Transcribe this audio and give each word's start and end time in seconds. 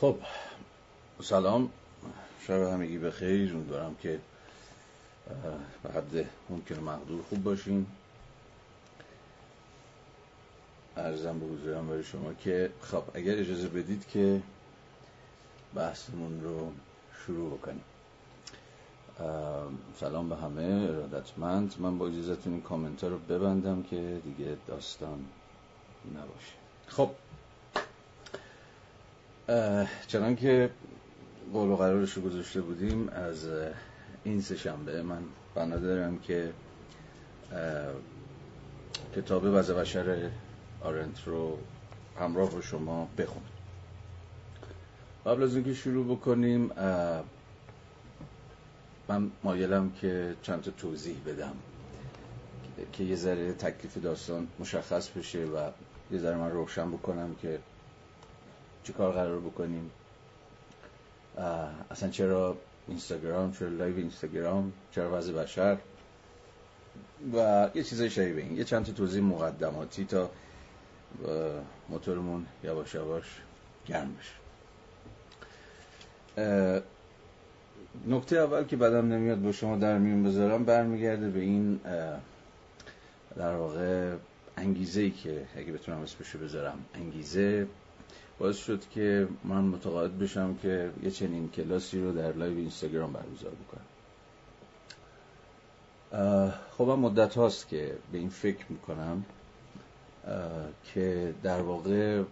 خب. 0.00 0.16
سلام. 1.22 1.70
شب 2.46 2.62
همگی 2.62 2.98
بخیر 2.98 3.54
امیدوارم 3.54 3.94
که 3.94 4.20
به 5.82 5.90
حد 5.90 6.28
ممکن 6.50 6.74
مقدور 6.74 7.22
خوب 7.22 7.42
باشین. 7.42 7.86
ارزم 10.96 11.38
به 11.38 11.46
حضورم 11.46 11.86
برای 11.86 12.04
شما 12.04 12.34
که 12.34 12.70
خب 12.82 13.02
اگر 13.14 13.38
اجازه 13.38 13.68
بدید 13.68 14.08
که 14.08 14.42
بحثمون 15.74 16.40
رو 16.42 16.72
شروع 17.26 17.58
بکنیم. 17.58 17.84
سلام 20.00 20.28
به 20.28 20.36
همه 20.36 20.62
ارادتمند. 20.62 21.74
من 21.78 21.98
با 21.98 22.08
اجازتون 22.08 22.52
این 22.52 22.62
کامنت 22.62 23.04
رو 23.04 23.18
ببندم 23.18 23.82
که 23.82 24.20
دیگه 24.24 24.56
داستان 24.68 25.24
نباشه. 26.14 26.52
خب. 26.86 27.10
چنان 30.06 30.36
که 30.36 30.70
قول 31.52 31.68
و 31.68 31.76
قرارش 31.76 32.12
رو 32.12 32.22
گذاشته 32.22 32.60
بودیم 32.60 33.08
از 33.08 33.48
این 34.24 34.40
سه 34.40 34.56
شنبه 34.56 35.02
من 35.02 35.22
بنا 35.54 35.76
دارم 35.76 36.18
که 36.18 36.52
کتاب 39.16 39.42
وضع 39.44 39.74
بشر 39.74 40.30
آرنت 40.82 41.24
رو 41.26 41.58
همراه 42.20 42.50
با 42.50 42.60
شما 42.60 43.08
بخونم. 43.18 43.46
قبل 45.26 45.42
از 45.42 45.54
اینکه 45.54 45.74
شروع 45.74 46.16
بکنیم 46.16 46.70
من 49.08 49.30
مایلم 49.44 49.90
که 50.00 50.34
چند 50.42 50.62
تا 50.62 50.70
توضیح 50.70 51.16
بدم 51.26 51.52
که 52.92 53.04
یه 53.04 53.16
ذره 53.16 53.52
تکلیف 53.52 53.98
داستان 53.98 54.46
مشخص 54.60 55.08
بشه 55.08 55.44
و 55.44 55.70
یه 56.12 56.18
ذره 56.18 56.36
من 56.36 56.50
روشن 56.50 56.90
بکنم 56.90 57.34
که 57.42 57.58
چی 58.86 58.92
کار 58.92 59.12
قرار 59.12 59.40
بکنیم؟ 59.40 59.90
اصلا 61.90 62.08
چرا 62.08 62.56
اینستاگرام 62.88 63.52
چرا 63.52 63.68
live 63.68 63.96
اینستاگرام 63.96 64.72
چرا 64.90 65.18
وضع 65.18 65.32
بشر؟ 65.32 65.78
و 67.34 67.68
یه 67.74 67.82
چیزای 67.82 68.10
شبیه 68.10 68.44
این 68.44 68.56
یه 68.56 68.64
چند 68.64 68.86
تا 68.86 68.92
توضیح 68.92 69.22
مقدماتی 69.22 70.04
تا 70.04 70.30
موتورمون 71.88 72.46
یواش 72.64 72.94
یواش 72.94 73.40
گرم 73.86 74.16
بشه. 74.18 74.32
نکته 78.06 78.36
اول 78.36 78.64
که 78.64 78.76
بدم 78.76 79.12
نمیاد 79.12 79.42
با 79.42 79.52
شما 79.52 79.76
در 79.76 79.98
میون 79.98 80.24
بذارم 80.24 80.64
برمیگرده 80.64 81.30
به 81.30 81.40
این 81.40 81.80
در 83.36 83.54
واقع 83.54 84.14
انگیزه 84.56 85.00
ای 85.00 85.10
که 85.10 85.46
اگه 85.56 85.72
بتونم 85.72 86.00
اسمشو 86.00 86.38
بذارم 86.38 86.78
انگیزه 86.94 87.66
باعث 88.38 88.56
شد 88.56 88.80
که 88.90 89.28
من 89.44 89.60
متقاعد 89.60 90.18
بشم 90.18 90.56
که 90.62 90.90
یه 91.02 91.10
چنین 91.10 91.50
کلاسی 91.50 92.00
رو 92.00 92.12
در 92.12 92.32
live 92.32 92.58
اینستاگرام 92.58 93.12
برگزار 93.12 93.52
بکنم. 93.52 93.86
خب 96.78 96.84
من 96.84 96.94
مدت 96.94 97.34
هاست 97.34 97.68
که 97.68 97.96
به 98.12 98.18
این 98.18 98.28
فکر 98.28 98.64
می‌کنم 98.68 99.24
که 100.84 101.34
در 101.42 101.60
واقع 101.60 102.22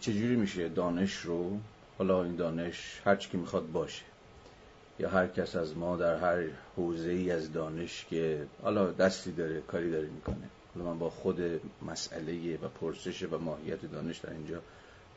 چجوری 0.00 0.36
میشه 0.36 0.68
دانش 0.68 1.16
رو 1.16 1.58
حالا 1.98 2.24
این 2.24 2.36
دانش 2.36 3.02
هر 3.04 3.16
چی 3.16 3.30
که 3.30 3.38
می‌خواد 3.38 3.72
باشه 3.72 4.04
یا 4.98 5.08
هر 5.08 5.26
کس 5.26 5.56
از 5.56 5.76
ما 5.76 5.96
در 5.96 6.16
هر 6.16 6.44
حوزه 6.76 7.10
ای 7.10 7.30
از 7.30 7.52
دانش 7.52 8.06
که 8.10 8.46
حالا 8.62 8.90
دستی 8.90 9.32
داره 9.32 9.60
کاری 9.60 9.90
داره 9.90 10.06
می‌کنه. 10.06 10.48
حالا 10.74 10.90
من 10.90 10.98
با 10.98 11.10
خود 11.10 11.60
مسئله 11.86 12.56
و 12.56 12.68
پرسش 12.68 13.22
و 13.22 13.38
ماهیت 13.38 13.92
دانش 13.92 14.18
در 14.18 14.30
اینجا 14.32 14.60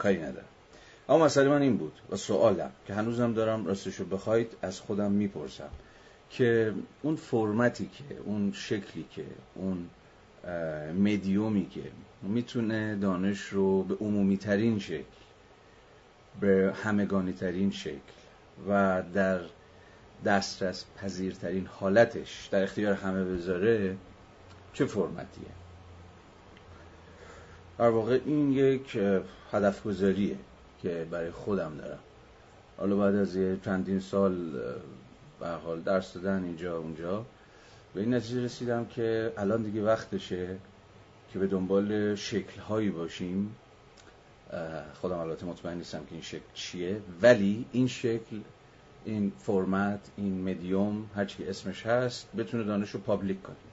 کاری 0.01 0.17
ندارم. 0.17 0.45
اما 1.09 1.25
مسئله 1.25 1.49
من 1.49 1.61
این 1.61 1.77
بود 1.77 1.93
و 2.09 2.15
سوالم 2.15 2.71
که 2.87 2.93
هنوزم 2.93 3.33
دارم 3.33 3.65
راستشو 3.65 4.05
بخواید 4.05 4.57
از 4.61 4.79
خودم 4.79 5.11
می‌پرسم 5.11 5.69
که 6.29 6.73
اون 7.01 7.15
فرمتی 7.15 7.85
که 7.85 8.15
اون 8.25 8.51
شکلی 8.51 9.05
که 9.11 9.25
اون 9.55 9.89
مدیومی 10.93 11.69
که 11.69 11.81
می‌تونه 12.21 12.95
دانش 12.95 13.39
رو 13.39 13.83
به 13.83 13.95
عمومی 13.95 14.37
ترین 14.37 14.79
شکل 14.79 15.03
به 16.39 16.73
همگانی 16.83 17.33
ترین 17.33 17.71
شکل 17.71 18.11
و 18.69 19.03
در 19.13 19.41
دسترس 20.25 20.85
پذیرترین 20.97 21.65
حالتش 21.65 22.47
در 22.51 22.63
اختیار 22.63 22.93
همه 22.93 23.23
بذاره 23.23 23.95
چه 24.73 24.85
فرمتیه؟ 24.85 25.60
در 27.81 27.89
واقع 27.89 28.19
این 28.25 28.51
یک 28.51 28.97
هدف 29.51 29.83
گذاریه 29.83 30.35
که 30.81 31.07
برای 31.11 31.31
خودم 31.31 31.77
دارم. 31.77 31.99
حالا 32.77 32.95
بعد 32.95 33.15
از 33.15 33.35
یه 33.35 33.57
چندین 33.65 33.99
سال 33.99 34.51
به 35.39 35.47
حال 35.47 35.81
درس 35.81 36.13
دادن 36.13 36.43
اینجا 36.43 36.77
اونجا 36.77 37.25
به 37.93 38.01
این 38.01 38.13
نتیجه 38.13 38.43
رسیدم 38.43 38.85
که 38.85 39.33
الان 39.37 39.63
دیگه 39.63 39.83
وقتشه 39.83 40.57
که 41.33 41.39
به 41.39 41.47
دنبال 41.47 42.15
شکل 42.15 42.59
هایی 42.61 42.89
باشیم 42.89 43.55
خودم 45.01 45.17
البته 45.17 45.45
مطمئن 45.45 45.77
نیستم 45.77 45.99
که 45.99 46.11
این 46.11 46.21
شکل 46.21 46.53
چیه 46.53 47.01
ولی 47.21 47.65
این 47.71 47.87
شکل 47.87 48.39
این 49.05 49.31
فرمت 49.39 49.99
این 50.17 50.49
مدیوم 50.49 51.09
هرچی 51.15 51.45
اسمش 51.45 51.85
هست 51.85 52.27
بتونه 52.37 52.63
دانش 52.63 52.89
رو 52.89 52.99
پابلیک 52.99 53.41
کنه. 53.41 53.70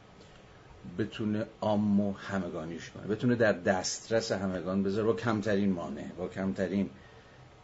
بتونه 0.98 1.46
عام 1.60 2.00
و 2.00 2.12
همگانیش 2.12 2.90
کنه 2.90 3.06
بتونه 3.06 3.34
در 3.34 3.52
دسترس 3.52 4.32
همگان 4.32 4.82
بذاره. 4.82 5.06
با 5.06 5.12
کمترین 5.12 5.72
مانع 5.72 6.08
با 6.18 6.28
کمترین 6.28 6.90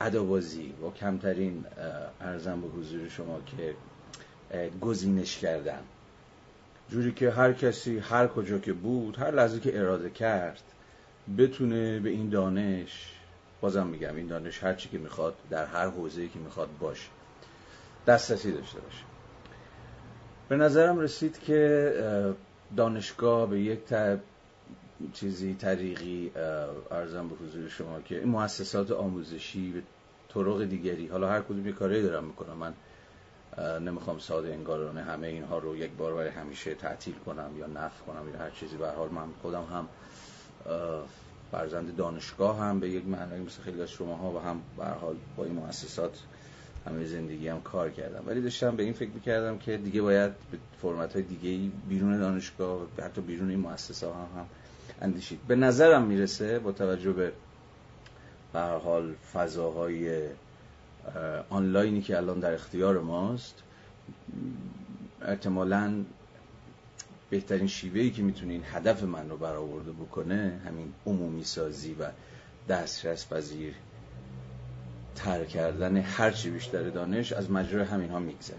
ادابازی 0.01 0.75
با 0.81 0.91
کمترین 0.91 1.65
ارزم 2.21 2.61
به 2.61 2.69
حضور 2.69 3.09
شما 3.09 3.41
که 3.47 3.75
گزینش 4.81 5.39
کردن. 5.39 5.81
جوری 6.91 7.13
که 7.13 7.31
هر 7.31 7.53
کسی 7.53 7.99
هر 7.99 8.27
کجا 8.27 8.59
که 8.59 8.73
بود 8.73 9.19
هر 9.19 9.31
لحظه 9.31 9.61
که 9.61 9.79
اراده 9.79 10.11
کرد 10.11 10.63
بتونه 11.39 12.01
به 12.01 12.11
این 12.11 12.29
دانش 12.29 13.15
بازم 13.61 13.87
میگم 13.87 14.17
این 14.17 14.27
دانش 14.27 14.65
هر 14.65 14.75
چی 14.75 14.89
که 14.89 14.99
می‌خواد 14.99 15.35
در 15.51 15.67
هر 15.67 15.89
حوزه‌ای 15.89 16.29
که 16.29 16.39
می‌خواد 16.39 16.69
باشه 16.81 17.09
دسترسی 18.07 18.53
داشته 18.53 18.81
باشه. 18.81 19.05
به 20.49 20.57
نظرم 20.57 20.99
رسید 20.99 21.39
که 21.39 21.93
دانشگاه 22.77 23.51
به 23.51 23.61
یک 23.61 23.81
چیزی 25.13 25.55
طریقی 25.55 26.33
ارزم 26.91 27.29
به 27.29 27.35
حضور 27.35 27.69
شما 27.69 28.01
که 28.01 28.21
مؤسسات 28.21 28.91
آموزشی 28.91 29.73
به 29.73 29.83
طرق 30.29 30.65
دیگری 30.65 31.07
حالا 31.07 31.29
هر 31.29 31.41
کدوم 31.41 31.67
یه 31.67 31.73
کاری 31.73 32.03
دارم 32.03 32.25
می‌کنم 32.25 32.57
من 32.57 32.75
نمی‌خوام 33.81 34.19
ساده 34.19 34.53
انگارانه 34.53 35.03
همه 35.03 35.27
اینها 35.27 35.59
رو 35.59 35.77
یک 35.77 35.91
بار 35.91 36.15
برای 36.15 36.29
همیشه 36.29 36.75
تعطیل 36.75 37.15
کنم 37.15 37.51
یا 37.59 37.67
نفع 37.67 38.05
کنم 38.05 38.29
یا 38.33 38.39
هر 38.39 38.51
چیزی. 38.51 38.77
به 38.77 38.89
حال 38.91 39.09
من 39.09 39.29
خودم 39.43 39.65
هم 39.65 39.89
فرزند 41.53 41.97
دانشگاه 41.97 42.59
هم 42.59 42.81
به 42.81 42.91
یک 42.91 43.07
معنی 43.07 43.45
مثل 43.45 43.63
خیلی 43.63 43.83
از 43.83 43.91
شما 43.91 44.33
و 44.33 44.39
هم 44.39 44.63
به 44.77 44.85
حال 44.85 45.17
با 45.37 45.45
این 45.45 45.55
مؤسسات 45.55 46.19
همه 46.87 47.05
زندگی 47.05 47.49
هم 47.49 47.61
کار 47.61 47.91
کردم. 47.91 48.25
ولی 48.27 48.41
داشتم 48.41 48.77
به 48.77 48.83
این 48.83 48.93
فکر 48.93 49.11
می‌کردم 49.11 49.59
که 49.59 49.77
دیگه 49.77 50.03
باید 50.03 50.33
به 50.51 50.59
فرمت 50.83 51.13
های 51.13 51.23
دیگه 51.23 51.71
بیرون 51.89 52.19
دانشگاه 52.19 52.87
حتی 53.03 53.21
بیرون 53.21 53.51
این 53.51 53.61
مؤسسه 53.61 54.07
هم, 54.07 54.13
هم 54.13 54.47
اندیشید. 55.01 55.41
به 55.49 55.57
نظرم 55.57 56.03
می‌رسه 56.03 56.59
با 56.59 56.73
توجه 56.73 57.13
به 57.13 57.33
به 58.53 58.61
حال 58.61 59.15
فضاهای 59.33 60.29
آنلاینی 61.51 62.03
که 62.03 62.17
الان 62.17 62.41
در 62.41 62.55
اختیار 62.55 63.01
ماست 63.01 63.55
احتمالا 65.23 66.05
بهترین 67.31 67.67
شیوهی 67.67 68.11
که 68.11 68.23
می‌تونه 68.23 68.53
این 68.53 68.63
هدف 68.73 69.03
من 69.03 69.31
رو 69.31 69.37
برآورده 69.37 69.93
بکنه 69.93 70.61
همین 70.67 70.93
عمومی 71.07 71.45
سازی 71.45 71.95
و 72.01 72.07
دسترس 72.69 73.29
پذیر 73.29 73.75
تر 75.15 75.45
کردن 75.45 75.97
هرچی 75.97 76.51
بیشتر 76.51 76.83
دانش 76.83 77.33
از 77.33 77.51
مجرای 77.51 77.85
همین 77.85 78.11
ها 78.11 78.19
میگذره 78.19 78.59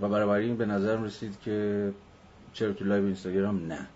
و 0.00 0.08
برای 0.08 0.44
این 0.44 0.56
به 0.56 0.66
نظرم 0.66 1.04
رسید 1.04 1.40
که 1.44 1.90
چرا 2.52 2.72
تو 2.72 2.84
live 2.84 3.04
اینستاگرام 3.04 3.66
نه. 3.66 3.86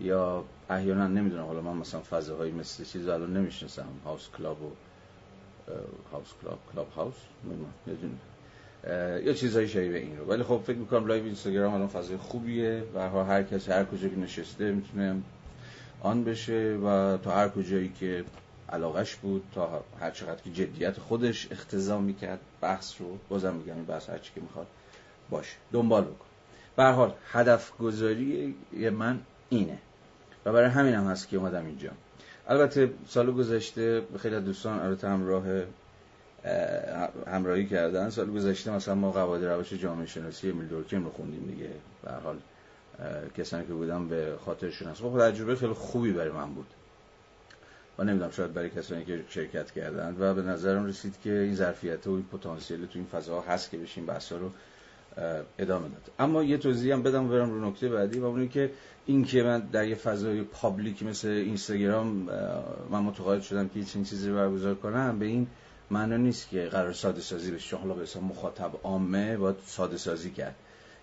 یا 0.00 0.44
احیانا 0.70 1.06
نمی‌دونم 1.06 1.44
حالا 1.44 1.60
من 1.60 1.76
مثلا 1.76 2.00
فضاهایی 2.00 2.52
مثل 2.52 2.84
چیز 2.84 3.08
الان 3.08 3.36
نمی‌شناسم. 3.36 3.86
هاوس 4.04 4.28
کلاب 4.38 4.62
و 4.62 4.70
هاوس 6.12 6.28
کلاب 6.42 6.58
کلاب 6.72 6.88
هاوس 6.96 7.14
یا 9.24 9.32
چیزهای 9.32 9.68
شبیه 9.68 9.98
این 9.98 10.18
رو. 10.18 10.24
ولی 10.24 10.42
خب 10.42 10.60
فکر 10.66 10.76
می‌کنم 10.76 11.06
live 11.06 11.24
اینستاگرام 11.24 11.74
الان 11.74 11.88
فضای 11.88 12.16
خوبیه 12.16 12.82
و 12.94 13.24
هر 13.24 13.42
کسی 13.42 13.70
هر 13.70 13.84
کجا 13.84 14.08
که 14.08 14.16
نشسته 14.16 14.72
می‌تونه 14.72 15.16
on 16.00 16.24
بشه 16.24 16.78
و 16.84 17.18
تا 17.22 17.30
هر 17.30 17.48
کجایی 17.48 17.92
که 18.00 18.24
علاقش 18.74 19.14
بود 19.14 19.42
تا 19.54 19.84
هر 20.00 20.10
چقدر 20.10 20.42
که 20.42 20.50
جدیت 20.50 20.98
خودش 20.98 21.48
اقتضا 21.50 22.04
می‌کرد 22.04 22.40
بحث 22.60 23.00
رو 23.00 23.18
بازم 23.28 23.54
میگم 23.54 23.74
این 23.74 23.84
بحث 23.84 24.10
هرچی 24.10 24.32
که 24.34 24.40
می‌خواد 24.40 24.66
باشه. 25.30 25.56
دنبال 25.72 26.04
بکن. 26.04 26.24
به 26.76 26.84
حال 26.84 27.14
هدف 27.32 27.76
گذاری 27.76 28.54
من 28.92 29.20
اینه. 29.48 29.78
و 30.44 30.52
برای 30.52 30.70
همین 30.70 30.94
هم 30.94 31.06
هست 31.06 31.28
که 31.28 31.36
اومدم 31.36 31.66
اینجا. 31.66 31.90
البته 32.48 32.90
سال 33.08 33.32
گذشته 33.32 34.02
خیلی 34.18 34.40
دوستان 34.40 34.78
البته 34.78 35.08
همراه 35.08 35.44
همراهی 37.26 37.66
کردن 37.66 38.10
سال 38.10 38.30
گذشته 38.30 38.70
مثلا 38.70 38.94
ما 38.94 39.12
قواعد 39.12 39.44
روش 39.44 39.72
جامعه 39.72 40.06
شناسی 40.06 40.50
امیل 40.50 40.68
دورکیم 40.68 41.04
رو 41.04 41.10
خوندیم 41.10 41.46
دیگه. 41.46 41.70
به 42.02 42.12
حال 42.12 42.36
کسانی 43.38 43.66
که 43.66 43.72
بودم 43.72 44.08
به 44.08 44.34
خاطرشون 44.44 44.88
هست. 44.88 45.00
خب 45.00 45.30
تجربه 45.30 45.56
خیلی 45.56 45.72
خوبی 45.72 46.12
برای 46.12 46.30
من 46.30 46.54
بود. 46.54 46.66
و 47.98 48.04
نمی‌دونم 48.04 48.30
شاید 48.30 48.54
برای 48.54 48.70
کسانی 48.70 49.04
که 49.04 49.24
شرکت 49.28 49.70
کردن 49.70 50.16
و 50.18 50.34
به 50.34 50.42
نظرم 50.42 50.86
رسید 50.86 51.14
که 51.24 51.32
این 51.32 51.54
ظرفیت 51.54 52.06
و 52.06 52.10
این 52.10 52.24
پتانسیل 52.32 52.86
تو 52.86 52.98
این 52.98 53.06
فضا 53.06 53.40
هست 53.40 53.70
که 53.70 53.78
بشین 53.78 54.06
بحثا 54.06 54.36
رو 54.36 54.50
ادامه 55.58 55.88
داد. 55.88 56.10
اما 56.18 56.42
یه 56.42 56.58
توضیح 56.58 56.92
هم 56.92 57.02
بدم 57.02 57.28
برم 57.28 57.50
رو 57.50 57.68
نکته 57.68 57.88
بعدی 57.88 58.18
و 58.18 58.24
اون 58.24 58.48
که 58.48 58.70
این 59.06 59.24
که 59.24 59.42
من 59.42 59.60
در 59.60 59.86
یه 59.86 59.94
فضای 59.94 60.42
پابلیک 60.42 61.02
مثل 61.02 61.28
اینستاگرام 61.28 62.06
من 62.90 63.00
متقاعد 63.00 63.42
شدم 63.42 63.68
که 63.68 63.84
چنین 63.84 64.04
چیزی 64.04 64.28
رو 64.28 64.34
برگزار 64.34 64.74
کنم 64.74 65.18
به 65.18 65.26
این 65.26 65.46
معنا 65.90 66.16
نیست 66.16 66.48
که 66.48 66.66
قرار 66.66 66.92
ساده 66.92 67.20
سازی 67.20 67.50
بشه. 67.50 67.76
حالا 67.76 67.94
به 67.94 68.06
مخاطب 68.28 68.70
عامه 68.82 69.36
باید 69.36 69.56
ساده 69.66 69.96
سازی 69.96 70.30
کرد. 70.30 70.54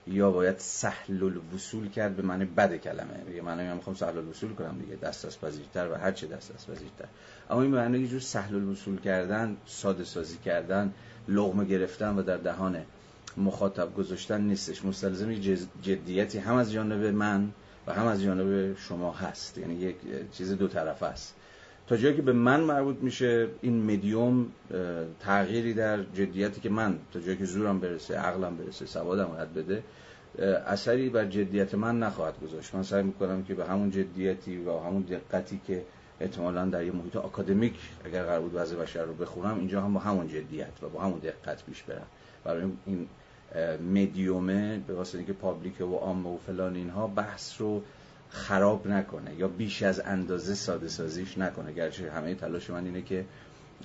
یا 0.07 0.31
باید 0.31 0.57
سهل 0.57 1.24
الوصول 1.24 1.89
کرد 1.89 2.15
به 2.15 2.24
معنی 2.24 2.45
بد 2.45 2.75
کلمه. 2.75 3.42
معنی 3.44 3.63
من 3.63 3.75
می‌خوام 3.75 3.95
سهل 3.95 4.18
الوصول 4.18 4.53
کنم 4.53 4.77
دیگه. 4.80 4.95
دست 4.95 5.25
از 5.25 5.42
پذیرتر 5.42 5.92
و 5.92 5.95
هر 5.95 6.12
چه 6.12 6.27
دست 6.27 6.51
از 6.56 6.68
پذیرتر 6.68 7.06
اما 7.50 7.62
این 7.62 7.71
معنی 7.71 8.00
یه 8.00 8.07
جور 8.07 8.19
سهل 8.19 8.56
الوصول 8.56 9.00
کردن 9.00 9.57
ساده 9.65 10.03
سازی 10.03 10.38
کردن 10.38 10.94
لغمه 11.27 11.65
گرفتن 11.65 12.18
و 12.18 12.21
در 12.21 12.38
دهان 12.38 12.86
مخاطب 13.38 13.95
گذاشتن 13.95 14.42
نیستش. 14.42 14.86
مستلزم 14.86 15.33
جدیتی 15.81 16.38
هم 16.38 16.56
از 16.56 16.71
جانب 16.71 17.06
من 17.06 17.51
و 17.88 17.94
هم 17.94 18.07
از 18.07 18.21
جانب 18.21 18.77
شما 18.77 19.12
هست. 19.12 19.57
یعنی 19.57 19.75
یک 19.75 19.95
چیز 20.31 20.51
دو 20.51 20.68
طرفه 20.68 21.06
است. 21.06 21.36
تا 21.92 21.98
جایی 21.98 22.16
که 22.16 22.22
به 22.22 22.34
من 22.34 22.60
مربوط 22.60 22.96
میشه 23.02 23.48
این 23.62 23.84
مدیوم 23.84 24.48
تغییری 25.20 25.74
در 25.74 26.04
جدیتی 26.04 26.62
که 26.62 26.70
من 26.70 26.98
تا 27.14 27.20
جایی 27.20 27.38
که 27.38 27.46
زورم 27.46 27.80
برسه 27.80 28.16
عقلم 28.16 28.58
برسه 28.58 28.86
سوادم 28.86 29.26
باید 29.26 29.54
بده 29.54 29.84
اثری 30.68 31.10
بر 31.10 31.26
جدیت 31.26 31.76
من 31.76 32.00
نخواهد 32.00 32.40
گذاشت. 32.40 32.76
من 32.76 32.84
سعی 32.84 33.04
می‌کنم 33.04 33.44
که 33.44 33.56
به 33.56 33.66
همون 33.66 33.92
جدیتی 33.92 34.58
و 34.58 34.80
همون 34.80 35.02
دقتی 35.02 35.62
که 35.68 35.84
احتمالا 36.20 36.66
در 36.66 36.84
یه 36.84 36.92
محیط 36.92 37.16
آکادمیک 37.16 37.76
اگر 38.06 38.24
قرار 38.24 38.42
بود 38.42 38.52
وضع 38.56 38.76
بشر 38.76 39.04
رو 39.04 39.14
بخونم 39.14 39.58
اینجا 39.60 39.82
هم 39.82 39.94
با 39.94 40.00
همون 40.00 40.28
جدیت 40.28 40.84
و 40.84 40.90
با 40.90 41.02
همون 41.02 41.20
دقت 41.20 41.66
پیش 41.66 41.84
برم. 41.84 42.08
برای 42.44 42.64
این 42.86 43.08
مدیومه 43.94 44.80
به 44.88 44.94
واسه 44.94 45.18
اینکه 45.18 45.34
پابلیک 45.34 45.82
و 45.82 45.96
عامه 45.96 46.30
و 46.30 46.38
فلان 46.38 46.76
اینها 46.76 47.08
بحث 47.08 47.62
رو 47.62 47.82
خراب 48.31 48.88
نکنه 48.88 49.36
یا 49.36 49.48
بیش 49.48 49.83
از 49.83 50.00
اندازه 50.06 50.56
ساده 50.56 50.88
سازیش 50.88 51.38
نکنه. 51.38 51.74
گرچه 51.74 52.12
همه 52.12 52.36
تلاش 52.36 52.69
من 52.69 52.86
اینه 52.86 53.01
که 53.01 53.25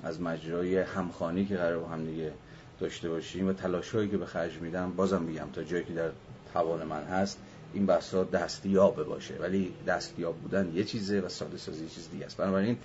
از 0.02 0.20
مجرای 0.20 0.78
همخانی 0.78 1.46
که 1.46 1.56
قرار 1.56 1.78
با 1.78 1.88
هم 1.88 2.06
دیگه 2.06 2.32
داشته 2.81 3.08
باشیم 3.08 3.48
و 3.48 3.52
تلاش 3.52 3.94
هایی 3.94 4.08
که 4.08 4.16
به 4.16 4.26
خرج 4.26 4.58
میدم 4.58 4.93
بازم 4.93 5.22
میگم 5.22 5.46
تا 5.52 5.62
جایی 5.62 5.84
که 5.84 5.93
در 5.93 6.10
توان 6.52 6.87
من 6.87 7.04
هست 7.04 7.38
این 7.72 7.87
بحثا 7.87 8.25
دستیابه 8.25 9.04
باشه. 9.04 9.34
ولی 9.34 9.75
دستیاب 9.87 10.37
بودن 10.37 10.72
یه 10.75 10.84
چیزه 10.84 11.20
و 11.20 11.28
ساده 11.28 11.56
سازی 11.56 11.82
یه 11.82 11.90
چیز 11.90 12.10
دیگه 12.10 12.26
است. 12.26 12.37
بنابراین 12.37 12.76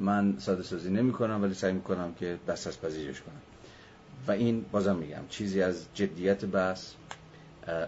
من 0.00 0.34
ساده 0.38 0.62
سازی 0.62 0.90
نمی 0.90 1.12
کنم 1.12 1.42
ولی 1.42 1.54
سعی 1.54 1.72
می‌کنم 1.72 2.14
که 2.14 2.38
دست 2.48 2.66
از 2.66 2.80
پذیرش 2.80 3.20
کنم. 3.20 3.40
و 4.28 4.32
این 4.32 4.64
بازم 4.72 4.96
میگم 4.96 5.22
چیزی 5.28 5.62
از 5.62 5.86
جدیت 5.94 6.44
بحث 6.44 6.92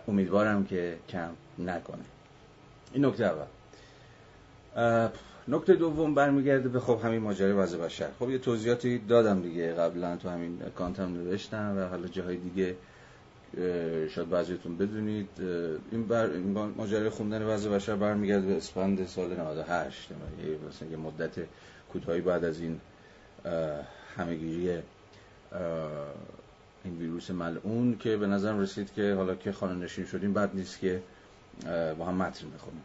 امیدوارم 0.08 0.64
که 0.64 0.96
کم 1.08 1.30
نکنه. 1.58 2.04
این 2.96 3.04
نکته 3.04 3.24
اول. 3.24 3.46
نکته 5.48 5.74
دوم 5.74 6.14
برمیگرده 6.14 6.68
به 6.68 6.80
خب 6.80 7.00
همین 7.04 7.20
ماجرای 7.20 7.52
وضع 7.52 7.78
بشر. 7.78 8.08
خب 8.18 8.30
یه 8.30 8.38
توضیحاتی 8.38 8.98
دادم 8.98 9.42
دیگه 9.42 9.72
قبلا 9.72 10.16
تو 10.16 10.28
همین 10.28 10.58
کانتم 10.76 11.12
نوشتم 11.12 11.74
و 11.78 11.88
حالا 11.88 12.08
جاهای 12.08 12.36
دیگه 12.36 12.76
شاید 14.08 14.30
بعضیتون 14.30 14.76
بدونید. 14.76 15.28
این, 15.92 16.06
بر... 16.08 16.30
ماجرای 16.76 17.08
خوندن 17.08 17.42
وضع 17.42 17.70
بشر 17.70 17.96
برمیگرده 17.96 18.46
به 18.46 18.56
اسفند 18.56 19.06
سال 19.06 19.40
98 19.40 20.08
مثلا 20.68 20.88
یه 20.88 20.96
مدت 20.96 21.34
کوتاهی 21.92 22.20
بعد 22.20 22.44
از 22.44 22.60
این 22.60 22.80
همگیری 24.16 24.70
این 26.84 26.98
ویروس 26.98 27.30
ملعون 27.30 27.98
که 27.98 28.16
به 28.16 28.26
نظرم 28.26 28.60
رسید 28.60 28.92
که 28.94 29.14
حالا 29.14 29.34
که 29.34 29.52
خانه 29.52 29.74
نشین 29.84 30.04
شدیم 30.06 30.32
بعد 30.32 30.50
نیست 30.54 30.80
که 30.80 31.02
با 31.98 32.04
هم 32.04 32.14
متن 32.14 32.50
بخونیم 32.50 32.84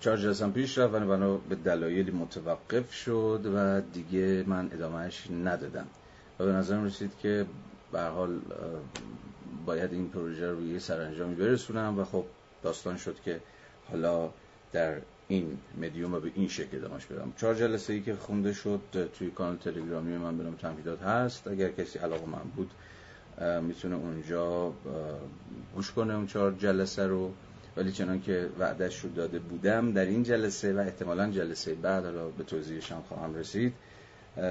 چهار 0.00 0.16
جلسه 0.16 0.48
پیش 0.48 0.78
رفت 0.78 0.94
و 0.94 1.38
به 1.38 1.54
دلایلی 1.54 2.10
متوقف 2.10 2.92
شد 2.92 3.52
و 3.54 3.80
دیگه 3.80 4.44
من 4.46 4.70
ادامهش 4.72 5.28
ندادم. 5.44 5.86
و 6.38 6.44
به 6.44 6.52
نظرم 6.52 6.84
رسید 6.84 7.12
که 7.22 7.46
به 7.92 8.02
حال 8.02 8.40
باید 9.66 9.92
این 9.92 10.08
پروژه 10.08 10.50
رو 10.50 10.66
یه 10.66 10.78
سرانجامی 10.78 11.34
برسونم 11.34 11.98
و 11.98 12.04
خب 12.04 12.24
داستان 12.62 12.96
شد 12.96 13.16
که 13.24 13.40
حالا 13.90 14.30
در 14.72 14.94
این 15.28 15.58
مدیوم 15.80 16.20
به 16.20 16.30
این 16.34 16.48
شکل 16.48 16.76
ادامهش 16.76 17.06
بدم. 17.06 17.32
چهار 17.36 17.54
جلسه 17.54 17.92
ای 17.92 18.00
که 18.00 18.16
خونده 18.16 18.52
شد 18.52 18.80
توی 19.18 19.30
کانال 19.30 19.56
تلگرامی 19.56 20.16
من 20.16 20.38
برام 20.38 20.54
تمهیدات 20.54 21.02
هست. 21.02 21.48
اگر 21.48 21.68
کسی 21.68 21.98
علاقه 21.98 22.26
من 22.26 22.50
بود 22.56 22.70
می‌تونه 23.62 23.94
اونجا 23.96 24.72
گوش 25.74 25.92
کنه 25.92 26.14
اون 26.14 26.26
چهار 26.26 26.52
جلسه 26.52 27.06
رو. 27.06 27.32
ولی 27.76 27.92
چنان 27.92 28.22
که 28.22 28.48
وعدش 28.58 29.00
رو 29.00 29.10
داده 29.10 29.38
بودم 29.38 29.92
در 29.92 30.04
این 30.04 30.22
جلسه 30.22 30.72
و 30.74 30.78
احتمالا 30.78 31.30
جلسه 31.30 31.74
بعد 31.74 32.04
حالا 32.04 32.28
به 32.28 32.44
توضیحشان 32.44 33.02
خواهم 33.02 33.34
رسید 33.34 33.72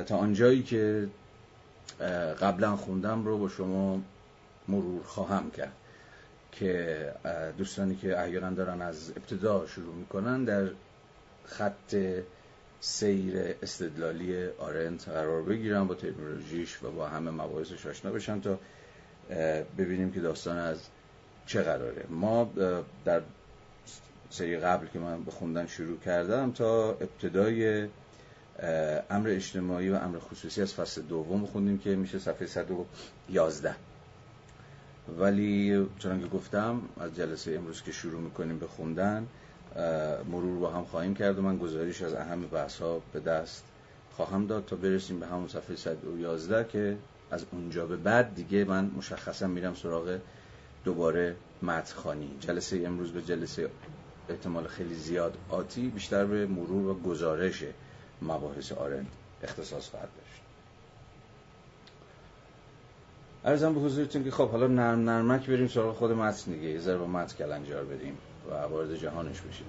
تا 0.05 0.17
آنجایی 0.17 0.63
که 0.63 1.07
قبلا 2.41 2.75
خوندم 2.75 3.25
رو 3.25 3.37
با 3.37 3.49
شما 3.49 4.01
مرور 4.67 5.03
خواهم 5.03 5.51
کرد 5.51 5.73
که 6.51 7.11
دوستانی 7.57 7.95
که 7.95 8.19
احیانا 8.19 8.49
دارن 8.49 8.81
از 8.81 9.11
ابتدا 9.17 9.67
شروع 9.67 9.95
می‌کنن 9.95 10.43
در 10.43 10.67
خط 11.45 11.95
سیر 12.85 13.55
استدلالی 13.61 14.47
آرنت 14.47 15.09
قرار 15.09 15.43
بگیرن 15.43 15.87
با 15.87 15.95
تکنولوژیش 15.95 16.83
و 16.83 16.91
با 16.91 17.07
همه 17.07 17.31
مباحثش 17.31 17.85
آشنا 17.85 18.11
بشن 18.11 18.41
تا 18.41 18.59
ببینیم 19.77 20.11
که 20.11 20.19
داستان 20.19 20.57
از 20.57 20.79
چه 21.45 21.61
قراره. 21.61 22.05
ما 22.09 22.51
در 23.05 23.21
سری 24.29 24.57
قبل 24.57 24.87
که 24.87 24.99
من 24.99 25.23
به 25.23 25.31
خوندن 25.31 25.67
شروع 25.67 25.99
کردم 25.99 26.51
تا 26.51 26.89
ابتدای 26.89 27.87
امر 29.09 29.29
اجتماعی 29.29 29.89
و 29.89 29.95
امر 29.95 30.19
خصوصی 30.19 30.61
از 30.61 30.73
فصل 30.73 31.01
دوم 31.01 31.45
خوندیم 31.45 31.77
که 31.77 31.95
میشه 31.95 32.19
صفحه 32.19 32.47
111 32.47 33.75
ولی 35.19 35.87
چون 35.99 36.19
که 36.19 36.27
گفتم 36.27 36.81
از 36.99 37.15
جلسه 37.15 37.51
امروز 37.51 37.81
که 37.81 37.91
شروع 37.91 38.21
می‌کنیم 38.21 38.59
به 38.59 38.67
خوندن 38.67 39.27
مرور 40.31 40.59
با 40.59 40.69
هم 40.69 40.85
خواهیم 40.85 41.15
کرد 41.15 41.39
و 41.39 41.41
من 41.41 41.57
گزارش 41.57 42.01
از 42.01 42.13
اهم 42.13 42.41
بحث 42.41 42.81
ها 42.81 43.01
به 43.13 43.19
دست 43.19 43.63
خواهم 44.15 44.47
داد 44.47 44.65
تا 44.65 44.75
برسیم 44.75 45.19
به 45.19 45.27
همون 45.27 45.47
صفحه 45.47 45.75
111 45.75 46.69
که 46.69 46.97
از 47.31 47.45
اونجا 47.51 47.85
به 47.85 47.97
بعد 47.97 48.35
دیگه 48.35 48.63
من 48.63 48.91
مشخصا 48.97 49.47
میرم 49.47 49.75
سراغ 49.75 50.19
دوباره 50.83 51.35
متخانی 51.61 52.31
جلسه 52.39 52.83
امروز 52.85 53.11
به 53.11 53.21
جلسه 53.21 53.69
احتمال 54.29 54.67
خیلی 54.67 54.95
زیاد 54.95 55.37
آتی 55.49 55.89
بیشتر 55.89 56.25
به 56.25 56.45
مرور 56.45 56.87
و 56.87 56.99
گزارش 56.99 57.63
مباحث 58.21 58.71
آرند 58.71 59.07
اختصاص 59.43 59.89
خواهد 59.89 60.09
داشت. 60.17 60.41
ارزم 63.45 63.73
به 63.73 63.79
حضورتون 63.79 64.23
که 64.23 64.31
خب 64.31 64.49
حالا 64.49 64.67
نرم 64.67 65.09
نرمک 65.09 65.49
بریم 65.49 65.67
سراغ 65.67 65.95
خود 65.95 66.11
متن 66.11 66.51
دیگه. 66.51 66.69
یه 66.69 66.79
ذره 66.79 66.97
با 66.97 67.07
متن 67.07 67.37
کلنجار 67.37 67.85
بدیم 67.85 68.17
و 68.51 68.53
وارد 68.53 68.95
جهانش 68.95 69.41
بشیم 69.41 69.67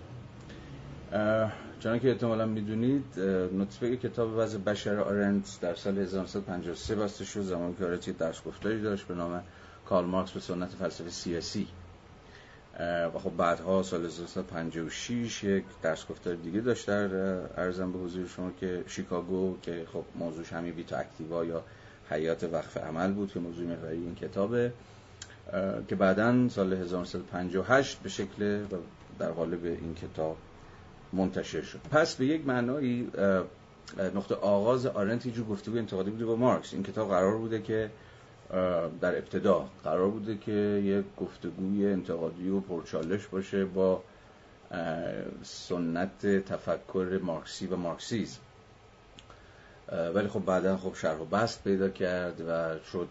چون 1.80 1.98
که 1.98 2.08
احتمالا 2.08 2.46
می‌دونید 2.46 3.20
نطفه 3.58 3.96
کتاب 3.96 4.32
وضع 4.36 4.58
بشر 4.58 5.00
آرنت 5.00 5.58
در 5.60 5.74
سال 5.74 5.98
1953 5.98 6.94
بسته 6.94 7.24
شد 7.24 7.40
زمان 7.40 7.76
که 7.76 7.84
آرنت 7.84 8.18
درس 8.18 8.44
گفتاری 8.44 8.80
داشت 8.82 9.06
به 9.06 9.14
نام 9.14 9.42
کارل 9.86 10.06
مارکس 10.06 10.30
به 10.30 10.40
سنت 10.40 10.68
فلسفه 10.68 11.10
سیاسی 11.10 11.68
و 13.14 13.18
خب 13.18 13.36
بعدها 13.36 13.82
سال 13.82 14.04
1956 14.04 15.44
یک 15.44 15.64
درس 15.82 16.06
گفتار 16.06 16.34
دیگه 16.34 16.60
داشت 16.60 16.86
در 16.86 17.14
ارزم 17.60 17.92
به 17.92 17.98
حضور 17.98 18.26
شما 18.26 18.50
که 18.60 18.84
شیکاگو 18.86 19.56
که 19.62 19.86
خب 19.92 20.04
موضوعش 20.14 20.52
همین 20.52 20.74
بیتا 20.74 20.96
اکتیوا 20.96 21.44
یا 21.44 21.64
حیات 22.10 22.44
وقف 22.44 22.76
عمل 22.76 23.12
بود 23.12 23.32
که 23.32 23.40
موضوع 23.40 23.66
محوری 23.66 23.96
این 23.96 24.14
کتابه. 24.14 24.72
که 25.88 25.94
بعدا 25.94 26.48
سال 26.48 26.72
1958 26.72 27.98
به 28.02 28.08
شکل 28.08 28.64
در 29.18 29.30
قالب 29.30 29.64
این 29.64 29.94
کتاب 29.94 30.36
منتشر 31.12 31.62
شد. 31.62 31.80
پس 31.90 32.14
به 32.14 32.26
یک 32.26 32.46
معنایی 32.46 33.10
نقطه 34.14 34.34
آغاز 34.34 34.86
آرنت 34.86 35.28
جو 35.28 35.44
گفتگو 35.44 35.76
انتقادی 35.76 36.10
بوده 36.10 36.24
با 36.26 36.36
مارکس. 36.36 36.74
این 36.74 36.82
کتاب 36.82 37.08
قرار 37.08 37.36
بوده 37.36 37.62
که 37.62 37.90
در 39.00 39.18
ابتدا 39.18 39.68
قرار 39.84 40.10
بوده 40.10 40.36
که 40.36 40.52
یک 40.84 41.04
گفتگوی 41.16 41.86
انتقادی 41.86 42.48
و 42.48 42.60
پرچالش 42.60 43.26
باشه 43.26 43.64
با 43.64 44.02
سنت 45.42 46.26
تفکر 46.26 47.20
مارکسی 47.22 47.66
و 47.66 47.76
مارکسیزم. 47.76 48.40
ولی 50.14 50.28
خب 50.28 50.44
بعدا 50.44 50.76
خب 50.76 50.94
شرح 50.94 51.18
و 51.18 51.24
بست 51.24 51.64
پیدا 51.64 51.88
کرد 51.88 52.40
و 52.48 52.78
شد 52.92 53.08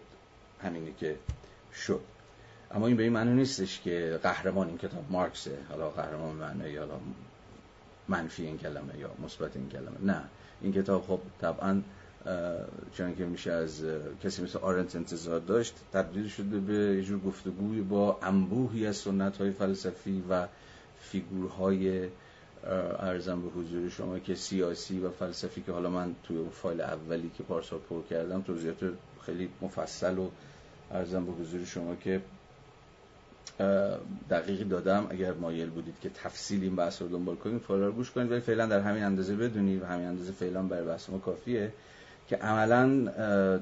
همینی 0.64 0.94
که 1.00 1.16
شد. 1.74 2.02
اما 2.74 2.88
این 2.88 2.98
به 2.98 3.04
این 3.04 3.14
معنی 3.14 3.34
نیستش 3.34 3.82
که 3.82 4.20
قهرمان 4.24 4.68
این 4.68 4.78
کتاب 4.78 5.06
مارکسه 5.10 5.58
حالا 5.70 5.90
قهرمان 5.90 6.36
معنی 6.36 6.76
حالا 6.76 7.00
منفی 8.08 8.44
این 8.44 8.58
کلمه 8.58 9.00
یا 9.00 9.10
مثبت 9.26 9.56
این 9.56 9.70
کلمه. 9.70 9.98
نه. 10.04 10.24
این 10.62 10.74
کتاب 10.74 11.04
خب 11.08 11.20
طبعا 11.42 11.82
چون 12.94 13.16
که 13.16 13.26
میشه 13.26 13.52
از 13.52 13.86
کسی 14.24 14.44
مثل 14.44 14.60
آرنت 14.60 14.96
انتظار 14.96 15.40
داشت 15.40 15.76
تبدیل 15.94 16.28
شده 16.28 16.60
به 16.60 16.74
یه 16.74 17.04
جور 17.04 17.20
گفتگوی 17.20 17.82
با 17.82 18.20
انبوهی 18.22 18.88
از 18.88 18.96
سنت 18.96 19.38
های 19.38 19.52
فلسفی 19.52 20.24
و 20.30 20.48
فیگورهای 21.00 22.10
ارزم 23.00 23.42
به 23.42 23.48
حضور 23.50 23.90
شما 23.90 24.20
که 24.20 24.36
سیاسی 24.36 25.00
و 25.00 25.10
فلسفی 25.10 25.62
که 25.62 25.72
حالا 25.72 25.90
من 25.90 26.16
توی 26.24 26.38
اون 26.38 26.50
فایل 26.50 26.82
اولی 26.82 27.32
که 27.38 27.44
پارسال 27.44 27.80
پر 27.90 28.02
کردم 28.10 28.42
توضیحات 28.42 28.78
خیلی 29.26 29.50
مفصل 29.62 30.18
و 30.18 30.30
ارزم 30.92 31.26
به 31.26 31.32
حضور 31.32 31.66
شما 31.66 31.96
که 31.96 32.22
دقیقی 34.30 34.64
دادم. 34.64 35.08
اگر 35.10 35.34
مایل 35.34 35.70
بودید 35.70 35.96
که 36.02 36.10
تفصیل 36.10 36.64
این 36.64 36.76
بحث 36.76 37.02
رو 37.02 37.08
دنبال 37.08 37.36
کنید 37.36 37.62
رو 37.70 37.92
گوش 37.92 38.12
کنید. 38.12 38.32
ولی 38.32 38.40
فعلا 38.40 38.66
در 38.66 38.80
همین 38.80 39.04
اندازه 39.04 39.36
بدونید 39.36 39.82
و 39.82 39.86
همین 39.86 40.08
اندازه 40.08 40.32
فعلا 40.32 40.64
برای 40.64 40.86
بحث 40.86 41.10
ما 41.10 41.18
کافیه 41.18 41.72
که 42.28 42.36
عملا 42.36 43.12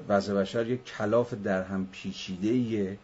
وضع 0.09 0.33
بشر 0.33 0.67
یک 0.67 0.85
کلاف 0.85 1.33
در 1.33 1.63
هم 1.63 1.87
پیچیده 1.91 2.97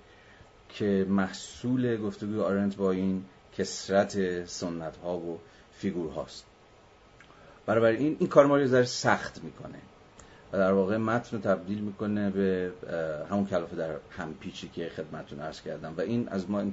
که 0.69 1.05
محصول 1.10 1.98
گفتگوی 1.98 2.39
آرنت 2.39 2.75
با 2.75 2.91
این 2.91 3.25
کسرت 3.57 4.46
سنت 4.46 4.98
ها 4.98 5.17
و 5.17 5.39
فیگور 5.77 6.12
هاست 6.12 6.46
برابر 7.65 7.88
این 7.88 8.17
این 8.19 8.29
کار 8.29 8.46
ما 8.46 8.57
رو 8.57 8.84
سخت 8.84 9.43
می‌کنه. 9.43 9.77
و 10.54 10.58
در 10.58 10.72
واقع 10.72 10.98
متن 10.98 11.38
رو 11.38 11.44
تبدیل 11.44 11.80
می‌کنه 11.80 12.30
به 12.30 12.72
همون 13.30 13.46
کلافه 13.46 13.75
در 13.75 13.96
هم 14.12 14.34
پیچی 14.34 14.70
که 14.70 14.89
خدمتتون 14.89 15.39
عرض 15.39 15.62
کردم. 15.62 15.94
و 15.98 16.01
این 16.01 16.30
از 16.30 16.50
ما 16.50 16.63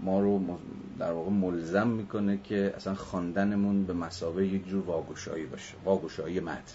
ما 0.00 0.20
رو 0.20 0.58
در 0.98 1.12
واقع 1.12 1.30
ملزم 1.30 1.88
می‌کنه 1.88 2.38
که 2.44 2.72
اصلا 2.76 2.94
خواندنمون 2.94 3.84
به 3.84 3.92
مسابقه 3.92 4.46
یک 4.46 4.68
جور 4.68 4.84
واگشایی 4.84 5.46
باشه 5.46 5.74
واگشایی 5.84 6.40
متن. 6.40 6.74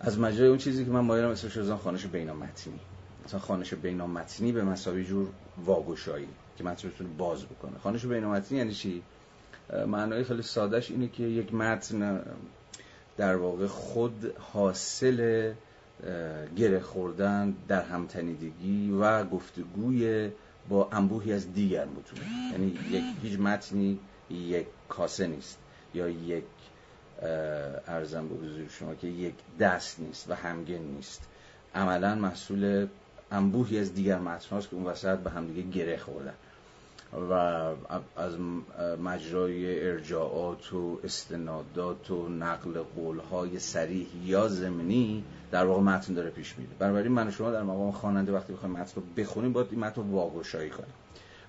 از 0.00 0.18
مجرای 0.18 0.48
اون 0.48 0.58
چیزی 0.58 0.84
که 0.84 0.90
من 0.90 1.00
مایلم 1.00 1.28
اسمش 1.28 1.56
رو 1.56 1.76
خانش 1.76 2.06
بینامتنی. 2.06 2.80
مثلا 3.24 3.40
خانش 3.40 3.74
بینامتنی 3.74 4.52
به 4.52 4.64
مسابقه 4.64 5.04
جور 5.04 5.28
واگشایی 5.64 6.28
که 6.56 6.64
متن 6.64 6.88
بتونه 6.88 7.10
باز 7.18 7.44
بکنه. 7.44 7.78
خانش 7.82 8.06
بینامتنی 8.06 8.58
یعنی 8.58 8.74
چی؟ 8.74 9.02
معنای 9.86 10.24
خیلی 10.24 10.42
سادهش 10.42 10.90
اینه 10.90 11.08
که 11.08 11.22
یک 11.22 11.54
متن 11.54 12.22
در 13.20 13.36
واقع 13.36 13.66
خود 13.66 14.34
حاصل 14.38 15.52
گره 16.56 16.80
خوردن 16.80 17.54
در 17.68 17.82
همتنیدگی 17.82 18.90
و 18.90 19.24
گفتگوی 19.24 20.30
با 20.68 20.88
انبوهی 20.92 21.32
از 21.32 21.52
دیگر 21.52 21.84
متون 21.84 22.18
یعنی 22.52 22.78
یک 22.90 23.04
هیچ 23.22 23.38
متنی 23.38 23.98
یک 24.30 24.66
کاسه 24.88 25.26
نیست. 25.26 25.58
یا 25.94 26.08
یک 26.08 26.44
ارزم 27.86 28.28
به 28.28 28.34
حضور 28.34 28.68
شما 28.68 28.94
که 28.94 29.06
یک 29.06 29.34
دست 29.58 30.00
نیست 30.00 30.30
و 30.30 30.34
همگن 30.34 30.78
نیست. 30.78 31.22
عملا 31.74 32.14
محصول 32.14 32.86
انبوهی 33.30 33.78
از 33.78 33.94
دیگر 33.94 34.18
متن 34.18 34.60
که 34.60 34.74
اون 34.74 34.84
وسط 34.84 35.18
به 35.18 35.30
همدیگه 35.30 35.70
گره 35.70 35.96
خوردن. 35.96 36.34
و 37.12 37.32
از 38.16 38.34
مجرای 39.02 39.88
ارجاعات 39.88 40.72
و 40.72 41.00
استنادات 41.04 42.10
و 42.10 42.28
نقل 42.28 42.82
قولهای 42.82 43.58
سریح 43.58 44.08
یا 44.24 44.48
زمینی 44.48 45.24
در 45.50 45.64
واقع 45.64 45.80
متن 45.80 46.14
داره 46.14 46.30
پیش 46.30 46.58
میره. 46.58 46.70
بنابراین 46.78 47.12
من 47.12 47.28
و 47.28 47.30
شما 47.30 47.50
در 47.50 47.62
مقام 47.62 47.92
خواننده 47.92 48.32
وقتی 48.32 48.52
بخوایم 48.52 48.74
متن 48.74 48.92
رو 48.96 49.02
بخونیم 49.16 49.52
باید 49.52 49.66
این 49.70 49.80
متن 49.80 50.02
رو 50.02 50.10
واگشایی 50.10 50.70
کنیم. 50.70 50.92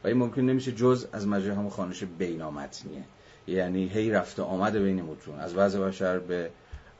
و 0.04 0.08
این 0.08 0.18
ممکن 0.18 0.42
نمیشه 0.42 0.72
جز 0.72 1.08
از 1.14 1.28
مجرای 1.28 1.56
همون 1.56 1.70
خانش 1.70 2.04
بینامتنیه. 2.04 3.04
یعنی 3.48 3.88
هی 3.88 4.12
رفته 4.12 4.42
آمده 4.42 4.80
بین 4.80 5.02
متون. 5.02 5.40
از 5.40 5.56
وضع 5.56 5.80
بشر 5.80 6.20
به 6.20 6.50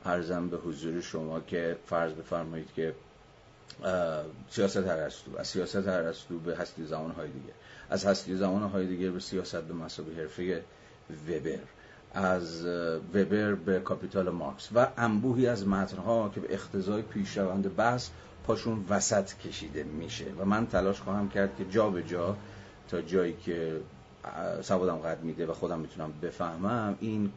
ارزم 0.04 0.48
به 0.48 0.56
حضور 0.56 1.00
شما 1.00 1.40
که 1.40 1.76
فرض 1.86 2.12
بفرمایید 2.12 2.68
که 2.76 2.94
سیاست 4.50 4.76
ارسطو 4.76 5.30
از 5.38 5.46
سیاست 5.46 5.88
ارسطو 5.88 6.38
به 6.38 6.56
هستی 6.56 6.82
های 7.16 7.28
دیگه. 7.28 7.52
از 7.92 8.06
هستی 8.06 8.34
های 8.72 8.86
دیگه 8.86 9.10
به 9.10 9.20
سیاست 9.20 9.62
به 9.62 9.74
مسابقه 9.74 10.20
حرفه 10.20 10.62
وبر. 11.28 11.58
از 12.14 12.64
وبر 13.14 13.54
به 13.54 13.80
کاپیتال 13.80 14.30
مارکس. 14.30 14.68
و 14.74 14.86
انبوهی 14.96 15.46
از 15.46 15.68
متنها 15.68 16.28
که 16.34 16.40
به 16.40 16.54
اختزای 16.54 17.02
پیشروند 17.02 17.76
بحث 17.76 18.08
پاشون 18.46 18.84
وسط 18.88 19.32
کشیده 19.34 19.82
میشه. 19.82 20.24
و 20.38 20.44
من 20.44 20.66
تلاش 20.66 21.00
خواهم 21.00 21.28
کرد 21.28 21.56
که 21.58 21.64
جا 21.64 21.90
به 21.90 22.02
جا 22.02 22.36
تا 22.88 23.00
جایی 23.00 23.36
که 23.44 23.80
سوادم 24.62 24.96
قد 24.96 25.22
میده 25.22 25.46
و 25.46 25.52
خودم 25.52 25.80
می‌تونم 25.80 26.12
بفهمم 26.22 26.96
این 27.00 27.32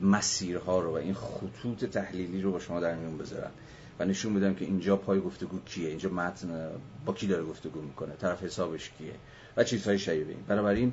مسیرها 0.00 0.80
رو 0.80 0.90
و 0.90 0.94
این 0.94 1.14
خطوط 1.14 1.84
تحلیلی 1.84 2.42
رو 2.42 2.52
با 2.52 2.58
شما 2.58 2.80
در 2.80 2.94
میون 2.94 3.18
بذارم. 3.18 3.50
و 3.98 4.04
نشون 4.04 4.34
بدم 4.34 4.54
که 4.54 4.64
اینجا 4.64 4.96
پای 4.96 5.20
گفتگو 5.20 5.58
کیه؟ 5.66 5.88
اینجا 5.88 6.08
متن 6.08 6.70
با 7.06 7.12
کی 7.12 7.26
داره 7.26 7.44
گفتگو 7.44 7.80
می‌کنه؟ 7.80 8.14
طرف 8.14 8.42
حسابش 8.42 8.90
کیه؟ 8.98 9.14
و 9.56 9.64
چیزهای 9.64 9.98
شبیه 9.98 10.28
این 10.28 10.44
بنابراین 10.48 10.92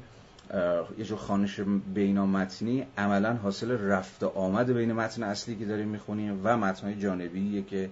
یه 0.97 1.05
جور 1.05 1.17
خانش 1.17 1.59
بینامتنی 1.93 2.85
عملا 2.97 3.33
حاصل 3.33 3.71
رفت 3.71 4.23
آمد 4.23 4.73
بین 4.73 4.93
متن 4.93 5.23
اصلی 5.23 5.55
که 5.55 5.65
داریم 5.65 5.87
می‌خونیم 5.87 6.41
و 6.43 6.57
متنهای 6.57 6.95
جانبیه 6.95 7.63
که 7.63 7.89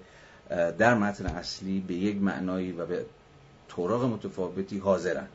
در 0.77 0.93
متن 0.93 1.25
اصلی 1.25 1.79
به 1.87 1.93
یک 1.93 2.17
معنایی 2.17 2.71
و 2.71 2.85
به 2.85 3.05
طرق 3.67 4.03
متفاوتی 4.03 4.77
حاضرن. 4.77 5.27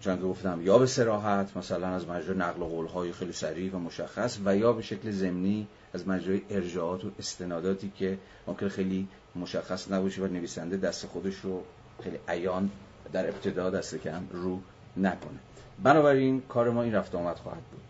چون 0.00 0.16
که 0.16 0.22
گفتم 0.22 0.60
یا 0.62 0.78
به 0.78 0.86
سراحت 0.86 1.56
مثلا 1.56 1.88
از 1.88 2.08
مجرای 2.08 2.38
نقل 2.38 2.64
قولهای 2.64 3.12
خیلی 3.12 3.32
سریع 3.32 3.72
و 3.74 3.78
مشخص 3.78 4.38
و 4.44 4.56
یا 4.56 4.72
به 4.72 4.82
شکل 4.82 5.10
زمینی 5.10 5.66
از 5.94 6.08
مجرای 6.08 6.42
ارجاعات 6.50 7.04
و 7.04 7.10
استناداتی 7.18 7.92
که 7.98 8.18
ممکن 8.46 8.68
خیلی 8.68 9.08
مشخص 9.36 9.90
نباشه 9.90 10.22
و 10.22 10.26
نویسنده 10.26 10.76
دست 10.76 11.06
خودش 11.06 11.36
رو 11.36 11.62
خیلی 12.02 12.18
عیان 12.28 12.70
در 13.12 13.28
ابتدا 13.28 13.70
دست 13.70 13.94
کم 13.94 14.22
رو 14.32 14.60
نکنه. 14.96 15.38
بنابراین 15.82 16.42
کار 16.48 16.70
ما 16.70 16.82
این 16.82 16.94
رفت 16.94 17.14
آمد 17.14 17.36
خواهد 17.36 17.62
بود. 17.62 17.82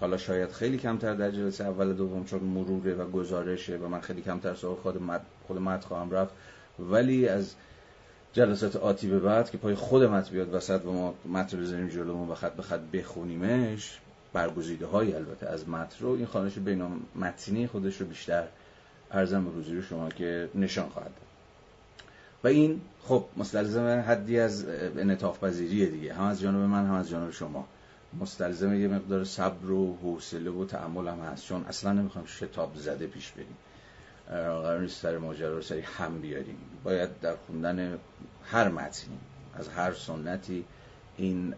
حالا 0.00 0.16
شاید 0.16 0.52
خیلی 0.52 0.78
کمتر 0.78 1.14
در 1.14 1.30
جلسه 1.30 1.64
اول 1.64 1.92
دوم 1.92 2.24
چون 2.24 2.40
مروره 2.40 2.94
و 2.94 3.10
گزارشه 3.10 3.76
و 3.76 3.88
من 3.88 4.00
خیلی 4.00 4.22
کمتر 4.22 4.54
سوال 4.54 4.76
خود 4.76 5.02
مد, 5.02 5.20
خود 5.46 5.58
مد 5.58 5.84
خواهم 5.84 6.10
رفت. 6.10 6.34
ولی 6.78 7.28
از 7.28 7.54
جلسات 8.32 8.76
آتی 8.76 9.08
به 9.08 9.18
بعد 9.18 9.50
که 9.50 9.58
پای 9.58 9.74
خود 9.74 10.02
مت 10.02 10.30
بیاد 10.30 10.54
وسط 10.54 10.84
و 10.84 10.92
ما 10.92 11.14
متن 11.24 11.56
رو 11.56 11.62
بزنیم 11.62 11.88
جلومون 11.88 12.28
و 12.28 12.34
خط 12.34 12.52
به 12.52 12.62
خط 12.62 12.80
بخونیمش 12.80 14.00
برگزیده 14.32 14.86
های 14.86 15.14
البته 15.14 15.46
از 15.46 15.68
متن 15.68 15.96
رو 16.00 16.10
این 16.10 16.26
خانش 16.26 16.58
بین 16.58 17.00
متنی 17.14 17.66
خودش 17.66 18.00
رو 18.00 18.06
بیشتر 18.06 18.44
ارزم 19.10 19.44
به 19.44 19.50
حضور 19.50 19.82
شما 19.82 20.08
که 20.08 20.48
نشان 20.54 20.88
خواهد 20.88 21.10
و 22.44 22.48
این 22.48 22.80
خب 23.02 23.24
مستلزم 23.36 24.04
حدی 24.08 24.38
از 24.38 24.66
انعطاف 24.96 25.44
پذیریه 25.44 25.86
دیگه. 25.86 26.14
هم 26.14 26.24
از 26.24 26.40
جانب 26.40 26.60
من 26.60 26.86
هم 26.86 26.94
از 26.94 27.08
جانب 27.08 27.30
شما. 27.30 27.66
مستلزم 28.20 28.74
یه 28.74 28.88
مقدار 28.88 29.24
صبر 29.24 29.70
و 29.70 29.96
حوصله 30.02 30.50
و 30.50 30.64
تحمل 30.64 31.08
هم 31.08 31.20
هست. 31.20 31.46
چون 31.46 31.64
اصلا 31.64 31.92
نمی‌خوام 31.92 32.26
شتاب 32.26 32.74
زده 32.76 33.06
پیش 33.06 33.32
بریم. 33.32 33.56
قرار 34.62 34.80
نیست 34.80 35.00
سر 35.00 35.18
ماجرا 35.18 35.54
رو 35.54 35.62
سری 35.62 35.80
هم 35.80 36.20
بیاریم. 36.20 36.56
باید 36.84 37.20
در 37.20 37.34
خوندن 37.46 37.98
هر 38.44 38.68
متنی 38.68 39.18
از 39.54 39.68
هر 39.68 39.92
سنتی 39.92 40.64
این 41.16 41.54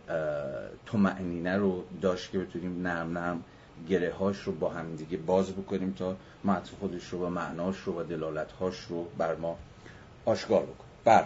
تو 0.86 0.98
معنینه 0.98 1.56
رو 1.56 1.84
داشت 2.02 2.30
که 2.30 2.38
بتونیم 2.38 2.82
نرم 2.82 3.18
نرم 3.18 3.44
گره 3.88 4.12
هاش 4.12 4.42
رو 4.42 4.52
با 4.52 4.70
هم 4.70 4.96
دیگه 4.96 5.16
باز 5.16 5.52
بکنیم 5.52 5.92
تا 5.98 6.16
متن 6.44 6.76
خودش 6.80 7.08
رو 7.08 7.26
و 7.26 7.28
معناش 7.28 7.78
رو 7.80 8.00
و 8.00 8.02
دلالت 8.02 8.52
هاش 8.52 8.80
رو 8.80 9.06
بر 9.18 9.34
ما 9.34 9.58
آشکار 10.24 10.62
بکنیم 10.62 10.90
بر 11.04 11.24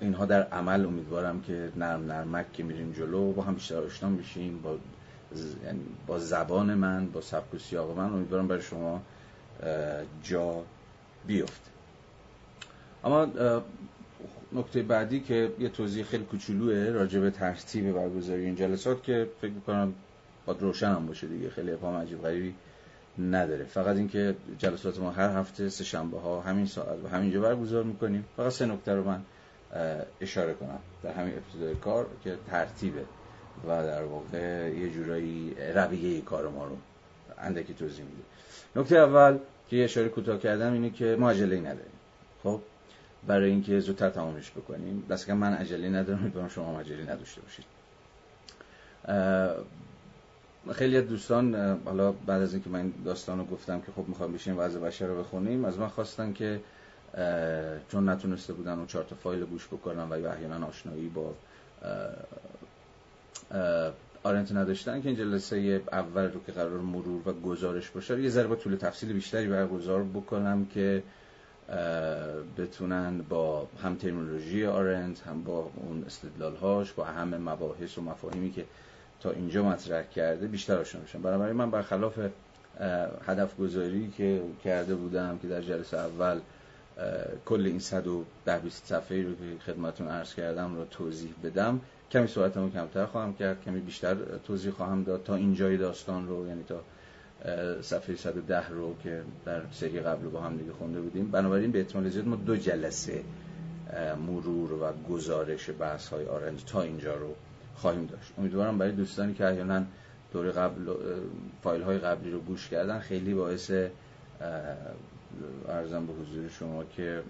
اینها 0.00 0.26
در 0.26 0.42
عمل 0.42 0.86
امیدوارم 0.86 1.40
که 1.42 1.68
نرم 1.76 2.12
نرمک 2.12 2.52
که 2.52 2.62
میریم 2.62 2.92
جلو 2.92 3.32
با 3.32 3.42
هم 3.42 3.54
بیشتر 3.54 3.76
آشنا 3.78 4.08
میشیم 4.08 4.60
با 4.62 4.76
یعنی 5.64 5.80
با 6.06 6.18
زبان 6.18 6.74
من 6.74 7.06
با 7.06 7.20
سبک 7.20 7.54
و 7.54 7.58
سیاق 7.58 7.98
من 7.98 8.04
امیدوارم 8.04 8.48
برای 8.48 8.62
شما 8.62 9.02
جا 10.22 10.64
بیفته. 11.26 11.70
اما 13.04 13.26
نکته 14.52 14.82
بعدی 14.82 15.20
که 15.20 15.52
یه 15.58 15.68
توضیح 15.68 16.04
خیلی 16.04 16.24
کوچولوه 16.24 16.90
راجع 16.90 17.20
به 17.20 17.30
ترتیب 17.30 17.92
برگزاری 17.92 18.44
این 18.44 18.54
جلسات 18.54 19.02
که 19.02 19.28
فکر 19.40 19.50
می‌کنم 19.50 19.94
باید 20.46 20.62
روشن 20.62 20.94
هم 20.94 21.06
باشه 21.06 21.26
دیگه 21.26 21.50
خیلی 21.50 21.70
افهام 21.72 21.96
عجیب 21.96 22.22
غریبی 22.22 22.54
نداره. 23.20 23.64
فقط 23.64 23.96
اینکه 23.96 24.36
جلسات 24.58 24.98
ما 24.98 25.10
هر 25.10 25.28
هفته 25.28 25.68
سه 25.68 25.84
شنبه 25.84 26.20
ها 26.20 26.40
همین 26.40 26.66
ساعت 26.66 27.04
و 27.04 27.08
همینجا 27.08 27.40
برگزار 27.40 27.84
می‌کنیم. 27.84 28.24
فقط 28.36 28.52
سه 28.52 28.66
نکته 28.66 28.94
رو 28.94 29.04
من 29.04 29.22
اشاره 30.20 30.54
کنم. 30.54 30.78
در 31.02 31.12
همین 31.12 31.34
ابتدای 31.34 31.74
کار 31.74 32.06
که 32.24 32.36
ترتیبه 32.50 33.04
و 33.68 33.68
در 33.68 34.04
واقع 34.04 34.70
یه 34.70 34.90
جورایی 34.90 35.54
رویه 35.74 36.20
کار 36.20 36.48
ما 36.48 36.64
رو 36.64 36.76
اندکی 37.38 37.74
توضیح 37.74 38.04
میده. 38.04 38.22
نکته 38.76 38.96
اول 38.96 39.38
که 39.68 39.84
اشاره 39.84 40.08
کوتاه 40.08 40.38
کردم 40.38 40.72
اینه 40.72 40.90
که 40.90 41.16
ما 41.18 41.30
عجله 41.30 41.60
نداریم. 41.60 41.92
خب؟ 42.42 42.60
برای 43.26 43.50
اینکه 43.50 43.80
زودتر 43.80 44.10
تمامش 44.10 44.50
بکنیم. 44.50 45.06
بس 45.10 45.26
که 45.26 45.34
من 45.34 45.52
عجله 45.52 45.88
ندارم. 45.88 46.18
امیدوارم 46.18 46.48
شما 46.48 46.80
عجله 46.80 47.12
نداشته 47.12 47.40
باشید. 47.40 47.64
خیلی 50.72 51.02
دوستان 51.02 51.78
حالا 51.84 52.12
بعد 52.12 52.42
از 52.42 52.54
اینکه 52.54 52.70
من 52.70 52.92
داستان 53.04 53.38
رو 53.38 53.44
گفتم 53.44 53.80
که 53.80 53.92
خب 53.96 54.08
می‌خوام 54.08 54.32
بشین 54.32 54.56
وضع 54.56 54.80
بشر 54.80 55.06
رو 55.06 55.18
بخونیم 55.20 55.64
از 55.64 55.78
من 55.78 55.88
خواستن 55.88 56.32
که 56.32 56.60
چون 57.88 58.08
نتونسته 58.08 58.52
بودن 58.52 58.72
اون 58.72 58.86
چهار 58.86 59.04
تا 59.04 59.16
فایل 59.16 59.44
گوش 59.44 59.66
بکنم 59.66 60.08
و 60.10 60.18
یا 60.20 60.32
احیانا 60.32 60.66
آشنایی 60.66 61.08
با 61.08 61.34
آرنت 64.22 64.52
نداشتن 64.52 65.00
که 65.02 65.08
این 65.08 65.18
جلسه 65.18 65.82
اول 65.92 66.30
رو 66.32 66.40
که 66.46 66.52
قرار 66.52 66.70
مرور 66.80 67.28
و 67.28 67.32
گزارش 67.32 67.90
باشه 67.90 68.22
یه 68.22 68.28
ذره 68.28 68.46
با 68.46 68.56
طول 68.56 68.76
تفصیل 68.76 69.12
بیشتری 69.12 69.48
برگزار 69.48 70.02
بکنم 70.02 70.66
که 70.66 71.02
بتونن 72.58 73.18
با 73.28 73.68
هم 73.82 73.94
ترمینولوژی 73.94 74.66
آرنت 74.66 75.20
هم 75.20 75.44
با 75.44 75.70
اون 75.76 76.04
استدلال 76.06 76.56
هاش 76.56 76.92
با 76.92 77.06
اهم 77.06 77.48
مباحث 77.48 77.98
و 77.98 78.02
مفاهیمی 78.02 78.52
که 78.52 78.64
تا 79.20 79.30
اینجا 79.30 79.62
مطرح 79.62 80.02
کرده 80.02 80.46
بیشتر 80.46 80.78
آشنا 80.78 81.00
بشن 81.00 81.22
بنابراین 81.22 81.56
من 81.56 81.70
برخلاف 81.70 82.18
هدف 83.26 83.56
گذاری 83.56 84.12
که 84.16 84.42
کرده 84.64 84.94
بودم 84.94 85.38
که 85.38 85.48
در 85.48 85.62
جلسه 85.62 85.98
اول 85.98 86.40
کل 87.44 87.66
این 87.66 87.78
110 87.78 88.58
20 88.58 88.86
صفحه 88.86 89.22
رو 89.22 89.34
که 89.34 89.72
خدمتون 89.72 90.08
عرض 90.08 90.34
کردم 90.34 90.76
رو 90.76 90.84
توضیح 90.84 91.34
بدم. 91.44 91.80
کمی 92.10 92.26
صحبتمو 92.26 92.70
کمتر 92.70 93.06
خواهم 93.06 93.34
کرد 93.34 93.62
کمی 93.64 93.80
بیشتر 93.80 94.16
توضیح 94.46 94.72
خواهم 94.72 95.04
داد 95.04 95.22
تا 95.22 95.34
اینجای 95.34 95.76
داستان 95.76 96.28
رو 96.28 96.46
یعنی 96.48 96.64
تا 96.68 96.80
صفحه 97.82 98.16
110 98.16 98.68
رو 98.68 98.96
که 99.02 99.22
در 99.46 99.60
سری 99.72 100.00
قبل 100.00 100.28
با 100.28 100.40
هم 100.40 100.56
دیگه 100.56 100.72
خونده 100.72 101.00
بودیم. 101.00 101.30
بنابراین 101.30 101.70
به 101.70 101.78
احتمال 101.78 102.08
زیاد 102.08 102.26
ما 102.26 102.36
دو 102.36 102.56
جلسه 102.56 103.22
مرور 104.26 104.72
و 104.72 104.92
گزارش 105.10 105.70
بحث 105.78 106.08
های 106.08 106.26
آرنج 106.26 106.64
تا 106.64 106.82
اینجا 106.82 107.14
رو 107.14 107.34
خواهیم 107.80 108.06
داشت. 108.06 108.32
امیدوارم 108.38 108.78
برای 108.78 108.92
دوستانی 108.92 109.34
که 109.34 109.46
احیانا 109.46 109.82
دور 110.32 110.50
قبل 110.50 110.94
فایل 111.62 111.82
های 111.82 111.98
قبلی 111.98 112.30
رو 112.30 112.40
گوش 112.40 112.68
کردن 112.68 112.98
خیلی 112.98 113.34
باعث 113.34 113.70
ارزم 115.68 116.06
به 116.06 116.12
حضور 116.12 116.48
شما 116.48 116.84
که 116.84 117.22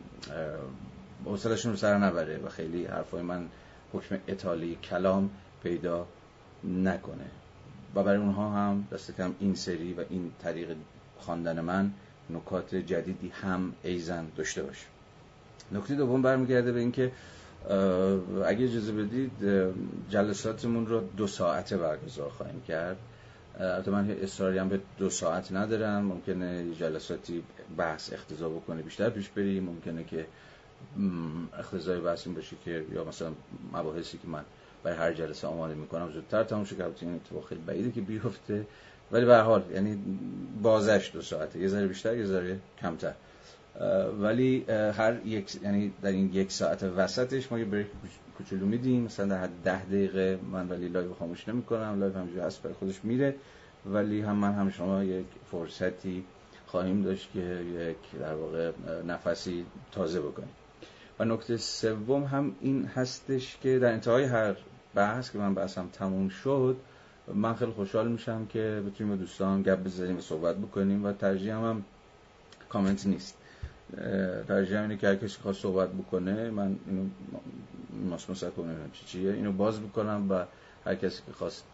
حوصلشون 1.25 1.73
رو 1.73 1.79
سر 1.79 1.99
نبره 1.99 2.39
و 2.39 2.49
خیلی 2.49 2.85
حرفای 2.85 3.23
من 3.23 3.49
حکم 3.93 4.19
اطالی 4.29 4.79
کلام 4.83 5.31
پیدا 5.63 6.07
نکنه. 6.65 7.31
و 7.95 8.03
برای 8.03 8.19
اونها 8.19 8.51
هم 8.51 8.89
دست 8.93 9.17
کم 9.17 9.35
این 9.41 9.55
سری 9.55 9.95
و 9.95 10.05
این 10.11 10.33
طریق 10.43 10.77
خواندن 11.19 11.61
من 11.61 11.91
نکات 12.31 12.75
جدیدی 12.75 13.29
هم 13.29 13.73
ایزن 13.83 14.27
داشته 14.37 14.63
باشه 14.63 14.87
نکته 15.73 15.95
دوم 15.95 16.23
برمیگرده 16.23 16.73
به 16.73 16.81
اینکه 16.81 17.13
اگه 18.47 18.65
اجازه 18.65 18.93
بدید 18.93 19.33
جلساتمون 20.11 20.87
رو 20.87 21.01
دو 21.17 21.27
ساعته 21.27 21.77
برگزار 21.77 22.31
خواهیم 22.31 22.63
کرد. 22.69 22.97
البته 23.61 23.91
من 23.91 24.11
اصراری 24.11 24.59
هم 24.59 24.69
به 24.69 24.81
دو 24.99 25.11
ساعت 25.11 25.53
ندارم. 25.53 26.05
ممکنه 26.05 26.75
جلساتی 26.75 27.43
بحث 27.77 28.13
اقتضا 28.13 28.49
بکنه 28.49 28.83
بیشتر 28.83 29.11
پیش 29.11 29.29
بریم. 29.29 29.65
ممکنه 29.65 30.05
که 30.05 30.27
اقتضای 31.59 32.01
بحث 32.01 32.27
این 32.27 32.37
باشه 32.37 32.57
که 32.65 32.85
یا 32.93 33.05
مثلا 33.05 33.33
مباحثی 33.73 34.19
که 34.19 34.29
من 34.29 34.45
برای 34.83 34.99
هر 34.99 35.13
جلسه 35.13 35.47
آماده 35.47 35.75
می‌کنم 35.75 36.13
زودتر 36.13 36.45
تموم 36.45 36.65
شه 36.65 36.77
که 36.77 36.85
این 37.01 37.15
اتفاق 37.15 37.49
خیلی 37.49 37.61
بعیده 37.67 37.91
که 37.91 38.01
بیفته. 38.01 38.67
ولی 39.13 39.25
به 39.25 39.37
حال 39.37 39.63
یعنی 39.75 39.99
بازش 40.63 41.11
دو 41.13 41.23
ساعته. 41.23 41.59
یه 41.59 41.69
ذره 41.69 41.87
بیشتر 41.87 42.17
یه 42.17 42.27
ذره 42.27 42.59
کمتر. 42.81 43.13
ولی 44.21 44.65
هر 44.71 45.27
یک 45.27 45.63
یعنی 45.63 45.93
در 46.03 46.11
این 46.11 46.31
یک 46.33 46.53
ساعت 46.53 46.83
وسطش 46.83 47.53
ما 47.53 47.59
یه 47.59 47.65
break 47.65 47.87
کوچولو 48.39 48.67
میدیم. 48.67 49.03
مثلا 49.03 49.27
در 49.27 49.43
حد 49.43 49.51
ده 49.65 49.85
دقیقه 49.85 50.39
من 50.53 50.69
ولی 50.69 50.89
live 50.89 51.15
خاموش 51.15 51.49
نمی‌کنم. 51.49 52.01
live 52.01 52.15
همینجوری 52.15 52.41
هست 52.41 52.63
برای 52.63 52.75
خودش 52.75 53.05
میره. 53.05 53.35
ولی 53.87 54.21
هم 54.21 54.37
من 54.37 54.53
هم 54.53 54.71
شما 54.71 55.05
یک 55.05 55.27
فرصتی 55.51 56.25
خواهیم 56.67 57.03
داشت 57.03 57.33
که 57.33 57.41
یک 57.41 58.21
در 58.21 58.35
واقع 58.35 58.73
نفسی 59.07 59.65
تازه 59.93 60.21
بکنیم. 60.21 60.51
و 61.19 61.25
نکته 61.25 61.57
سوم 61.57 62.25
هم 62.25 62.57
این 62.61 62.85
هستش 62.85 63.59
که 63.63 63.79
در 63.79 63.93
انتهای 63.93 64.25
هر 64.25 64.57
بحث 64.95 65.33
که 65.33 65.39
من 65.39 65.55
بحثم 65.55 65.89
تموم 65.93 66.29
شد 66.29 66.77
من 67.35 67.55
خیلی 67.55 67.73
خوشحال 67.73 68.09
میشم 68.09 68.47
که 68.47 68.83
بتونیم 68.87 69.17
با 69.17 69.21
دوستان 69.21 69.63
گپ 69.63 69.85
بزنیم 69.85 70.17
و 70.17 70.21
صحبت 70.21 70.57
بکنیم 70.57 71.05
و 71.05 71.13
ترجیح 71.13 71.55
هم, 71.55 71.65
هم 71.65 71.85
کامنت 72.69 73.07
نیست. 73.07 73.37
ترجیح 74.49 74.81
اینه 74.81 74.97
که 74.97 75.09
هر 75.09 75.17
کسی 75.17 75.39
خواست 75.43 75.61
صحبت 75.61 75.89
بکنه 75.89 76.51
من 76.51 76.77
اینو 76.87 77.05
ماسموسه 78.11 78.51
کنم 78.51 78.75
چی 78.93 79.05
چیه. 79.07 79.33
اینو 79.33 79.53
باز 79.53 79.81
بکنم 79.81 80.27
و 80.31 80.45
هر 80.85 80.95
کسی 80.95 81.23
که 81.27 81.33
خواست 81.33 81.65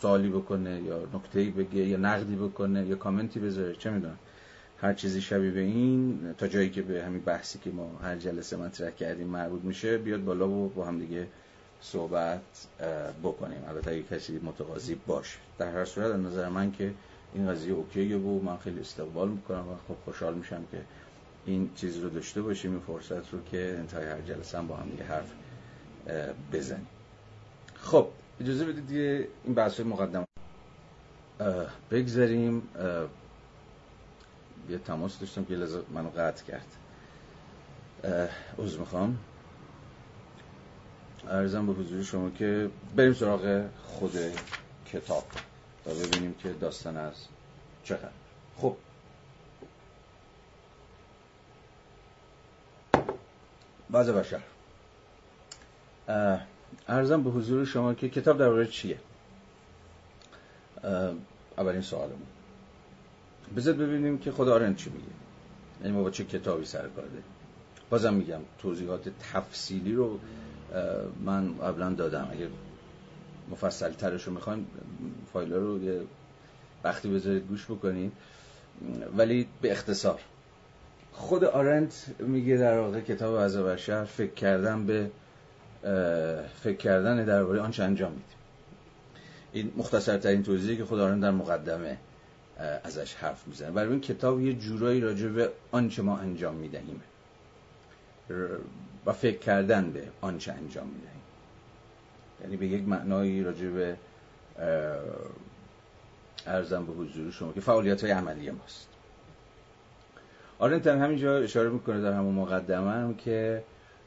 سوالی 0.00 0.28
بکنه 0.28 0.82
یا 0.82 1.08
نکته‌ای 1.14 1.50
بگه 1.50 1.86
یا 1.86 1.96
نقدی 1.96 2.36
بکنه 2.36 2.86
یا 2.86 2.96
کامنتی 2.96 3.40
بذاره 3.40 3.74
چه 3.74 3.90
می‌دونم. 3.90 4.18
هر 4.80 4.94
چیزی 4.94 5.20
شبیه 5.20 5.50
به 5.50 5.60
این 5.60 6.18
تا 6.38 6.48
جایی 6.48 6.70
که 6.70 6.82
به 6.82 7.04
همین 7.04 7.20
بحثی 7.20 7.58
که 7.58 7.70
ما 7.70 7.90
هر 8.02 8.16
جلسه 8.16 8.56
مطرح 8.56 8.90
کردیم 8.90 9.26
مربوط 9.26 9.64
میشه 9.64 9.98
بیاد 9.98 10.24
بالا 10.24 10.48
و 10.48 10.68
با 10.68 10.84
هم 10.84 10.98
دیگه 10.98 11.26
صحبت 11.80 12.40
بکنیم. 13.22 13.58
البته 13.68 13.90
اگه 13.90 14.02
کسی 14.02 14.40
متقاضی 14.42 14.96
باشه. 15.06 15.38
در 15.58 15.72
هر 15.72 15.84
صورت 15.84 16.14
از 16.14 16.20
نظر 16.20 16.48
من 16.48 16.72
که 16.72 16.94
این 17.34 17.50
قضیه 17.50 17.72
اوکیه 17.72 18.16
و 18.16 18.42
من 18.42 18.56
خیلی 18.56 18.80
استقبال 18.80 19.28
می‌کنم 19.28 19.68
و 19.68 19.74
خب 19.88 19.96
خوشحال 20.04 20.34
میشم 20.34 20.64
که 20.70 20.78
این 21.48 21.70
چیز 21.74 21.98
رو 21.98 22.08
داشته 22.08 22.42
باشیم 22.42 22.70
این 22.70 22.80
فرصت 22.80 23.32
رو 23.32 23.44
که 23.44 23.76
انتهای 23.78 24.06
هر 24.06 24.20
جلسه 24.20 24.58
هم 24.58 24.66
با 24.66 24.76
هم 24.76 24.88
دیگه 24.90 25.04
حرف 25.04 25.32
بزنیم. 26.52 26.86
خب 27.74 28.08
اجازه 28.40 28.64
بدید 28.64 29.26
این 29.44 29.54
بحث 29.54 29.80
مقدم 29.80 30.24
بگذاریم 31.90 32.62
یه 34.70 34.78
تماس 34.78 35.18
داشتم 35.18 35.44
که 35.44 35.54
لذا 35.54 35.82
منو 35.94 36.08
قطع 36.10 36.44
کرد. 36.44 36.66
عوض 38.58 38.78
می‌خوام. 38.78 39.18
ارزم 41.28 41.66
به 41.66 41.72
حضور 41.72 42.02
شما 42.02 42.30
که 42.30 42.70
بریم 42.96 43.12
سراغ 43.12 43.64
خود 43.84 44.12
کتاب 44.92 45.24
تا 45.84 45.90
ببینیم 45.94 46.34
که 46.34 46.52
داستان 46.52 46.96
از 46.96 47.14
چقدر. 47.84 48.08
خب 48.56 48.76
بعض 53.90 54.10
بشر 54.10 54.40
ارزم 56.88 57.22
به 57.22 57.30
حضور 57.30 57.64
شما 57.64 57.94
که 57.94 58.08
کتاب 58.08 58.38
درباره 58.38 58.66
چیه؟ 58.66 58.98
اولین 61.58 61.82
سوالمون. 61.82 62.26
بذار 63.56 63.74
ببینیم 63.74 64.18
که 64.18 64.32
خدا 64.32 64.54
آرند 64.54 64.76
چی 64.76 64.90
میگه. 64.90 65.04
یعنی 65.80 65.96
ما 65.96 66.02
با 66.02 66.10
چه 66.10 66.24
کتابی 66.24 66.64
سر 66.64 66.80
کار 66.80 67.04
داریم. 67.04 67.24
بازم 67.90 68.14
میگم 68.14 68.40
توضیحات 68.58 69.08
تفصیلی 69.32 69.94
رو 69.94 70.18
من 71.24 71.58
قبلا 71.58 71.90
دادم. 71.90 72.28
اگر 72.32 72.46
مفصل 73.50 73.92
ترش 73.92 74.24
رو 74.24 74.32
می‌خوایم 74.32 74.66
فایل 75.32 75.52
رو 75.52 75.82
یه 75.84 76.00
وقتی 76.84 77.08
بذارید 77.08 77.46
گوش 77.46 77.64
بکنید 77.64 78.12
ولی 79.16 79.48
به 79.62 79.72
اختصار. 79.72 80.20
خود 81.18 81.44
آرنت 81.44 82.06
میگه 82.18 82.56
در 82.56 82.78
واقع 82.78 83.00
کتاب 83.00 83.34
وضع 83.38 83.62
بشر 83.62 84.04
فکر 84.04 84.34
کردن 84.34 84.86
به 84.86 85.10
فکر 86.62 86.76
کردن 86.76 87.24
درباره 87.24 87.60
آنچه 87.60 87.82
انجام 87.82 88.10
میدیم. 88.10 88.36
این 89.52 89.72
مختصرترین 89.76 90.42
توضیحی 90.42 90.76
که 90.76 90.84
خود 90.84 91.00
آرنت 91.00 91.22
در 91.22 91.30
مقدمه 91.30 91.96
ازش 92.84 93.14
حرف 93.14 93.46
می‌زنه. 93.46 93.70
برای 93.70 93.90
این 93.90 94.00
کتاب 94.00 94.40
یه 94.40 94.52
جورایی 94.52 95.00
راجع 95.00 95.28
به 95.28 95.50
آنچه 95.70 96.02
ما 96.02 96.18
انجام 96.18 96.54
می‌دهیم. 96.54 97.02
و 99.06 99.12
فکر 99.12 99.38
کردن 99.38 99.90
به 99.90 100.02
آنچه 100.20 100.52
انجام 100.52 100.86
می‌دهیم. 100.86 101.22
یعنی 102.42 102.56
به 102.56 102.66
یک 102.66 102.88
معنایی 102.88 103.42
راجع 103.42 103.68
به 103.68 103.96
ارزم 106.46 106.86
به 106.86 106.92
حضور 106.92 107.30
شما 107.30 107.52
که 107.52 107.60
فعالیت 107.60 108.02
های 108.02 108.10
عملی 108.10 108.50
ماست. 108.50 108.87
آرنت 110.58 110.86
هم 110.86 111.02
همینجا 111.02 111.38
اشاره 111.38 111.68
می‌کنه 111.68 112.00
در 112.00 112.12
همون 112.12 112.34
مقدمه 112.34 112.90
هم 112.90 113.14
که 113.14 113.62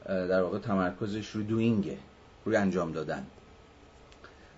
در 0.06 0.42
واقع 0.42 0.60
تمرکزش 0.60 1.30
روی 1.30 1.44
دوینگه 1.44 1.98
روی 2.46 2.56
انجام 2.56 2.92
دادن. 2.92 3.26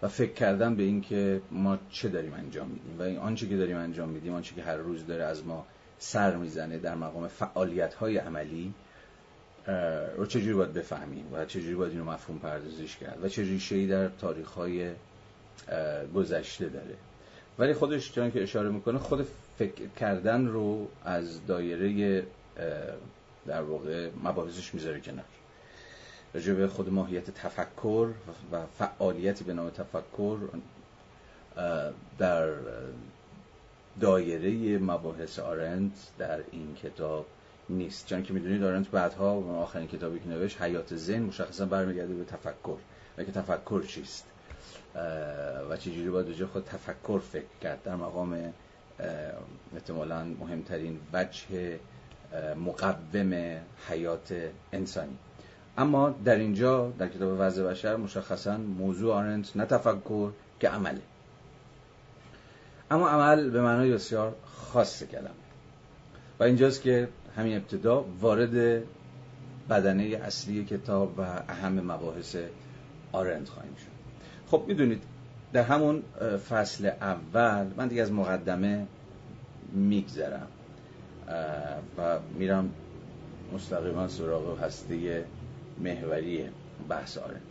و 0.01 0.08
فکر 0.08 0.34
کردن 0.34 0.75
به 0.75 0.84
این 0.84 1.01
که 1.01 1.41
ما 1.51 1.77
چه 1.91 2.10
داریم 2.10 2.34
انجام 2.34 2.67
میدیم. 2.67 2.99
و 2.99 3.01
این 3.01 3.17
آنچه 3.17 3.47
که 3.47 3.58
داریم 3.58 3.77
انجام 3.77 4.10
میدیم 4.10 4.34
آنچه 4.34 4.56
که 4.56 4.63
هر 4.63 4.77
روز 4.77 5.08
داره 5.08 5.23
از 5.23 5.45
ما 5.45 5.65
سر 5.99 6.36
می‌زنه 6.36 6.77
در 6.77 6.95
مقام 6.95 7.27
فعالیت 7.27 7.93
های 7.93 8.17
عملی 8.17 8.73
رو 10.17 10.25
چجوری 10.25 10.53
باید 10.53 10.73
بفهمیم؟ 10.73 11.25
و 11.34 11.45
چجوری 11.45 11.75
باید 11.75 11.91
اینو 11.91 12.03
مفهوم 12.06 12.39
پردازش 12.39 12.97
کرد؟ 12.97 13.23
و 13.23 13.29
چه 13.29 13.41
ریشه 13.41 13.88
در 13.88 14.08
تاریخ 14.08 14.47
های 14.47 14.91
گذشته 16.15 16.69
داره؟ 16.69 16.95
ولی 17.60 17.73
خودش 17.73 18.12
چون 18.12 18.32
که 18.32 18.43
اشاره 18.43 18.69
می‌کنه 18.69 18.99
خود 18.99 19.27
فکر 19.57 19.87
کردن 19.87 20.47
رو 20.47 20.87
از 21.05 21.45
دایره 21.45 22.23
در 23.47 23.61
واقع 23.61 24.09
مباحثش 24.23 24.73
می‌ذاره 24.73 24.99
کنار. 24.99 25.25
راجع 26.33 26.53
به 26.53 26.67
خود 26.67 26.89
ماهیت 26.93 27.29
تفکر 27.29 28.09
و 28.51 28.65
فعالیتی 28.65 29.43
به 29.43 29.53
نام 29.53 29.69
تفکر 29.69 30.37
در 32.17 32.49
دایره 34.01 34.77
مباحث 34.77 35.39
آرند 35.39 35.97
در 36.17 36.39
این 36.51 36.75
کتاب 36.75 37.25
نیست. 37.69 38.07
چون 38.07 38.23
که 38.23 38.33
می‌دونید 38.33 38.63
آرند 38.63 38.91
بعدها 38.91 39.31
آخرین 39.33 39.87
کتابی 39.87 40.19
که 40.19 40.27
نوشت 40.27 40.61
حیات 40.61 40.95
زن 40.95 41.19
مشخصا 41.19 41.65
برمیگرده 41.65 42.13
به 42.13 42.23
تفکر. 42.23 42.77
و 43.17 43.23
که 43.23 43.31
تفکر 43.31 43.83
چیست؟ 43.83 44.25
و 45.69 45.77
چجوری 45.77 46.09
باید 46.09 46.45
خود 46.45 46.65
تفکر 46.65 47.19
فکر 47.19 47.43
کرد؟ 47.61 47.83
در 47.83 47.95
مقام 47.95 48.53
احتمالا 49.73 50.23
مهمترین 50.23 50.99
وجه 51.13 51.79
مقوم 52.56 53.60
حیات 53.89 54.34
انسانی. 54.73 55.17
اما 55.77 56.10
در 56.25 56.36
اینجا 56.36 56.89
در 56.89 57.08
کتاب 57.08 57.36
وضع 57.39 57.63
بشر 57.63 57.95
مشخصا 57.95 58.58
موضوع 58.58 59.13
آرنت 59.13 59.58
نه 59.58 59.65
تفکر 59.65 60.32
که 60.60 60.69
عمله. 60.69 61.01
اما 62.91 63.10
عمل 63.10 63.49
به 63.49 63.62
معنای 63.62 63.93
بسیار 63.93 64.36
خاص 64.45 65.03
کلمه. 65.03 65.29
و 66.39 66.43
اینجاست 66.43 66.82
که 66.82 67.08
همین 67.38 67.58
ابتدا 67.58 68.06
وارد 68.21 68.84
بدنه 69.69 70.03
اصلی 70.03 70.65
کتاب 70.65 71.19
و 71.19 71.21
اهم 71.21 71.91
مباحث 71.91 72.36
آرند 73.12 73.47
خواهیم 73.47 73.75
شد. 73.75 73.93
خب 74.51 74.63
می‌دونید 74.67 75.03
در 75.53 75.63
همون 75.63 76.03
فصل 76.49 76.85
اول 76.85 77.65
من 77.77 77.87
دیگه 77.87 78.01
از 78.01 78.11
مقدمه 78.11 78.87
میگذرم. 79.73 80.47
و 81.97 82.19
میرم 82.37 82.69
مستقیما 83.53 84.07
سراغ 84.07 84.59
هسته 84.63 85.25
محوری 85.83 86.45
بحث 86.89 87.17
آرند 87.17 87.41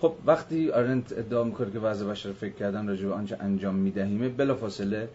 خب 0.00 0.14
وقتی 0.26 0.70
آرنت 0.70 1.12
ادعا 1.12 1.44
می‌کنه 1.44 1.70
که 1.70 1.78
وضع 1.78 2.06
بشر 2.06 2.32
فکر 2.32 2.54
کردن 2.54 2.88
راجع 2.88 3.06
به 3.06 3.14
آنچه 3.14 3.36
انجام 3.40 3.74
میدهیمه 3.74 4.28
بلا 4.28 4.54
فاصله 4.54 5.08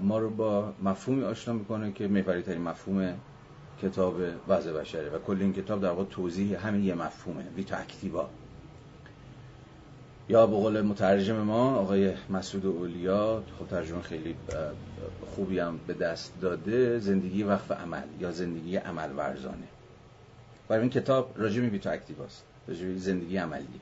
ما 0.00 0.18
رو 0.18 0.30
با 0.30 0.72
مفهومی 0.82 1.24
آشنا 1.24 1.54
می‌کنه 1.54 1.92
که 1.92 2.08
محوری 2.08 2.42
ترین 2.42 2.62
مفهوم 2.62 3.14
کتاب 3.82 4.20
وضع 4.48 4.72
بشره. 4.72 5.10
و 5.10 5.18
کل 5.18 5.36
این 5.40 5.52
کتاب 5.52 5.80
در 5.80 5.88
واقع 5.88 6.04
توضیح 6.04 6.66
همین 6.66 6.84
یه 6.84 6.94
مفهومه 6.94 7.44
ویتا 7.56 7.76
اکتیوا. 7.76 8.28
یا 10.28 10.46
به 10.46 10.56
قول 10.56 10.80
مترجم 10.82 11.36
ما 11.36 11.74
آقای 11.74 12.14
مسعود 12.30 12.66
اولیا 12.66 13.42
خب 13.58 13.66
ترجمه 13.66 14.02
خیلی 14.02 14.36
خوبی 15.36 15.58
هم 15.58 15.80
به 15.86 15.94
دست 15.94 16.32
داده 16.40 16.98
زندگی 16.98 17.42
وقف 17.42 17.72
عمل 17.72 18.02
یا 18.20 18.30
زندگی 18.30 18.76
عمل 18.76 19.12
ورزانه. 19.16 19.68
برای 20.68 20.80
این 20.82 20.90
کتاب 20.90 21.32
راجع 21.36 21.60
به 21.60 21.68
ویتا 21.68 21.90
اکتیواست 21.90 22.44
راجع 22.68 22.94
زندگی 22.94 23.36
عملی. 23.36 23.80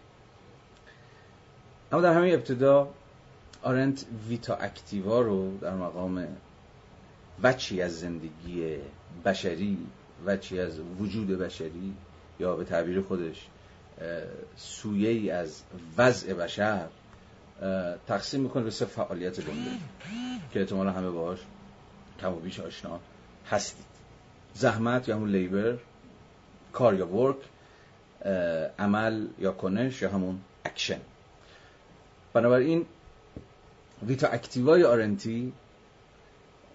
اما 1.92 2.00
در 2.00 2.14
همین 2.14 2.34
ابتدا 2.34 2.88
آرنت 3.62 4.04
ویتا 4.28 4.54
اکتیوا 4.54 5.20
رو 5.20 5.58
در 5.58 5.74
مقام 5.74 6.26
وجهی 7.42 7.82
از 7.82 8.00
زندگی 8.00 8.76
بشری 9.24 9.78
وجهی 10.26 10.60
از 10.60 10.80
وجود 11.00 11.28
بشری 11.28 11.94
یا 12.40 12.56
به 12.56 12.64
تعبیر 12.64 13.00
خودش 13.00 13.48
سویه 14.56 15.10
ای 15.10 15.30
از 15.30 15.62
وضع 15.98 16.34
بشر 16.34 16.86
تقسیم 18.06 18.40
می‌کنه 18.40 18.62
به 18.62 18.70
سه 18.70 18.84
فعالیت 18.84 19.40
جمله. 19.40 19.70
که 20.52 20.60
احتمالا 20.60 20.90
همه 20.90 21.10
باهاش 21.10 21.38
کم 22.20 22.32
و 22.32 22.36
بیش 22.36 22.60
آشنا 22.60 23.00
هستید. 23.50 23.86
زحمت 24.54 25.08
یا 25.08 25.16
همون 25.16 25.30
labor 25.30 25.76
کار 26.72 26.94
یا 26.94 27.16
work 27.16 27.36
عمل 28.78 29.26
یا 29.38 29.52
کنش 29.52 30.02
یا 30.02 30.10
همون 30.10 30.40
اکشن. 30.64 31.00
بنابراین 32.32 32.86
ویتا 34.06 34.28
اکتیوای 34.28 34.84
آرنتی 34.84 35.52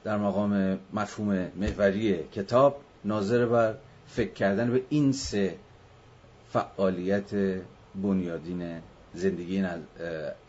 در 0.03 0.17
مقام 0.17 0.79
مفهوم 0.93 1.51
محوری 1.55 2.23
کتاب 2.23 2.81
ناظر 3.05 3.45
بر 3.45 3.75
فکر 4.07 4.33
کردن 4.33 4.71
به 4.71 4.83
این 4.89 5.11
سه 5.11 5.55
فعالیت 6.49 7.61
بنیادین 7.95 8.81
زندگی 9.13 9.65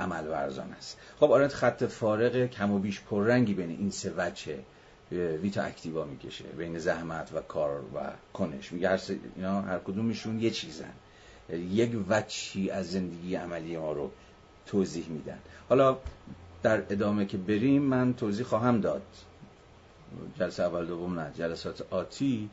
عمل 0.01 0.29
ورزان 0.29 0.73
است. 0.73 0.99
خب 1.21 1.33
آرنت 1.33 1.53
خط 1.53 1.85
فارق 1.85 2.47
کم 2.47 2.73
و 2.73 2.79
بیش 2.79 3.01
پررنگی 3.01 3.55
بین 3.55 3.71
این 3.71 3.91
سه 3.91 4.13
وچه 4.17 4.59
ویتا 5.13 5.63
اکتیوا 5.63 6.05
می‌کشه 6.05 6.45
بین 6.45 6.79
زحمت 6.79 7.33
و 7.35 7.41
کار 7.41 7.81
و 7.81 7.99
کنش. 8.35 8.73
میگه 8.73 8.89
هر, 8.89 9.01
اینا 9.37 9.63
هر 9.63 9.79
کدومشون 9.79 10.41
یه 10.41 10.51
چیزن. 10.51 10.93
یک 11.53 11.97
وچی 12.09 12.71
از 12.71 12.91
زندگی 12.91 13.35
عملی 13.35 13.77
ما 13.77 13.93
رو 13.93 14.11
توضیح 14.67 15.09
میدن. 15.09 15.39
حالا 15.69 15.99
در 16.63 16.83
ادامه 16.91 17.27
که 17.27 17.37
بریم 17.37 17.83
من 17.83 18.15
توضیح 18.15 18.47
خواهم 18.47 18.81
داد. 18.81 19.03
جلسه 20.39 20.63
اول 20.63 20.87
دوم 20.87 21.21
نه 21.21 21.33
جلسات 21.35 21.87
آتی 21.91 22.51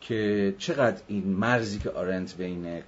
که 0.00 0.54
چقدر 0.58 1.02
این 1.08 1.26
مرزی 1.26 1.78
که 1.78 1.90
آرنت 1.90 2.36
بین 2.36 2.82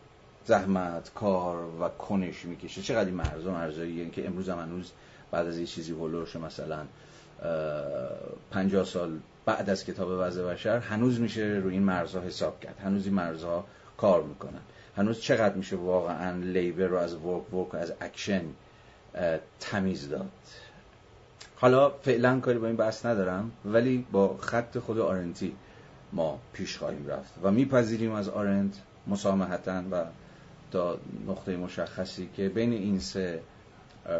زحمت 0.44 1.10
کار 1.14 1.64
و 1.80 1.88
کنش 1.88 2.44
می‌کشه 2.44 2.82
چقدر 2.82 3.04
این 3.04 3.14
مرز 3.14 3.46
و 3.46 3.50
مرزایی 3.50 4.10
که 4.10 4.26
امروز 4.26 4.48
هم 4.48 4.58
هنوز 4.58 4.92
بعد 5.30 5.46
از 5.46 5.58
یه 5.58 5.66
چیزی 5.66 5.92
هلوش 5.92 6.36
مثلا 6.36 6.86
پنجاه 8.50 8.84
سال 8.84 9.18
بعد 9.44 9.70
از 9.70 9.84
کتاب 9.84 10.08
وضع 10.10 10.42
بشر 10.42 10.78
هنوز 10.78 11.20
میشه 11.20 11.60
روی 11.62 11.72
این 11.72 11.82
مرزها 11.82 12.20
حساب 12.20 12.60
کرد. 12.60 12.80
هنوز 12.84 13.06
این 13.06 13.14
مرزها 13.14 13.64
کار 13.96 14.22
می‌کنن. 14.22 14.60
هنوز 14.96 15.20
چقدر 15.20 15.54
میشه 15.54 15.76
واقعا 15.76 16.36
labor 16.38 16.86
رو 16.86 16.96
از 16.96 17.14
work 17.14 17.54
work 17.54 17.74
از 17.74 17.92
اکشن 18.00 18.42
تمیز 19.60 20.08
داد. 20.08 20.30
حالا 21.56 21.90
فعلا 21.90 22.40
کاری 22.40 22.58
با 22.58 22.66
این 22.66 22.76
بحث 22.76 23.06
ندارم 23.06 23.52
ولی 23.64 24.06
با 24.12 24.36
خط 24.36 24.78
خود 24.78 24.98
آرنتی 24.98 25.56
ما 26.12 26.38
پیش 26.52 26.78
خواهیم 26.78 27.06
رفت 27.06 27.32
و 27.42 27.50
میپذیریم 27.50 28.12
از 28.12 28.28
آرنت 28.28 28.80
مسامحتا 29.06 29.82
و 29.90 30.04
تا 30.70 30.98
نقطه 31.28 31.56
مشخصی 31.56 32.28
که 32.36 32.48
بین 32.48 32.72
این 32.72 32.98
سه 32.98 33.40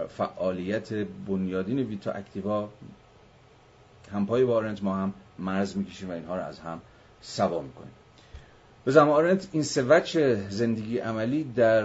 فعالیت 0.09 0.93
بنیادین 1.27 1.79
vita 1.79 2.13
activa 2.13 2.69
همپای 4.13 4.45
با 4.45 4.57
آرنت 4.57 4.83
ما 4.83 4.97
هم 4.97 5.13
مرز 5.39 5.77
می‌کشیم 5.77 6.11
و 6.11 6.13
اینها 6.13 6.37
رو 6.37 6.43
از 6.43 6.61
هم 6.61 6.81
سوا 7.21 7.63
می‌کنیم. 7.63 7.93
به 8.85 9.01
آرنت 9.01 9.49
این 9.53 9.63
سه 9.63 9.83
وجه 9.83 10.51
زندگی 10.51 10.99
عملی 10.99 11.45
در 11.45 11.85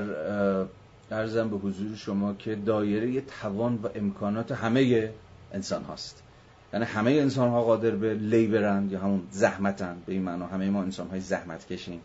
ارزم 1.12 1.50
به 1.50 1.58
حضور 1.58 1.96
شما 1.96 2.34
که 2.34 2.56
دایره 2.56 3.22
توان 3.22 3.80
و 3.84 3.88
امکانات 3.96 4.52
همه 4.52 5.14
انسان 5.54 5.84
هاست 5.84 6.24
یعنی 6.74 6.86
همه 6.86 7.12
انسان 7.12 7.50
ها 7.50 7.64
قادر 7.64 7.92
به 7.92 8.14
لیبرند 8.14 8.92
یا 8.92 9.00
همون 9.00 9.28
زحمتند 9.32 10.06
به 10.06 10.14
این 10.14 10.22
معنا 10.22 10.48
همه 10.48 10.70
ما 10.70 10.82
انسان 10.82 11.08
های 11.08 11.20
زحمت 11.20 11.68
کشیم. 11.68 12.02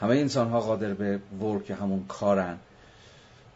همه 0.00 0.16
انسان 0.16 0.48
ها 0.48 0.60
قادر 0.60 0.94
به 0.94 1.20
ورک 1.40 1.70
همون 1.70 2.04
کارن. 2.08 2.58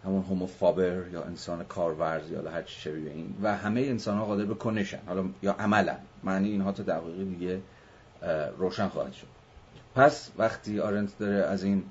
همون 0.04 0.22
هوموفابر 0.22 1.08
یا 1.12 1.22
انسان 1.22 1.64
کارورز 1.64 2.30
یا 2.30 2.50
هر 2.50 2.62
چی 2.62 2.80
شبیه 2.80 3.10
این. 3.10 3.34
و 3.42 3.56
همه 3.56 3.80
انسان 3.80 4.18
ها 4.18 4.24
قادر 4.24 4.44
به 4.44 4.54
کنشن. 4.54 5.00
حالا 5.06 5.24
یا 5.42 5.52
عملن 5.52 5.98
معنی 6.24 6.48
اینها 6.48 6.72
تا 6.72 6.82
دقیقه 6.82 7.24
دیگه 7.24 7.60
روشن 8.58 8.88
خواهد 8.88 9.12
شد. 9.12 9.26
پس 9.94 10.30
وقتی 10.38 10.80
آرنت 10.80 11.18
داره 11.18 11.34
از 11.34 11.64
این 11.64 11.84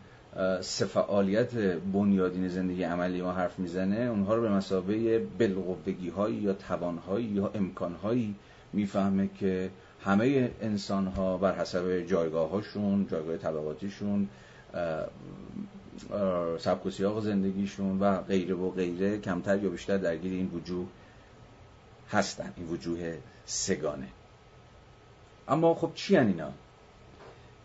سه 0.61 0.85
فعالیت 0.85 1.55
بنیادین 1.93 2.47
زندگی 2.47 2.83
عملی 2.83 3.21
ما 3.21 3.33
حرف 3.33 3.59
می‌زنه 3.59 3.95
اونها 3.95 4.35
رو 4.35 4.41
به 4.41 4.49
مسابه 4.49 5.19
بلغوگی 5.19 6.09
هایی 6.09 6.35
یا 6.35 6.53
توان 6.53 6.97
هایی 6.97 7.25
یا 7.25 7.51
امکان 7.55 7.93
هایی 7.93 8.35
می‌فهمه 8.73 9.29
که 9.39 9.69
همه 10.05 10.51
انسان 10.61 11.07
ها 11.07 11.37
بر 11.37 11.55
حسب 11.55 11.99
جایگاه 11.99 12.49
هاشون 12.49 13.07
جایگاه 13.11 13.37
طبقاتیشون 13.37 14.29
سبک 16.59 16.85
و 16.85 16.89
سیاق 16.89 17.23
زندگیشون 17.23 17.99
و 17.99 18.21
غیره 18.21 18.55
و 18.55 18.69
غیره 18.69 19.17
کمتر 19.17 19.63
یا 19.63 19.69
بیشتر 19.69 19.97
درگیر 19.97 20.33
این 20.33 20.51
وجوه 20.53 20.87
هستن 22.11 22.53
این 22.57 22.67
وجوه 22.67 23.17
سگانه. 23.45 24.07
اما 25.47 25.73
خب 25.73 25.91
چی 25.95 26.17
اینا؟ 26.17 26.49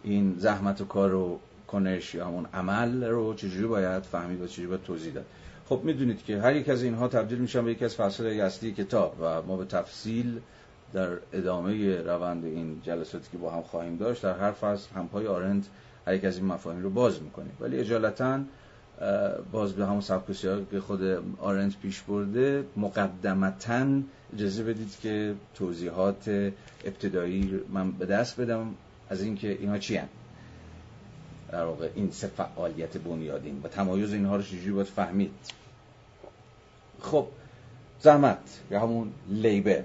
این 0.02 0.35
زحمت 0.38 0.81
و 0.81 0.85
کار 0.85 1.14
و 1.14 1.38
کنش 1.68 2.14
یا 2.14 2.26
همون 2.26 2.46
عمل 2.54 3.04
رو 3.04 3.35
چجوری 3.35 3.66
باید 3.66 4.02
فهمید 4.02 4.40
و 4.40 4.46
چجوری 4.46 4.68
باید 4.68 4.83
توضیح 4.83 5.12
داد 5.12 5.24
خب 5.68 5.81
می‌دونید 5.85 6.24
که 6.24 6.40
هر 6.40 6.57
یک 6.57 6.68
از 6.68 6.83
اینها 6.83 7.09
تبدیل 7.09 7.38
میشن 7.38 7.64
به 7.64 7.70
یکی 7.70 7.85
از 7.85 7.96
فصل 7.96 8.26
اصلی 8.26 8.72
کتاب 8.72 9.16
و 9.20 9.42
ما 9.42 9.57
به 9.57 9.64
تفصیل 9.64 10.40
در 10.92 11.09
ادامه 11.33 12.02
روند 12.02 12.44
این 12.44 12.81
جلساتی 12.85 13.28
که 13.33 13.38
با 13.38 13.50
هم 13.50 13.62
خواهیم 13.62 13.96
داشت 13.96 14.22
در 14.22 14.38
هر 14.38 14.52
فصل 14.52 14.90
همپای 14.94 15.26
آرند 15.26 15.66
هر 16.07 16.14
یک 16.14 16.24
از 16.24 16.37
این 16.37 16.46
مفاهیم 16.46 16.83
رو 16.83 16.90
باز 16.90 17.22
می‌کنیم 17.22 17.52
ولی 17.61 17.78
اجالتا 17.78 18.40
باز 19.52 19.72
به 19.72 19.87
همون 19.87 20.00
سبک 20.00 20.33
که 20.70 20.81
خود 20.81 21.02
آرنت 21.38 21.76
پیش 21.83 22.00
برده 22.00 22.64
مقدمتا 22.76 23.87
اجازه 24.35 24.64
بدید 24.64 24.96
که 25.02 25.35
توضیحات 25.54 26.52
ابتدایی 26.85 27.61
من 27.72 27.90
به 27.90 28.07
دست 28.07 28.40
بدم 28.40 28.74
از 29.11 29.22
اینکه 29.22 29.50
اینها 29.50 29.78
چی 29.78 29.96
هم؟ 29.96 30.09
در 31.52 31.64
واقع 31.64 31.90
این 31.94 32.11
سه 32.11 32.26
فعالیت 32.26 32.98
بنیادین 32.98 33.61
و 33.64 33.68
تمایز 33.68 34.12
اینها 34.12 34.37
رو 34.37 34.42
چجوری 34.42 34.70
باید 34.72 34.87
فهمید؟ 34.87 35.30
خب 37.00 37.26
زحمت 38.00 38.61
یا 38.70 38.80
همون 38.80 39.12
لیبر. 39.28 39.84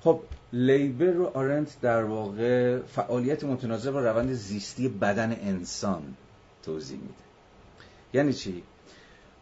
خب 0.00 0.20
لیبر 0.52 1.06
رو 1.06 1.26
آرنت 1.34 1.80
در 1.80 2.04
واقع 2.04 2.78
فعالیت 2.78 3.44
متناظر 3.44 3.90
با 3.90 4.00
روند 4.00 4.32
زیستی 4.32 4.88
بدن 4.88 5.32
انسان 5.32 6.14
توضیح 6.62 6.98
میده. 6.98 7.14
یعنی 8.12 8.32
چی؟ 8.32 8.62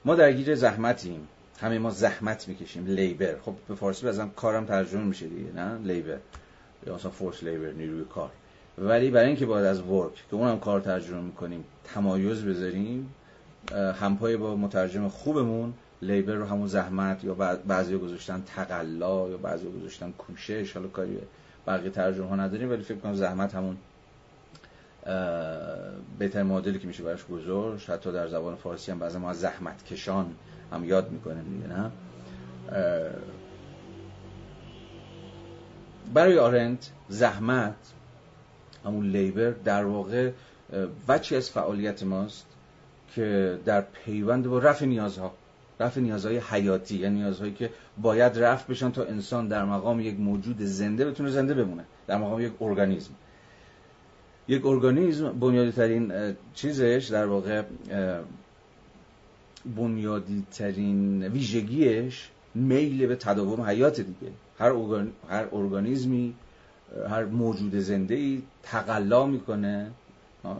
ما 0.04 0.14
درگیر 0.14 0.54
زحمتیم. 0.54 1.28
همه 1.60 1.78
ما 1.78 1.90
زحمت 1.90 2.48
می‌کشیم. 2.48 2.86
لیبر. 2.86 3.36
خب 3.44 3.54
به 3.68 3.74
فارسی 3.74 4.06
بازم 4.06 4.30
کارم 4.36 4.66
ترجمه 4.66 5.04
میشه 5.04 5.26
دیگه 5.26 5.52
نه؟ 5.52 5.78
لیبر. 5.78 6.18
یا 6.86 6.94
مثلا 6.94 7.10
فورس 7.10 7.42
لیبر 7.42 7.72
نیروی 7.72 8.04
کار. 8.04 8.30
ولی 8.78 9.10
برای 9.10 9.26
اینکه 9.26 9.46
باید 9.46 9.66
از 9.66 9.80
ورک 9.80 10.14
که 10.14 10.36
اونم 10.36 10.58
کار 10.58 10.80
ترجمه 10.80 11.20
می‌کنیم 11.20 11.64
تمایز 11.84 12.44
بذاریم 12.44 13.14
همپای 14.00 14.36
با 14.36 14.56
مترجم 14.56 15.08
خوبمون 15.08 15.74
لیبر 16.02 16.34
رو 16.34 16.44
همون 16.44 16.66
زحمت 16.66 17.24
یا 17.24 17.34
بعضی 17.66 17.96
گذاشتن 17.96 18.42
تقلا 18.46 19.28
یا 19.28 19.36
بعضی 19.36 19.66
گذاشتن 19.70 20.12
کوشش 20.18 20.72
حالا 20.72 20.88
کاری 20.88 21.18
بقیه 21.66 21.90
ترجمه 21.90 22.28
ها 22.28 22.36
نداریم 22.36 22.70
ولی 22.70 22.82
فکر 22.82 22.98
کنم 22.98 23.14
زحمت 23.14 23.54
همون 23.54 23.76
بهتر 26.18 26.42
معادلی 26.42 26.78
که 26.78 26.86
میشه 26.86 27.02
براش 27.02 27.26
گذاشت 27.26 27.90
حتی 27.90 28.12
در 28.12 28.28
زبان 28.28 28.54
فارسی 28.54 28.92
هم 28.92 28.98
بعضی 28.98 29.18
ما 29.18 29.30
از 29.30 29.40
زحمت 29.40 29.84
کشان 29.84 30.34
هم 30.72 30.84
یاد 30.84 31.10
می‌کنیم 31.10 31.44
دیگه 31.44 31.74
نه؟ 31.74 31.90
برای 36.14 36.38
آرنت 36.38 36.90
زحمت 37.08 37.74
همون 38.84 39.10
لیبر 39.10 39.50
در 39.50 39.84
واقع 39.84 40.30
وچی 41.08 41.36
از 41.36 41.50
فعالیت 41.50 42.02
ماست 42.02 42.46
که 43.14 43.58
در 43.64 43.80
پیوند 43.80 44.46
با 44.46 44.58
رفع 44.58 44.86
نیازها 44.86 45.34
رفع 45.80 46.00
نیازهای 46.00 46.38
حیاتی 46.38 46.96
یعنی 46.96 47.18
نیازهایی 47.18 47.52
که 47.52 47.70
باید 48.02 48.38
رفع 48.38 48.72
بشن 48.72 48.90
تا 48.90 49.04
انسان 49.04 49.48
در 49.48 49.64
مقام 49.64 50.00
یک 50.00 50.20
موجود 50.20 50.62
زنده 50.62 51.04
بتونه 51.04 51.30
زنده 51.30 51.54
بمونه 51.54 51.84
در 52.06 52.18
مقام 52.18 52.40
یک 52.40 52.52
ارگانیسم. 52.60 53.10
یک 54.48 54.66
ارگانیسم 54.66 55.32
بنیادی 55.32 55.72
ترین 55.72 56.34
چیزش 56.54 57.08
در 57.12 57.26
واقع 57.26 57.62
بنیادی 59.76 60.46
ترین 60.52 61.26
ویژگیش 61.26 62.30
میل 62.54 63.06
به 63.06 63.16
تداوم 63.16 63.60
حیات 63.60 64.00
دیگه. 64.00 64.32
هر, 64.58 64.72
هر 65.28 65.46
ارگانیزمی 65.52 66.34
هر 67.08 67.24
موجود 67.24 67.74
زنده 67.74 68.14
ای 68.14 68.42
تقلا 68.62 69.26
می‌کنه 69.26 69.90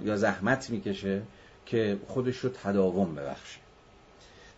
یا 0.05 0.17
زحمت 0.17 0.71
می‌کشه 0.71 1.23
که 1.67 1.99
خودش 2.09 2.39
رو 2.39 2.51
تداوم 2.51 3.15
ببخشه. 3.15 3.61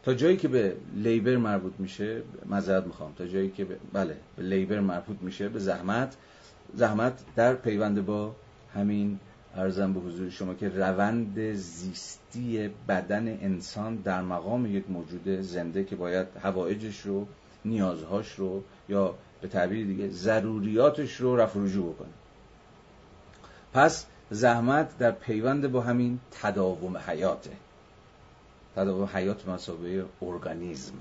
تا 0.03 0.15
جایی 0.15 0.37
که 0.37 0.49
به 0.49 0.77
لیبر 0.95 1.37
مربوط 1.37 1.73
میشه 1.79 2.23
مذارت 2.47 2.87
می‌خوام 2.87 3.13
تا 3.13 3.27
جایی 3.27 3.51
که 3.51 3.65
به 3.65 3.77
بله 3.93 4.17
به 4.37 4.43
لیبر 4.43 4.81
مربوط 4.81 5.17
میشه 5.21 5.49
به 5.49 5.59
زحمت 5.59 6.17
زحمت 6.75 7.25
در 7.37 7.55
پیوند 7.55 8.07
با 8.07 8.37
همین 8.75 9.19
ارزم 9.57 9.93
به 9.93 10.01
حضور 10.01 10.31
شما 10.31 10.55
که 10.55 10.69
روند 10.69 11.53
زیستی 11.53 12.71
بدن 12.89 13.29
انسان 13.29 13.97
در 13.97 14.23
مقام 14.23 14.77
یک 14.77 14.91
موجود 14.91 15.29
زنده 15.41 15.85
که 15.85 15.97
باید 15.97 16.27
هوایجش 16.43 17.01
رو 17.01 17.27
نیازهاش 17.65 18.35
رو 18.35 18.63
یا 18.89 19.15
به 19.41 19.49
تعبیر 19.49 19.87
دیگه 19.87 20.09
ضروریاتش 20.09 21.17
رو 21.17 21.37
رفع 21.37 21.61
رجوع 21.61 21.95
بکنه. 21.95 22.09
پس 23.75 24.07
زحمت 24.31 24.99
در 24.99 25.11
پیوند 25.11 25.73
با 25.73 25.81
همین 25.81 26.19
تداوم 26.31 26.97
حیاته. 26.97 27.51
تداوم 28.77 29.09
حیات 29.13 29.49
مسابقه 29.49 30.05
ارگانیزم 30.23 30.93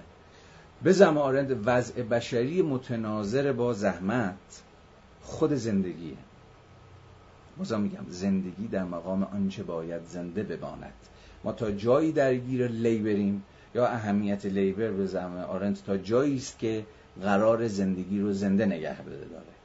به 0.84 0.91
زمارند 0.91 1.62
وضع 1.67 2.04
بشری 2.04 2.62
متناظر 2.62 3.52
با 3.52 3.74
زحمت 3.74 4.63
خود 5.21 5.54
زندگیه. 5.54 6.17
بازم 7.58 7.82
میگم 7.82 8.06
زندگی 8.10 8.67
در 8.67 8.84
مقام 8.84 9.24
آنچه 9.24 9.63
باید 9.63 10.02
زنده 10.06 10.43
بماند. 10.43 10.93
ما 11.43 11.52
تا 11.52 11.71
جایی 11.71 12.12
درگیر 12.12 12.67
لیبریم 12.67 13.43
یا 13.76 13.88
اهمیت 13.88 14.45
لیبر 14.45 14.91
به 14.91 15.06
زعم 15.06 15.38
آرنت 15.38 15.86
تا 15.86 15.98
جایی 15.98 16.36
است 16.36 16.60
که 16.60 16.86
قرار 17.21 17.67
زندگی 17.67 18.19
رو 18.19 18.34
زنده 18.34 18.65
نگه 18.65 19.01
داره. 19.01 19.56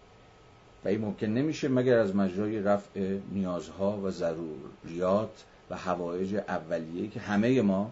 و 0.84 0.88
این 0.88 1.00
ممکن 1.00 1.26
نمیشه 1.26 1.68
مگر 1.68 1.98
از 1.98 2.16
مجرای 2.16 2.60
رفع 2.60 3.18
نیازها 3.32 3.98
و 3.98 4.10
ضروریات 4.10 5.44
و 5.70 5.76
هوایج 5.76 6.34
اولیه 6.34 7.08
که 7.08 7.20
همه 7.20 7.62
ما 7.62 7.90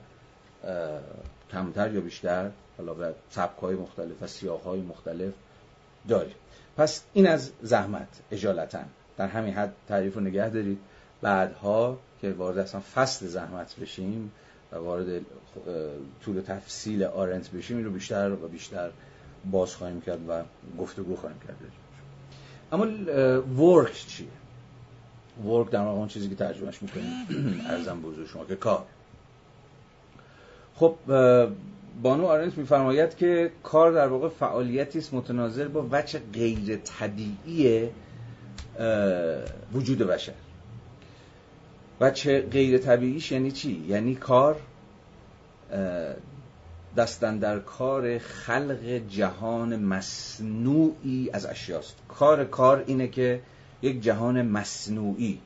کمتر 1.53 1.95
یا 1.95 2.01
بیشتر 2.01 2.51
حالا 2.79 2.95
به 2.95 3.15
سبکهای 3.31 3.75
مختلف 3.75 4.23
و 4.23 4.27
سیاههای 4.27 4.81
مختلف 4.81 5.33
داریم. 6.09 6.35
پس 6.77 7.03
این 7.13 7.27
از 7.27 7.51
زحمت 7.63 8.09
اجالتا. 8.33 8.81
در 9.17 9.27
همین 9.27 9.55
حد 9.55 9.73
تعریف 9.89 10.15
رو 10.15 10.21
نگه 10.21 10.49
دارید. 10.49 10.79
بعدها 11.21 11.99
که 12.21 12.33
وارد 12.33 12.59
اصلا 12.59 12.81
فصل 12.95 13.27
زحمت 13.27 13.77
بشیم 13.77 14.33
و 14.73 14.77
وارد 14.77 15.23
طول 16.25 16.41
تفصیل 16.41 17.05
آرنت 17.05 17.51
بشیم 17.51 17.77
این 17.77 17.87
رو 17.87 17.93
بیشتر 17.93 18.33
و 18.33 18.49
بیشتر 18.49 18.91
باز 19.51 19.75
خواهیم 19.75 20.01
کرد 20.01 20.29
و 20.29 20.43
گفتگو 20.79 21.17
خواهیم 21.17 21.39
کرد. 21.47 21.57
اما 22.73 22.87
ورک 23.65 24.07
چیه؟ 24.07 24.29
ورک 25.45 25.71
در 25.71 25.81
واقع 25.81 25.99
اون 25.99 26.09
چیزی 26.09 26.29
که 26.29 26.35
ترجمهش 26.35 26.83
می‌کنیم. 26.83 27.13
ارزم 27.71 28.01
بزرگ 28.01 28.27
شما 28.27 28.45
که 28.45 28.57
کار. 28.57 28.85
خب 30.75 30.95
بانو 32.03 32.27
آرنت 32.27 32.59
میفرماید 32.59 33.17
که 33.17 33.51
کار 33.63 33.93
در 33.93 34.09
واقع 34.09 34.29
فعالیتی 34.29 34.99
است 34.99 35.15
متناظر 35.15 35.69
با 35.69 35.87
وجه 35.91 36.21
غیر 36.33 36.77
طبیعی 36.77 37.89
وجود 39.73 39.99
بشر. 39.99 40.33
وجه 42.01 42.41
غیر 42.41 42.79
طبیعیش 42.79 43.33
یعنی 43.33 43.51
چی؟ 43.51 43.85
یعنی 43.89 44.15
کار 44.15 44.61
دستن 46.97 47.39
در 47.39 47.59
کار 47.59 48.19
خلق 48.19 48.85
جهان 49.09 49.77
مصنوعی 49.77 51.31
از 51.33 51.47
اشیاست. 51.47 51.97
کار 52.09 52.45
کار 52.45 52.85
اینه 52.87 53.09
که 53.09 53.41
یک 53.83 54.03
جهان 54.03 54.43
مصنوعی 54.43 55.41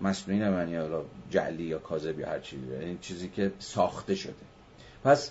مصنوعی 0.00 0.40
نه 0.40 0.50
معنی 0.50 0.76
حالا 0.76 1.02
جعلی 1.30 1.62
یا 1.62 1.78
کاذب 1.78 2.20
یا 2.20 2.28
هر 2.28 2.38
چیزی 2.38 2.66
یعنی 2.72 2.98
چیزی 3.00 3.28
که 3.28 3.52
ساخته 3.58 4.14
شده. 4.14 4.34
پس 5.04 5.30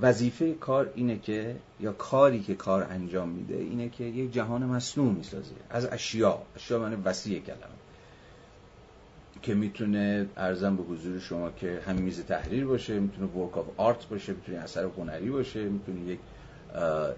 وظیفه 0.00 0.52
کار 0.52 0.92
اینه 0.94 1.18
که 1.18 1.56
یا 1.80 1.92
کاری 1.92 2.42
که 2.42 2.54
کار 2.54 2.82
انجام 2.90 3.28
میده 3.28 3.56
اینه 3.56 3.88
که 3.88 4.04
یک 4.04 4.32
جهان 4.32 4.64
مصنوع 4.64 5.12
می‌سازه. 5.12 5.54
از 5.70 5.86
اشیا 5.86 6.42
اشیا 6.56 6.78
معنی 6.78 6.96
وسیع 7.04 7.40
کلمه. 7.40 7.83
که 9.44 9.54
می‌تونه 9.54 10.26
ارزم 10.36 10.76
به 10.76 10.82
حضور 10.82 11.18
شما 11.18 11.50
که 11.50 11.80
هم 11.86 11.96
میز 11.96 12.24
تحریر 12.24 12.66
باشه 12.66 13.00
می‌تونه 13.00 13.26
ورک 13.26 13.58
آف 13.58 13.66
آرت 13.76 14.08
باشه 14.08 14.32
می‌تونه 14.32 14.58
اثر 14.58 14.84
هنری 14.98 15.30
باشه 15.30 15.64
می‌تونه 15.64 16.00
یک 16.00 16.18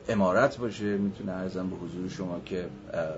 امارت 0.08 0.58
باشه 0.58 0.96
می‌تونه 0.96 1.32
ارزم 1.32 1.70
به 1.70 1.76
حضور 1.76 2.08
شما 2.08 2.40
که 2.44 2.66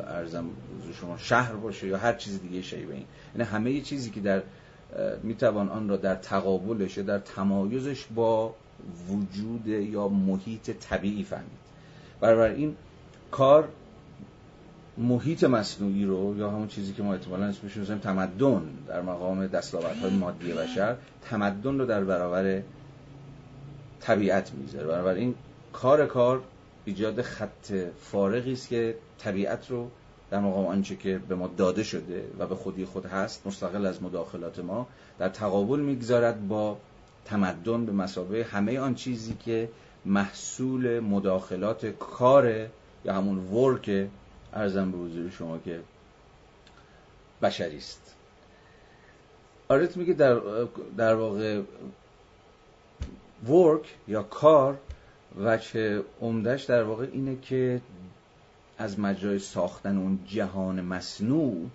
ارزم 0.09 0.45
به 0.45 0.79
حضور 0.79 0.93
شما 0.93 1.19
شهر 1.19 1.53
باشه 1.53 1.87
یا 1.87 1.99
هر 1.99 2.13
چیز 2.13 2.43
دیگه 2.43 2.63
شیبه 2.63 2.95
این. 2.95 3.05
یعنی 3.35 3.51
همه 3.51 3.81
چیزی 3.81 4.11
که 4.11 4.21
در 4.21 4.43
می‌توان 5.23 5.69
آن 5.69 5.89
را 5.89 5.97
در 5.97 6.15
تقابلش 6.15 6.97
یا 6.97 7.03
در 7.03 7.19
تمایزش 7.19 8.07
با 8.15 8.55
وجود 9.09 9.67
یا 9.67 10.09
محیط 10.09 10.71
طبیعی 10.71 11.25
فهمید. 11.25 11.59
برای 12.21 12.55
این 12.55 12.77
کار 13.31 13.69
محیط 14.99 15.45
مصنوعی 15.45 16.05
رو 16.05 16.39
یا 16.39 16.51
همون 16.51 16.69
چیزی 16.69 16.93
که 16.93 17.03
ما 17.03 17.13
احتمالاً 17.15 17.45
اسمش 17.45 17.77
رو 17.77 17.85
تمدن 17.85 18.63
در 18.89 19.03
مقام 19.03 19.47
دستاوردهای 19.47 20.11
مادی 20.11 20.53
بشر 20.53 20.97
تمدن 21.23 21.79
رو 21.79 21.87
در 21.87 22.05
برابر 22.05 22.63
طبیعت 24.01 24.53
می‌ذاره 24.55 25.19
این 25.19 25.35
کار 25.73 26.07
کار 26.07 26.43
ایجاد 26.85 27.23
خط 27.23 27.73
فارغی 28.01 28.53
است 28.53 28.69
که 28.69 28.95
طبیعت 29.19 29.71
رو 29.71 29.91
در 30.31 30.41
مقام 30.41 30.67
آنچه 30.67 30.97
که 30.97 31.21
به 31.29 31.35
ما 31.35 31.51
داده 31.57 31.83
شده 31.83 32.25
و 32.39 32.47
به 32.47 32.55
خودی 32.55 32.85
خود 32.85 33.07
هست 33.07 33.47
مستقل 33.47 33.87
از 33.87 34.03
مداخلات 34.03 34.59
ما 34.59 34.87
در 35.19 35.29
تقابل 35.29 35.81
می‌گذارد 35.81 36.49
با 36.49 36.77
تمدن 37.25 37.87
به 37.87 37.93
مسابقه 37.93 38.47
همه 38.51 38.79
آن 38.79 38.95
چیزی 38.95 39.35
که 39.45 39.69
محصول 40.05 41.01
مداخلات 41.01 41.87
کار 41.87 42.67
یا 43.05 43.15
همون 43.15 43.39
ورک 43.39 44.09
ارزم 44.59 44.91
به 44.91 44.99
حضور 44.99 45.31
شما 45.31 45.59
که 45.59 45.81
بشری 47.43 47.77
است. 47.77 48.15
آرت 49.69 49.97
میگه 49.97 50.13
در, 50.13 50.41
در 50.97 51.15
واقع 51.15 51.63
ورک 53.49 53.97
یا 54.09 54.23
کار 54.23 54.79
و 55.41 55.59
چه 55.59 56.03
عمدش 56.21 56.65
در 56.65 56.83
واقع 56.83 57.07
اینه 57.13 57.37
که 57.43 57.81
از 58.79 59.01
مجرای 59.01 59.39
ساختن 59.39 59.99
اون 59.99 60.19
جهان 60.27 60.81
مصنوع 60.81 61.71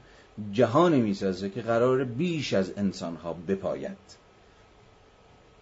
جهانی 0.52 1.02
می‌سازه 1.02 1.50
که 1.50 1.62
قرار 1.62 2.04
بیش 2.04 2.54
از 2.54 2.74
انسان 2.78 3.16
ها 3.16 3.34
بپاید. 3.34 3.98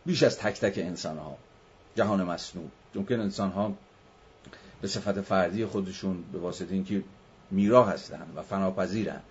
بیش 0.06 0.24
از 0.24 0.38
تک 0.38 0.60
تک 0.60 0.78
انسان 0.78 1.18
ها 1.18 1.38
جهان 1.96 2.24
مصنوع. 2.24 2.70
ممکن 2.96 3.20
انسان 3.20 3.50
ها 3.52 3.74
به 4.82 4.88
صفت 4.88 5.22
فردی 5.22 5.65
خودشون 5.65 6.24
به 6.34 6.39
واسطه 6.39 6.74
اینکه 6.74 7.04
میرا 7.52 7.86
هستن 7.86 8.28
و 8.36 8.41
فناپذیرن 8.41 9.22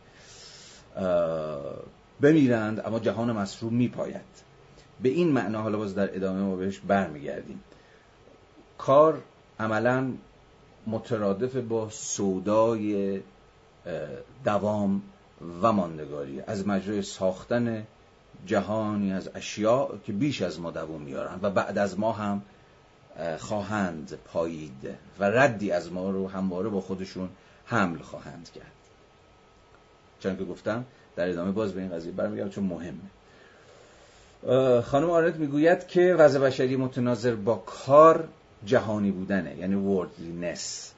بمیرند 2.20 2.80
اما 2.86 2.98
جهان 2.98 3.32
مصنوع 3.32 3.72
میپاید. 3.72 4.50
به 5.02 5.08
این 5.08 5.32
معنا 5.32 5.62
حالا 5.62 5.78
باز 5.78 5.94
در 5.94 6.16
ادامه 6.16 6.40
ما 6.40 6.56
بهش 6.56 6.78
برمیگردیم. 6.78 7.60
کار 8.78 9.22
عملا 9.60 10.12
مترادف 10.86 11.56
با 11.56 11.88
سودای 11.90 13.20
دوام 14.44 15.02
و 15.62 15.72
ماندگاری. 15.72 16.40
از 16.40 16.68
مجرای 16.68 17.02
ساختن 17.02 17.86
جهانی 18.46 19.12
از 19.12 19.30
اشیاء 19.34 19.88
که 20.04 20.12
بیش 20.12 20.42
از 20.42 20.60
ما 20.60 20.70
دوام 20.70 21.02
میارن 21.02 21.38
و 21.42 21.50
بعد 21.50 21.78
از 21.78 21.98
ما 21.98 22.12
هم 22.12 22.42
خواهند 23.38 24.18
پایید 24.24 24.88
و 25.18 25.24
ردی 25.24 25.70
از 25.70 25.92
ما 25.92 26.10
رو 26.10 26.28
همواره 26.28 26.68
با 26.68 26.80
خودشون 26.80 27.28
حمل 27.64 27.98
خواهند 27.98 28.50
کرد. 28.54 28.72
چون 30.20 30.36
که 30.36 30.44
گفتم 30.44 30.84
در 31.16 31.28
ادامه 31.28 31.50
باز 31.50 31.72
به 31.72 31.80
این 31.80 31.90
قضیه 31.90 32.12
برمیگردم 32.12 32.50
چون 32.50 32.64
مهمه. 32.64 33.10
خانم 34.82 35.10
آرنت 35.10 35.34
می‌گوید 35.34 35.86
که 35.86 36.14
وضع 36.14 36.38
بشری 36.38 36.76
متناظر 36.76 37.34
با 37.34 37.54
کار 37.54 38.28
جهانی 38.64 39.10
بودنه 39.10 39.56
یعنی 39.58 39.74
وردلینس 39.74 40.92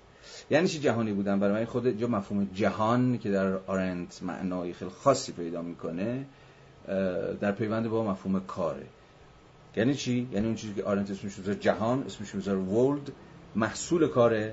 یعنی 0.51 0.69
چی 0.69 0.81
جهانی 0.81 1.13
بودن؟ 1.13 1.41
برای 1.41 1.53
من 1.53 1.65
خود 1.65 1.99
جو 1.99 2.09
مفهوم 2.09 2.49
جهان 2.55 3.19
که 3.19 3.31
در 3.31 3.57
آرنت 3.67 4.23
معنای 4.23 4.73
خیلی 4.73 4.91
خاصی 4.91 5.33
پیدا 5.33 5.63
می‌کنه 5.63 6.25
در 7.41 7.53
پیوند 7.53 7.89
با 7.89 8.05
مفهوم 8.05 8.41
کاره. 8.41 8.87
یعنی 9.77 9.95
چی؟ 9.95 10.29
یعنی 10.33 10.47
اون 10.47 10.55
چیزی 10.55 10.75
که 10.75 10.85
آرنت 10.85 11.11
اسمش 11.11 11.39
می‌ذاره 11.39 11.59
جهان 11.59 12.03
اسمش 12.03 12.35
می‌ذاره 12.35 12.59
ورلد 12.59 13.13
محصول 13.57 14.09
کار 14.09 14.51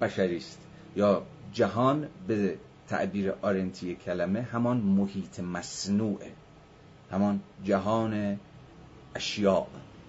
بشری 0.00 0.36
است. 0.36 0.58
یا 0.96 1.22
جهان 1.52 2.08
به 2.26 2.58
تعبیر 2.88 3.32
آرنتی 3.42 3.94
کلمه 3.94 4.42
همان 4.42 4.76
محیط 4.76 5.40
مصنوعه. 5.40 6.32
همان 7.10 7.40
جهان 7.64 8.40
اشیاء 9.14 9.66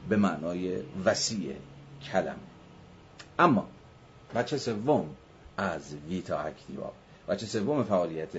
به 0.10 0.15
معنای 0.15 0.78
وسیع 1.06 1.54
کلمه. 2.12 2.36
اما 3.39 3.67
بچه 4.36 4.58
سوم 4.58 5.06
از 5.58 5.95
ویتا 6.10 6.39
اکتیوا. 6.39 6.91
بچه 7.28 7.45
سوم 7.45 7.84
فعالیت 7.84 8.30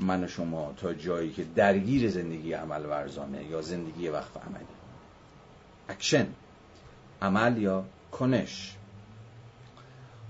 من 0.00 0.24
و 0.24 0.28
شما 0.28 0.74
تا 0.76 0.94
جایی 0.94 1.30
که 1.30 1.44
درگیر 1.54 2.10
زندگی 2.10 2.52
عمل 2.52 2.86
ورزانه 2.86 3.44
یا 3.44 3.62
زندگی 3.62 4.08
وقف 4.08 4.36
عملی. 4.36 4.64
اکشن 5.88 6.26
عمل 7.22 7.58
یا 7.58 7.84
کنش. 8.12 8.74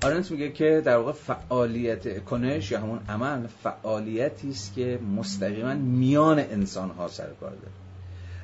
آرنت 0.05 0.31
میگه 0.31 0.53
که 0.53 0.83
در 0.85 0.97
واقع 0.97 1.13
فعالیت 1.13 2.25
کنش 2.25 2.71
یا 2.71 2.81
همون 2.81 3.01
عمل 3.09 3.47
فعالیتی 3.47 4.51
است 4.51 4.75
که 4.75 4.99
مستقیما 5.17 5.75
میان 5.75 6.39
انسان 6.39 6.91
ها 6.91 7.09
سر 7.09 7.29
کار 7.41 7.51
داره. 7.51 7.73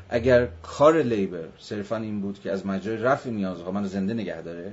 اگر 0.08 0.48
کار 0.62 1.02
labor 1.02 1.48
صرفا 1.58 1.96
این 1.96 2.20
بود 2.20 2.40
که 2.40 2.52
از 2.52 2.66
مجرای 2.66 2.96
رفع 2.96 3.30
نیازها 3.30 3.70
من 3.70 3.86
زنده 3.86 4.14
نگه 4.14 4.42
داره 4.42 4.72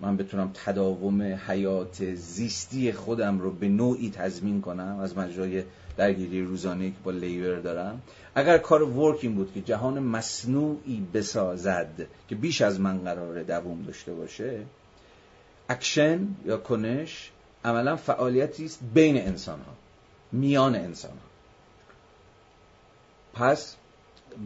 من 0.00 0.16
بتونم 0.16 0.50
تداوم 0.64 1.22
حیات 1.22 2.14
زیستی 2.14 2.92
خودم 2.92 3.38
رو 3.38 3.50
به 3.50 3.68
نوعی 3.68 4.10
تضمین 4.10 4.60
کنم 4.60 4.98
از 5.00 5.18
مجرای 5.18 5.64
درگیری 5.96 6.42
روزانه 6.42 6.90
که 6.90 6.96
با 7.04 7.10
labor 7.10 7.60
دارم. 7.60 8.02
اگر 8.34 8.58
کار 8.58 8.82
work 8.82 9.18
این 9.22 9.34
بود 9.34 9.52
که 9.54 9.60
جهان 9.60 9.98
مصنوعی 9.98 11.06
بسازد 11.14 12.06
که 12.28 12.34
بیش 12.34 12.62
از 12.62 12.80
من 12.80 12.98
قراره 12.98 13.42
دووم 13.42 13.82
داشته 13.82 14.12
باشه 14.14 14.62
اکشن 15.68 16.28
یا 16.44 16.56
کنش 16.56 17.30
عملا 17.64 17.96
فعالیتی 17.96 18.64
است 18.64 18.80
بین 18.94 19.16
انسان 19.16 19.58
ها 19.58 19.72
میان 20.32 20.74
انسان 20.74 21.10
ها 21.10 21.34
پس 23.34 23.76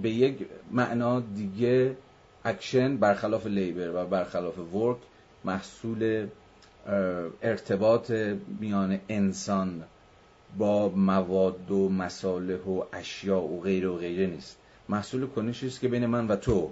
به 0.02 0.10
یک 0.10 0.46
معنا 0.70 1.20
دیگه 1.20 1.96
اکشن 2.44 2.96
برخلاف 2.96 3.46
labor 3.46 3.90
و 3.94 4.06
برخلاف 4.06 4.58
work 4.58 4.96
محصول 5.44 6.28
ارتباط 7.42 8.10
میان 8.60 9.00
انسان 9.08 9.84
با 10.58 10.88
مواد 10.88 11.70
و 11.70 11.88
مصالح 11.88 12.60
و 12.60 12.82
اشیاء 12.92 13.42
و 13.42 13.60
غیر 13.60 13.88
و 13.88 13.96
غیره 13.96 14.26
نیست. 14.26 14.56
محصول 14.88 15.26
کنشی 15.26 15.66
است 15.66 15.80
که 15.80 15.88
بین 15.88 16.06
من 16.06 16.28
و 16.28 16.36
تو 16.36 16.70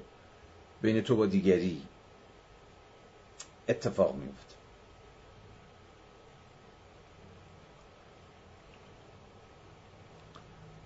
بین 0.83 1.01
تو 1.01 1.17
با 1.17 1.27
دیگری 1.27 1.83
اتفاق 3.69 4.15
میفته 4.15 4.55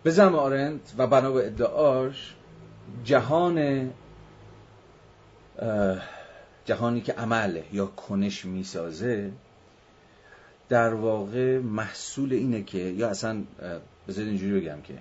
به 0.02 0.10
زم 0.10 0.34
آرنت 0.34 0.94
و 0.98 1.06
بنا 1.06 1.32
به 1.32 1.46
ادعاش 1.46 2.34
جهان 3.04 3.90
جهانی 6.70 7.00
که 7.00 7.12
عمل 7.12 7.60
یا 7.72 7.86
کنش 7.86 8.44
می‌سازه 8.44 9.32
در 10.68 10.94
واقع 10.94 11.58
محصول 11.58 12.32
اینه 12.32 12.62
که 12.62 12.78
یا 12.78 13.08
اصلا 13.08 13.42
بذارید 14.08 14.28
اینجوری 14.28 14.60
بگم 14.60 14.78
که 14.80 14.94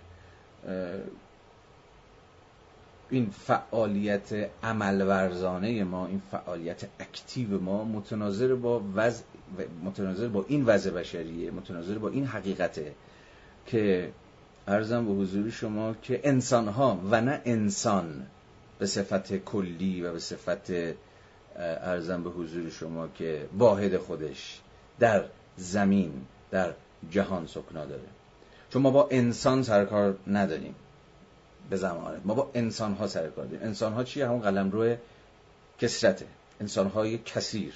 این 3.10 3.30
فعالیت 3.30 4.50
عمل 4.64 5.02
ورزانه 5.02 5.84
ما 5.84 6.08
این 6.08 6.22
فعالیت 6.32 6.84
اکتیو 7.00 7.60
ما 7.60 7.84
متناظر 7.84 8.56
با 8.56 8.84
وز... 8.96 9.22
متناظر 9.84 10.28
با 10.28 10.46
این 10.48 10.66
وضع 10.66 10.92
بشریه 10.92 11.52
متناظر 11.52 11.98
با 11.98 12.10
این 12.10 12.26
حقیقته 12.26 12.94
که 13.66 14.12
ارزم 14.68 15.06
به 15.06 15.12
حضور 15.12 15.50
شما 15.50 15.96
که 16.02 16.20
انسان 16.24 16.68
ها 16.68 17.00
و 17.12 17.22
نه 17.22 17.42
انسان 17.46 18.28
به 18.80 18.86
صفت 18.86 19.36
کلی 19.38 20.02
و 20.02 20.14
به 20.14 20.20
صفت 20.20 20.72
ارزم 21.56 22.24
به 22.24 22.30
حضور 22.30 22.70
شما 22.70 23.08
که 23.08 23.50
واحد 23.58 23.98
خودش 23.98 24.62
در 25.00 25.24
زمین 25.58 26.14
در 26.52 26.74
جهان 27.12 27.48
سکنا 27.48 27.86
داره. 27.86 28.02
چون 28.70 28.82
ما 28.82 28.92
با 28.92 29.08
انسان 29.12 29.64
سرکار 29.64 30.18
نداریم. 30.28 30.76
به 31.70 31.78
زمانه. 31.78 32.18
ما 32.26 32.34
با 32.34 32.52
انسان 32.54 32.94
ها 32.94 33.08
سرکار 33.08 33.46
داریم. 33.46 33.68
انسان 33.68 33.94
ها 33.94 34.04
چیه؟ 34.04 34.28
همون 34.28 34.42
قلم 34.42 34.72
روی 34.72 34.98
کسرته 35.80 36.26
انسان 36.62 36.88
های 36.88 37.18
کثیر. 37.18 37.74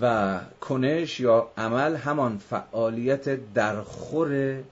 و 0.00 0.40
کنش 0.60 1.20
یا 1.20 1.50
عمل 1.56 1.96
همان 1.96 2.38
فعالیت 2.38 3.52
درخور 3.54 4.62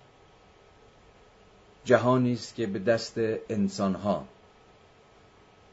جهانی 1.84 2.32
است 2.32 2.54
که 2.54 2.66
به 2.66 2.78
دست 2.78 3.14
انسان 3.48 3.94
ها 3.94 4.24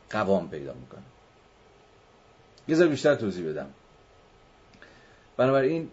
قوام 0.10 0.50
پیدا 0.50 0.74
می‌کنه. 0.74 1.04
یه 2.70 2.76
ذره 2.76 2.88
بیشتر 2.88 3.16
توضیح 3.16 3.50
بدم. 3.50 3.70
بنابراین 5.38 5.90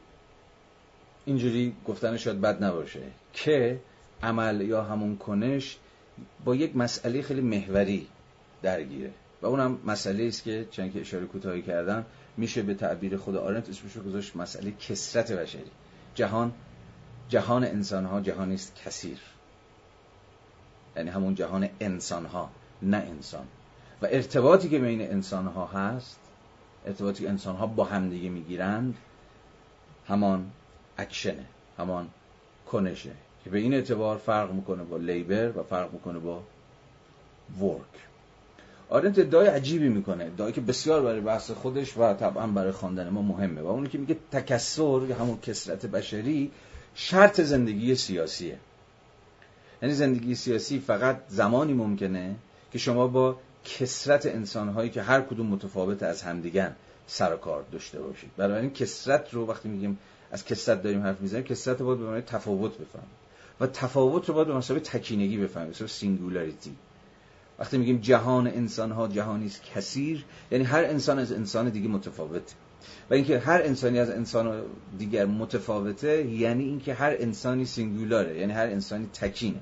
اینجوری 1.24 1.76
گفتن 1.86 2.16
شاید 2.16 2.40
بد 2.40 2.64
نباشه 2.64 3.00
که 3.32 3.80
عمل 4.22 4.60
یا 4.60 4.82
همون 4.82 5.16
کنش 5.16 5.76
با 6.44 6.54
یک 6.54 6.76
مسئله 6.76 7.22
خیلی 7.22 7.40
محوری 7.40 8.06
درگیره 8.62 9.10
و 9.42 9.46
اونم 9.46 9.78
مسئله 9.84 10.24
است 10.24 10.42
که 10.42 10.66
چند 10.70 10.92
که 10.92 11.00
اشاره 11.00 11.26
کوتاهی 11.26 11.62
کردم 11.62 12.04
میشه 12.36 12.62
به 12.62 12.74
تعبیر 12.74 13.16
خود 13.16 13.36
آرنت 13.36 13.68
اسمش 13.68 13.92
رو 13.92 14.02
گذاشت 14.02 14.36
مسئله 14.36 14.70
کسرت 14.70 15.32
بشری. 15.32 15.70
جهان 16.14 16.52
جهان 17.28 17.64
انسان 17.64 18.04
ها 18.04 18.20
جهانی 18.20 18.54
است 18.54 18.76
کثیر. 18.84 19.18
یعنی 20.96 21.10
همون 21.10 21.34
جهان 21.34 21.68
انسان 21.80 22.26
ها 22.26 22.50
نه 22.82 22.96
انسان. 22.96 23.46
و 24.02 24.06
ارتباطی 24.10 24.68
که 24.68 24.78
بین 24.78 25.00
انسان 25.00 25.46
ها 25.46 25.66
هست 25.66 26.25
ارتباطی 26.86 27.22
که 27.22 27.28
انسان 27.28 27.56
ها 27.56 27.66
با 27.66 27.84
همدیگه 27.84 28.28
می‌گیرند 28.28 28.94
همان 30.08 30.50
اکشنه 30.98 31.44
همان 31.78 32.08
کنشه 32.66 33.10
که 33.44 33.50
به 33.50 33.58
این 33.58 33.74
اعتبار 33.74 34.16
فرق 34.16 34.52
می‌کنه 34.52 34.82
با 34.82 34.96
لیبر 34.96 35.58
و 35.58 35.62
فرق 35.62 35.92
می‌کنه 35.92 36.18
با 36.18 36.42
ورک. 37.60 38.06
آرنت 38.88 39.18
ادعای 39.18 39.46
عجیبی 39.46 39.88
می‌کنه 39.88 40.24
ادعایی 40.24 40.52
که 40.52 40.60
بسیار 40.60 41.02
برای 41.02 41.20
بحث 41.20 41.50
خودش 41.50 41.98
و 41.98 42.14
طبعا 42.14 42.46
برای 42.46 42.72
خواندن 42.72 43.08
ما 43.08 43.22
مهمه 43.22 43.60
و 43.60 43.66
اونی 43.66 43.88
که 43.88 43.98
میگه 43.98 44.16
تکسر 44.32 45.00
یا 45.08 45.16
همون 45.16 45.38
کسرت 45.40 45.86
بشری 45.86 46.50
شرط 46.94 47.40
زندگی 47.40 47.94
سیاسیه. 47.94 48.58
یعنی 49.82 49.94
زندگی 49.94 50.34
سیاسی 50.34 50.78
فقط 50.78 51.20
زمانی 51.28 51.72
ممکنه 51.72 52.34
که 52.72 52.78
شما 52.78 53.06
با 53.06 53.36
کثرت 53.66 54.26
انسانهایی 54.26 54.90
که 54.90 55.02
هر 55.02 55.20
کدوم 55.20 55.46
متفاوت 55.46 56.02
از 56.02 56.22
همدیگن 56.22 56.76
سر 57.06 57.34
و 57.34 57.36
کار 57.36 57.64
داشته 57.72 58.00
باشید. 58.00 58.30
برای 58.36 58.60
این 58.60 58.70
کثرت 58.70 59.34
رو 59.34 59.46
وقتی 59.46 59.68
میگیم 59.68 59.98
از 60.32 60.44
کثرت 60.44 60.82
داریم 60.82 61.02
حرف 61.02 61.20
می‌زنیم 61.20 61.44
کثرت 61.44 61.80
رو 61.80 61.86
باید 61.86 61.98
به 61.98 62.04
معنی 62.04 62.20
تفاوت 62.20 62.72
بفهمیم. 62.72 63.10
و 63.60 63.66
تفاوت 63.66 64.28
رو 64.28 64.34
باید 64.34 64.48
به 64.48 64.54
مثابه 64.54 64.84
تکینگی 64.84 65.38
بفهمیم 65.38 65.70
مثلا 65.70 65.86
singularity 65.86 66.76
وقتی 67.58 67.78
میگیم 67.78 67.98
جهان 67.98 68.46
انسان 68.46 68.92
ها 68.92 69.08
جهانی 69.08 69.46
است 69.46 69.62
کثیر 69.74 70.24
یعنی 70.50 70.64
هر 70.64 70.84
انسان 70.84 71.18
از 71.18 71.32
انسان 71.32 71.68
دیگه 71.68 71.88
متفاوت 71.88 72.54
و 73.10 73.14
اینکه 73.14 73.38
هر 73.38 73.62
انسانی 73.62 73.98
از 73.98 74.10
انسان 74.10 74.62
دیگر 74.98 75.26
متفاوته 75.26 76.26
یعنی 76.26 76.64
اینکه 76.64 76.94
هر 76.94 77.16
انسانی 77.18 77.64
سینگولاره 77.64 78.38
یعنی 78.38 78.52
هر 78.52 78.66
انسانی 78.66 79.06
تکینه. 79.06 79.60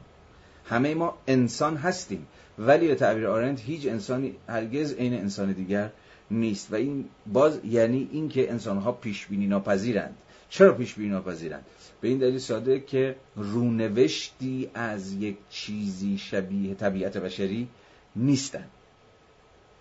همه 0.64 0.94
ما 0.94 1.18
انسان 1.26 1.76
هستیم. 1.76 2.26
ولی 2.58 2.88
به 2.88 2.94
تعبیر 2.94 3.26
آرند 3.26 3.60
هیچ 3.60 3.86
انسانی 3.86 4.34
هرگز 4.48 4.94
عین 4.94 5.14
انسان 5.14 5.52
دیگر 5.52 5.90
نیست. 6.30 6.72
و 6.72 6.74
این 6.74 7.04
باز 7.26 7.60
یعنی 7.64 8.08
اینکه 8.12 8.50
انسان 8.50 8.78
ها 8.78 8.92
پیش 8.92 9.26
بینی 9.26 9.46
ناپذیرند. 9.46 10.16
چرا 10.48 10.72
پیش 10.72 10.94
بینی 10.94 11.10
ناپذیرند؟ 11.10 11.64
به 12.00 12.08
این 12.08 12.18
دلیل 12.18 12.38
ساده 12.38 12.80
که 12.80 13.16
رونوشتی 13.36 14.70
از 14.74 15.12
یک 15.12 15.36
چیزی 15.50 16.18
شبیه 16.18 16.74
طبیعت 16.74 17.16
بشری 17.16 17.68
نیستن. 18.16 18.64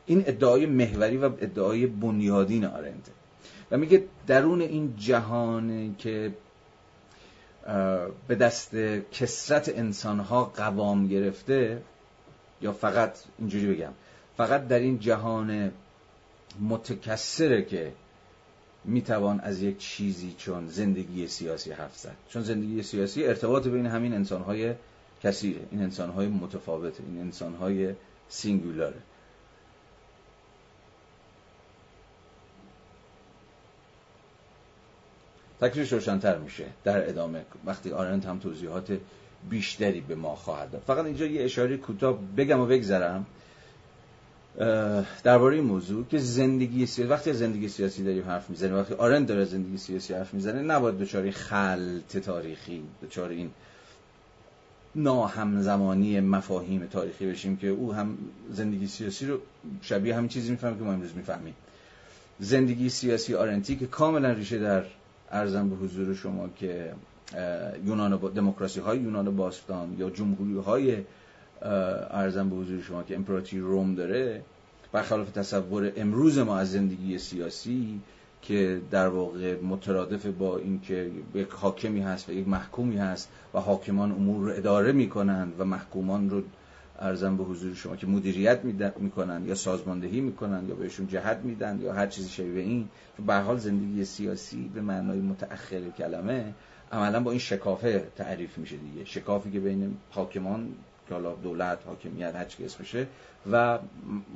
این 0.06 0.24
ادعای 0.28 0.66
محوری 0.66 1.18
و 1.18 1.26
ادعای 1.26 1.88
بنیادین 1.88 2.66
آرنده 2.66 3.12
و 3.72 3.78
میگه 3.78 4.04
درون 4.28 4.62
این 4.62 4.94
جهان 4.98 5.96
که 5.98 6.34
به 8.28 8.36
دست 8.36 8.76
کسرت 9.12 9.70
انسانها 9.78 10.46
قوام 10.46 11.08
گرفته 11.08 11.82
یا 12.64 12.72
فقط 12.72 13.18
اینجوری 13.40 13.74
بگم 13.74 13.92
فقط 14.38 14.68
در 14.68 14.80
این 14.80 15.00
جهان 15.00 15.72
متکسره 16.62 17.66
که 17.66 17.94
می‌توان 18.86 19.40
از 19.40 19.62
یک 19.62 19.78
چیزی 19.78 20.36
چون 20.38 20.68
زندگی 20.68 21.28
سیاسی 21.28 21.72
حرف 21.72 21.98
زد. 21.98 22.16
چون 22.30 22.42
زندگی 22.42 22.84
سیاسی 22.84 23.26
ارتباط 23.26 23.68
بین 23.68 23.86
همین 23.86 24.14
انسانهای 24.14 24.74
کثیره 25.24 25.62
این 25.72 25.82
انسانهای 25.82 26.28
متفاوته 26.28 27.04
این 27.08 27.20
انسانهای 27.22 27.94
سینگولاره. 28.30 29.00
تکلیفش 35.62 35.94
روشنتر 35.94 36.38
میشه 36.38 36.66
در 36.84 37.10
ادامه. 37.10 37.46
وقتی 37.66 37.92
آرنت 37.92 38.26
هم 38.26 38.40
توضیحات 38.40 38.98
بیشتری 39.50 40.02
به 40.02 40.16
ما 40.16 40.36
خواهد 40.36 40.72
داد. 40.72 40.82
فقط 40.88 41.06
اینجا 41.06 41.26
یه 41.26 41.44
اشاره 41.44 41.78
کوتاه 41.78 42.20
بگم 42.38 42.60
و 42.60 42.66
بگذرم. 42.66 43.26
درباره 45.24 45.56
این 45.56 45.66
موضوع 45.66 46.06
که 46.06 46.18
زندگی 46.18 46.86
سیاسی 46.86 47.10
وقتی 47.10 47.34
زندگی 47.34 47.70
سیاسی 47.70 48.04
داریم 48.04 48.24
حرف 48.24 48.50
می‌زنیم 48.50 48.76
وقتی 48.76 48.94
آرند 48.94 49.28
داره 49.28 49.46
زندگی 49.46 49.78
سیاسی 49.78 50.14
حرف 50.14 50.34
می‌زنه 50.34 50.62
نباید 50.62 50.98
دچار 50.98 51.32
خلط 51.32 52.18
تاریخی 52.18 52.84
دچار 53.04 53.30
این 53.30 53.50
ناهمزمانی 54.96 56.20
مفاهیم 56.20 56.86
تاریخی 56.86 57.26
بشیم 57.26 57.58
که 57.58 57.68
او 57.68 57.94
هم 57.94 58.18
زندگی 58.52 58.88
سیاسی 58.88 59.26
رو 59.26 59.38
شبیه 59.82 60.16
همین 60.16 60.30
چیزی 60.30 60.52
می‌فهمه 60.52 60.78
که 60.78 60.84
ما 60.84 60.94
امروز 60.94 61.16
می‌فهمیم. 61.16 61.56
زندگی 62.40 62.90
سیاسی 62.90 63.36
آرنتی 63.36 63.76
که 63.76 63.88
کاملا 63.88 64.32
ریشه 64.32 64.60
در 64.60 64.84
ارزم 65.32 65.70
به 65.70 65.76
حضور 65.76 66.14
شما 66.16 66.50
که 66.56 66.94
یونان 67.86 68.18
دموکراسی 68.18 68.80
های 68.80 69.00
یونان 69.00 69.36
باستان 69.36 69.96
یا 69.98 70.10
جمهوری 70.10 70.58
های 70.58 70.98
ارزم 72.12 72.50
به 72.50 72.56
حضور 72.56 72.82
شما 72.82 73.04
که 73.04 73.16
امپراتوری 73.16 73.62
روم 73.62 73.96
داره 73.96 74.42
برخلاف 74.92 75.32
تصور 75.32 75.92
امروز 75.96 76.38
ما 76.38 76.58
از 76.58 76.72
زندگی 76.72 77.18
سیاسی 77.18 78.02
که 78.42 78.82
در 78.92 79.08
واقع 79.08 79.62
مترادف 79.62 80.26
با 80.26 80.58
اینکه 80.58 81.12
یک 81.36 81.50
حاکمی 81.50 82.02
هست 82.02 82.30
و 82.30 82.32
یک 82.32 82.48
محکومی 82.48 82.98
هست 82.98 83.30
و 83.54 83.60
حاکمان 83.60 84.12
امور 84.12 84.50
رو 84.50 84.58
اداره 84.58 84.92
می‌کنند 84.92 85.54
و 85.60 85.66
محکومان 85.66 86.30
رو 86.30 86.42
ارزم 87.00 87.38
به 87.38 87.44
حضور 87.44 87.74
شما 87.74 87.96
که 87.96 88.08
مدیریت 88.08 88.60
می‌کنن 89.00 89.46
یا 89.46 89.56
سازماندهی 89.56 90.22
می‌کنن 90.22 90.68
یا 90.68 90.76
بهشون 90.76 91.08
جهت 91.08 91.38
میدن 91.44 91.80
یا 91.82 91.94
هر 91.94 92.08
چیزی 92.08 92.30
شبیه 92.30 92.64
این 92.64 92.90
به 93.28 93.36
حال 93.36 93.58
زندگی 93.58 94.06
سیاسی 94.06 94.72
به 94.74 94.82
معنای 94.82 95.20
متأخر 95.20 95.90
کلمه 95.98 96.54
عملا 96.94 97.20
با 97.20 97.32
این 97.32 97.40
شکافه 97.40 98.08
تعریف 98.16 98.58
میشه 98.58 98.78
دیگه. 98.78 99.06
شکافی 99.06 99.52
که 99.52 99.60
بین 99.60 99.98
حاکمان 100.12 100.74
که 101.08 101.14
حالا 101.14 101.36
دولت 101.36 101.80
حاکمیت 101.86 102.36
هر 102.36 102.46
چی 102.46 102.66
اسمشه 102.66 103.08
و 103.52 103.80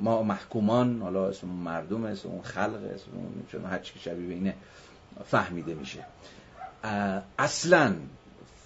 ما 0.00 0.22
محکومان 0.22 1.02
حالا 1.02 1.28
اسم 1.28 1.46
مردم 1.46 2.04
اسم 2.04 2.28
اون 2.28 2.42
خلق 2.42 2.90
اسم 2.94 3.10
اون 3.52 3.64
هر 3.70 3.78
چی 3.78 3.98
شبیه 3.98 4.34
اینه 4.34 4.54
فهمیده 5.24 5.74
میشه. 5.74 6.04
اصلا 7.38 7.94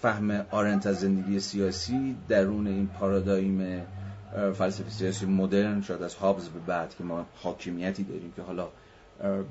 فهم 0.01 0.45
آرنت 0.51 0.87
از 0.87 0.99
زندگی 0.99 1.39
سیاسی 1.39 2.15
درون 2.29 2.67
این 2.67 2.87
پارادایم 2.87 3.85
فلسفه 4.53 4.89
سیاسی 4.89 5.25
مدرن 5.25 5.81
شد 5.81 6.01
از 6.01 6.15
هابز 6.15 6.49
به 6.49 6.59
بعد 6.59 6.95
که 6.97 7.03
ما 7.03 7.25
حاکمیتی 7.35 8.03
داریم 8.03 8.33
که 8.35 8.41
حالا 8.41 8.67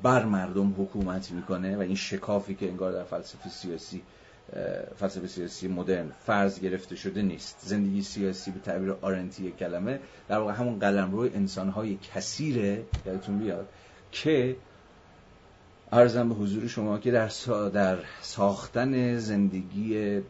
بر 0.02 0.24
مردم 0.24 0.74
حکومت 0.78 1.30
می‌کنه 1.30 1.76
و 1.76 1.80
این 1.80 1.94
شکافی 1.94 2.54
که 2.54 2.68
انگار 2.68 2.92
در 2.92 3.04
فلسفه 3.04 3.48
سیاسی 3.48 4.02
فلسفه 4.96 5.26
سیاسی 5.26 5.68
مدرن 5.68 6.12
فرض 6.26 6.60
گرفته 6.60 6.96
شده 6.96 7.22
نیست. 7.22 7.58
زندگی 7.62 8.02
سیاسی 8.02 8.50
به 8.50 8.60
تعبیر 8.60 8.90
آرنتی 9.00 9.50
کلمه 9.50 10.00
در 10.28 10.38
واقع 10.38 10.52
همون 10.52 10.78
قلم 10.78 11.12
روی 11.12 11.30
انسانهای 11.34 11.98
کثیره 12.14 12.84
یادتون 13.06 13.38
بیاد 13.38 13.68
که 14.12 14.56
ارزم 15.92 16.28
به 16.28 16.34
حضور 16.34 16.66
شما 16.66 16.98
که 16.98 17.10
در, 17.10 17.30
در 17.72 17.98
ساختن 18.22 19.18
زندگی 19.18 20.20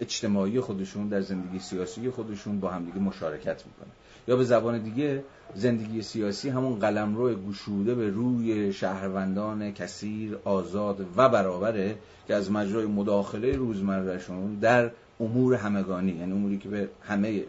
اجتماعی 0.00 0.60
خودشون 0.60 1.08
در 1.08 1.20
زندگی 1.20 1.58
سیاسی 1.58 2.10
خودشون 2.10 2.60
با 2.60 2.70
همدیگه 2.70 2.98
مشارکت 2.98 3.66
می‌کنه. 3.66 3.90
یا 4.28 4.36
به 4.36 4.44
زبان 4.44 4.78
دیگه 4.78 5.24
زندگی 5.54 6.02
سیاسی 6.02 6.48
همون 6.48 6.78
قلمرو 6.78 7.34
گشوده 7.34 7.94
به 7.94 8.10
روی 8.10 8.72
شهروندان 8.72 9.72
کثیر 9.72 10.38
آزاد 10.44 11.06
و 11.16 11.28
برابره 11.28 11.98
که 12.26 12.34
از 12.34 12.50
مجرای 12.50 12.86
مداخله 12.86 13.56
روزمرهشون 13.56 14.54
در 14.54 14.90
امور 15.20 15.54
همگانی 15.54 16.12
یعنی 16.12 16.32
اموری 16.32 16.58
که 16.58 16.68
به 16.68 16.88
همه 17.02 17.44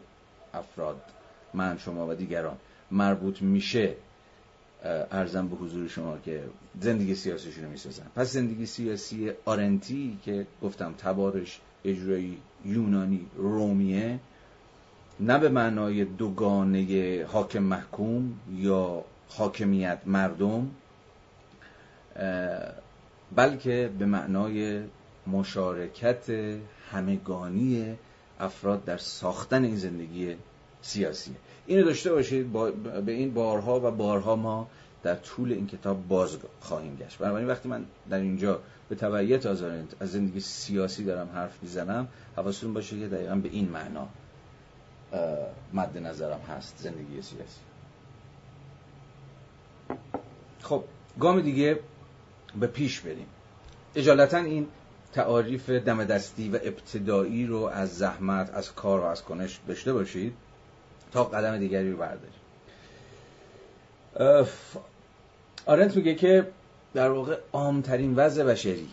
افراد 0.53 1.01
من 1.53 1.77
شما 1.77 2.07
و 2.07 2.13
دیگران 2.13 2.57
مربوط 2.91 3.41
میشه 3.41 3.95
ارزم 5.11 5.47
به 5.47 5.55
حضور 5.55 5.88
شما 5.88 6.17
که 6.25 6.43
زندگی 6.82 7.15
سیاسیشون 7.15 7.63
رو 7.63 7.69
می‌سازن. 7.69 8.03
پس 8.15 8.34
زندگی 8.34 8.65
سیاسی 8.65 9.32
آرنتی 9.45 10.17
که 10.25 10.47
گفتم 10.63 10.93
تبارش 10.97 11.59
اجرایی 11.86 12.38
یونانی 12.65 13.25
رومیه 13.36 14.19
نه 15.20 15.39
به 15.39 15.49
معنای 15.49 16.05
دوگانه 16.05 17.26
حاکم 17.32 17.59
محکوم 17.59 18.39
یا 18.55 19.03
حاکمیت 19.30 19.99
مردم 20.05 20.72
بلکه 23.36 23.89
به 23.99 24.05
معنای 24.05 24.84
مشارکت 25.28 26.30
همگانی 26.91 27.95
افراد 28.39 28.86
در 28.86 28.97
ساختن 28.97 29.63
این 29.63 29.76
زندگی 29.76 30.36
سیاسی. 30.82 31.36
اینو 31.67 31.84
داشته 31.84 32.11
باشید 32.13 32.51
به 33.05 33.11
این 33.11 33.34
بارها 33.34 33.80
و 33.80 33.91
بارها 33.91 34.36
ما 34.36 34.67
در 35.03 35.15
طول 35.15 35.51
این 35.51 35.67
کتاب 35.67 36.07
باز 36.07 36.38
خواهیم 36.61 36.95
گشت. 36.95 37.17
بنابراین 37.17 37.47
وقتی 37.47 37.70
من 37.70 37.86
در 38.09 38.20
اینجا 38.20 38.59
به 38.89 38.95
تبعیت 38.95 39.45
از 39.45 39.63
زندگی 40.01 40.39
سیاسی 40.39 41.03
دارم 41.03 41.30
حرف 41.34 41.63
می‌زنم 41.63 42.07
حواستون 42.36 42.74
باشه 42.74 42.99
که 42.99 43.07
دقیقا 43.07 43.36
به 43.36 43.49
این 43.49 43.70
معنا 43.70 44.07
مد 45.74 45.97
نظرم 45.97 46.39
هست 46.39 46.76
زندگی 46.78 47.22
سیاسی. 47.22 47.60
خب 50.62 50.84
گام 51.20 51.41
دیگه 51.41 51.80
به 52.60 52.68
پیش 52.68 52.99
بریم. 52.99 53.28
اجالتا 53.95 54.38
این 54.38 54.68
تعاریف 55.14 55.70
دم 55.70 56.03
دستی 56.03 56.49
و 56.49 56.60
ابتدایی 56.64 57.45
رو 57.45 57.64
از 57.64 57.97
زحمت 57.97 58.53
از 58.53 58.74
کار 58.74 58.99
و 58.99 59.03
از 59.03 59.24
کنش 59.24 59.60
داشته 59.68 59.93
باشید 59.93 60.34
تا 61.12 61.24
قدم 61.24 61.57
دیگری 61.57 61.91
رو 61.91 61.97
برداریم. 61.97 62.39
آرنت 65.66 65.95
میگه 65.95 66.16
که 66.16 66.47
در 66.93 67.10
واقع 67.10 67.38
عامترین 67.53 68.16
وضع 68.16 68.43
بشری. 68.43 68.89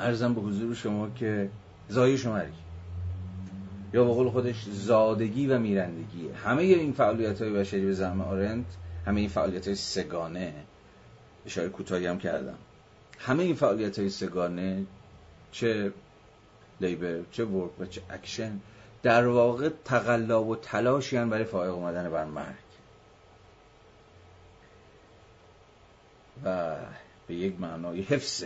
ارزم 0.00 0.34
به 0.34 0.40
حضور 0.40 0.74
شما 0.74 1.10
که 1.10 1.50
زایی 1.88 2.18
شماری 2.18 2.52
یا 3.92 4.04
به 4.04 4.12
قول 4.12 4.30
خودش 4.30 4.64
زادگی 4.70 5.46
و 5.46 5.58
میرندگی. 5.58 6.28
همه 6.44 6.62
این 6.62 6.92
فعالیت 6.92 7.42
های 7.42 7.50
بشری 7.50 7.86
به 7.86 7.92
زعم 7.92 8.20
آرنت 8.20 8.66
همه 9.06 9.20
این 9.20 9.28
فعالیت 9.28 9.66
های 9.66 9.76
سه‌گانه. 9.76 10.54
اشاره 11.46 11.68
کوتاهی 11.68 12.06
هم 12.06 12.18
کردم. 12.18 12.58
همه 13.18 13.42
این 13.42 13.54
فعالیت 13.54 13.98
های 13.98 14.10
سه‌گانه 14.10 14.86
چه 15.52 15.92
labor 16.80 17.20
چه 17.32 17.44
work 17.44 17.80
و 17.80 17.86
چه 17.86 18.00
اکشن 18.10 18.60
در 19.02 19.26
واقع 19.26 19.70
تقلا 19.84 20.44
و 20.44 20.56
تلاشی 20.56 21.16
برای 21.16 21.44
فائق 21.44 21.74
اومدن 21.74 22.10
بر 22.10 22.24
مرگ. 22.24 22.54
و 26.44 26.76
به 27.26 27.34
یک 27.34 27.60
معنایی 27.60 28.02
حفظ 28.02 28.44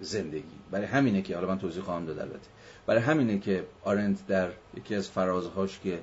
زندگی. 0.00 0.58
برای 0.70 0.86
همینه 0.86 1.22
که 1.22 1.34
حالا 1.34 1.48
من 1.48 1.58
توضیح 1.58 1.82
خواهم 1.82 2.04
داد 2.04 2.18
البته. 2.18 2.48
برای 2.88 3.02
همینه 3.02 3.38
که 3.38 3.64
آرنت 3.84 4.26
در 4.26 4.50
یکی 4.76 4.94
از 4.94 5.08
فرازهاش 5.08 5.80
که 5.84 6.00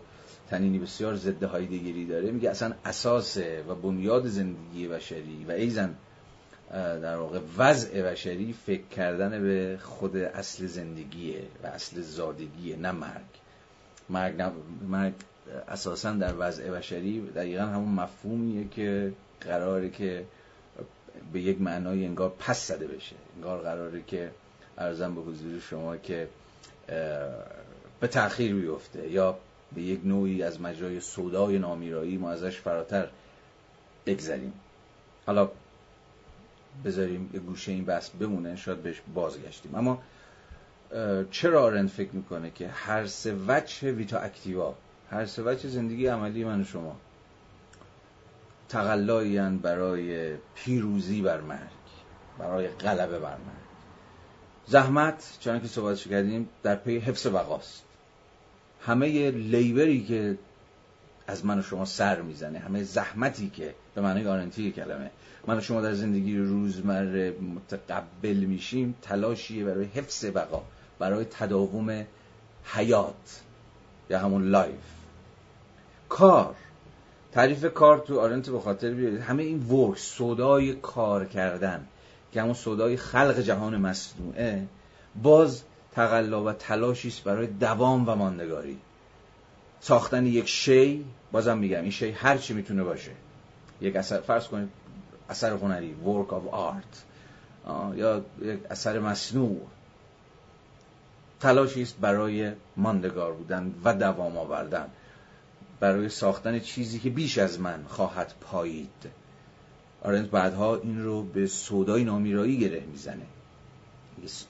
تنینی 0.49 0.79
بسیار 0.79 1.15
ضد 1.15 1.43
هایدگری 1.43 2.05
داره 2.05 2.31
میگه 2.31 2.49
اصلا 2.49 2.73
اساس 2.85 3.37
و 3.67 3.75
بنیاد 3.75 4.27
زندگی 4.27 4.87
بشری 4.87 5.45
و 5.47 5.51
ایزن 5.51 5.95
در 6.71 7.15
واقع 7.15 7.39
وضع 7.57 8.01
بشری 8.01 8.55
فکر 8.65 8.87
کردن 8.91 9.41
به 9.41 9.79
خود 9.81 10.17
اصل 10.17 10.65
زندگیه 10.65 11.41
و 11.63 11.67
اصل 11.67 12.01
زادگیه 12.01 12.75
نه 12.77 12.91
مرگ. 12.91 13.21
مرگ, 14.09 14.51
مرگ 14.89 15.13
اساسا 15.67 16.11
در 16.11 16.33
وضع 16.37 16.71
بشری 16.71 17.31
دقیقا 17.35 17.63
همون 17.63 17.89
مفهومیه 17.89 18.67
که 18.71 19.13
قراره 19.41 19.89
که 19.89 20.25
به 21.33 21.41
یک 21.41 21.61
معنای 21.61 22.05
انگار 22.05 22.33
پس 22.39 22.67
زده 22.67 22.87
بشه. 22.87 23.15
انگار 23.35 23.61
قراره 23.61 24.03
که 24.07 24.31
ارزم 24.77 25.15
به 25.15 25.21
حضور 25.21 25.59
شما 25.59 25.97
که 25.97 26.27
به 27.99 28.07
تأخیر 28.11 28.55
بیفته 28.55 29.09
یا 29.09 29.37
به 29.75 29.81
یک 29.81 29.99
نوعی 30.03 30.43
از 30.43 30.61
مجرای 30.61 30.99
سودای 30.99 31.59
نامیرایی 31.59 32.17
ما 32.17 32.31
ازش 32.31 32.59
فراتر 32.59 33.07
بگذریم. 34.05 34.53
حالا 35.25 35.49
بذاریم 36.85 37.29
یه 37.33 37.39
گوشه 37.39 37.71
این 37.71 37.85
بحث 37.85 38.09
بمونه 38.09 38.55
شاید 38.55 38.83
بهش 38.83 39.01
بازگشتیم. 39.13 39.75
اما 39.75 40.01
چرا 41.31 41.63
آرند 41.63 41.89
فکر 41.89 42.11
می‌کنه 42.11 42.51
که 42.51 42.67
هر 42.67 43.05
سه 43.05 43.35
وجه 43.47 43.91
ویتا 43.91 44.19
اکتیوا 44.19 44.75
هر 45.11 45.25
سه 45.25 45.43
وجه 45.43 45.69
زندگی 45.69 46.07
عملی 46.07 46.43
من 46.43 46.61
و 46.61 46.63
شما 46.63 46.95
تقلایین 48.69 49.57
برای 49.57 50.35
پیروزی 50.55 51.21
بر 51.21 51.41
مرگ 51.41 51.59
برای 52.37 52.67
غلبه 52.67 53.19
بر 53.19 53.37
مرگ. 53.37 53.64
زحمت 54.67 55.37
چون 55.39 55.59
که 55.59 55.67
صحبتش 55.67 56.07
کردیم 56.07 56.49
در 56.63 56.75
پی 56.75 56.97
حفظ 56.97 57.27
بقاست 57.27 57.83
همه 58.81 59.31
labor 59.31 59.91
ی 59.91 60.03
که 60.03 60.37
از 61.27 61.45
من 61.45 61.59
و 61.59 61.61
شما 61.61 61.85
سر 61.85 62.21
می‌زنه 62.21 62.59
همه 62.59 62.83
زحمتی 62.83 63.49
که 63.49 63.75
به 63.95 64.01
معنی 64.01 64.27
آرنتی 64.27 64.71
کلمه. 64.71 65.11
من 65.47 65.57
و 65.57 65.61
شما 65.61 65.81
در 65.81 65.93
زندگی 65.93 66.37
روزمره 66.37 67.31
متقبل 67.31 68.37
میشیم 68.37 68.95
تلاشیه 69.01 69.65
برای 69.65 69.85
حفظ 69.85 70.25
بقا 70.25 70.63
برای 70.99 71.25
تداوم 71.25 72.05
حیات 72.65 73.41
یا 74.09 74.19
همون 74.19 74.49
life. 74.49 74.95
کار. 76.09 76.55
تعریف 77.31 77.73
کار 77.73 77.97
تو 77.97 78.19
آرنت 78.19 78.49
به 78.49 78.59
خاطر 78.59 78.91
بیارید. 78.91 79.21
همه 79.21 79.43
این 79.43 79.63
work 79.63 79.97
صدای 79.97 80.73
کار 80.73 81.25
کردن. 81.25 81.87
که 82.35 82.41
همون 82.41 82.53
صدای 82.53 82.97
خلق 82.97 83.39
جهان 83.39 83.77
مصنوعه 83.77 84.67
باز 85.23 85.61
تقلا 85.91 86.43
و 86.43 86.51
تلاشی 86.51 87.07
است 87.07 87.23
برای 87.23 87.47
دوام 87.47 88.09
و 88.09 88.15
ماندگاری. 88.15 88.77
ساختن 89.79 90.25
یک 90.25 90.47
شی 90.47 91.05
بازم 91.31 91.57
میگم 91.57 91.81
این 91.81 91.91
شی 91.91 92.11
هر 92.11 92.37
چی 92.37 92.53
می‌تونه 92.53 92.83
باشه. 92.83 93.11
یک 93.81 93.95
اثر 93.95 94.21
فرض 94.21 94.47
کنید 94.47 94.69
اثر 95.29 95.51
هنری 95.51 95.95
work 96.05 96.31
of 96.31 96.53
art 96.53 96.97
یا 97.97 98.25
یک 98.41 98.59
اثر 98.69 98.99
مصنوع. 98.99 99.61
تلاشی 101.39 101.81
است 101.81 101.97
برای 102.01 102.51
ماندگار 102.77 103.33
بودن 103.33 103.73
و 103.83 103.93
دوام 103.93 104.37
آوردن. 104.37 104.87
برای 105.79 106.09
ساختن 106.09 106.59
چیزی 106.59 106.99
که 106.99 107.09
بیش 107.09 107.37
از 107.37 107.59
من 107.59 107.85
خواهد 107.87 108.33
پایید. 108.41 109.24
آرنت 110.05 110.29
بعدها 110.29 110.75
این 110.75 111.03
رو 111.03 111.23
به 111.23 111.47
سودای 111.47 112.03
نامیرایی 112.03 112.57
گره 112.57 112.83
می‌زنه. 112.91 113.25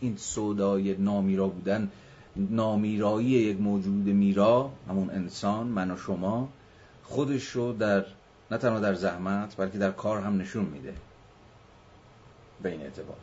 این 0.02 0.18
سودای 0.18 0.96
نامیرا 0.98 1.48
بودن 1.48 1.92
نامیرایی 2.36 3.28
یک 3.28 3.60
موجود 3.60 4.06
میرا 4.06 4.72
همون 4.90 5.10
انسان 5.10 5.68
من 5.68 5.92
و 5.92 5.98
شما 5.98 6.50
خودش 7.04 7.50
رو 7.50 7.74
در 7.74 8.06
نه 8.52 8.58
تنها 8.58 8.80
در 8.80 8.94
زحمت 8.94 9.56
بلکه 9.58 9.78
در 9.78 9.92
کار 9.92 10.22
هم 10.22 10.42
نشون 10.42 10.66
میده. 10.66 10.94
به 12.62 12.70
این 12.70 12.82
اعتبار. 12.82 13.18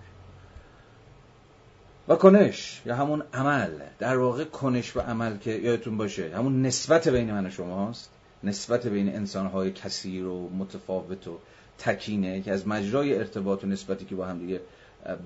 و 2.08 2.16
کنش 2.16 2.82
یا 2.86 2.96
همون 2.96 3.22
عمل. 3.34 3.70
در 3.98 4.16
واقع 4.16 4.44
کنش 4.44 4.96
و 4.96 5.00
عمل 5.00 5.36
که 5.36 5.50
یادتون 5.50 5.96
باشه 5.96 6.36
همون 6.36 6.62
نسبت 6.62 7.08
بین 7.08 7.32
من 7.32 7.46
و 7.46 7.50
شما 7.50 7.88
هست 7.88 8.10
نسبت 8.44 8.86
بین 8.86 9.16
انسانهای 9.16 9.72
کثیر 9.72 10.26
و 10.26 10.50
متفاوت 10.58 11.28
و 11.28 11.38
تکینه 11.82 12.42
که 12.42 12.52
از 12.52 12.68
مجرای 12.68 13.18
ارتباط 13.18 13.64
و 13.64 13.66
نسبتی 13.66 14.04
که 14.04 14.14
با 14.14 14.26
هم 14.26 14.38
دیگه 14.38 14.60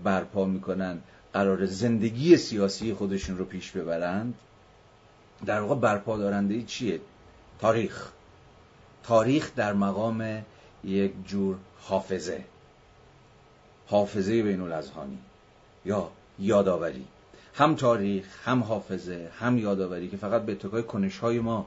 برپا 0.05 0.45
می‌کنن 0.45 0.99
قرار 1.33 1.67
زندگی 1.67 2.37
سیاسی 2.37 2.95
خودشون 2.95 3.39
رو 3.39 3.45
پیش 3.45 3.71
ببرند 3.71 4.35
در 5.47 5.61
واقع 5.61 5.81
برپا 5.81 6.17
دارنده 6.19 6.63
چیه؟ 6.63 7.01
تاریخ. 7.61 8.11
تاریخ 9.03 9.55
در 9.57 9.73
مقام 9.73 10.45
یک 10.85 11.13
جور 11.27 11.57
حافظه. 11.81 12.45
حافظه 13.87 14.43
بین 14.43 14.61
الازهانی 14.61 15.19
یا 15.85 16.11
یادآوری. 16.39 17.05
هم 17.55 17.75
تاریخ 17.75 18.49
هم 18.49 18.63
حافظه 18.63 19.31
هم 19.39 19.59
یادآوری 19.59 20.09
که 20.09 20.17
فقط 20.17 20.43
به 20.43 20.53
اتکای 20.53 20.83
کنش 20.83 21.19
های 21.19 21.39
ما 21.39 21.67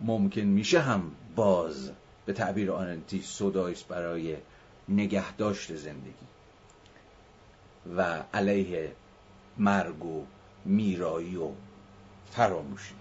ممکن 0.00 0.40
میشه 0.40 0.80
هم 0.80 1.10
باز. 1.36 1.90
به 2.28 2.34
تعبیر 2.34 2.72
آنتی 2.72 3.22
صدایست 3.22 3.88
برای 3.88 4.36
نگهداشت 4.88 5.76
زندگی 5.76 6.26
و 7.96 8.22
علیه 8.34 8.92
مرگ 9.58 10.04
و 10.04 10.26
میرایی 10.64 11.36
و 11.36 11.50
فراموشی. 12.30 12.94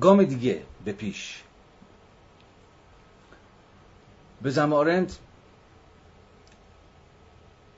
گام 0.00 0.24
دیگه 0.24 0.62
به 0.84 0.92
پیش. 0.92 1.42
به 4.42 4.50
زمارند 4.50 5.16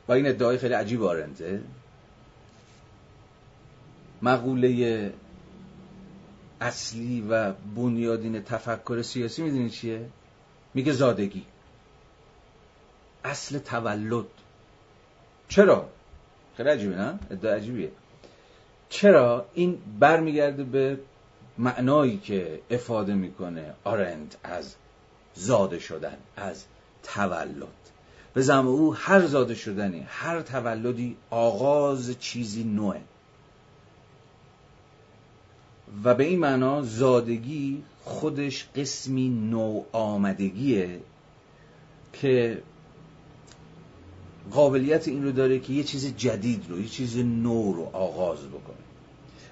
با 0.06 0.14
این 0.14 0.26
ادعای 0.26 0.58
خیلی 0.58 0.74
عجیب 0.74 1.02
آرنده 1.02 1.62
مقوله 4.22 5.12
اصلی 6.60 7.20
و 7.30 7.52
بنیادین 7.76 8.42
تفکر 8.42 9.02
سیاسی 9.02 9.42
می‌دونی 9.42 9.70
چیه؟ 9.70 10.08
میگه 10.74 10.92
زادگی 10.92 11.44
اصل 13.24 13.58
تولد 13.58 14.26
چرا؟ 15.48 15.88
خیلی 16.56 16.68
عجیبه 16.68 16.96
نه؟ 16.96 17.18
ادعا 17.30 17.54
عجیبیه 17.54 17.92
چرا 18.88 19.46
این 19.54 19.78
برمیگرده 20.00 20.64
به 20.64 20.98
معنایی 21.58 22.18
که 22.18 22.60
افاده 22.70 23.14
می‌کنه 23.14 23.74
آرند 23.84 24.34
از 24.44 24.74
زاده 25.34 25.78
شدن 25.78 26.16
از 26.36 26.64
تولد 27.02 27.68
به 28.34 28.42
زم 28.42 28.66
او 28.66 28.94
هر 28.94 29.26
زاده 29.26 29.54
شدنی 29.54 30.06
هر 30.08 30.42
تولدی 30.42 31.16
آغاز 31.30 32.18
چیزی 32.18 32.64
نوه 32.64 33.00
و 36.04 36.14
به 36.14 36.24
این 36.24 36.38
معنا 36.38 36.82
زادگی 36.82 37.82
خودش 38.04 38.68
قسمی 38.76 39.28
نو 39.28 39.82
آمدگیه 39.92 41.00
که 42.12 42.62
قابلیت 44.50 45.08
این 45.08 45.24
رو 45.24 45.32
داره 45.32 45.58
که 45.58 45.72
یه 45.72 45.84
چیز 45.84 46.16
جدید 46.16 46.64
رو 46.68 46.80
یه 46.80 46.88
چیز 46.88 47.18
نو 47.18 47.72
رو 47.72 47.90
آغاز 47.92 48.48
بکنه. 48.48 48.76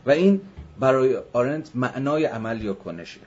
و 0.07 0.11
این 0.11 0.41
برای 0.81 1.19
آرنت 1.33 1.71
معنای 1.75 2.25
عمل 2.25 2.63
یا 2.63 2.75
کنشه. 2.75 3.21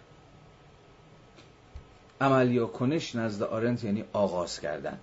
عمل 2.21 2.51
یا 2.51 2.65
کنش 2.65 3.15
نزد 3.15 3.43
آرنت 3.43 3.83
یعنی 3.83 4.03
آغاز 4.13 4.59
کردن. 4.59 4.99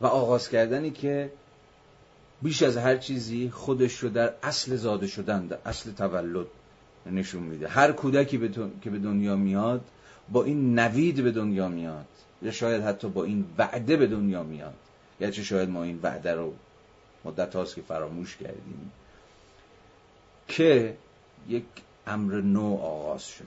و 0.00 0.06
آغاز 0.06 0.48
کردنی 0.48 0.90
که 0.90 1.32
بیش 2.42 2.62
از 2.62 2.76
هر 2.76 2.96
چیزی 2.96 3.50
خودش 3.50 3.98
رو 3.98 4.08
در 4.08 4.34
اصل 4.42 4.76
زاده 4.76 5.06
شدن 5.06 5.46
در 5.46 5.58
اصل 5.66 5.92
تولد 5.92 6.46
نشون 7.06 7.42
میده. 7.42 7.68
هر 7.68 7.92
کودکی 7.92 8.50
که 8.82 8.90
به 8.90 8.98
دنیا 8.98 9.36
میاد 9.36 9.84
با 10.28 10.44
این 10.44 10.78
نوید 10.78 11.24
به 11.24 11.30
دنیا 11.30 11.68
میاد. 11.68 12.06
یا 12.42 12.50
شاید 12.50 12.82
حتی 12.82 13.08
با 13.08 13.24
این 13.24 13.44
وعده 13.58 13.96
به 13.96 14.06
دنیا 14.06 14.42
میاد. 14.42 14.74
یا 15.20 15.30
چه 15.30 15.42
شاید 15.42 15.68
ما 15.68 15.82
این 15.82 16.00
وعده 16.02 16.34
رو 16.34 16.54
مدت 17.24 17.56
هاست 17.56 17.74
که 17.74 17.82
فراموش 17.82 18.36
کردیم 18.36 18.92
که 20.48 20.96
یک 21.48 21.64
امر 22.06 22.40
نو 22.40 22.76
آغاز 22.76 23.26
شده 23.26 23.46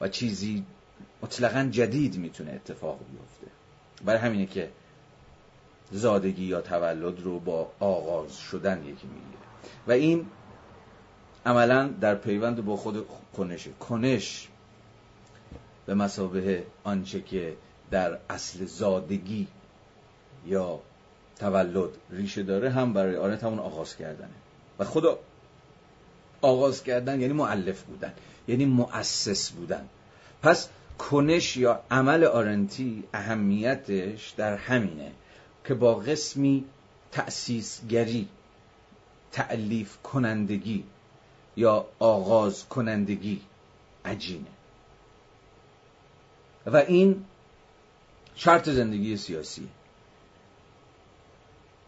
و 0.00 0.08
چیزی 0.08 0.64
مطلقا 1.22 1.68
جدید 1.70 2.16
می‌تونه 2.16 2.50
اتفاق 2.50 2.98
بیفته. 2.98 3.46
برای 4.04 4.20
همینه 4.20 4.46
که 4.46 4.70
زادگی 5.92 6.44
یا 6.44 6.60
تولد 6.60 7.20
رو 7.20 7.40
با 7.40 7.70
آغاز 7.80 8.36
شدن 8.36 8.78
یکی 8.78 9.06
می‌گیره. 9.06 9.38
و 9.86 9.92
این 9.92 10.26
عملا 11.46 11.88
در 12.00 12.14
پیوند 12.14 12.64
با 12.64 12.76
خود 12.76 13.06
کنشه 13.36 13.70
کنش 13.80 14.48
به 15.86 15.94
مسابه 15.94 16.64
آنچه 16.84 17.20
که 17.20 17.56
در 17.90 18.18
اصل 18.30 18.64
زادگی 18.64 19.48
یا 20.46 20.80
تولد 21.38 21.90
ریشه 22.10 22.42
داره 22.42 22.70
هم 22.70 22.92
برای 22.92 23.16
آرنت 23.16 23.44
همون 23.44 23.58
آغاز 23.58 23.96
کردنه. 23.96 24.28
و 24.78 24.84
خود 24.84 25.04
آغاز 26.42 26.82
کردن 26.82 27.20
یعنی 27.20 27.32
معلف 27.32 27.82
بودن 27.82 28.12
یعنی 28.48 28.64
مؤسس 28.64 29.50
بودن. 29.50 29.88
پس 30.42 30.68
کنش 30.98 31.56
یا 31.56 31.80
عمل 31.90 32.24
آرنتی 32.24 33.04
اهمیتش 33.14 34.30
در 34.30 34.56
همینه. 34.56 35.12
که 35.64 35.74
با 35.74 35.94
قسمی 35.94 36.64
تأسیسگری 37.12 38.28
تعلیف 39.32 39.96
کنندگی 40.02 40.84
یا 41.56 41.86
آغاز 41.98 42.68
کنندگی 42.68 43.40
عجینه. 44.04 44.46
و 46.66 46.76
این 46.76 47.24
شرط 48.34 48.68
زندگی 48.68 49.16
سیاسی. 49.16 49.68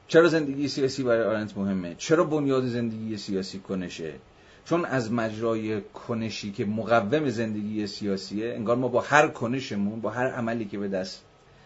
چرا 0.08 0.28
زندگی 0.28 0.68
سیاسی 0.68 1.02
برای 1.02 1.24
آرنت 1.24 1.58
مهمه؟ 1.58 1.94
چرا 1.94 2.24
بنیاد 2.24 2.66
زندگی 2.66 3.16
سیاسی 3.16 3.58
کنشه؟ 3.58 4.14
چون 4.64 4.84
از 4.84 5.12
مجرای 5.12 5.80
کنشی 5.80 6.52
که 6.52 6.64
مقوم 6.64 7.30
زندگی 7.30 7.86
سیاسیه 7.86 8.54
انگار 8.54 8.76
ما 8.76 8.88
با 8.88 9.00
هر 9.00 9.28
کنشمون 9.28 10.00
با 10.00 10.10
هر 10.10 10.26
عملی 10.26 10.64
که 10.64 10.78
به 10.78 10.88
دست 10.88 11.22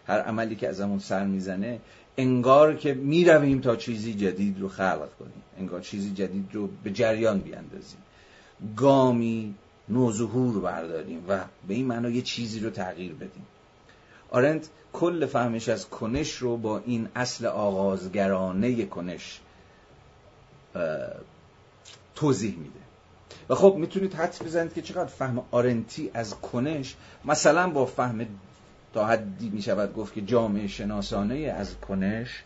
هر 0.08 0.20
عملی 0.20 0.56
که 0.56 0.68
ازمون 0.68 0.98
سر 0.98 1.24
می‌زنه 1.24 1.80
انگار 2.16 2.74
که 2.74 2.94
می‌رویم 2.94 3.60
تا 3.60 3.76
چیزی 3.76 4.14
جدید 4.14 4.60
رو 4.60 4.68
خلق 4.68 5.08
کنیم. 5.18 5.42
انگار 5.58 5.80
چیزی 5.80 6.10
جدید 6.10 6.48
رو 6.52 6.68
به 6.84 6.90
جریان 6.90 7.38
بیاندازیم. 7.38 7.98
گامی 8.76 9.54
نوظهور 9.88 10.60
برداریم 10.60 11.24
و 11.28 11.40
به 11.68 11.74
این 11.74 11.86
معنا 11.86 12.08
یه 12.08 12.22
چیزی 12.22 12.60
رو 12.60 12.70
تغییر 12.70 13.12
بدیم. 13.12 13.46
آرنت 14.30 14.68
کل 14.92 15.26
فهمش 15.26 15.68
از 15.68 15.88
کنش 15.88 16.34
رو 16.34 16.56
با 16.56 16.82
این 16.86 17.08
اصل 17.16 17.46
آغازگرانه 17.46 18.84
کنش 18.84 19.40
توضیح 22.14 22.56
میده. 22.56 22.80
و 23.48 23.54
خب 23.54 23.74
می‌تونید 23.78 24.14
حدس 24.14 24.42
بزنید 24.42 24.74
که 24.74 24.82
چقدر 24.82 25.06
فهم 25.06 25.42
آرنتی 25.50 26.10
از 26.14 26.34
کنش 26.34 26.96
مثلا 27.24 27.70
با 27.70 27.86
فهم 27.86 28.26
تا 28.98 29.06
حدی 29.06 29.48
می‌شود 29.48 29.94
گفت 29.94 30.14
که 30.14 30.20
جامعه 30.22 30.66
شناسانه 30.66 31.36
از 31.36 31.80
کنش 31.80 32.42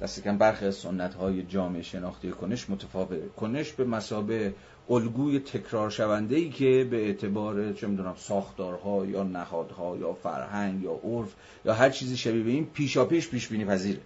دست 0.00 0.22
کم 0.22 0.38
برخی 0.38 0.66
از 0.66 0.74
سنت 0.74 1.14
های 1.14 1.42
جامعه 1.42 1.82
شناختی 1.82 2.30
کنش 2.30 2.70
متفاوت. 2.70 3.34
کنش 3.36 3.72
به 3.72 3.84
مسابه 3.84 4.54
الگوی 4.90 5.38
تکرار 5.38 5.90
شونده 5.90 6.36
ای 6.36 6.50
که 6.50 6.86
به 6.90 6.96
اعتبار 7.06 7.72
چه 7.72 7.86
می‌دونم 7.86 8.14
ساختارها 8.16 9.06
یا 9.06 9.22
نهادها 9.22 9.96
یا 9.96 10.12
فرهنگ 10.12 10.82
یا 10.82 11.00
عرف 11.04 11.34
یا 11.64 11.74
هر 11.74 11.90
چیزی 11.90 12.16
شبیه 12.16 12.42
به 12.42 12.50
این 12.50 12.66
پیشا 12.66 13.04
پیش 13.04 13.28
پیش 13.28 13.48
بینی 13.48 13.64
پذیره. 13.64 14.00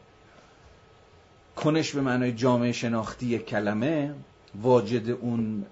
کنش 1.56 1.92
به 1.92 2.00
معنای 2.00 2.32
جامعه 2.32 2.72
شناختی 2.72 3.38
کلمه 3.38 4.14
واجد 4.62 5.10
اون 5.10 5.66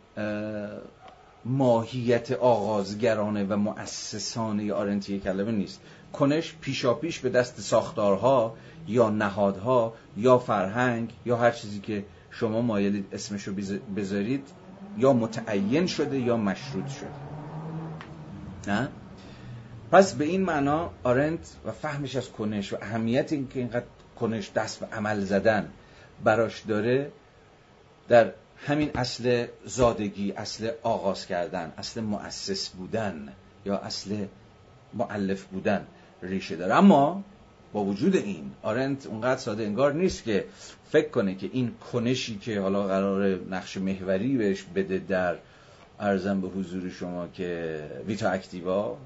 ماهیت 1.45 2.33
آغازگرانه 2.33 3.45
و 3.45 3.57
مؤسسانه 3.57 4.73
آرنتی 4.73 5.21
کلمه 5.21 5.53
نیست 5.53 5.81
کنش 6.13 6.55
پیشا 6.61 6.95
پیش 6.95 7.19
به 7.19 7.29
دست 7.29 7.61
ساختارها 7.61 8.57
یا 8.89 9.11
نهادها 9.11 9.95
یا 10.17 10.39
فرهنگ 10.39 11.13
یا 11.27 11.37
هر 11.37 11.51
چیزی 11.51 11.81
که 11.81 12.05
شما 12.31 12.61
مایلید 12.61 13.07
اسمشو 13.13 13.55
بذارید 13.97 14.49
یا 14.99 15.13
متعین 15.13 15.87
شده 15.87 16.19
یا 16.19 16.37
مشروط 16.37 16.89
شده 16.89 17.09
نه؟ 18.67 18.89
پس 19.93 20.15
به 20.15 20.25
این 20.25 20.43
معنا 20.43 20.91
آرنت 21.03 21.57
و 21.67 21.73
فهمش 21.73 22.17
از 22.17 22.31
کنش 22.31 22.73
و 22.73 22.77
اهمیت 22.83 23.33
اینکه 23.33 23.59
اینقدر 23.59 23.87
کنش 24.21 24.51
دست 24.53 24.81
به 24.81 24.97
عمل 24.97 25.21
زدن 25.21 25.69
براش 26.25 26.61
داره 26.61 27.13
در 28.09 28.33
همین 28.65 28.91
اصل 28.95 29.47
زادگی 29.65 30.33
اصل 30.33 30.71
آغاز 30.83 31.27
کردن 31.27 31.73
اصل 31.79 32.01
مؤسس 32.01 32.69
بودن 32.69 33.29
یا 33.65 33.77
اصل 33.77 34.27
معلف 34.95 35.45
بودن 35.45 35.87
ریشه 36.23 36.57
داره. 36.57 36.75
اما 36.75 37.25
با 37.73 37.85
وجود 37.85 38.17
این 38.17 38.53
آرنت 38.63 39.07
اونقدر 39.07 39.41
ساده 39.41 39.63
انگار 39.63 39.93
نیست 39.93 40.25
که 40.25 40.45
فکر 40.91 41.09
کنه 41.09 41.35
که 41.35 41.51
این 41.53 41.73
کنشی 41.93 42.39
که 42.39 42.61
حالا 42.61 42.83
قرار 42.83 43.39
نقش 43.51 43.77
محوری 43.77 44.37
بهش 44.37 44.63
بده 44.63 44.99
در 44.99 45.37
ارزم 46.01 46.41
به 46.41 46.49
حضور 46.49 46.91
شما 46.91 47.29
که 47.29 47.81
ویتا 48.07 48.31
اکتیوا 48.31 48.97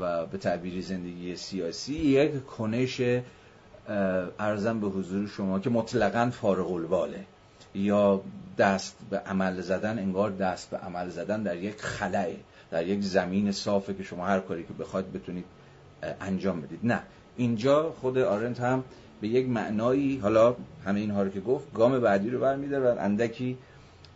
و 0.00 0.26
به 0.26 0.38
تعبیری 0.38 0.82
زندگی 0.82 1.36
سیاسی 1.36 1.94
یک 1.94 2.46
کنش 2.46 3.00
ارزم 4.38 4.80
به 4.80 4.86
حضور 4.86 5.28
شما 5.28 5.60
که 5.60 5.70
مطلقا 5.70 6.30
فارغ 6.30 6.72
الباله 6.72 7.24
یا 7.74 8.20
دست 8.58 8.96
به 9.10 9.18
عمل 9.18 9.60
زدن 9.60 9.98
انگار 9.98 10.30
دست 10.30 10.70
به 10.70 10.76
عمل 10.76 11.08
زدن 11.08 11.42
در 11.42 11.56
یک 11.56 11.80
خلاه 11.80 12.26
در 12.70 12.86
یک 12.86 13.02
زمین 13.02 13.52
صافه 13.52 13.94
که 13.94 14.02
شما 14.02 14.26
هر 14.26 14.40
کاری 14.40 14.62
که 14.62 14.72
بخواید 14.72 15.12
بتونید 15.12 15.44
انجام 16.20 16.60
بدید. 16.60 16.80
نه. 16.82 17.02
اینجا 17.36 17.90
خود 18.00 18.18
آرنت 18.18 18.60
هم 18.60 18.84
به 19.20 19.28
یک 19.28 19.48
معنایی 19.48 20.18
حالا 20.18 20.56
همه 20.86 21.00
اینها 21.00 21.22
رو 21.22 21.30
که 21.30 21.40
گفت 21.40 21.72
گام 21.72 22.00
بعدی 22.00 22.30
رو 22.30 22.40
برمیداره 22.40 22.92
و 22.92 22.96
اندکی 22.98 23.58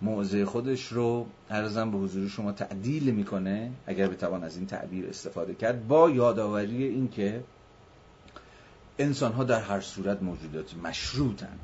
موضع 0.02 0.44
خودش 0.44 0.86
رو 0.86 1.26
ارزم 1.50 1.90
به 1.90 1.98
حضور 1.98 2.28
شما 2.28 2.52
تعدیل 2.52 3.14
می‌کنه 3.14 3.70
اگر 3.86 4.08
بتوان 4.08 4.44
از 4.44 4.56
این 4.56 4.66
تعبیر 4.66 5.08
استفاده 5.08 5.54
کرد 5.54 5.88
با 5.88 6.10
یادآوری 6.10 6.84
اینکه 6.84 7.44
انسان 8.98 9.32
ها 9.32 9.44
در 9.44 9.60
هر 9.60 9.80
صورت 9.80 10.22
موجودات 10.22 10.74
مشروطن. 10.82 11.58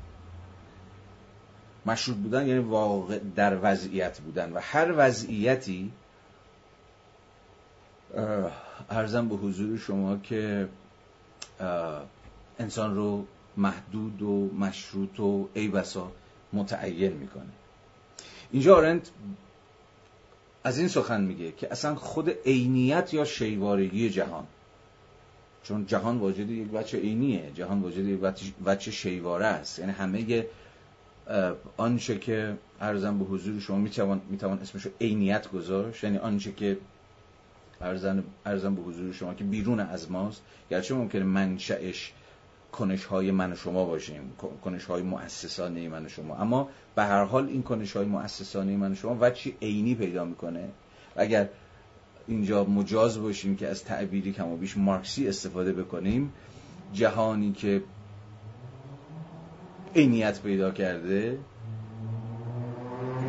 مشروط 1.85 2.17
بودن 2.17 2.47
یعنی 2.47 2.59
واقع 2.59 3.19
در 3.35 3.57
وضعیت 3.61 4.19
بودن 4.19 4.53
و 4.53 4.59
هر 4.63 4.93
وضعیتی 4.97 5.91
ارزم 8.89 9.27
به 9.27 9.35
حضور 9.35 9.77
شما 9.77 10.17
که 10.17 10.69
انسان 12.59 12.95
رو 12.95 13.25
محدود 13.57 14.21
و 14.21 14.49
مشروط 14.59 15.19
و 15.19 15.49
ای 15.53 15.67
بسا 15.67 16.11
متعین 16.53 17.13
می‌کنه. 17.13 17.49
اینجا 18.51 18.77
آرنت 18.77 19.09
از 20.63 20.77
این 20.77 20.87
سخن 20.87 21.21
میگه 21.21 21.51
که 21.51 21.71
اصلا 21.71 21.95
خود 21.95 22.29
عینیت 22.45 23.13
یا 23.13 23.25
شیوارگی 23.25 24.09
جهان 24.09 24.47
چون 25.63 25.85
جهان 25.85 26.17
واجد 26.17 26.49
یک 26.49 26.67
بچه 26.67 26.97
عینیه 26.99 27.51
جهان 27.55 27.81
واجد 27.81 28.05
یک 28.05 28.19
بچه 28.65 28.91
شیواره 28.91 29.45
است. 29.45 29.79
یعنی 29.79 29.91
همه 29.91 30.45
آنچه 31.77 32.19
که 32.19 32.57
ارزم 32.81 33.19
به 33.19 33.25
حضور 33.25 33.59
شما 33.59 33.77
می‌توان 33.77 34.21
می‌توان 34.29 34.59
اسمشو 34.59 34.89
عینیت 35.01 35.51
گذاشت 35.51 36.03
یعنی 36.03 36.17
آنچه 36.17 36.51
که 36.51 36.77
ارزم 37.81 38.23
ارزم 38.45 38.75
به 38.75 38.81
حضور 38.81 39.13
شما 39.13 39.33
که 39.33 39.43
بیرون 39.43 39.79
از 39.79 40.11
ماست 40.11 40.41
گرچه 40.69 40.95
ممکنه 40.95 41.23
منشأش 41.23 42.13
کنش 42.71 43.05
های 43.05 43.31
من 43.31 43.51
و 43.51 43.55
شما 43.55 43.85
باشیم 43.85 44.33
کنش 44.63 44.85
های 44.85 45.03
مؤسسانه 45.03 45.89
من 45.89 46.05
و 46.05 46.09
شما. 46.09 46.35
اما 46.35 46.69
به 46.95 47.03
هر 47.03 47.23
حال 47.23 47.47
این 47.47 47.63
کنش 47.63 47.95
های 47.95 48.05
مؤسسانه 48.05 48.77
من 48.77 48.91
و 48.91 48.95
شما 48.95 49.17
وچی 49.21 49.55
عینی 49.61 49.95
پیدا 49.95 50.25
می‌کنه. 50.25 50.69
اگر 51.15 51.49
اینجا 52.27 52.63
مجاز 52.63 53.21
باشیم 53.21 53.55
که 53.55 53.67
از 53.67 53.83
تعبیری 53.83 54.31
کم 54.33 54.47
و 54.47 54.57
بیش 54.57 54.77
مارکسی 54.77 55.27
استفاده 55.27 55.73
بکنیم 55.73 56.33
جهانی 56.93 57.51
که 57.51 57.83
عینیت 59.95 60.41
پیدا 60.41 60.71
کرده 60.71 61.37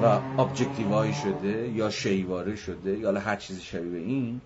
و 0.00 0.20
ابجکتیوای 0.38 1.12
شده 1.12 1.68
یا 1.68 1.90
شیواره 1.90 2.56
شده 2.56 2.98
یا 2.98 3.12
هر 3.20 3.36
چیزی 3.36 3.60
شبیه 3.60 4.00
این 4.00 4.40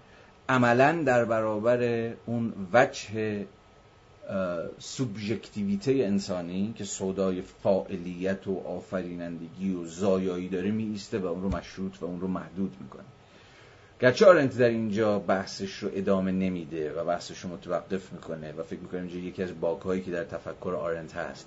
عملا 0.49 1.03
در 1.07 1.25
برابر 1.25 2.13
اون 2.27 2.69
وجه 2.73 3.47
سوبژکتیویته 4.79 5.93
انسانی 5.93 6.75
که 6.77 6.85
صدای 6.85 7.43
فاعلیت 7.43 8.47
و 8.47 8.59
آفرینندگی 8.67 9.75
و 9.75 9.85
زایایی 9.85 10.49
داره 10.49 10.71
می 10.71 10.85
ایسته 10.85 11.19
و 11.19 11.27
اون 11.27 11.43
رو 11.43 11.57
مشروط 11.57 12.03
و 12.03 12.07
اون 12.07 12.21
رو 12.21 12.29
محدود 12.29 12.77
می‌کنه. 12.81 13.05
گرچه 14.01 14.27
آرنت 14.27 14.59
در 14.59 14.69
اینجا 14.69 15.19
بحثش 15.19 15.73
رو 15.73 15.91
ادامه 15.95 16.33
نمیده 16.33 16.93
و 16.93 17.05
بحثش 17.05 17.39
رو 17.39 17.51
متوقف 17.51 18.13
می‌کنه 18.13 18.53
و 18.53 18.63
فکر 18.63 18.81
می‌کنیم 18.81 19.03
اینجا 19.03 19.19
یکی 19.19 19.43
از 19.43 19.61
باگهایی 19.61 20.03
که 20.03 20.11
در 20.11 20.25
تفکر 20.25 20.75
آرنت 20.81 21.15
هست. 21.15 21.47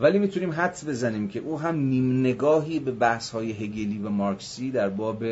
ولی 0.00 0.18
می‌تونیم 0.18 0.52
حدس 0.52 0.84
بزنیم 0.84 1.28
که 1.28 1.40
او 1.40 1.60
هم 1.60 1.76
نیم 1.76 2.20
نگاهی 2.20 2.78
به 2.78 2.92
بحث 2.92 3.30
های 3.30 3.52
هگلی 3.52 3.98
و 3.98 4.08
مارکسی 4.08 4.70
در 4.70 4.88
باب 4.88 5.24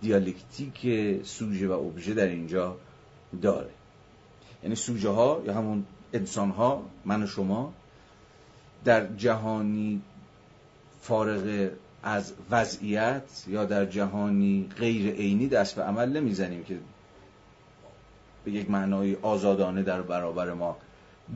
دیالکتیک 0.00 0.86
سوژه 1.24 1.68
و 1.68 1.72
ابژه 1.72 2.14
در 2.14 2.26
اینجا 2.26 2.76
داره. 3.42 3.70
یعنی 4.62 4.74
سوژه 4.74 5.08
ها 5.08 5.42
یا 5.46 5.54
همون 5.54 5.84
انسان 6.12 6.50
ها 6.50 6.82
من 7.04 7.22
و 7.22 7.26
شما 7.26 7.72
در 8.84 9.06
جهانی 9.16 10.02
فارغ 11.00 11.70
از 12.02 12.32
وضعیت 12.50 13.44
یا 13.46 13.64
در 13.64 13.84
جهانی 13.84 14.68
غیر 14.76 15.14
عینی 15.14 15.48
دست 15.48 15.76
به 15.76 15.82
عمل 15.82 16.08
نمی‌زنیم 16.08 16.64
که 16.64 16.78
به 18.44 18.50
یک 18.50 18.70
معنای 18.70 19.16
آزادانه 19.22 19.82
در 19.82 20.02
برابر 20.02 20.52
ما 20.52 20.76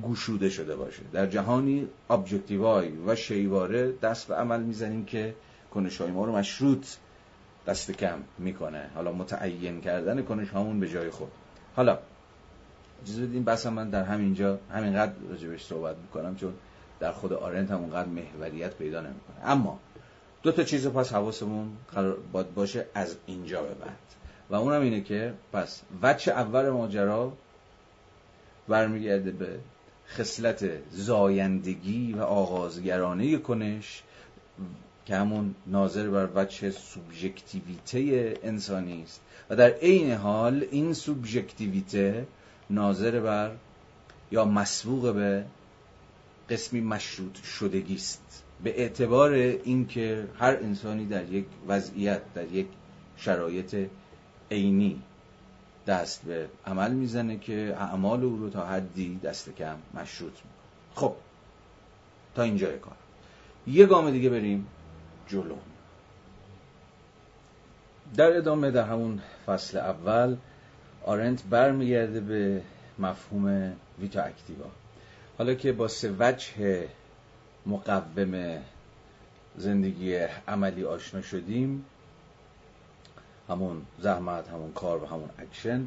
گشوده 0.03 0.51
شده 0.51 0.77
باشه. 0.77 1.03
در 1.13 1.27
جهانی 1.27 1.89
ابجکتیوای 2.11 2.93
و 3.07 3.17
شیواره 3.17 3.93
دست 3.93 4.29
به 4.29 4.35
عمل 4.35 4.63
می‌زنیم 4.63 5.05
که 5.05 5.35
کنش 5.75 6.01
های 6.01 6.11
ما 6.11 6.25
رو 6.25 6.37
مشروط 6.37 6.87
دست 7.67 7.91
کم 7.91 8.19
می‌کنه. 8.39 8.91
حالا 8.95 9.13
متعین 9.13 9.81
کردن 9.81 10.23
کنش 10.23 10.49
همون 10.49 10.81
به 10.81 10.89
جای 10.89 11.11
خود. 11.11 11.31
حالا 11.77 11.99
اجازه 13.03 13.27
بدین 13.27 13.45
بس 13.45 13.67
من 13.67 13.91
در 13.91 14.05
همینجا 14.05 14.59
همینقدر 14.71 15.13
راجبش 15.31 15.65
صحبت 15.65 15.97
می‌کنم 15.97 16.37
چون 16.37 16.55
در 17.01 17.13
خود 17.13 17.33
آرنت 17.33 17.71
هم 17.71 17.79
اونقدر 17.79 18.09
محوریت 18.09 18.75
پیدا 18.75 19.01
نمی‌کنه. 19.01 19.37
اما 19.45 19.79
دو 20.45 20.53
تا 20.53 20.63
چیز 20.63 20.87
پس 20.87 21.13
حواسمون 21.13 21.77
باد 22.33 22.55
باشه 22.55 22.87
از 22.95 23.17
اینجا 23.27 23.63
به 23.63 23.75
بعد. 23.75 23.99
و 24.51 24.55
اونم 24.55 24.81
اینه 24.81 25.01
که 25.01 25.35
پس 25.53 25.83
وچه 26.03 26.33
اول 26.33 26.71
ماجرا 26.71 27.33
برمیگرده 28.69 29.31
به 29.31 29.59
خصلت 30.09 30.91
زایندگی 30.91 32.13
و 32.13 32.23
آغازگرانه 32.23 33.37
کنش 33.37 34.03
که 35.07 35.17
همون 35.17 35.55
ناظر 35.67 36.09
بر 36.09 36.29
وجه 36.35 36.71
سوبژکتیویته 36.71 38.35
انسانی 38.43 39.03
است. 39.03 39.21
و 39.51 39.57
در 39.57 39.71
عین 39.71 40.13
حال 40.13 40.67
این 40.71 40.93
سوبژکتیویته 40.95 42.27
ناظر 42.71 43.21
بر 43.21 43.51
یا 44.33 44.45
مسبوق 44.45 45.15
به 45.15 45.45
قسمی 46.51 46.81
مشروط 46.81 47.43
شدگی 47.43 47.95
است. 47.95 48.44
به 48.65 48.81
اعتبار 48.81 49.33
اینکه 49.33 50.29
هر 50.39 50.57
انسانی 50.57 51.07
در 51.07 51.33
یک 51.33 51.47
وضعیت 51.69 52.21
در 52.35 52.53
یک 52.53 52.67
شرایط 53.17 53.89
عینی 54.51 55.03
دست 55.87 56.25
به 56.25 56.49
عمل 56.67 56.93
می‌زنه 56.93 57.39
که 57.39 57.75
اعمال 57.79 58.25
او 58.25 58.37
رو 58.37 58.51
تا 58.51 58.67
حدی 58.67 59.21
دست 59.25 59.51
کم 59.55 59.77
مشروط 59.95 60.33
می‌کنه. 60.33 60.51
خب 60.95 61.15
تا 62.35 62.43
اینجای 62.43 62.79
کار 62.79 62.97
یه 63.67 63.87
گام 63.87 64.11
دیگه 64.11 64.31
بریم 64.31 64.67
جلو. 65.29 65.57
در 68.17 68.37
ادامه 68.37 68.71
در 68.71 68.85
همون 68.85 69.21
فصل 69.47 69.79
اول 69.79 70.37
آرنت 71.05 71.43
برمیگرده 71.43 72.21
به 72.21 72.63
مفهوم 72.99 73.73
ویتا 74.01 74.23
اکتیوا 74.23 74.67
حالا 75.39 75.55
که 75.55 75.73
با 75.73 75.89
سه 75.89 76.15
وجه 76.19 76.89
مقوم 77.67 78.63
زندگی 79.57 80.17
عملی 80.49 80.85
آشنا 80.85 81.23
شدیم. 81.23 81.85
همون 83.49 83.83
زحمت 83.99 84.49
همون 84.49 84.73
کار 84.73 85.03
و 85.03 85.07
همون 85.07 85.31
اکشن. 85.39 85.87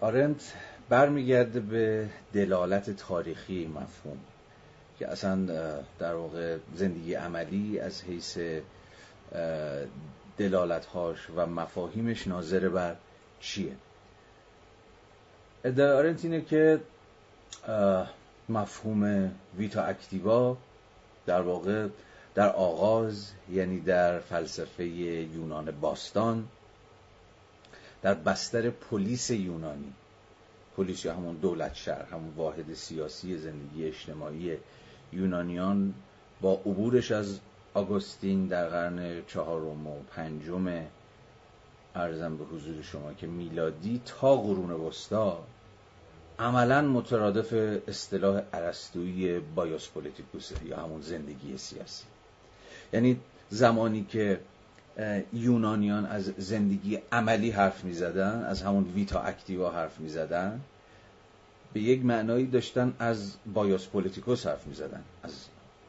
آرنت 0.00 0.52
برمیگرده 0.88 1.60
به 1.60 2.08
دلالت 2.32 2.90
تاریخی 2.90 3.66
مفهوم 3.66 4.18
که 4.98 5.08
اصلا 5.08 5.46
در 5.98 6.14
واقع 6.14 6.58
زندگی 6.74 7.14
عملی 7.14 7.78
از 7.78 8.02
حیث 8.04 8.38
دلالتهاش 10.38 11.30
و 11.36 11.46
مفاهیمش 11.46 12.26
ناظر 12.26 12.68
بر 12.68 12.96
چیه؟ 13.40 13.72
ادعای 15.64 15.92
آرنت 15.92 16.24
اینه 16.24 16.40
که 16.40 16.80
مفهوم 18.48 19.32
ویتا 19.58 19.82
اکتیوا 19.82 20.56
در 21.26 21.40
واقع 21.40 21.88
در 22.34 22.48
آغاز 22.48 23.32
یعنی 23.50 23.80
در 23.80 24.18
فلسفه 24.18 24.86
یونان 24.86 25.70
باستان 25.70 26.48
در 28.02 28.14
بستر 28.14 28.70
پلیس 28.70 29.30
یونانی. 29.30 29.92
پلیس 30.76 31.04
یا 31.04 31.14
همون 31.14 31.34
دولت 31.34 31.74
شهر 31.74 32.02
همون 32.02 32.34
واحد 32.36 32.74
سیاسی 32.74 33.38
زندگی 33.38 33.84
اجتماعی 33.84 34.56
یونانیان 35.12 35.94
با 36.40 36.52
عبورش 36.52 37.12
از 37.12 37.38
آگوستین 37.74 38.46
در 38.46 38.68
قرن 38.68 39.22
چهارم 39.26 39.86
و 39.86 39.94
پنجم 40.10 40.86
ارزم 41.94 42.36
به 42.36 42.44
حضور 42.44 42.82
شما 42.82 43.12
که 43.12 43.26
میلادی 43.26 44.02
تا 44.04 44.36
قرون 44.36 44.70
وسطا 44.70 45.44
عملا 46.38 46.82
مترادف 46.82 47.52
اصطلاح 47.88 48.42
ارسطویی 48.52 49.38
بایوس 49.38 49.88
پولیتیکوسه 49.88 50.64
یا 50.64 50.76
همون 50.76 51.00
زندگی 51.00 51.58
سیاسی. 51.58 52.04
یعنی 52.92 53.20
زمانی 53.50 54.04
که 54.04 54.40
یونانیان 55.32 56.06
از 56.06 56.32
زندگی 56.38 56.98
عملی 57.12 57.50
حرف 57.50 57.84
می 57.84 57.92
زدن 57.92 58.44
از 58.44 58.62
همون 58.62 58.84
ویتا 58.94 59.20
اکتیوا 59.20 59.70
حرف 59.70 60.00
می 60.00 60.08
زدن 60.08 60.60
به 61.72 61.80
یک 61.80 62.04
معنایی 62.04 62.46
داشتن 62.46 62.94
از 62.98 63.34
بایوس 63.54 63.86
پولیتیکوس 63.86 64.46
حرف 64.46 64.66
می 64.66 64.74
زدن 64.74 65.02
از 65.22 65.32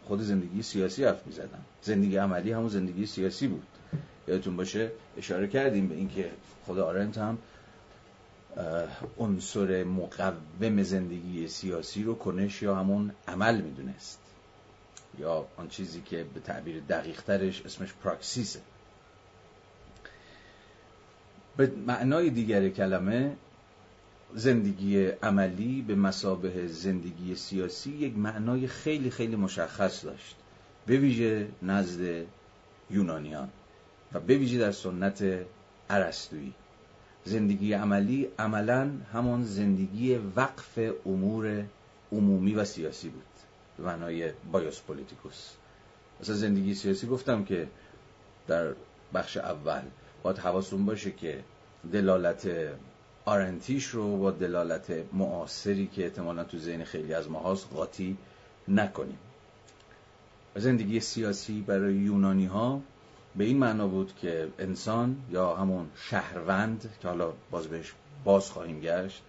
خود 0.05 0.21
زندگی 0.21 0.61
سیاسی 0.61 1.03
حرف 1.03 1.27
می 1.27 1.33
زدن 1.33 1.59
زندگی 1.81 2.17
عملی 2.17 2.51
همون 2.51 2.69
زندگی 2.69 3.05
سیاسی 3.05 3.47
بود. 3.47 3.63
یادتون 4.27 4.57
باشه 4.57 4.91
اشاره 5.17 5.47
کردیم 5.47 5.87
به 5.87 5.95
اینکه 5.95 6.31
خود 6.65 6.79
آرنت 6.79 7.17
هم 7.17 7.37
عنصر 9.17 9.83
مقوم 9.83 10.83
زندگی 10.83 11.47
سیاسی 11.47 12.03
رو 12.03 12.15
کنش 12.15 12.61
یا 12.61 12.75
همون 12.75 13.11
عمل 13.27 13.61
می‌دونست. 13.61 14.19
یا 15.19 15.47
آن 15.57 15.67
چیزی 15.67 16.01
که 16.01 16.25
به 16.33 16.39
تعبیر 16.39 16.79
دقیق 16.89 17.21
ترش 17.21 17.61
اسمش 17.61 17.93
پراکسیسه 18.03 18.59
به 21.57 21.71
معنای 21.87 22.29
دیگر 22.29 22.69
کلمه 22.69 23.35
زندگی 24.35 25.05
عملی 25.05 25.81
به 25.81 25.95
مسابه 25.95 26.67
زندگی 26.67 27.35
سیاسی 27.35 27.91
یک 27.91 28.17
معنای 28.17 28.67
خیلی 28.67 29.09
خیلی 29.09 29.35
مشخص 29.35 30.05
داشت. 30.05 30.35
به 30.85 30.97
ویژه 30.97 31.47
نزد 31.61 32.25
یونانیان 32.89 33.49
و 34.13 34.19
به 34.19 34.37
ویژه 34.37 34.57
در 34.57 34.71
سنت 34.71 35.45
ارسطویی. 35.89 36.53
زندگی 37.27 37.73
عملی 37.73 38.27
عملا 38.39 38.91
همان 39.13 39.43
زندگی 39.43 40.15
وقف 40.15 40.79
امور 41.05 41.65
عمومی 42.11 42.53
و 42.53 42.65
سیاسی 42.65 43.09
بود 43.09 43.23
به 43.77 43.83
معنای 43.83 44.31
بایوس 44.51 44.81
پولیتیکوس. 44.81 45.49
مثلا 46.21 46.35
زندگی 46.35 46.73
سیاسی 46.75 47.07
گفتم 47.07 47.43
که 47.43 47.67
در 48.47 48.73
بخش 49.13 49.37
اول 49.37 49.81
باید 50.23 50.37
حواستون 50.37 50.85
باشه 50.85 51.11
که 51.11 51.43
دلالت 51.93 52.49
آرنتیش 53.25 53.85
رو 53.85 54.17
با 54.17 54.31
دلالت 54.31 54.93
معاصری 55.13 55.87
که 55.87 56.03
احتمالا 56.03 56.43
تو 56.43 56.57
ذهن 56.57 56.83
خیلی 56.83 57.13
از 57.13 57.29
ماهاست 57.29 57.67
قاطی 57.73 58.17
نکنیم. 58.67 59.17
زندگی 60.55 60.99
سیاسی 60.99 61.61
برای 61.61 61.95
یونانی 61.95 62.45
ها 62.45 62.81
به 63.37 63.43
این 63.43 63.57
معنا 63.57 63.87
بود 63.87 64.13
که 64.21 64.47
انسان 64.59 65.17
یا 65.31 65.55
همون 65.55 65.87
شهروند 65.95 66.89
که 67.01 67.07
حالا 67.07 67.33
باز 67.51 67.67
بهش 67.67 67.93
باز 68.23 68.51
خواهیم 68.51 68.79
گشت 68.79 69.21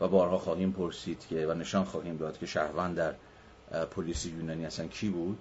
و 0.00 0.08
بارها 0.08 0.38
خواهیم 0.38 0.72
پرسید 0.72 1.26
که 1.30 1.46
و 1.46 1.54
نشان 1.54 1.84
خواهیم 1.84 2.16
داد 2.16 2.38
که 2.38 2.46
شهروند 2.46 2.96
در 2.96 3.14
پلیس 3.84 4.26
یونانی 4.26 4.66
اصلا 4.66 4.86
کی 4.86 5.08
بود. 5.08 5.38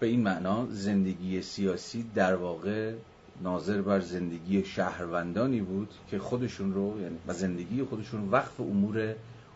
به 0.00 0.06
این 0.06 0.20
معنا 0.20 0.66
زندگی 0.70 1.42
سیاسی 1.42 2.10
در 2.14 2.34
واقع 2.34 2.94
ناظر 3.42 3.82
بر 3.82 4.00
زندگی 4.00 4.64
شهروندانی 4.64 5.60
بود 5.60 5.88
که 6.10 6.18
خودشون 6.18 6.74
رو 6.74 7.00
یعنی 7.00 7.18
و 7.26 7.32
زندگی 7.32 7.82
خودشون 7.82 8.28
وقف 8.30 8.60
امور 8.60 9.14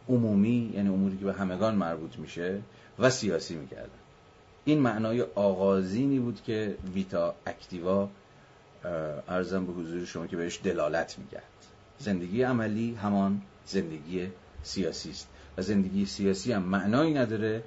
عمومی 0.09 0.73
یعنی 0.75 0.89
اموری 0.89 1.17
که 1.17 1.25
به 1.25 1.33
همگان 1.33 1.75
مربوط 1.75 2.19
میشه 2.19 2.61
و 2.99 3.11
سیاسی 3.11 3.55
می‌کردن. 3.55 4.04
این 4.65 4.79
معنای 4.79 5.23
آغازینی 5.35 6.19
بود 6.19 6.43
که 6.43 6.77
ویتا 6.95 7.35
اکتیوا 7.47 8.09
ارزم 9.29 9.67
به 9.67 9.73
حضور 9.73 10.05
شما 10.05 10.27
که 10.27 10.37
بهش 10.37 10.61
دلالت 10.65 11.19
می‌کرد. 11.19 11.43
زندگی 11.99 12.43
عملی 12.43 12.95
همان 12.95 13.43
زندگی 13.67 14.29
سیاسی 14.63 15.11
است 15.11 15.29
و 15.59 15.63
زندگی 15.63 16.07
سیاسی 16.07 16.53
هم 16.53 16.63
معنایی 16.63 17.15
نداره 17.15 17.63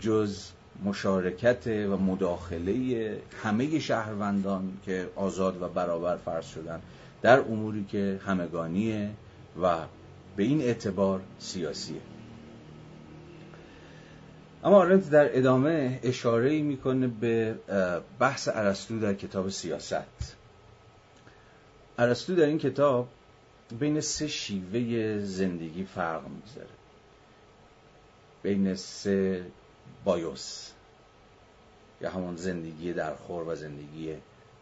جز 0.00 0.50
مشارکت 0.84 1.66
و 1.66 1.96
مداخله 1.96 3.18
همه 3.42 3.78
شهروندان 3.78 4.72
که 4.84 5.08
آزاد 5.16 5.62
و 5.62 5.68
برابر 5.68 6.16
فرض 6.16 6.46
شدن 6.46 6.80
در 7.22 7.40
اموری 7.40 7.84
که 7.84 8.20
همگانیه 8.26 9.10
و 9.62 9.76
به 10.36 10.42
این 10.42 10.60
اعتبار 10.60 11.20
سیاسیه. 11.38 12.00
اما 14.64 14.76
آرنت 14.76 15.10
در 15.10 15.38
ادامه 15.38 16.00
اشاره 16.02 16.62
می‌کنه 16.62 17.06
به 17.06 17.54
بحث 18.18 18.48
ارسطو 18.48 19.00
در 19.00 19.14
کتاب 19.14 19.48
سیاست. 19.48 20.36
ارسطو 21.98 22.34
در 22.34 22.46
این 22.46 22.58
کتاب 22.58 23.08
بین 23.78 24.00
سه 24.00 24.28
شیوه 24.28 25.18
زندگی 25.24 25.84
فرق 25.84 26.22
می‌ذاره. 26.28 26.68
بین 28.42 28.74
سه 28.74 29.46
بایوس 30.04 30.70
یا 32.00 32.10
همون 32.10 32.36
زندگی 32.36 32.92
درخور 32.92 33.48
و 33.48 33.54
زندگی 33.54 34.14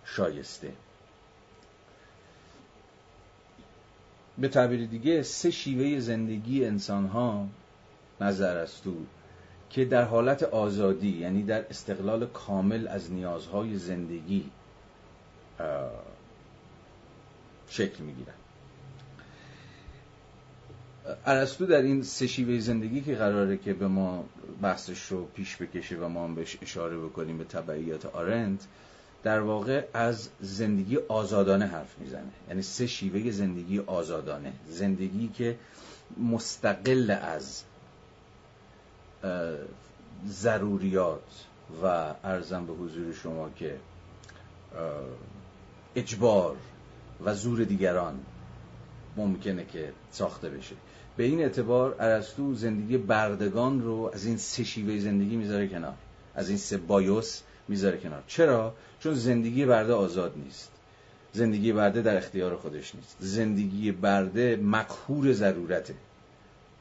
شایسته. 0.05 0.73
به 4.39 4.49
تعبیر 4.49 4.87
دیگه 4.87 5.23
سه 5.23 5.51
شیوه 5.51 6.01
زندگی 6.01 6.65
انسان 6.65 7.07
ها 7.07 7.49
نظر 8.21 8.57
است 8.57 8.85
تو 8.85 8.95
که 9.75 9.85
در 9.85 10.05
حالت 10.05 10.43
آزادی 10.43 11.19
یعنی 11.19 11.43
در 11.43 11.65
استقلال 11.71 12.27
کامل 12.27 12.89
از 12.89 13.13
نیازهای 13.13 13.77
زندگی 13.79 14.51
شکل 17.69 18.05
می‌گیرن. 18.05 18.35
ارسطو 21.27 21.67
در 21.67 21.83
این 21.83 22.03
سه 22.03 22.27
شیوه 22.27 22.59
زندگی 22.59 23.01
که 23.01 23.15
قراره 23.15 23.57
که 23.57 23.75
به 23.75 23.87
ما 23.89 24.25
بحثش 24.63 25.07
رو 25.07 25.25
پیش 25.25 25.57
بکشه 25.57 25.97
و 25.97 26.09
ما 26.09 26.25
هم 26.25 26.35
بهش 26.35 26.59
اشاره 26.63 26.99
بکنیم 26.99 27.39
به 27.39 27.45
تبعیات 27.45 28.07
آرند 28.07 28.65
در 29.23 29.41
واقع 29.41 29.85
از 29.95 30.29
زندگی 30.41 30.97
آزادانه 31.09 31.67
حرف 31.67 31.99
می‌زنه. 31.99 32.33
یعنی 32.49 32.63
سه 32.63 32.87
شیوه 32.87 33.31
زندگی 33.31 33.79
آزادانه. 33.79 34.53
زندگی 34.69 35.29
که 35.29 35.57
مستقل 36.19 37.11
از 37.11 37.63
ضروریات 40.29 41.45
و 41.83 42.15
ارزم 42.25 42.67
به 42.67 42.73
حضور 42.73 43.13
شما 43.13 43.51
که 43.57 43.77
اجبار 45.97 46.57
و 47.25 47.35
زور 47.35 47.65
دیگران 47.65 48.21
ممکنه 49.17 49.65
که 49.65 49.93
ساخته 50.11 50.49
بشه. 50.49 50.75
به 51.17 51.25
این 51.25 51.41
اعتبار 51.41 51.97
ارسطو 52.01 52.55
زندگی 52.55 52.99
بردگان 52.99 53.83
رو 53.83 54.11
از 54.15 54.27
این 54.27 54.37
سه 54.37 54.65
شیوه 54.65 54.99
زندگی 54.99 55.37
می‌ذاره 55.37 55.69
کنار. 55.69 55.95
از 56.35 56.49
این 56.49 56.59
سه 56.59 56.77
بایوس 56.77 57.41
می‌ذاره 57.69 57.99
کنار. 57.99 58.23
چرا؟ 58.27 58.75
چون 59.01 59.15
زندگی 59.15 59.65
برده 59.65 59.93
آزاد 59.93 60.33
نیست. 60.37 60.71
زندگی 61.33 61.73
برده 61.73 62.03
در 62.03 62.17
اختیار 62.17 62.57
خودش 62.57 62.95
نیست. 62.95 63.17
زندگی 63.21 63.93
برده 63.93 64.57
مقهور 64.57 65.33
ضرورته. 65.33 65.95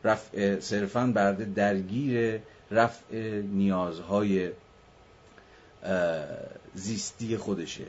رفع 0.04 0.60
صرفا 0.60 1.12
برده 1.16 1.46
درگیر 1.46 2.42
رفع 2.72 3.42
نیازهای 3.42 4.52
زیستی 6.74 7.38
خودشه 7.38 7.86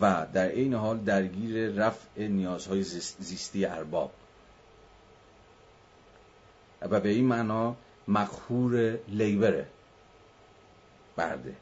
و 0.00 0.26
در 0.32 0.48
این 0.48 0.74
حال 0.74 0.98
درگیر 0.98 1.70
رفع 1.70 2.26
نیازهای 2.26 2.82
زیستی 3.18 3.64
ارباب. 3.64 4.12
و 6.82 7.00
به 7.00 7.08
این 7.08 7.26
معنا 7.26 7.76
مقهور 8.08 8.98
لیبره 9.08 9.66
برده 11.16 11.54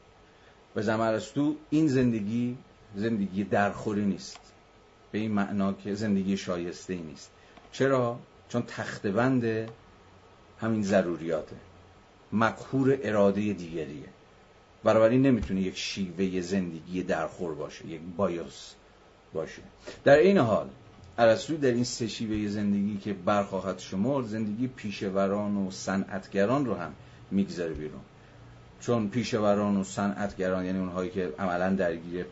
و 0.75 0.81
زمرستو 0.81 1.55
این 1.69 1.87
زندگی 1.87 2.57
زندگی 2.95 3.43
درخوری 3.43 4.05
نیست. 4.05 4.39
به 5.11 5.17
این 5.19 5.31
معنا 5.31 5.73
که 5.73 5.95
زندگی 5.95 6.37
شایسته 6.37 6.93
ای 6.93 6.99
نیست. 6.99 7.31
چرا؟ 7.71 8.19
چون 8.49 8.63
تختبند 8.67 9.69
همین 10.61 10.83
ضروریاته. 10.83 11.55
مقهور 12.31 12.97
اراده 13.03 13.53
دیگریه. 13.53 14.09
بنابراین 14.83 15.21
نمی‌تونه 15.21 15.61
یک 15.61 15.77
شیوه 15.77 16.41
زندگی 16.41 17.03
درخور 17.03 17.55
باشه 17.55 17.87
یک 17.87 18.01
بایوس 18.17 18.73
باشه. 19.33 19.61
در 20.03 20.17
این 20.17 20.37
حال 20.37 20.69
ارسطو 21.17 21.57
در 21.57 21.71
این 21.71 21.83
سه 21.83 22.07
شیوه 22.07 22.47
زندگی 22.47 22.97
که 22.97 23.13
برخواهد 23.13 23.79
شمرد 23.79 24.25
زندگی 24.25 24.67
پیشوران 24.67 25.57
و 25.57 25.71
صنعتگران 25.71 26.65
رو 26.65 26.75
هم 26.75 26.93
می‌گذاره 27.31 27.73
بیرون. 27.73 28.01
چون 28.81 29.09
پیشوران 29.09 29.77
و 29.77 29.83
صنعتگران 29.83 30.65
یعنی 30.65 30.79
اونهایی 30.79 31.09
که 31.09 31.33
عملا 31.39 31.69
درگیر 31.69 32.25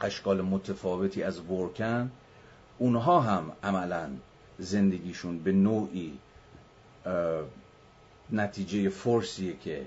اشکال 0.00 0.40
متفاوتی 0.40 1.22
از 1.22 1.40
ورکن 1.40 2.10
اونها 2.78 3.20
هم 3.20 3.52
عملا 3.62 4.08
زندگیشون 4.58 5.38
به 5.38 5.52
نوعی 5.52 6.18
نتیجه 8.32 8.88
فرسیه 8.88 9.56
که 9.56 9.86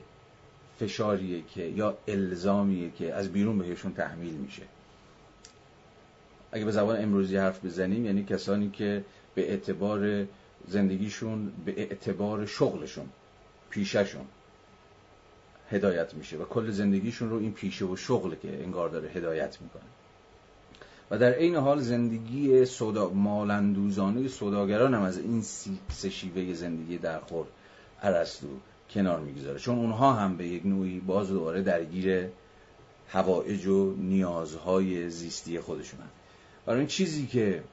فشاریه 0.79 1.41
که 1.41 1.63
یا 1.63 1.97
الزامیه 2.07 2.91
که 2.91 3.13
از 3.13 3.31
بیرون 3.31 3.57
بهشون 3.57 3.93
تحمیل 3.93 4.33
میشه. 4.33 4.63
اگه 6.51 6.65
به 6.65 6.71
زبان 6.71 7.03
امروزی 7.03 7.37
حرف 7.37 7.65
بزنیم 7.65 8.05
یعنی 8.05 8.23
کسانی 8.23 8.69
که 8.69 9.05
به 9.35 9.49
اعتبار 9.49 10.25
زندگیشون 10.67 11.51
به 11.65 11.79
اعتبار 11.79 12.45
شغلشون 12.45 13.09
پیششون 13.69 14.25
هدایت 15.71 16.13
میشه 16.13 16.37
و 16.37 16.45
کل 16.45 16.71
زندگیشون 16.71 17.29
رو 17.29 17.37
این 17.37 17.53
پیشه 17.53 17.85
و 17.85 17.95
شغل 17.95 18.35
که 18.35 18.63
انگار 18.63 18.89
داره 18.89 19.09
هدایت 19.09 19.61
می‌کنه. 19.61 19.83
و 21.11 21.17
در 21.17 21.37
این 21.37 21.55
حال 21.55 21.79
زندگی 21.79 22.65
صدا 22.65 23.09
مالندوزانه 23.09 24.27
صداگران 24.27 24.93
هم 24.93 25.01
از 25.01 25.17
این 25.17 25.41
سه 25.89 26.09
شیوه 26.09 26.53
زندگی 26.53 26.97
درخور 26.97 27.45
ارسطو 28.01 28.47
کنار 28.89 29.19
می‌گذاره. 29.19 29.59
چون 29.59 29.77
اونها 29.77 30.13
هم 30.13 30.37
به 30.37 30.47
یک 30.47 30.65
نوعی 30.65 30.99
باز 30.99 31.29
دوباره 31.29 31.61
درگیر 31.61 32.27
هوایج 33.09 33.67
و 33.67 33.95
نیازهای 33.97 35.09
زیستی 35.09 35.59
خودشونن. 35.59 36.09
برای 36.65 36.79
این 36.79 36.87
چیزی 36.87 37.27
که 37.27 37.63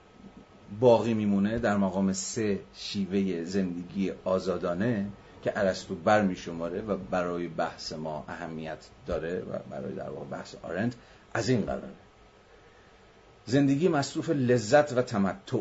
باقی 0.81 1.15
میمونه 1.15 1.59
در 1.59 1.77
مقام 1.77 2.13
سه 2.13 2.61
شیوه 2.75 3.45
زندگی 3.45 4.13
آزادانه 4.25 5.07
که 5.43 5.59
ارسطو 5.59 5.95
بر 5.95 6.23
می 6.23 6.37
شماره 6.37 6.81
و 6.81 6.97
برای 6.97 7.49
بحث 7.49 7.93
ما 7.93 8.25
اهمیت 8.29 8.89
داره 9.07 9.39
و 9.41 9.59
برای 9.71 9.95
در 9.95 10.11
واقع 10.11 10.27
بحث 10.27 10.55
آرند 10.63 10.95
از 11.35 11.49
این 11.49 11.61
قراره. 11.61 12.06
زندگی 13.47 13.89
مصروف 13.89 14.31
لذت 14.31 14.93
و 14.93 15.03
تمتع. 15.03 15.59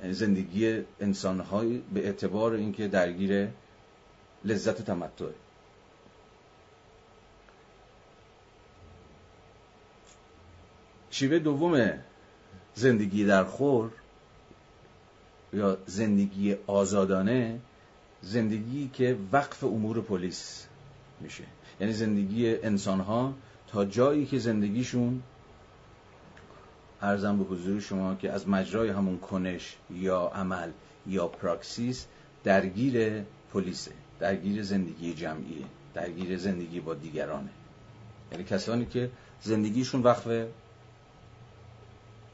یعنی 0.00 0.14
زندگی 0.14 0.82
انسانهای 1.00 1.78
به 1.94 2.06
اعتبار 2.06 2.52
اینکه 2.52 2.88
درگیر 2.88 3.48
لذت 4.44 4.82
تمتع. 4.82 5.26
شیوه 11.10 11.38
دوم 11.38 11.92
زندگی 12.74 13.24
در 13.24 13.44
خور 13.44 13.90
یا 15.52 15.78
زندگی 15.86 16.56
آزادانه 16.66 17.60
زندگی 18.22 18.90
که 18.92 19.16
وقف 19.32 19.64
امور 19.64 20.00
پلیس 20.00 20.66
میشه. 21.20 21.44
یعنی 21.80 21.92
زندگی 21.92 22.56
انسان 22.56 23.00
ها 23.00 23.34
تا 23.68 23.84
جایی 23.84 24.26
که 24.26 24.38
زندگیشون 24.38 25.22
ارزم 27.02 27.38
به 27.38 27.44
حضور 27.44 27.80
شما 27.80 28.14
که 28.14 28.32
از 28.32 28.48
مجرای 28.48 28.88
همون 28.88 29.18
کنش 29.18 29.76
یا 29.90 30.20
عمل 30.34 30.70
یا 31.06 31.28
پراکسیس 31.28 32.06
درگیر 32.44 33.22
پلیسه 33.52 33.92
درگیر 34.20 34.62
زندگی 34.62 35.14
جمعیه 35.14 35.64
درگیر 35.94 36.38
زندگی 36.38 36.80
با 36.80 36.94
دیگرانه. 36.94 37.50
یعنی 38.32 38.44
کسانی 38.44 38.86
که 38.86 39.10
زندگیشون 39.42 40.02
وقف 40.02 40.46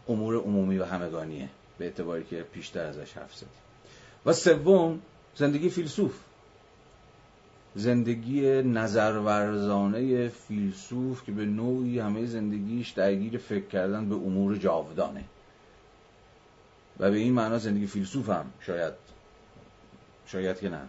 امور 0.09 0.37
عمومی 0.37 0.79
و 0.79 0.85
همگانیه 0.85 1.49
به 1.79 1.85
اعتباری 1.85 2.25
که 2.25 2.43
پیشتر 2.43 2.87
ازش 2.87 3.13
حرف 3.13 3.35
زدیم. 3.37 3.49
و 4.27 4.33
سوم 4.33 5.01
زندگی 5.35 5.69
فیلسوف. 5.69 6.15
زندگی 7.79 8.63
نظرورزانه 8.63 10.29
فیلسوف 10.29 11.25
که 11.25 11.33
به 11.33 11.45
نوعی 11.45 11.99
همه 11.99 12.27
زندگیش 12.27 12.91
درگیر 12.91 13.39
فکر 13.39 13.67
کردن 13.67 14.09
به 14.09 14.15
امور 14.15 14.57
جاودانه. 14.57 15.25
و 16.99 17.11
به 17.11 17.17
این 17.17 17.33
معنا 17.33 17.59
زندگی 17.59 17.87
فیلسوف 17.87 18.29
هم 18.29 18.47
شاید 18.61 18.93
شاید 20.27 20.59
که 20.59 20.69
نه. 20.69 20.81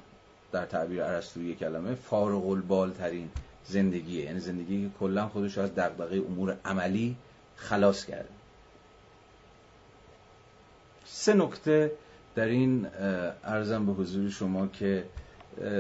در 0.52 0.66
تعبیر 0.66 1.04
عرستوی 1.04 1.56
کلمه 1.56 1.96
فارغ 1.96 2.48
البال 2.48 2.92
ترین 2.92 3.30
زندگیه. 3.66 4.26
یعنی 4.26 4.40
زندگی 4.40 4.84
که 4.84 4.90
کلا 5.00 5.28
خودش 5.28 5.58
از 5.58 5.76
دغدغه 5.76 6.18
امور 6.18 6.58
عملی 6.66 7.16
خلاص 7.56 8.06
کرده. 8.06 8.30
سه 11.06 11.34
نکته 11.34 11.92
در 12.36 12.46
این 12.46 12.88
ارزم 13.44 13.86
به 13.86 13.92
حضور 13.92 14.30
شما 14.30 14.68
که 14.68 15.06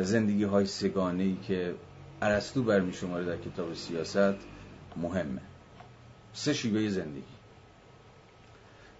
زندگی 0.01 0.43
های 0.43 0.65
سگانه 0.65 1.23
ای 1.23 1.37
که 1.47 1.75
عرستو 2.21 2.63
برمی 2.63 2.93
شماره 2.93 3.25
در 3.25 3.37
کتاب 3.37 3.73
سیاست 3.73 4.35
مهمه. 4.97 5.41
سه 6.33 6.53
شیوه 6.53 6.89
زندگی. 6.89 7.23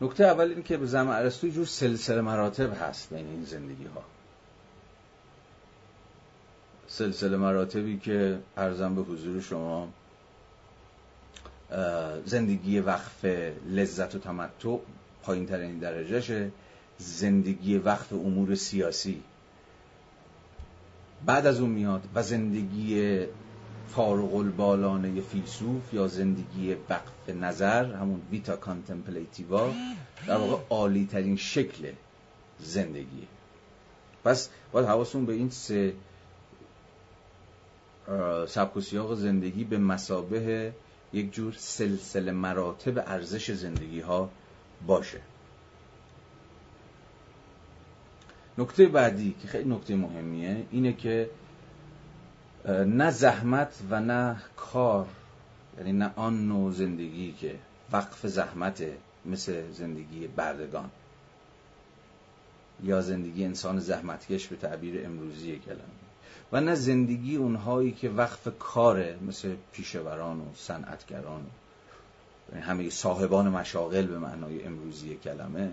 نکته 0.01 0.23
اول 0.23 0.49
این 0.49 0.63
که 0.63 0.77
به 0.77 0.85
زم 0.85 1.09
عرستو 1.09 1.47
جور 1.47 1.65
سلسله 1.65 2.21
مراتب 2.21 2.73
هست 2.81 3.13
بین 3.13 3.27
این 3.27 3.43
زندگی 3.43 3.85
ها 3.85 4.03
سلسله 6.87 7.37
مراتبی 7.37 7.97
که 7.97 8.39
ارزم 8.57 8.95
به 8.95 9.01
حضور 9.01 9.41
شما 9.41 9.87
زندگی 12.25 12.79
وقف 12.79 13.25
لذت 13.69 14.15
و 14.15 14.19
تمتع 14.19 14.77
پایین 15.23 15.45
ترین 15.45 15.79
درجهشه. 15.79 16.51
زندگی 16.97 17.77
وقف 17.77 18.13
امور 18.13 18.55
سیاسی. 18.55 19.23
بعد 21.25 21.45
از 21.45 21.59
اون 21.59 21.69
میاد 21.69 22.03
و 22.15 22.23
زندگی 22.23 23.19
فارغ 23.87 24.35
البالانه 24.35 25.21
فیلسوف 25.21 25.93
یا 25.93 26.07
زندگی 26.07 26.75
وقف 26.89 27.29
نظر 27.29 27.93
همون 27.93 28.21
ویتا 28.31 28.55
کانتمپلیتیوا 28.55 29.71
در 30.27 30.37
واقع 30.37 30.63
عالی 30.69 31.05
ترین 31.11 31.37
شکل 31.37 31.91
زندگی 32.59 33.27
پس 34.23 34.49
باید 34.71 34.87
حواستون 34.87 35.25
به 35.25 35.33
این 35.33 35.49
سه 35.49 35.93
سبک 38.47 38.77
و 38.77 38.81
سیاق 38.81 39.15
زندگی 39.15 39.63
به 39.63 39.77
مسابه 39.77 40.73
یک 41.13 41.33
جور 41.33 41.53
سلسله 41.57 42.31
مراتب 42.31 42.97
ارزش 42.97 43.51
زندگی 43.51 43.99
ها 43.99 44.29
باشه. 44.87 45.21
نکته 48.59 48.85
بعدی 48.85 49.35
که 49.41 49.47
خیلی 49.47 49.69
نکته 49.69 49.95
مهمیه 49.95 50.65
اینه 50.71 50.93
که 50.93 51.29
نه 52.85 53.11
زحمت 53.11 53.79
و 53.89 53.99
نه 53.99 54.41
کار 54.55 55.07
یعنی 55.77 55.91
نه 55.91 56.11
آن 56.15 56.47
نوع 56.47 56.71
زندگی 56.71 57.31
که 57.31 57.55
وقف 57.91 58.27
زحمت 58.27 58.83
مثل 59.25 59.71
زندگی 59.71 60.27
بردگان 60.27 60.89
یا 62.83 63.01
زندگی 63.01 63.45
انسان 63.45 63.79
زحمتکش 63.79 64.47
به 64.47 64.55
تعبیر 64.55 65.05
امروزی 65.05 65.59
کلمه. 65.59 65.79
و 66.51 66.61
نه 66.61 66.75
زندگی 66.75 67.35
اونهایی 67.35 67.91
که 67.91 68.09
وقف 68.09 68.47
کاره 68.59 69.17
مثل 69.27 69.55
پیشوران 69.73 70.39
و 70.39 70.45
صنعتگران 70.55 71.45
یعنی 72.51 72.61
همه 72.61 72.89
صاحبان 72.89 73.49
مشاغل 73.49 74.05
به 74.05 74.19
معنای 74.19 74.63
امروزی 74.63 75.15
کلمه. 75.15 75.71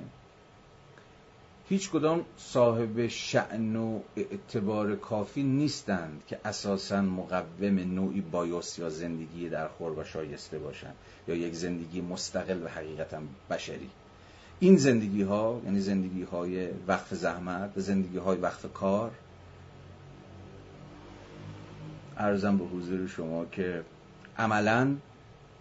هیچ 1.68 1.90
کدام 1.90 2.24
صاحب 2.36 3.06
شعن 3.06 3.76
و 3.76 4.00
اعتبار 4.16 4.96
کافی 4.96 5.42
نیستند 5.42 6.22
که 6.26 6.38
اساسا 6.44 7.00
مقوم 7.00 7.78
نوعی 7.94 8.20
بایوس 8.20 8.78
یا 8.78 8.90
زندگی 8.90 9.48
در 9.48 9.68
خور 9.68 9.98
و 9.98 10.04
شایسته 10.04 10.58
باشند 10.58 10.94
یا 11.28 11.34
یک 11.34 11.54
زندگی 11.54 12.00
مستقل 12.00 12.62
و 12.62 12.68
حقیقتا 12.68 13.18
بشری. 13.50 13.90
این 14.60 14.76
زندگی 14.76 15.22
ها 15.22 15.60
یعنی 15.64 15.80
زندگی 15.80 16.22
های 16.22 16.68
وقف 16.88 17.14
زحمت 17.14 17.72
و 17.76 17.80
زندگی 17.80 18.18
های 18.18 18.38
وقف 18.38 18.72
کار 18.72 19.10
ارزم 22.16 22.58
به 22.58 22.64
حضور 22.64 23.06
شما 23.06 23.44
که 23.44 23.82
عملا 24.38 24.96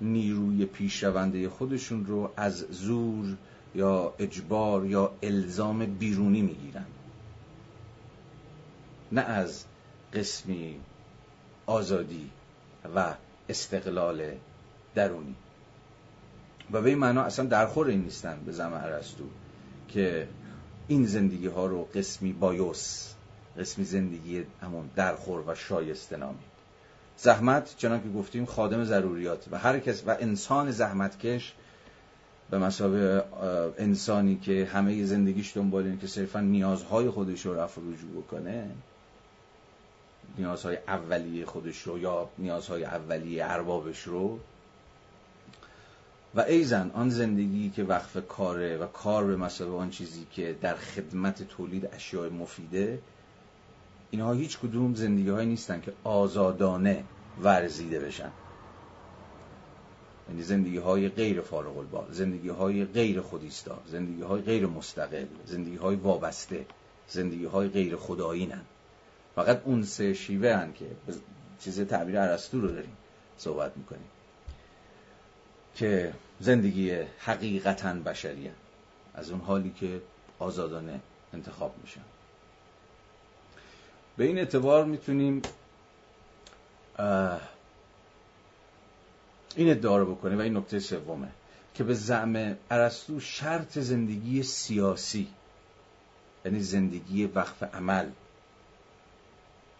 نیروی 0.01 0.65
پیشرونده 0.65 1.49
خودشون 1.49 2.05
رو 2.05 2.31
از 2.37 2.65
زور 2.69 3.37
یا 3.75 4.13
اجبار 4.19 4.85
یا 4.85 5.11
الزام 5.23 5.85
بیرونی 5.85 6.41
می‌گیرن. 6.41 6.85
نه 9.11 9.21
از 9.21 9.65
قسمی 10.13 10.79
آزادی 11.65 12.29
و 12.95 13.13
استقلال 13.49 14.31
درونی. 14.95 15.35
و 16.71 16.81
به 16.81 16.89
این 16.89 16.97
معنا 16.97 17.21
اصلا 17.21 17.45
درخور 17.45 17.87
این 17.87 18.01
نیستن 18.01 18.39
به 18.45 18.51
زمان 18.51 18.81
ارسطو 18.81 19.23
که 19.87 20.27
این 20.87 21.05
زندگی 21.05 21.47
ها 21.47 21.65
رو 21.65 21.83
قسمی 21.83 22.33
بایوس 22.33 23.13
قسمی 23.57 23.85
زندگی 23.85 24.45
همون 24.61 24.89
درخور 24.95 25.43
و 25.47 25.55
شایسته 25.55 26.17
نامید. 26.17 26.55
زحمت 27.17 27.75
چنان 27.77 28.03
که 28.03 28.09
گفتیم 28.09 28.45
خادم 28.45 28.83
ضروریات 28.83 29.45
و 29.51 29.57
هر 29.57 29.79
کس 29.79 30.03
و 30.07 30.17
انسان 30.19 30.71
زحمتکش 30.71 31.53
به 32.49 32.57
مسابه 32.57 33.23
انسانی 33.77 34.35
که 34.35 34.69
همه 34.73 35.05
زندگیش 35.05 35.57
دنبال 35.57 35.83
اینه 35.83 35.97
که 35.97 36.07
صرفا 36.07 36.39
نیازهای 36.39 37.09
خودش 37.09 37.45
رو 37.45 37.59
رفع 37.59 37.81
رجوع 37.81 38.23
بکنه. 38.23 38.69
نیازهای 40.37 40.77
اولیه 40.87 41.45
خودش 41.45 41.81
رو 41.81 41.99
یا 41.99 42.29
نیازهای 42.37 42.85
اولیه 42.85 43.45
اربابش 43.45 44.01
رو. 44.03 44.39
و 46.35 46.41
ایزن 46.41 46.91
آن 46.93 47.09
زندگی 47.09 47.69
که 47.69 47.83
وقف 47.83 48.27
کاره 48.27 48.77
و 48.77 48.87
کار 48.87 49.25
به 49.25 49.35
مسابه 49.35 49.75
آن 49.75 49.89
چیزی 49.89 50.27
که 50.31 50.55
در 50.61 50.75
خدمت 50.75 51.43
تولید 51.43 51.89
اشیاء 51.93 52.29
مفیده 52.29 52.99
اینها 54.11 54.33
هیچ 54.33 54.59
کدوم 54.59 54.95
زندگی 54.95 55.45
نیستن 55.45 55.81
که 55.81 55.93
آزادانه 56.03 57.03
ورزیده 57.41 57.99
بشن. 57.99 58.31
یعنی 60.29 60.43
زندگی 60.43 60.77
های 60.77 61.09
غیر 61.09 61.41
فارغ 61.41 61.77
البال 61.77 62.07
زندگی 62.11 62.49
های 62.49 62.85
غیر 62.85 63.21
خودیستا 63.21 63.79
زندگی 63.87 64.21
های 64.21 64.41
غیر 64.41 64.65
مستقل 64.65 65.25
زندگی 65.45 65.75
های 65.75 65.95
وابسته 65.95 66.65
زندگی 67.07 67.45
های 67.45 67.67
غیر 67.67 67.95
خدایی 67.95 68.45
نن 68.45 68.61
فقط 69.35 69.61
اون 69.65 69.83
سه 69.83 70.13
شیوه 70.13 70.53
هن 70.53 70.73
که 70.73 70.85
چیز 71.59 71.81
تعبیر 71.81 72.19
عرستو 72.19 72.61
رو 72.61 72.67
داریم 72.67 72.97
صحبت 73.37 73.77
می‌کنیم. 73.77 74.09
که 75.75 76.13
زندگی 76.39 76.91
حقیقتا 77.19 77.93
بشری 77.93 78.51
از 79.13 79.31
اون 79.31 79.41
حالی 79.41 79.73
که 79.79 80.01
آزادانه 80.39 80.99
انتخاب 81.33 81.75
میشن. 81.83 82.01
به 84.17 84.23
این 84.25 84.37
اعتبار 84.37 84.85
می‌تونیم 84.85 85.41
این 89.55 89.71
ادعا 89.71 89.97
رو 89.97 90.15
بکنه 90.15 90.35
و 90.35 90.39
این 90.39 90.57
نکته 90.57 90.79
سومه 90.79 91.27
که 91.73 91.83
به 91.83 91.93
زعم 91.93 92.57
ارسطو 92.71 93.19
شرط 93.19 93.79
زندگی 93.79 94.43
سیاسی 94.43 95.27
یعنی 96.45 96.59
زندگی 96.59 97.25
وقف 97.25 97.63
عمل 97.63 98.09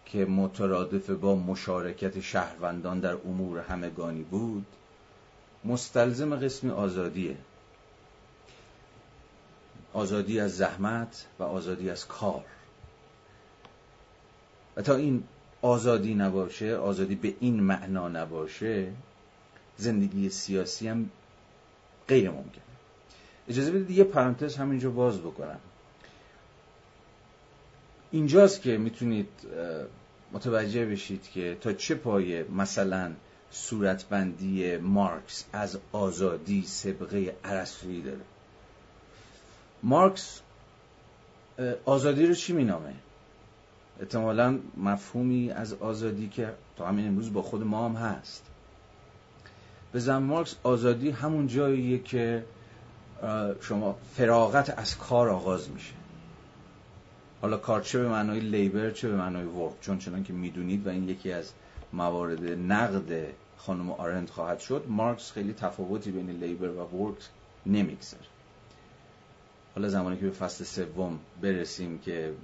که 0.06 0.24
مترادف 0.24 1.10
با 1.10 1.34
مشارکت 1.34 2.20
شهروندان 2.20 3.00
در 3.00 3.14
امور 3.14 3.60
همگانی 3.60 4.22
بود 4.22 4.66
مستلزم 5.64 6.36
قسمی 6.36 6.70
آزادیه. 6.70 7.36
آزادی 9.92 10.40
از 10.40 10.56
زحمت 10.56 11.26
و 11.38 11.42
آزادی 11.42 11.90
از 11.90 12.06
کار. 12.06 12.44
و 14.76 14.82
تا 14.82 14.94
این 14.94 15.24
آزادی 15.62 16.14
نباشه 16.14 16.76
آزادی 16.76 17.14
به 17.14 17.34
این 17.40 17.62
معنا 17.62 18.08
نباشه 18.08 18.92
زندگی 19.76 20.30
سیاسی 20.30 20.88
هم 20.88 21.10
غیر 22.08 22.30
ممکنه 22.30 22.62
اجازه 23.48 23.70
بدید 23.70 23.90
یه 23.90 24.04
پرانتز 24.04 24.56
همینجا 24.56 24.90
باز 24.90 25.18
بکنم. 25.18 25.58
اینجاست 28.10 28.62
که 28.62 28.78
می‌تونید 28.78 29.28
متوجه 30.32 30.86
بشید 30.86 31.22
که 31.22 31.56
تا 31.60 31.72
چه 31.72 31.94
پایه 31.94 32.46
مثلا 32.56 33.12
صورتبندی 33.50 34.76
مارکس 34.76 35.44
از 35.52 35.78
آزادی 35.92 36.62
سبقه 36.66 37.36
عرصویی 37.44 38.02
داره. 38.02 38.20
مارکس 39.82 40.40
آزادی 41.84 42.26
رو 42.26 42.34
چی 42.34 42.52
مینامه؟ 42.52 42.94
احتمالا 44.00 44.58
مفهومی 44.76 45.50
از 45.50 45.74
آزادی 45.74 46.28
که 46.28 46.54
تا 46.76 46.86
همین 46.86 47.06
امروز 47.06 47.32
با 47.32 47.42
خود 47.42 47.62
ما 47.62 47.88
هم 47.88 47.96
هست. 47.96 48.42
به 49.96 50.00
زن 50.00 50.18
مارکس 50.18 50.56
آزادی 50.62 51.10
همون 51.10 51.46
جاییه 51.46 51.98
که 51.98 52.44
شما 53.60 53.96
فراغت 54.14 54.78
از 54.78 54.98
کار 54.98 55.28
آغاز 55.28 55.70
میشه. 55.70 55.94
حالا 57.42 57.56
کار 57.56 57.80
چه 57.80 57.98
به 57.98 58.08
معنای 58.08 58.40
لیبر 58.40 58.90
چه 58.90 59.08
به 59.08 59.16
معنای 59.16 59.44
ورک؟ 59.44 59.80
چون 59.80 59.98
چنان 59.98 60.24
که 60.24 60.32
می‌دونید 60.32 60.86
و 60.86 60.90
این 60.90 61.08
یکی 61.08 61.32
از 61.32 61.52
موارد 61.92 62.44
نقد 62.44 63.26
خانم 63.56 63.90
آرند 63.90 64.30
خواهد 64.30 64.58
شد 64.58 64.84
مارکس 64.88 65.32
خیلی 65.32 65.52
تفاوتی 65.52 66.10
بین 66.10 66.30
لیبر 66.30 66.68
و 66.68 66.84
ورک 66.84 67.18
نمی‌گذاره. 67.66 68.24
حالا 69.74 69.88
زمانی 69.88 70.16
که 70.16 70.24
به 70.24 70.30
فصل 70.30 70.64
سوم 70.64 71.18
برسیم 71.42 71.98
که 71.98 72.34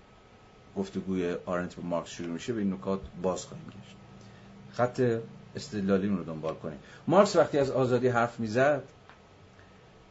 گفتگوی 0.76 1.36
آرنت 1.46 1.74
به 1.74 1.82
مارکس 1.82 2.10
شروع 2.10 2.30
میشه 2.30 2.52
به 2.52 2.60
این 2.60 2.72
نکات 2.72 3.00
باز 3.22 3.46
خواهیم 3.46 3.66
گشت. 3.66 3.96
خط 4.72 5.20
استدلالی 5.56 6.08
رو 6.08 6.24
دنبال 6.24 6.54
کنیم. 6.54 6.78
مارکس 7.06 7.36
وقتی 7.36 7.58
از 7.58 7.70
آزادی 7.70 8.08
حرف 8.08 8.40
می‌زد 8.40 8.82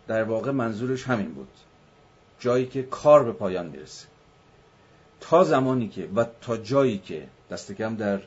در 0.07 0.23
واقع 0.23 0.51
منظورش 0.51 1.03
همین 1.03 1.33
بود. 1.33 1.49
جایی 2.39 2.65
که 2.65 2.83
کار 2.83 3.23
به 3.23 3.31
پایان 3.31 3.65
می‌رسه. 3.65 4.07
تا 5.19 5.43
زمانی 5.43 5.87
که 5.87 6.09
و 6.15 6.25
تا 6.41 6.57
جایی 6.57 6.97
که 6.97 7.27
دست 7.51 7.71
کم 7.71 7.95
در 7.95 8.19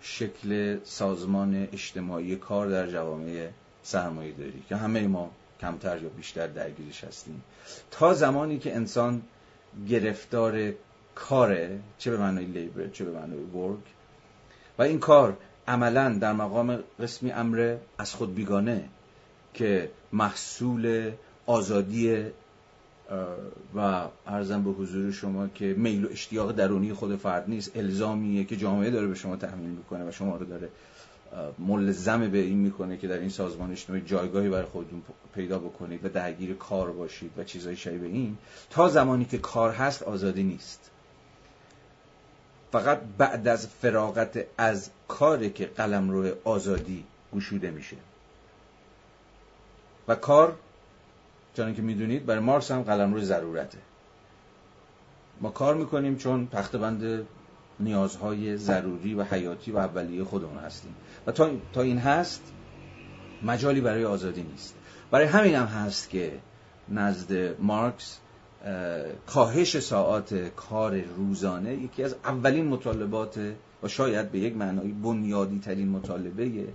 شکل 0.00 0.78
سازمان 0.84 1.68
اجتماعی 1.72 2.36
کار 2.36 2.68
در 2.68 2.86
جوامع 2.90 3.48
سرمایه 3.82 4.32
داری 4.32 4.62
که 4.68 4.76
همه 4.76 5.06
ما 5.06 5.30
کمتر 5.60 6.02
یا 6.02 6.08
بیشتر 6.08 6.46
درگیرش 6.46 7.04
هستیم. 7.04 7.42
تا 7.90 8.14
زمانی 8.14 8.58
که 8.58 8.76
انسان 8.76 9.22
گرفتار 9.88 10.72
کاره 11.14 11.80
چه 11.98 12.10
به 12.10 12.16
معنای 12.16 12.44
لیبر 12.44 12.88
چه 12.88 13.04
به 13.04 13.10
معنای 13.10 13.38
ورک 13.38 13.84
و 14.78 14.82
این 14.82 14.98
کار 14.98 15.36
عملا 15.68 16.18
در 16.18 16.32
مقام 16.32 16.78
قسمی 17.00 17.32
امر 17.32 17.76
از 17.98 18.14
خود 18.14 18.34
بیگانه 18.34 18.84
که 19.54 19.90
محصول 20.12 21.10
آزادی 21.46 22.24
و 23.74 24.04
ارزم 24.26 24.62
به 24.64 24.70
حضور 24.70 25.12
شما 25.12 25.48
که 25.48 25.74
میل 25.78 26.04
و 26.04 26.08
اشتیاق 26.10 26.52
درونی 26.52 26.92
خود 26.92 27.16
فرد 27.16 27.44
نیست 27.48 27.76
الزامیه 27.76 28.44
که 28.44 28.56
جامعه 28.56 28.90
داره 28.90 29.06
به 29.06 29.14
شما 29.14 29.36
تحمیل 29.36 29.70
می‌کنه 29.70 30.08
و 30.08 30.12
شما 30.12 30.36
رو 30.36 30.46
داره 30.46 30.68
ملزم 31.58 32.30
به 32.30 32.38
این 32.38 32.58
می‌کنه 32.58 32.96
که 32.96 33.08
در 33.08 33.18
این 33.18 33.28
سازمان 33.28 33.72
اجتماعی 33.72 34.02
جایگاهی 34.02 34.48
برای 34.48 34.64
خودتون 34.64 35.02
پیدا 35.34 35.58
بکنید 35.58 36.04
و 36.04 36.08
درگیر 36.08 36.54
کار 36.54 36.92
باشید 36.92 37.30
و 37.36 37.44
چیزهای 37.44 37.76
شبیه 37.76 38.08
این. 38.08 38.36
تا 38.70 38.88
زمانی 38.88 39.24
که 39.24 39.38
کار 39.38 39.70
هست 39.70 40.02
آزادی 40.02 40.42
نیست. 40.42 40.91
فقط 42.72 43.00
بعد 43.18 43.48
از 43.48 43.66
فراغت 43.66 44.46
از 44.58 44.90
کاری 45.08 45.50
که 45.50 45.66
قلم 45.66 46.10
روی 46.10 46.32
آزادی 46.44 47.04
گشوده 47.34 47.70
میشه. 47.70 47.96
و 50.08 50.14
کار 50.14 50.56
چون 51.56 51.74
که 51.74 51.82
می‌دونید 51.82 52.26
برای 52.26 52.40
مارکس 52.40 52.70
هم 52.70 52.82
قلم 52.82 53.14
روی 53.14 53.24
ضرورته. 53.24 53.78
ما 55.40 55.50
کار 55.50 55.74
می‌کنیم 55.74 56.16
چون 56.16 56.48
بند 56.72 57.26
نیازهای 57.80 58.56
ضروری 58.56 59.14
و 59.14 59.22
حیاتی 59.22 59.72
و 59.72 59.78
اولیه 59.78 60.24
خودمون 60.24 60.58
هستیم. 60.58 60.94
و 61.26 61.32
تا, 61.32 61.50
تا 61.72 61.82
این 61.82 61.98
هست 61.98 62.42
مجالی 63.42 63.80
برای 63.80 64.04
آزادی 64.04 64.42
نیست. 64.42 64.74
برای 65.10 65.26
همین 65.26 65.54
هم 65.54 65.66
هست 65.66 66.10
که 66.10 66.38
نزد 66.88 67.60
مارکس 67.60 68.18
کاهش 69.26 69.78
ساعات 69.78 70.34
کار 70.34 71.00
روزانه 71.00 71.74
یکی 71.74 72.02
از 72.02 72.14
اولین 72.24 72.66
مطالبات 72.66 73.40
و 73.82 73.88
شاید 73.88 74.30
به 74.30 74.38
یک 74.38 74.56
معنای 74.56 74.88
بنیادی 74.88 75.58
ترین 75.58 75.88
مطالبه 75.88 76.68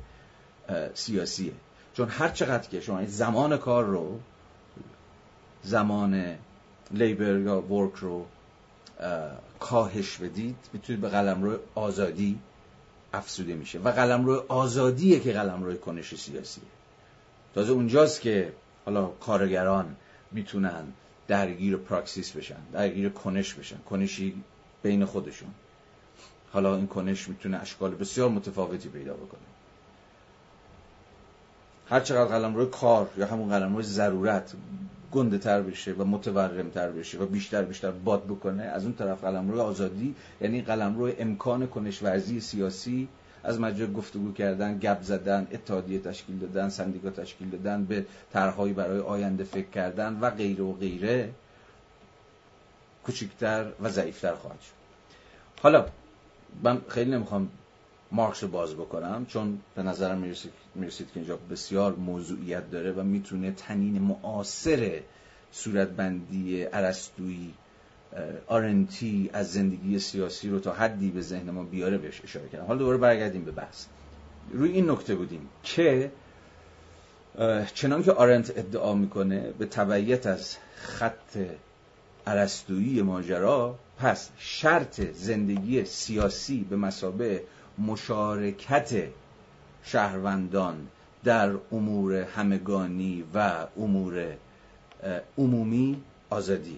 سیاسیه. 0.94 1.54
چون 1.94 2.10
هر 2.10 2.30
چقدر 2.30 2.70
که 2.70 2.82
شما 2.82 3.06
زمان 3.06 3.58
کار 3.58 3.86
رو 3.86 4.20
زمان 5.64 6.36
لیبر 6.92 7.40
یا 7.40 7.62
ورک 7.62 7.96
رو 7.96 8.26
کاهش 9.60 10.18
بدید 10.18 10.56
می‌تونید 10.74 11.02
به 11.02 11.10
قلم 11.10 11.44
روی 11.44 11.58
آزادی 11.76 12.40
افسوده 13.14 13.56
میشه. 13.56 13.80
و 13.80 13.92
قلم 13.92 14.26
روی 14.26 14.40
آزادیه 14.48 15.20
که 15.20 15.34
قلم 15.34 15.64
روی 15.64 15.78
کنش 15.78 16.16
سیاسیه. 16.16 16.64
تازه 17.56 17.72
اونجاست 17.72 18.22
که 18.22 18.54
حالا 18.86 19.06
کارگران 19.06 19.96
می‌تونن 20.32 20.84
درگیر 21.28 21.78
پراکسیس 21.78 22.32
بشن 22.32 22.56
درگیر 22.74 23.10
کنش 23.10 23.54
بشن 23.54 23.78
کنشی 23.78 24.44
بین 24.84 25.06
خودشون. 25.06 25.50
حالا 26.54 26.76
این 26.76 26.88
کنش 26.88 27.30
می‌تونه 27.30 27.58
اشکال 27.62 27.96
بسیار 27.96 28.30
متفاوتی 28.30 28.90
پیدا 28.90 29.14
بکنه. 29.14 29.40
هر 31.90 32.00
چقدر 32.00 32.26
قلم 32.26 32.56
روی 32.56 32.66
کار 32.66 33.10
یا 33.18 33.26
همون 33.26 33.50
قلم 33.50 33.76
روی 33.76 33.84
ضرورت 33.84 34.54
گنده 35.12 35.38
تر 35.38 35.62
بشه 35.62 35.94
و 35.94 36.04
متورم 36.04 36.70
تر 36.70 36.92
بشه 36.92 37.18
و 37.18 37.26
بیشتر 37.26 37.62
بیشتر 37.62 37.92
باد 37.92 38.24
بکنه 38.24 38.64
از 38.64 38.84
اون 38.84 38.94
طرف 38.94 39.24
قلم 39.24 39.52
روی 39.52 39.60
آزادی 39.60 40.16
یعنی 40.42 40.62
قلم 40.62 40.98
روی 40.98 41.14
امکان 41.20 41.68
کنش 41.68 42.04
ورزی 42.04 42.40
سیاسی 42.40 43.08
از 43.48 43.60
مجرد 43.60 43.94
گفتگو 43.94 44.34
کردن 44.34 44.78
گپ 44.80 45.02
زدن 45.02 45.48
اتحادیه 45.52 46.00
تشکیل 46.00 46.40
دادن 46.40 46.70
سندیکا 46.70 47.10
تشکیل 47.10 47.50
دادن 47.50 47.86
به 47.86 48.06
طرحهایی 48.34 48.74
برای 48.74 49.00
آینده 49.00 49.44
فکر 49.44 49.70
کردن 49.70 50.18
و 50.22 50.30
غیره 50.30 50.64
و 50.64 50.74
غیره 50.74 51.30
کوچکتر 53.04 53.66
و 53.82 53.90
ضعیفتر 53.90 54.34
خواهد 54.34 54.62
شد. 54.62 54.74
حالا 55.62 55.86
من 56.64 56.82
خیلی 56.88 57.12
نمی‌خوام 57.12 57.50
مارکس 58.12 58.44
رو 58.44 58.50
باز 58.50 58.74
بکنم 58.76 59.26
چون 59.26 59.60
به 59.76 59.84
نظرم 59.84 60.18
می‌رسید, 60.76 61.08
که 61.14 61.20
اینجا 61.20 61.38
بسیار 61.52 61.96
موضوعیت 61.96 62.72
داره 62.72 62.92
و 62.92 63.04
می‌تونه 63.04 63.52
تنین 63.52 64.02
معاصر 64.02 65.02
صورتبندی 65.52 66.64
عرستویی 66.64 67.54
آرنتی 68.48 69.30
از 69.34 69.54
زندگی 69.54 70.00
سیاسی 70.00 70.50
رو 70.50 70.60
تا 70.60 70.74
حدی 70.74 71.12
به 71.12 71.22
ذهن 71.22 71.50
ما 71.50 71.64
بیاره 71.64 71.98
بهش 71.98 72.22
اشاره 72.24 72.50
کردم 72.50 72.66
حالا 72.66 72.80
دوباره 72.80 72.98
برگردیم 72.98 73.46
به 73.46 73.52
بحث. 73.52 73.86
روی 74.52 74.72
این 74.72 74.90
نکته 74.90 75.16
بودیم 75.16 75.50
که 75.64 76.12
چنان 77.74 78.04
که 78.04 78.12
آرنت 78.12 78.58
ادعا 78.58 78.94
می‌کنه 78.94 79.52
به 79.60 79.66
تبعیت 79.66 80.28
از 80.28 80.58
خط 80.76 81.38
عرستویی 82.28 83.02
ماجرا 83.02 83.80
پس 83.98 84.30
شرط 84.38 85.02
زندگی 85.02 85.86
سیاسی 85.86 86.68
به 86.70 86.76
مسابه 86.76 87.44
مشارکت 87.78 89.08
شهروندان 89.84 90.88
در 91.24 91.52
امور 91.72 92.14
همگانی 92.16 93.24
و 93.34 93.68
امور 93.78 94.38
عمومی 95.38 96.02
آزادیه. 96.30 96.78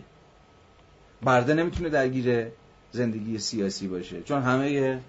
برده 1.24 1.53
نمی‌تونه 1.53 1.89
درگیر 1.89 2.47
زندگی 2.91 3.39
سیاسی 3.39 3.88
باشه 3.88 4.22
چون 4.22 4.41
همه 4.41 4.99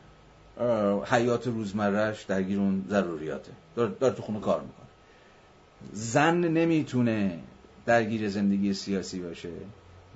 حیات 1.05 1.47
روزمرهش 1.47 2.23
درگیر 2.23 2.59
اون 2.59 2.85
ضروریاته. 2.89 3.53
داره 3.77 4.15
تو 4.15 4.23
خونه 4.23 4.41
کار 4.41 4.61
می‌کنه. 4.61 4.87
زن 5.93 6.37
نمی‌تونه 6.37 7.39
درگیر 7.87 8.29
زندگی 8.29 8.75
سیاسی 8.75 9.21
باشه. 9.21 9.49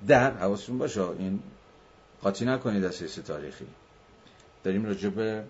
در 0.07 0.31
حواستون 0.31 0.77
باشه 0.77 1.01
این 1.01 1.39
قاطی 2.21 2.45
نکنید 2.45 2.83
از 2.83 2.99
تاریخی. 2.99 3.65
داریم 4.63 4.85
راجع 4.85 5.09
به 5.09 5.43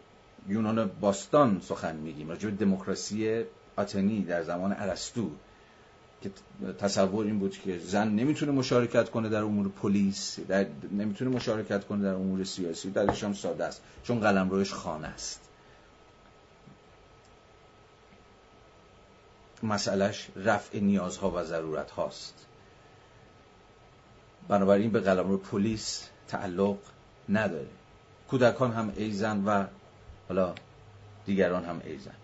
یونان 0.48 0.91
باستان 1.02 1.62
سخن 1.64 1.96
میگیم 1.96 2.30
راجع 2.30 2.50
به 2.50 2.56
دموکراسی 2.56 3.43
آتنی 3.76 4.24
در 4.24 4.43
زمان 4.43 4.76
ارسطو. 4.78 5.32
که 6.22 6.32
تصور 6.80 7.26
این 7.26 7.39
بود 7.39 7.57
که 7.57 7.80
زن 7.80 8.07
نمی‌تونه 8.07 8.51
مشارکت 8.51 9.09
کنه 9.09 9.30
در 9.30 9.41
امور 9.43 9.68
پلیس 9.68 10.39
در 10.39 10.68
نمی‌تونه 10.91 11.32
مشارکت 11.32 11.86
کنه 11.86 12.03
در 12.03 12.13
امور 12.13 12.43
سیاسی 12.43 12.91
درش 12.91 13.24
هم 13.24 13.34
ساده 13.34 13.66
است. 13.66 13.82
چون 14.03 14.20
قلم 14.20 14.49
روش 14.49 14.74
خانه 14.74 15.07
است. 15.07 15.41
مسئلهش 19.63 20.28
رفع 20.36 20.80
نیازها 20.80 21.32
و 21.32 21.43
ضرورت 21.43 21.91
هاست 21.91 22.45
بنابراین 24.47 24.91
به 24.91 24.99
قلم 24.99 25.28
روی 25.28 25.38
پلیس 25.38 26.09
تعلق 26.28 26.78
نداره. 27.30 27.68
کودکان 28.30 28.72
هم 28.72 28.93
ایزن 28.95 29.43
و 29.45 29.66
حالا 30.28 30.55
دیگران 31.26 31.66
هم 31.66 31.82
ایزن 31.86 32.15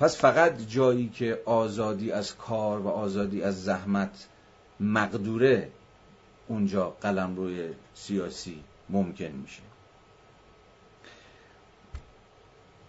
پس 0.00 0.16
فقط 0.16 0.60
جایی 0.68 1.08
که 1.08 1.42
آزادی 1.44 2.12
از 2.12 2.36
کار 2.36 2.80
و 2.80 2.88
آزادی 2.88 3.42
از 3.42 3.64
زحمت 3.64 4.28
مقدوره 4.80 5.70
اونجا 6.48 6.96
قلم 7.00 7.36
روی 7.36 7.68
سیاسی 7.94 8.64
ممکن 8.88 9.24
میشه. 9.24 9.62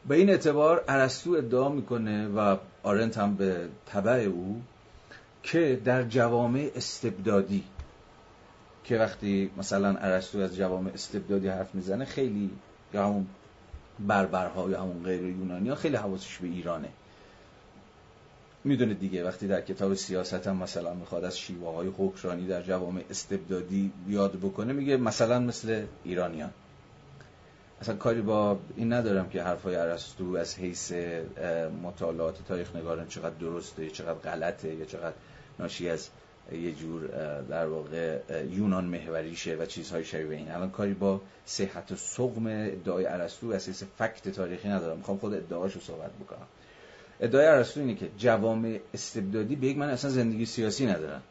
به 0.08 0.16
این 0.16 0.30
اعتبار 0.30 0.84
ارسطو 0.88 1.32
ادعا 1.32 1.70
می‌کنه 1.70 2.28
و 2.28 2.58
آرنت 2.84 3.18
هم 3.18 3.36
به 3.36 3.70
طبع 3.86 4.12
او 4.12 4.62
که 5.44 5.82
در 5.86 6.04
جوامع 6.04 6.72
استبدادی 6.76 7.64
که 8.84 8.98
وقتی 8.98 9.52
مثلا 9.58 9.96
ارسطو 9.98 10.40
از 10.40 10.56
جوامع 10.56 10.92
استبدادی 10.94 11.48
حرف 11.48 11.76
می‌زنه 11.76 12.06
خیلی 12.06 12.50
یا 12.94 13.06
همون 13.06 13.28
بربرها 14.00 14.70
یا 14.70 14.82
همون 14.82 15.04
غیر 15.04 15.22
یونانی 15.22 15.70
ها 15.70 15.76
خیلی 15.76 15.96
حواسش 15.96 16.38
به 16.38 16.48
ایرانه. 16.48 16.90
می‌دونه 18.64 18.94
دیگه 18.94 19.24
وقتی 19.24 19.48
در 19.48 19.62
کتاب 19.62 19.94
سیاست 19.94 20.48
هم 20.48 20.58
مثلا 20.58 20.94
می‌خواد 20.94 21.24
از 21.24 21.38
شیوه 21.38 21.76
های 21.76 21.88
حکرانی 21.98 22.48
در 22.48 22.62
جوامع 22.62 23.04
استبدادی 23.10 23.92
یاد 24.08 24.32
بکنه 24.32 24.74
میگه 24.74 24.98
مثلا 24.98 25.40
مثل 25.40 25.84
ایرانیان. 26.04 26.50
اصلا 27.82 27.96
کاری 27.96 28.22
با 28.22 28.60
این 28.76 28.94
ندارم 28.94 29.30
که 29.30 29.44
حرفای 29.44 29.76
ارسطو 29.76 30.36
از 30.36 30.56
حیث 30.56 30.92
مطالعات 31.84 32.36
تاریخ 32.48 32.76
نگاران 32.76 33.08
چقدر 33.08 33.36
درسته 33.36 33.90
چقدر 33.90 34.14
غلطه 34.14 34.76
یا 34.76 34.86
چقدر 34.86 35.16
ناشی 35.60 35.90
از 35.90 36.10
یه 36.52 36.72
جور 36.72 37.08
در 37.42 37.66
واقع 37.66 38.20
یونان 38.50 38.86
محوریشه 38.86 39.56
و 39.56 39.66
چیزهای 39.66 40.04
شبیه 40.04 40.38
این. 40.38 40.52
الان 40.52 40.72
کاری 40.72 40.94
با 40.94 41.22
صحت 41.46 41.92
و 41.92 41.96
سقم 41.96 42.48
ادعای 42.48 43.06
ارسطو 43.06 43.52
از 43.52 43.68
حیث 43.68 43.84
فکت 43.98 44.30
تاریخی 44.30 44.70
ندارم. 44.70 44.98
می‌خوام 44.98 45.18
خود 45.18 45.34
ادعاشو 45.34 45.80
صحبت 45.80 46.12
بکنم. 46.12 46.48
ادعای 47.22 47.46
ارسطو 47.46 47.80
اینه 47.80 47.96
که 47.96 48.10
جوامع 48.18 48.80
استبدادی 48.94 49.56
به 49.56 49.68
یک 49.68 49.78
من 49.78 49.90
اصلا 49.90 50.12
زندگی 50.12 50.46
سیاسی 50.46 50.86
ندارن. 50.86 51.22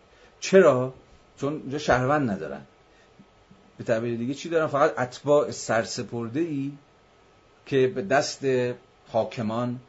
چرا؟ 0.40 0.94
چون 1.36 1.52
اونجا 1.52 1.78
شهروند 1.78 2.30
ندارن. 2.30 2.60
به 3.78 3.84
تعبیر 3.84 4.18
دیگه 4.18 4.34
چی 4.34 4.48
دارن؟ 4.48 4.66
فقط 4.66 4.98
اتباع 4.98 5.50
سرسپرده 5.50 6.40
ای 6.40 6.72
که 7.66 7.92
به 7.94 8.02
دست 8.02 8.46
حاکمان 9.12 9.80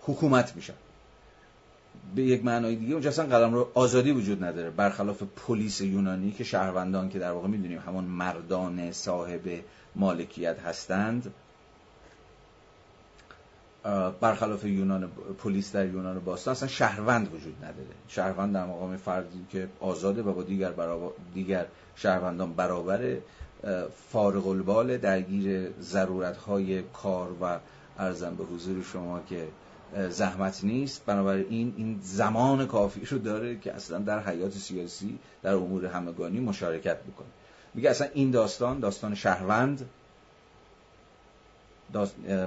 حکومت 0.00 0.56
میشن 0.56 0.74
به 2.14 2.22
یک 2.22 2.44
معنای 2.44 2.76
دیگه 2.76 2.92
اونجا 2.92 3.10
اصلا 3.10 3.26
قلم 3.26 3.54
رو 3.54 3.70
آزادی 3.74 4.10
وجود 4.10 4.44
نداره. 4.44 4.70
برخلاف 4.70 5.22
پلیس 5.22 5.80
یونانی 5.80 6.30
که 6.30 6.44
شهروندان 6.44 7.08
که 7.08 7.18
در 7.18 7.30
واقع 7.30 7.48
می‌دونیم 7.48 7.78
همون 7.78 8.04
مردان 8.04 8.92
صاحب 8.92 9.60
مالکیت 9.94 10.60
هستند 10.60 11.34
برخلاف 14.20 14.64
یونان 14.64 15.08
پلیس 15.38 15.72
در 15.72 15.86
یونان 15.86 16.18
باستان 16.18 16.52
اصلا 16.52 16.68
شهروند 16.68 17.34
وجود 17.34 17.56
نداره. 17.64 17.86
شهروند 18.08 18.54
در 18.54 18.64
مقام 18.64 18.96
فردی 18.96 19.46
که 19.50 19.68
آزاده 19.80 20.22
و 20.22 20.32
با 20.32 20.42
دیگر 20.42 20.72
دیگر 21.34 21.66
شهروندان 21.96 22.52
برابر 22.52 23.16
فارغ 24.10 24.46
البال 24.46 24.96
درگیر 24.96 25.70
ضرورت 25.80 26.36
های 26.36 26.82
کار 26.82 27.28
و 27.42 27.58
ارزم 27.98 28.34
به 28.34 28.44
حضور 28.44 28.82
شما 28.82 29.20
که 29.20 29.48
زحمت 30.08 30.64
نیست. 30.64 31.06
بنابراین 31.06 31.74
این 31.76 31.98
زمان 32.02 32.66
کافی 32.66 33.04
رو 33.04 33.18
داره 33.18 33.58
که 33.58 33.74
اصلا 33.74 33.98
در 33.98 34.22
حیات 34.22 34.52
سیاسی 34.52 35.18
در 35.42 35.54
امور 35.54 35.86
همگانی 35.86 36.40
مشارکت 36.40 36.98
بکنه. 37.02 37.28
میگه 37.74 37.90
اصلا 37.90 38.08
این 38.14 38.30
داستان 38.30 38.80
داستان 38.80 39.14
شهروند 39.14 39.88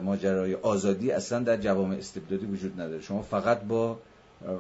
ماجرای 0.04 0.56
آزادی 0.56 1.12
اصلا 1.12 1.40
در 1.40 1.58
جوامع 1.58 1.96
استبدادی 1.96 2.46
وجود 2.46 2.82
نداره. 2.82 3.02
شما 3.02 3.22
فقط 3.22 3.62
با 3.62 4.00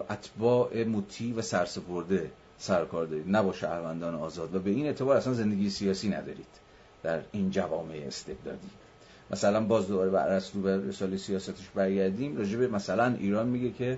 اتباع 0.09 0.83
مطیع 0.83 1.35
و 1.35 1.41
سرسپرده 1.41 2.31
سرکار 2.57 3.05
دارید 3.05 3.29
نه 3.29 3.43
با 3.43 3.53
شهروندان 3.53 4.15
آزاد. 4.15 4.55
و 4.55 4.59
به 4.59 4.69
این 4.69 4.85
اعتبار 4.85 5.17
اصلا 5.17 5.33
زندگی 5.33 5.69
سیاسی 5.69 6.09
ندارید 6.09 6.47
در 7.03 7.21
این 7.31 7.51
جوامع 7.51 8.03
استبدادی. 8.07 8.69
مثلا 9.31 9.63
باز 9.63 9.87
دوباره 9.87 10.09
بر 10.09 10.29
ارسطو 10.29 10.61
به 10.61 10.77
رساله 10.77 11.17
سیاستش 11.17 11.69
برگردیم 11.75 12.37
راجع 12.37 12.57
به 12.57 12.67
مثلا 12.67 13.15
ایران 13.19 13.47
میگه 13.47 13.71
که 13.71 13.97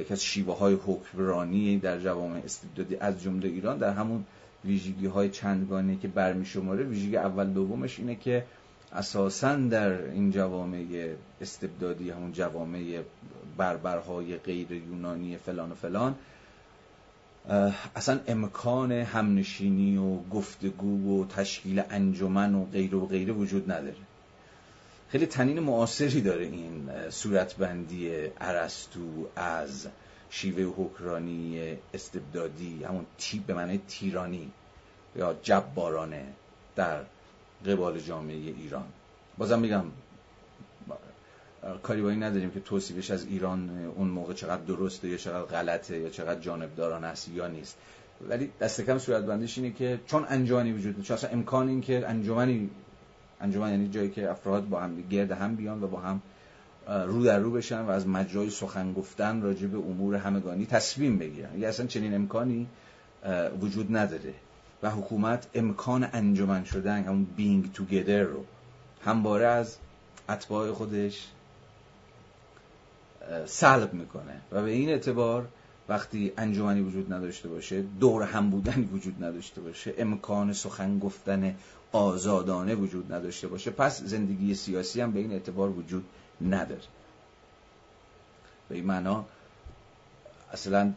یکی 0.00 0.12
از 0.12 0.22
شیوه 0.22 0.58
های 0.58 0.74
حکمرانی 0.74 1.78
در 1.78 2.00
جوامع 2.00 2.40
استبدادی 2.44 2.96
از 2.96 3.22
جمله 3.22 3.48
ایران 3.48 3.78
در 3.78 3.90
همون 3.90 4.24
ویژگی 4.64 5.06
های 5.06 5.28
چندگانه 5.30 5.96
که 5.96 6.08
برمی 6.08 6.46
شماره 6.46 6.84
ویژگی 6.84 7.16
اول 7.16 7.46
دومش 7.46 7.98
اینه 7.98 8.14
که 8.14 8.44
اساسا 8.92 9.56
در 9.56 10.02
این 10.02 10.30
جوامع 10.30 11.14
استبدادی 11.40 12.10
همون 12.10 12.32
جوامع 12.32 13.02
بربرهای 13.56 14.36
غیر 14.36 14.72
یونانی 14.72 15.36
فلان 15.36 15.72
و 15.72 15.74
فلان 15.74 16.14
اصلا 17.96 18.20
امکان 18.26 18.92
همنشینی 18.92 19.96
و 19.96 20.16
گفتگو 20.16 21.22
و 21.22 21.26
تشکیل 21.26 21.82
انجمن 21.90 22.54
و 22.54 22.64
غیر 22.64 22.94
و 22.94 23.06
غیره 23.06 23.32
وجود 23.32 23.72
نداره. 23.72 23.94
خیلی 25.08 25.26
تنین 25.26 25.60
معاصری 25.60 26.20
داره 26.20 26.44
این 26.44 26.90
صورتبندی 27.10 28.10
ارسطو 28.40 29.26
از 29.36 29.86
شیوه 30.30 30.62
حکرانی 30.62 31.76
استبدادی 31.94 32.84
همون 32.84 33.06
تیپ 33.18 33.46
به 33.46 33.54
معنی 33.54 33.80
تیرانی 33.88 34.50
یا 35.16 35.36
جبارانه 35.42 36.24
در 36.76 37.00
قبال 37.66 38.00
جامعه 38.00 38.36
ایران. 38.36 38.84
بازم 39.38 39.58
میگم 39.58 39.84
کاری 41.82 42.02
با 42.02 42.10
این 42.10 42.22
نداریم 42.22 42.50
که 42.50 42.60
توصیفش 42.60 43.10
از 43.10 43.26
ایران 43.26 43.70
اون 43.96 44.08
موقع 44.08 44.34
چقدر 44.34 44.62
درسته 44.62 45.08
یا 45.08 45.16
چقدر 45.16 45.42
غلطه 45.42 45.98
یا 45.98 46.08
چقدر 46.08 46.40
جانبداران 46.40 47.04
است 47.04 47.28
یا 47.28 47.48
نیست. 47.48 47.76
ولی 48.28 48.50
دست 48.60 48.80
کم 48.80 48.98
صورت 48.98 49.24
بندش 49.24 49.58
اینه 49.58 49.70
که 49.70 50.00
چون 50.06 50.26
انجمنی 50.28 50.72
وجود 50.72 50.96
داره 50.96 51.12
اصلا 51.12 51.30
امکان 51.30 51.68
این 51.68 51.80
که 51.80 52.08
انجمنی 52.08 52.70
انجمن 53.40 53.70
یعنی 53.70 53.88
جایی 53.88 54.10
که 54.10 54.30
افراد 54.30 54.68
با 54.68 54.80
هم 54.80 55.02
گرد 55.02 55.32
هم 55.32 55.56
بیان 55.56 55.82
و 55.82 55.86
با 55.86 56.00
هم 56.00 56.22
رو 56.88 57.24
در 57.24 57.38
رو 57.38 57.50
بشن 57.50 57.80
و 57.80 57.90
از 57.90 58.06
مجرای 58.06 58.50
سخن 58.50 58.92
گفتن 58.92 59.42
راجع 59.42 59.66
به 59.66 59.78
امور 59.78 60.14
همگانی 60.14 60.66
تصمیم 60.66 61.18
بگیرن. 61.18 61.52
یعنی 61.52 61.64
اصلا 61.64 61.86
چنین 61.86 62.14
امکانی 62.14 62.66
وجود 63.60 63.96
نداره. 63.96 64.34
و 64.82 64.90
حکومت 64.90 65.46
امکان 65.54 66.08
انجمن 66.12 66.64
شدن 66.64 67.04
همون 67.04 67.24
بینگ 67.36 67.72
توگیدر 67.72 68.22
رو. 68.22 68.44
همواره 69.04 69.46
از 69.46 69.76
اتباع 70.28 70.72
خودش 70.72 71.28
سلب 73.46 73.94
می‌کنه. 73.94 74.40
و 74.52 74.62
به 74.62 74.70
این 74.70 74.88
اعتبار 74.88 75.48
وقتی 75.88 76.32
انجمنی 76.36 76.80
وجود 76.80 77.12
نداشته 77.12 77.48
باشه 77.48 77.82
دور 77.82 78.22
هم 78.22 78.50
بودنی 78.50 78.84
وجود 78.84 79.24
نداشته 79.24 79.60
باشه 79.60 79.94
امکان 79.98 80.52
سخن 80.52 80.98
گفتن 80.98 81.54
آزادانه 81.92 82.74
وجود 82.74 83.12
نداشته 83.12 83.48
باشه 83.48 83.70
پس 83.70 84.02
زندگی 84.02 84.54
سیاسی 84.54 85.00
هم 85.00 85.12
به 85.12 85.20
این 85.20 85.32
اعتبار 85.32 85.70
وجود 85.70 86.04
نداره. 86.40 86.80
به 88.68 88.74
این 88.74 88.84
معنا 88.84 89.24
اصلا 90.52 90.92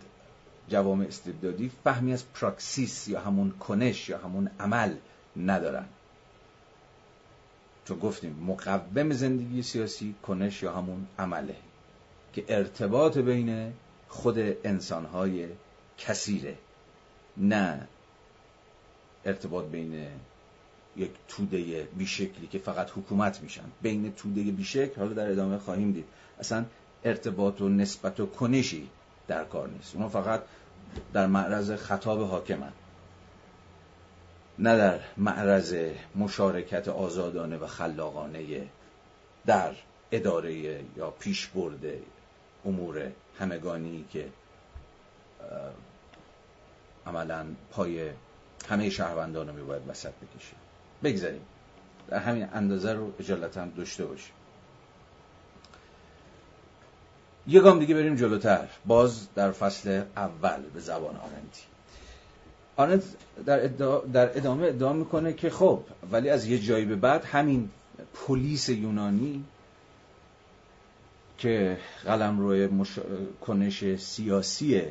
جوامع 0.69 1.05
استبدادی 1.05 1.71
فهمی 1.83 2.13
از 2.13 2.33
پراکسیس 2.33 3.07
یا 3.07 3.21
همون 3.21 3.51
کنش 3.51 4.09
یا 4.09 4.17
همون 4.17 4.49
عمل 4.59 4.95
ندارن. 5.37 5.85
چون 7.85 7.99
گفتیم 7.99 8.35
مقوم 8.47 9.13
زندگی 9.13 9.61
سیاسی 9.61 10.15
کنش 10.23 10.63
یا 10.63 10.73
همون 10.73 11.07
عمله 11.19 11.55
که 12.33 12.45
ارتباط 12.47 13.17
بین 13.17 13.73
خود 14.07 14.39
انسانهای 14.63 15.47
کثیره 15.97 16.57
نه 17.37 17.87
ارتباط 19.25 19.65
بین 19.65 20.07
یک 20.97 21.11
توده 21.27 21.87
بیشکلی 21.97 22.47
که 22.47 22.59
فقط 22.59 22.91
حکومت 22.91 23.41
میشن. 23.41 23.63
بین 23.81 24.13
توده 24.13 24.43
بیشکل 24.43 24.99
حالا 24.99 25.13
در 25.13 25.31
ادامه 25.31 25.57
خواهیم 25.57 25.91
دید. 25.91 26.05
اصلا 26.39 26.65
ارتباط 27.03 27.61
و 27.61 27.69
نسبت 27.69 28.19
و 28.19 28.25
کنشی 28.25 28.89
در 29.31 29.43
کار 29.43 29.67
نیست. 29.67 29.95
اونا 29.95 30.09
فقط 30.09 30.41
در 31.13 31.27
معرض 31.27 31.71
خطاب 31.71 32.21
حاکمن. 32.21 32.71
نه 34.59 34.77
در 34.77 34.99
معرض 35.17 35.75
مشارکت 36.15 36.87
آزادانه 36.87 37.57
و 37.57 37.67
خلاقانه 37.67 38.67
در 39.45 39.75
اداره 40.11 40.83
یا 40.97 41.11
پیش 41.19 41.47
برده 41.47 42.01
امور 42.65 43.11
همگانی 43.39 44.05
که 44.11 44.29
عملا 47.07 47.45
پای 47.71 48.09
همه 48.69 48.89
شهروندان 48.89 49.47
رو 49.47 49.53
میباید 49.53 49.89
وسط 49.89 50.11
بکشه 50.11 50.55
بگذاریم. 51.03 51.45
در 52.07 52.19
همین 52.19 52.47
اندازه 52.53 52.93
رو 52.93 53.13
اجالتا 53.19 53.65
داشته 53.65 54.05
باشیم. 54.05 54.33
یه 57.47 57.59
گام 57.59 57.79
دیگه 57.79 57.95
بریم 57.95 58.15
جلوتر. 58.15 58.67
باز 58.85 59.27
در 59.35 59.51
فصل 59.51 60.03
اول 60.17 60.61
به 60.73 60.79
زبان 60.79 61.15
آرنتی 61.15 61.61
آرنت 62.75 63.03
در, 63.45 63.67
در 64.13 64.37
ادامه 64.37 64.67
ادعا 64.67 64.93
می‌کنه 64.93 65.33
که 65.33 65.49
خب 65.49 65.83
ولی 66.11 66.29
از 66.29 66.45
یه 66.45 66.59
جایی 66.59 66.85
به 66.85 66.95
بعد 66.95 67.25
همین 67.25 67.69
پلیس 68.13 68.69
یونانی 68.69 69.43
که 71.37 71.77
قلم 72.05 72.39
روی 72.39 72.67
مش... 72.67 72.99
کنش 73.41 73.95
سیاسی 73.95 74.81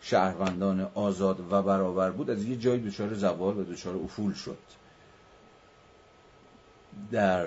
شهروندان 0.00 0.90
آزاد 0.94 1.52
و 1.52 1.62
برابر 1.62 2.10
بود 2.10 2.30
از 2.30 2.44
یه 2.44 2.56
جایی 2.56 2.80
دچار 2.80 3.14
زوال 3.14 3.58
و 3.58 3.64
دچار 3.64 3.96
افول 3.96 4.34
شد. 4.34 4.58
در 7.10 7.46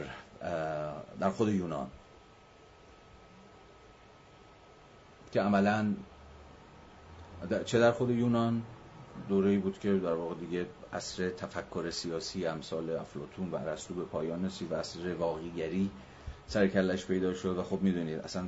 در 1.19 1.29
خود 1.29 1.49
یونان. 1.49 1.87
که 5.31 5.41
عملا 5.41 5.93
چه 7.65 7.79
در 7.79 7.91
خود 7.91 8.09
یونان 8.09 8.61
دوره‌ای 9.29 9.57
بود 9.57 9.79
که 9.79 9.93
در 9.93 10.13
واقع 10.13 10.35
دیگه 10.35 10.65
عصر 10.93 11.29
تفکر 11.29 11.89
سیاسی 11.89 12.45
امثال 12.45 12.89
افلاطون 12.89 13.49
و 13.51 13.55
ارسطو 13.55 13.93
به 13.93 14.03
پایان 14.03 14.45
رسید 14.45 14.71
و 14.71 14.75
عصر 14.75 14.99
رواقیگری 14.99 15.89
سر 16.47 16.67
کلش 16.67 17.05
پیدا 17.05 17.33
شد 17.33 17.57
و 17.57 17.63
خب 17.63 17.81
می‌دونید 17.81 18.19
اصلا 18.19 18.47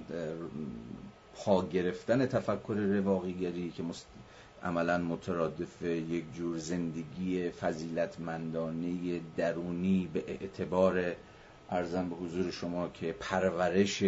پا 1.36 1.68
گرفتن 1.68 2.26
تفکر 2.26 2.74
رواقیگری 2.74 3.70
که 3.70 3.84
مست... 3.84 4.08
عملا 4.64 4.98
مترادف 4.98 5.82
یک 5.82 6.34
جور 6.34 6.58
زندگی 6.58 7.50
فضیلتمندانه 7.50 9.20
درونی 9.38 10.10
به 10.14 10.24
اعتبار 10.28 11.16
ارزم 11.70 12.10
به 12.10 12.16
حضور 12.16 12.52
شما 12.52 12.90
که 12.90 13.16
پرورش 13.20 14.04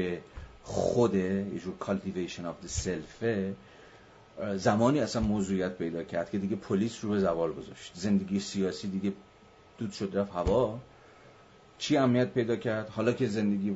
خود 0.64 1.16
یه 1.16 1.60
جور 1.60 1.74
cultivation 1.80 2.42
of 2.42 2.66
the 2.66 2.72
self 2.86 3.26
زمانی 4.58 5.00
اصلا 5.00 5.22
موضوعیت 5.22 5.78
پیدا 5.78 6.04
کرد 6.04 6.30
که 6.30 6.38
دیگه 6.38 6.56
پلیس 6.56 7.04
رو 7.04 7.10
به 7.10 7.20
زوال 7.20 7.54
گذاشت. 7.54 7.92
زندگی 7.96 8.40
سیاسی 8.40 8.88
دیگه 8.88 9.14
دود 9.78 9.92
شد 9.92 10.10
رفت 10.14 10.32
هوا. 10.34 10.80
چی 11.78 11.98
اهمیت 11.98 12.34
پیدا 12.34 12.56
کرد؟ 12.56 12.90
حالا 12.90 13.12
که 13.12 13.28
زندگی 13.28 13.76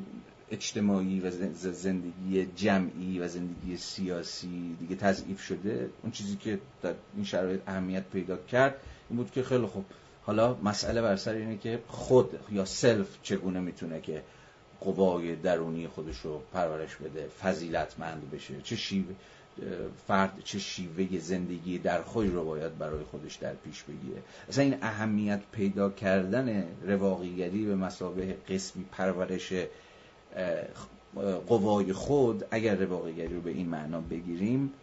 اجتماعی 0.52 1.20
و 1.20 1.32
زندگی 1.72 2.46
جمعی 2.56 3.20
و 3.20 3.28
زندگی 3.28 3.78
سیاسی 3.78 4.78
دیگه 4.80 4.96
تضعیف 4.96 5.42
شده 5.42 5.90
اون 6.04 6.12
چیزی 6.12 6.36
که 6.36 6.60
در 6.82 6.94
این 7.16 7.26
شرایط 7.26 7.62
اهمیت 7.68 8.04
پیدا 8.04 8.38
کرد 8.38 8.76
این 9.10 9.18
بود 9.18 9.32
که 9.32 9.44
خیلی 9.44 9.66
خوب. 9.66 9.86
حالا 10.26 10.58
مسئله 10.64 11.02
بر 11.02 11.16
سر 11.16 11.34
اینه 11.34 11.58
که 11.58 11.80
خود 11.88 12.40
یا 12.52 12.66
سلف 12.66 13.08
چگونه 13.24 13.60
می‌تونه 13.60 14.02
که 14.02 14.24
قوای 14.82 15.36
درونی 15.36 15.88
خودش 15.88 16.20
رو 16.20 16.42
پرورش 16.54 16.96
بده 16.96 17.28
فضیلتمند 17.28 18.32
بشه. 18.32 18.54
چه 18.64 18.76
شیوه 18.76 19.16
فرد 20.08 20.42
چه 20.44 20.60
شیوه 20.60 21.20
زندگی 21.20 21.78
در 21.80 22.02
خود 22.02 22.34
رو 22.34 22.46
باید 22.46 22.78
برای 22.78 23.04
خودش 23.04 23.36
در 23.36 23.54
پیش 23.54 23.84
بگیره. 23.84 24.22
اصلا 24.50 24.64
این 24.64 24.78
اهمیت 24.82 25.42
پیدا 25.52 25.90
کردن 25.90 26.64
رواقیگری 26.88 27.66
به 27.66 27.76
مسابه 27.76 28.38
قسمی 28.50 28.86
پرورش 28.92 29.54
قوای 31.48 31.94
خود 31.94 32.46
اگر 32.52 32.76
رواقیگری 32.76 33.34
رو 33.34 33.42
به 33.42 33.50
این 33.50 33.70
معنا 33.70 34.02
بگیریم 34.02 34.74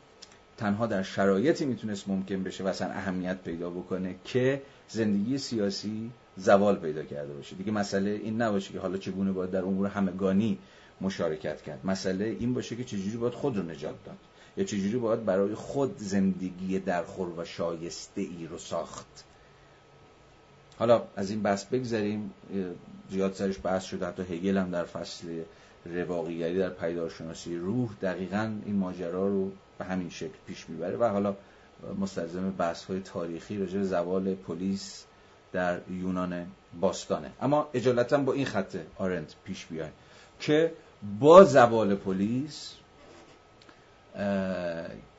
تنها 0.56 0.86
در 0.86 1.02
شرایطی 1.02 1.64
می‌تونست 1.64 2.08
ممکن 2.08 2.42
بشه 2.42 2.64
و 2.64 2.66
اصلا 2.66 2.88
اهمیت 2.90 3.42
پیدا 3.42 3.70
بکنه 3.70 4.14
که 4.24 4.62
زندگی 4.88 5.38
سیاسی 5.38 6.10
زوال 6.36 6.76
پیدا 6.76 7.02
کرده 7.02 7.32
باشه. 7.32 7.56
دیگه 7.56 7.72
مسئله 7.72 8.10
این 8.10 8.42
نباشه 8.42 8.72
که 8.72 8.80
حالا 8.80 8.98
چگونه 8.98 9.32
باید 9.32 9.50
در 9.50 9.62
امور 9.62 9.86
همگانی 9.86 10.58
مشارکت 11.00 11.62
کرد. 11.62 11.86
مسئله 11.86 12.24
این 12.24 12.54
باشه 12.54 12.76
که 12.76 12.84
چجوری 12.84 13.16
باید 13.16 13.32
خود 13.32 13.56
رو 13.56 13.62
نجات 13.62 14.04
داد. 14.04 14.16
یا 14.56 14.64
چجوری 14.64 14.98
باید 14.98 15.24
برای 15.24 15.54
خود 15.54 15.98
زندگی 15.98 16.78
درخور 16.78 17.28
و 17.28 17.44
شایسته 17.44 18.20
ای 18.20 18.46
رو 18.50 18.58
ساخت. 18.58 19.24
حالا 20.78 21.02
از 21.16 21.30
این 21.30 21.42
بحث 21.42 21.64
بگذاریم 21.64 22.30
زیاد 23.10 23.32
سرش 23.32 23.56
بحث 23.62 23.84
شده. 23.84 24.06
حتی 24.06 24.22
هگل 24.22 24.58
هم 24.58 24.70
در 24.70 24.84
فصل 24.84 25.42
رواقیگری 25.84 26.58
در 26.58 26.70
پیدارشناسی 26.70 27.56
روح 27.56 27.90
دقیقا 28.02 28.52
این 28.66 28.76
ماجرا 28.76 29.28
رو 29.28 29.52
به 29.78 29.84
همین 29.84 30.10
شکل 30.10 30.38
پیش 30.46 30.68
می‌بره. 30.68 30.96
و 30.96 31.04
حالا 31.04 31.36
مستلزم 32.00 32.50
بحث 32.50 32.84
های 32.84 33.00
تاریخی 33.00 33.58
راجع 33.58 33.82
زوال 33.82 34.34
پلیس 34.34 35.04
در 35.54 35.80
یونان 35.90 36.46
باستانه. 36.80 37.30
اما 37.40 37.68
اجالتا 37.74 38.18
با 38.18 38.32
این 38.32 38.46
خط 38.46 38.76
آرنت 38.98 39.34
پیش 39.44 39.66
بیایم 39.66 39.92
که 40.40 40.72
با 41.20 41.44
زوال 41.44 41.94
پلیس 41.94 42.74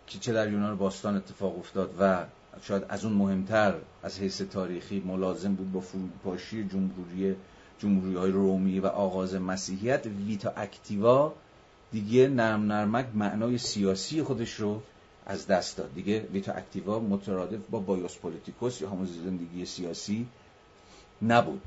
که 0.08 0.20
چه 0.20 0.34
در 0.34 0.52
یونان 0.52 0.78
باستان 0.78 1.16
اتفاق 1.16 1.60
افتاد 1.60 1.96
و 2.00 2.26
شاید 2.62 2.84
از 2.90 3.06
اون 3.06 3.14
مهمتر 3.14 3.74
از 4.04 4.20
حیث 4.20 4.42
تاریخی 4.42 5.00
ملازم 5.00 5.56
بود 5.56 5.72
با 5.72 5.80
فروپاشی 5.80 6.64
جمهوری 6.64 7.36
جمهوری 7.80 8.16
های 8.16 8.32
رومی 8.32 8.80
و 8.80 8.88
آغاز 8.88 9.36
مسیحیت 9.36 10.06
ویتا 10.06 10.54
اکتیوا 10.58 11.34
دیگه 11.92 12.28
نرم 12.28 12.72
نرمک 12.72 13.06
معنای 13.14 13.58
سیاسی 13.58 14.24
خودش 14.24 14.54
رو 14.54 14.82
از 15.26 15.48
دست 15.48 15.78
داد. 15.78 15.94
دیگه 15.94 16.20
ویتا 16.34 16.54
اکتیوا 16.54 17.00
مترادف 17.00 17.60
با 17.72 17.80
بایوس 17.80 18.18
پولیتیکوس 18.18 18.82
یا 18.82 18.90
همون 18.90 19.06
زندگی 19.06 19.66
سیاسی 19.66 20.28
نبود. 21.22 21.62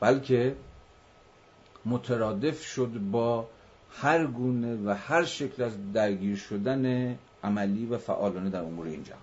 بلکه 0.00 0.56
مترادف 1.86 2.64
شد 2.64 3.00
با 3.10 3.46
هر 3.90 4.26
گونه 4.26 4.76
و 4.76 4.94
هر 4.94 5.24
شکل 5.24 5.62
از 5.62 5.72
درگیر 5.92 6.36
شدن 6.36 7.16
عملی 7.44 7.86
و 7.86 7.98
فعالانه 7.98 8.50
در 8.50 8.62
امور 8.62 8.86
این 8.86 9.04
جهان. 9.04 9.20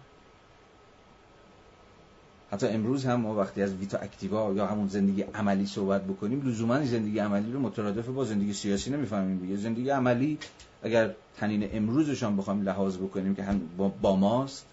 حتی 2.51 2.67
امروز 2.67 3.05
هم 3.05 3.21
ما 3.21 3.35
وقتی 3.35 3.61
از 3.61 3.73
ویتا 3.73 3.97
اکتیوا 3.97 4.53
یا 4.53 4.67
همون 4.67 4.87
زندگی 4.87 5.21
عملی 5.21 5.65
صحبت 5.65 6.03
بکنیم 6.03 6.47
لزوما 6.47 6.85
زندگی 6.85 7.19
عملی 7.19 7.51
رو 7.51 7.59
مترادف 7.59 8.07
با 8.07 8.25
زندگی 8.25 8.53
سیاسی 8.53 8.89
نمی‌فهمیم. 8.89 9.39
دیگه 9.39 9.55
زندگی 9.55 9.89
عملی 9.89 10.37
اگر 10.83 11.13
تنین 11.37 11.69
امروزشان 11.73 12.37
بخوایم 12.37 12.61
لحاظ 12.61 12.97
بکنیم 12.97 13.35
که 13.35 13.43
هم 13.43 13.61
با 14.01 14.15
ماست 14.15 14.65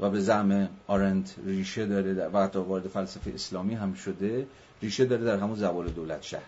و 0.00 0.10
به 0.10 0.20
زعم 0.20 0.68
آرنت 0.86 1.34
ریشه 1.46 1.86
داره 1.86 2.28
و 2.28 2.44
حتی 2.44 2.58
وارد 2.58 2.88
فلسفه 2.88 3.30
اسلامی 3.34 3.74
هم 3.74 3.94
شده 3.94 4.46
ریشه 4.82 5.04
داره 5.04 5.24
در 5.24 5.36
همون 5.36 5.56
زوال 5.56 5.88
دولت 5.88 6.22
شهر 6.22 6.42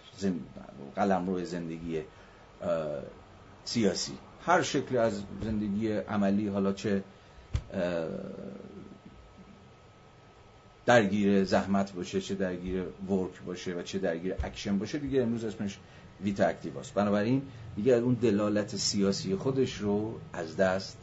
قلم 0.96 1.26
روی 1.26 1.44
زندگی 1.44 2.02
سیاسی. 3.64 4.12
هر 4.46 4.62
شکلی 4.62 4.98
از 4.98 5.22
زندگی 5.42 5.92
عملی 5.92 6.48
حالا 6.48 6.72
چه 6.72 7.02
درگیر 10.86 11.44
زحمت 11.44 11.92
باشه 11.92 12.20
چه 12.20 12.34
درگیر 12.34 12.82
work 13.08 13.42
باشه 13.46 13.74
و 13.74 13.82
چه 13.82 13.98
درگیر 13.98 14.34
اکشن 14.42 14.78
باشه 14.78 14.98
دیگه 14.98 15.22
امروز 15.22 15.44
اسمش 15.44 15.78
vita 16.24 16.46
activa 16.46 16.82
ست 16.82 16.94
بنابراین 16.94 17.42
دیگه 17.76 17.92
اون 17.92 18.14
دلالت 18.14 18.76
سیاسی 18.76 19.36
خودش 19.36 19.74
رو 19.74 20.14
از 20.32 20.56
دست 20.56 20.98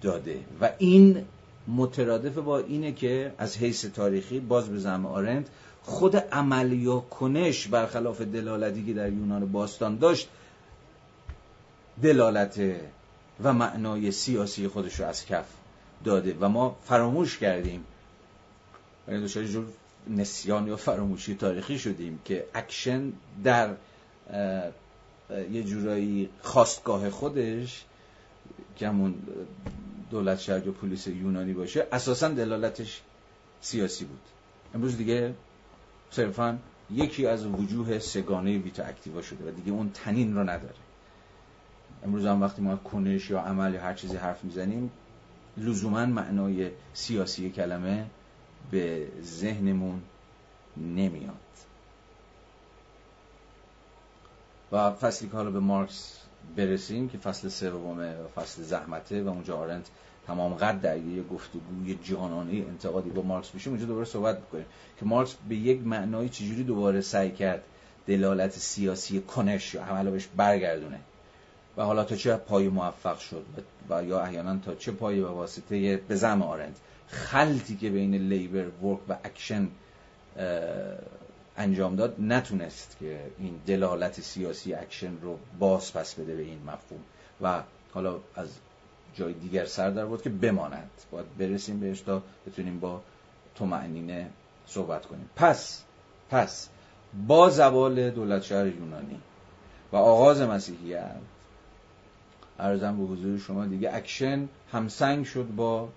داده. 0.00 0.40
و 0.60 0.70
این 0.78 1.24
مترادف 1.68 2.38
با 2.38 2.58
اینه 2.58 2.92
که 2.92 3.34
از 3.38 3.56
حیث 3.56 3.84
تاریخی 3.84 4.40
باز 4.40 4.68
به 4.68 4.78
زعم 4.78 5.06
آرنت 5.06 5.48
خود 5.82 6.16
عمل 6.16 6.72
یا 6.72 6.98
کنش 6.98 7.68
برخلاف 7.68 8.20
دلالتی 8.20 8.86
که 8.86 8.92
در 8.92 9.12
یونان 9.12 9.52
باستان 9.52 9.98
داشت 9.98 10.28
دلالت 12.02 12.60
و 13.44 13.52
معنای 13.52 14.12
سیاسی 14.12 14.68
خودش 14.68 15.00
رو 15.00 15.06
از 15.06 15.26
کف 15.26 15.46
داده. 16.04 16.36
و 16.40 16.48
ما 16.48 16.76
فراموش 16.84 17.38
کردیم. 17.38 17.84
نسیان 20.10 20.66
یا 20.66 20.76
فراموشی 20.76 21.34
تاریخی 21.34 21.78
شدیم 21.78 22.18
که 22.24 22.46
اکشن 22.54 23.12
در 23.44 23.74
یه 25.52 25.64
جورایی 25.64 26.28
خاستگاه 26.42 27.10
خودش 27.10 27.84
که 28.76 28.88
همون 28.88 29.14
دولت 30.10 30.38
شهر 30.38 30.66
یا 30.66 30.72
polis 30.72 31.06
یونانی 31.06 31.52
باشه 31.52 31.86
اساسا 31.92 32.28
دلالتش 32.28 33.02
سیاسی 33.60 34.04
بود. 34.04 34.20
امروز 34.74 34.96
دیگه 34.96 35.34
صرفا 36.10 36.58
یکی 36.90 37.26
از 37.26 37.46
وجوه 37.46 37.98
سه‌گانه 37.98 38.58
vita 38.58 38.84
activa 38.84 39.22
شده 39.22 39.48
و 39.48 39.50
دیگه 39.50 39.72
اون 39.72 39.90
طنین 39.94 40.34
رو 40.34 40.42
نداره. 40.42 40.74
امروز 42.04 42.26
هم 42.26 42.42
وقتی 42.42 42.62
ما 42.62 42.76
کنش 42.76 43.30
یا 43.30 43.40
عمل 43.40 43.74
یا 43.74 43.82
هر 43.82 43.94
چیزی 43.94 44.16
حرف 44.16 44.44
می‌زنیم 44.44 44.90
لزوما 45.56 46.06
معنای 46.06 46.70
سیاسی 46.94 47.50
کلمه 47.50 48.06
به 48.70 49.08
ذهنمون 49.22 50.02
نمیاد. 50.76 51.34
و 54.72 54.90
فصلی 54.90 55.28
که 55.28 55.36
حالا 55.36 55.50
به 55.50 55.60
مارکس 55.60 56.18
برسیم 56.56 57.08
که 57.08 57.18
فصل 57.18 57.48
سومه 57.48 58.14
و 58.16 58.28
فصل 58.28 58.62
زحمته 58.62 59.22
و 59.22 59.28
اونجا 59.28 59.56
آرنت 59.56 59.86
تمام 60.26 60.54
قد 60.54 60.80
در 60.80 60.98
یه 60.98 61.22
گفتگوی 61.22 61.98
جانانه 62.04 62.52
انتقادی 62.52 63.10
با 63.10 63.22
مارکس 63.22 63.54
میشه 63.54 63.70
اونجا 63.70 63.86
دوباره 63.86 64.04
صحبت 64.04 64.38
بکنیم 64.38 64.66
که 65.00 65.04
مارکس 65.04 65.34
به 65.48 65.56
یک 65.56 65.80
معنای 65.86 66.28
چجوری 66.28 66.64
دوباره 66.64 67.00
سعی 67.00 67.30
کرد 67.30 67.62
دلالت 68.06 68.52
سیاسی 68.52 69.20
کنش 69.20 69.74
یا 69.74 69.84
عمل 69.84 70.00
رو 70.00 70.10
بهش 70.10 70.28
برگردونه 70.36 71.00
و 71.76 71.82
حالا 71.82 72.04
تا 72.04 72.16
چه 72.16 72.36
پایه 72.36 72.68
موفق 72.68 73.18
شد 73.18 73.44
و 73.90 74.04
یا 74.04 74.20
احیانا 74.20 74.58
تا 74.58 74.74
چه 74.74 74.92
پایه 74.92 75.20
به 75.20 75.28
واسطه 75.28 75.96
به 75.96 76.16
زعم 76.16 76.42
آرنت 76.42 76.76
خلطی 77.12 77.76
که 77.76 77.90
بین 77.90 78.14
labor 78.14 78.68
work 78.84 78.98
و 79.08 79.16
اکشن 79.24 79.68
انجام 81.56 81.96
داد 81.96 82.16
نتونست 82.18 82.96
که 83.00 83.20
این 83.38 83.60
دلالت 83.66 84.20
سیاسی 84.20 84.74
اکشن 84.74 85.20
رو 85.22 85.38
باز 85.58 85.92
پس 85.92 86.14
بده 86.14 86.34
به 86.36 86.42
این 86.42 86.58
مفهوم. 86.62 87.00
و 87.42 87.62
حالا 87.94 88.18
از 88.34 88.48
جای 89.14 89.32
دیگر 89.32 89.64
سر 89.64 89.90
درآورد 89.90 90.22
که 90.22 90.30
بماند. 90.30 90.90
باید 91.10 91.38
برسیم 91.38 91.80
بهش 91.80 92.00
تا 92.00 92.22
بتونیم 92.46 92.80
با 92.80 93.00
طمأنینه 93.54 94.30
صحبت 94.66 95.06
کنیم. 95.06 95.30
پس 95.36 95.82
پس 96.30 96.68
با 97.26 97.50
زوال 97.50 98.10
دولت 98.10 98.42
شهر 98.42 98.66
یونانی 98.66 99.20
و 99.92 99.96
آغاز 99.96 100.40
مسیحیت 100.40 101.16
عرضم 102.58 102.96
به 102.96 103.04
حضور 103.04 103.38
شما 103.38 103.66
دیگه 103.66 103.94
اکشن 103.94 104.48
همسنگ 104.72 105.24
شد 105.24 105.46
با 105.56 105.88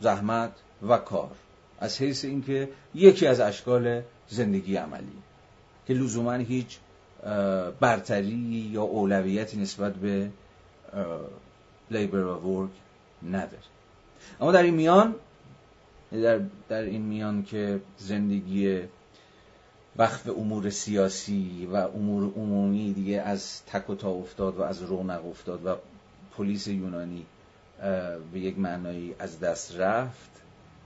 زحمت 0.00 0.52
و 0.88 0.98
کار. 0.98 1.30
از 1.78 2.00
حیث 2.00 2.24
اینکه 2.24 2.68
یکی 2.94 3.26
از 3.26 3.40
اشکال 3.40 4.02
زندگی 4.28 4.76
عملی 4.76 5.22
که 5.86 5.94
لزوما 5.94 6.32
هیچ 6.32 6.78
برتری 7.80 8.70
یا 8.72 8.82
اولویتی 8.82 9.56
نسبت 9.56 9.94
به 9.94 10.30
لیبر 11.90 12.24
و 12.24 12.34
ورک 12.34 12.70
نداره. 13.22 13.62
اما 14.40 14.52
در 14.52 14.62
این 14.62 14.74
میان 14.74 15.14
در, 16.12 16.40
در 16.68 16.82
این 16.82 17.02
میان 17.02 17.42
که 17.42 17.80
زندگی 17.98 18.80
وقف 19.96 20.28
امور 20.28 20.70
سیاسی 20.70 21.68
و 21.72 21.76
امور 21.76 22.32
عمومی 22.36 22.92
دیگه 22.92 23.20
از 23.20 23.62
تک 23.66 23.90
و 23.90 23.94
تا 23.94 24.10
افتاد 24.10 24.56
و 24.56 24.62
از 24.62 24.82
رونق 24.82 25.26
افتاد 25.26 25.66
و 25.66 25.76
پلیس 26.36 26.66
یونانی 26.66 27.26
به 28.32 28.40
یک 28.40 28.58
معنایی 28.58 29.14
از 29.18 29.40
دست 29.40 29.76
رفت 29.76 30.30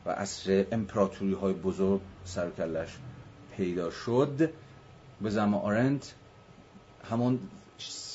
و 0.07 0.11
اصر 0.11 0.67
امپراتوری 0.73 1.33
های 1.33 1.53
بزرگ 1.53 2.01
سرکلش 2.25 2.99
پیدا 3.57 3.91
شد. 3.91 4.51
به 5.21 5.31
زمان 5.31 5.61
آرنت 5.61 6.15
همون 7.11 7.39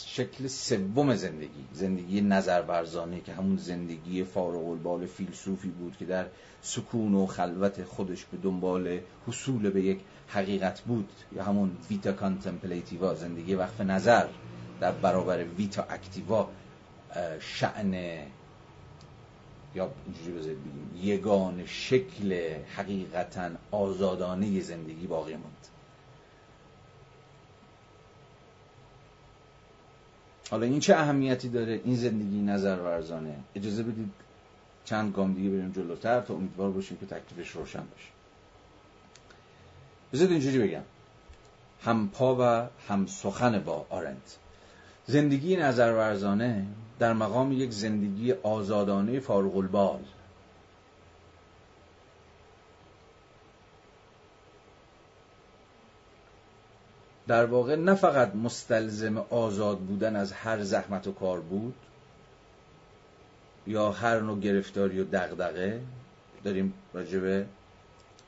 شکل 0.05 0.47
سوم 0.47 1.15
زندگی 1.15 1.65
زندگی 1.73 2.21
نظرورزانه 2.21 3.21
که 3.21 3.33
همون 3.33 3.57
زندگی 3.57 4.23
فارغ 4.23 4.69
البال 4.69 5.05
فیلسوفی 5.05 5.67
بود 5.67 5.97
که 5.97 6.05
در 6.05 6.25
سکون 6.61 7.13
و 7.13 7.25
خلوت 7.25 7.83
خودش 7.83 8.25
به 8.25 8.37
دنبال 8.37 8.99
حصول 9.27 9.69
به 9.69 9.81
یک 9.81 9.99
حقیقت 10.27 10.81
بود. 10.81 11.09
یا 11.35 11.43
همون 11.43 11.71
vita 11.89 12.11
contemplativa 12.11 13.15
زندگی 13.15 13.55
وقف 13.55 13.81
نظر 13.81 14.27
در 14.81 14.91
برابر 14.91 15.43
vita 15.43 15.83
activa 15.89 16.49
شأن 17.39 18.19
یا 19.75 19.91
اینجوری 20.05 20.31
بذارید 20.31 20.59
بگیم 20.59 20.91
یگانه 21.03 21.65
شکل 21.65 22.57
حقیقتا 22.75 23.49
آزادانه 23.71 24.61
زندگی 24.61 25.07
باقی 25.07 25.33
موند. 25.33 25.67
حالا 30.51 30.65
این 30.65 30.79
چه 30.79 30.95
اهمیتی 30.95 31.49
داره؟ 31.49 31.81
این 31.85 31.95
زندگی 31.95 32.41
نظر 32.41 32.75
ورزانه. 32.75 33.35
اجازه 33.55 33.83
بدید 33.83 34.11
چند 34.85 35.13
گام 35.13 35.33
دیگه 35.33 35.49
بریم 35.49 35.71
جلوتر 35.71 36.21
تا 36.21 36.33
امیدوار 36.33 36.71
باشیم 36.71 36.97
که 36.97 37.05
تکلیفش 37.05 37.51
روشن 37.51 37.79
باشه. 37.79 38.09
بذارید 40.13 40.31
اینجوری 40.31 40.59
بگم. 40.59 40.83
هم 41.81 42.09
پا 42.09 42.35
و 42.39 42.69
هم 42.87 43.05
سخن 43.05 43.59
با 43.59 43.85
آرنت. 43.89 44.37
زندگی 45.07 45.55
نظرورزانه 45.55 46.65
در 46.99 47.13
مقام 47.13 47.51
یک 47.51 47.71
زندگی 47.71 48.33
آزادانه 48.33 49.19
فارغ 49.19 49.57
البال 49.57 49.99
در 57.27 57.45
واقع 57.45 57.75
نه 57.75 57.95
فقط 57.95 58.35
مستلزم 58.35 59.17
آزاد 59.17 59.77
بودن 59.79 60.15
از 60.15 60.31
هر 60.31 60.63
زحمت 60.63 61.07
و 61.07 61.11
کار 61.11 61.39
بود 61.39 61.75
یا 63.67 63.91
هر 63.91 64.19
نوع 64.19 64.39
گرفتاری 64.39 64.99
و 64.99 65.03
دغدغه. 65.03 65.81
داریم 66.43 66.73
راجبه 66.93 67.45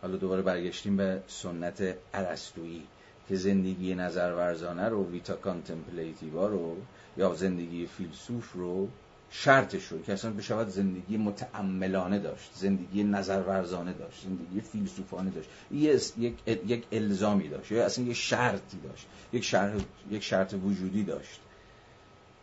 حالا 0.02 0.18
دوباره 0.18 0.41
برگشتیم 0.41 0.98
به 0.98 1.22
سنت 1.28 1.95
ارسطویی. 2.14 2.84
که 3.30 3.36
زندگی 3.36 3.95
نظرورزانه 3.95 4.90
رو 4.90 5.12
ویتا 5.12 5.36
کانتمپلیتیوا 5.36 6.48
رو 6.48 6.76
یا 7.18 7.34
زندگی 7.34 7.88
فیلسوف 7.88 8.52
رو 8.54 8.88
شرطش 9.32 9.88
رو 9.88 10.02
که 10.02 10.14
اصلا 10.14 10.32
بشود 10.32 10.70
زندگی 10.70 11.18
متعملانه 11.18 12.20
داشت 12.20 12.52
زندگی 12.56 13.04
نظرورزانه 13.04 13.94
داشت 13.94 14.24
زندگی 14.24 14.62
فیلسوفانه 14.62 15.30
داشت. 15.30 15.49
یک, 15.72 16.34
یک 16.68 16.84
الزامی 16.91 17.49
داشت 17.49 17.72
یا 17.72 17.86
اصلا 17.86 18.06
یک 18.06 18.16
شرطی 18.16 18.78
داشت 18.84 19.08
یک 19.34 19.44
شرط, 19.44 19.82
یک 20.12 20.24
شرط 20.24 20.54
وجودی 20.54 21.04
داشت. 21.04 21.40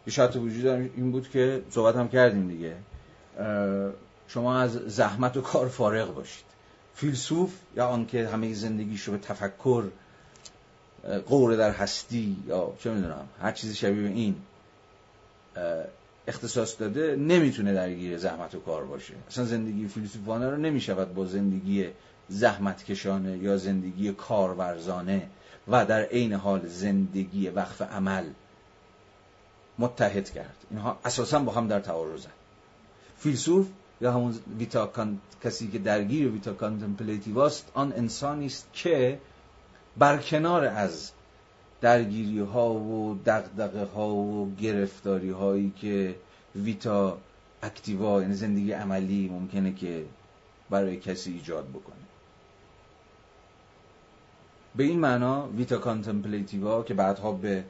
یک 0.07 0.15
شرط 0.15 0.37
وجودی 0.37 0.69
این 0.69 1.13
بود 1.13 1.31
که 1.31 1.63
صحبت 1.71 1.97
هم 1.97 2.09
کردیم 2.09 2.49
دیگه. 2.49 2.77
شما 4.29 4.59
از 4.59 4.73
زحمت 4.73 5.37
و 5.37 5.41
کار 5.41 5.69
فارغ 5.69 6.15
باشید. 6.15 6.45
فیلسوف 6.95 7.53
یا 7.77 7.87
آنکه 7.87 8.29
همه 8.29 8.55
زندگیش 8.55 9.03
رو 9.03 9.13
به 9.13 9.19
تفکر 9.19 9.85
قوره 11.27 11.57
در 11.57 11.71
هستی 11.71 12.37
یا 12.47 12.73
چه 12.79 12.91
می‌دونم 12.91 13.29
هر 13.41 13.53
چیزی 13.53 13.75
شبیه 13.75 14.09
این 14.09 14.37
اختصاص 16.29 16.81
داده 16.81 17.17
نمی‌تونه 17.17 17.75
درگیر 17.75 18.19
زحمت 18.19 18.55
و 18.55 18.61
کار 18.61 18.85
باشه. 18.85 19.15
اصلا 19.29 19.45
زندگی 19.45 19.89
فیلسوفانه 19.89 20.51
رو 20.51 20.57
نمی‌شود 20.57 21.15
با 21.15 21.27
زندگی 21.27 21.87
زحمت 22.29 22.85
کشانه 22.85 23.39
یا 23.39 23.57
زندگی 23.57 24.13
کارورزانه 24.13 25.29
و 25.69 25.87
در 25.87 26.03
عین 26.03 26.33
حال 26.33 26.67
زندگی 26.67 27.49
وقف 27.49 27.83
عمل 27.83 28.25
متحد 29.79 30.31
کرد. 30.31 30.57
اینها 30.71 30.99
اساسا 31.05 31.39
با 31.39 31.53
هم 31.53 31.69
در 31.69 31.81
تعارضن. 31.81 32.31
فیلسوف 33.19 33.67
یا 34.01 34.13
همون 34.13 34.35
ویتا 34.59 34.93
کسی 35.45 35.69
که 35.69 35.79
درگیر 35.79 36.29
ویتا 36.29 36.53
کانتمپلیتیواست 36.53 37.71
آن 37.75 37.93
انسانی 37.93 38.47
است 38.47 38.67
که 38.73 39.19
برکنار 39.99 40.65
از 40.65 41.13
درگیری 41.81 42.39
ها 42.41 42.75
و 42.75 43.19
دقدقه 43.27 43.85
ها 43.85 44.09
و 44.09 44.55
گرفتاری 44.61 45.31
هایی 45.31 45.73
که 45.77 46.17
ویتا 46.57 47.19
اکتیوا 47.63 48.23
یعنی 48.23 48.35
زندگی 48.35 48.73
عملی 48.73 49.29
ممکنه 49.29 49.73
که 49.73 50.05
برای 50.71 50.97
کسی 50.97 51.33
ایجاد 51.33 51.69
بکنه. 51.69 51.95
به 54.77 54.85
این 54.85 55.01
معنا 55.01 55.49
ویتا 55.49 55.79
کانتمپلیتیوا 55.79 56.83
که 56.83 56.95
بعدها 56.95 57.33
به 57.33 57.65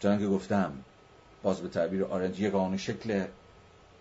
چنان 0.00 0.18
که 0.18 0.26
گفتم 0.26 0.72
باز 1.42 1.60
به 1.60 1.68
تعبیر 1.68 2.04
آرنج 2.04 2.40
یگانه 2.40 2.76
شکل 2.76 3.24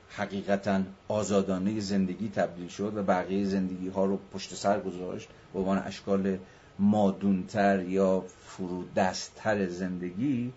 حقیقتا 0.10 0.81
آزادانه 1.07 1.80
زندگی 1.80 2.30
تبدیل 2.30 2.68
شد 2.68 2.98
و 2.98 3.03
بقیه 3.03 3.45
زندگی 3.45 3.90
ها 3.90 4.06
رو 4.06 4.19
پشت 4.34 4.56
سر 4.56 4.80
گذاشت 4.80 5.30
به 5.53 5.60
عنوان 5.60 5.77
اشکال 5.77 6.38
مادونتر 6.80 7.84
یا 7.84 8.23
فرودستتر 8.45 9.68
زندگی 9.68 10.53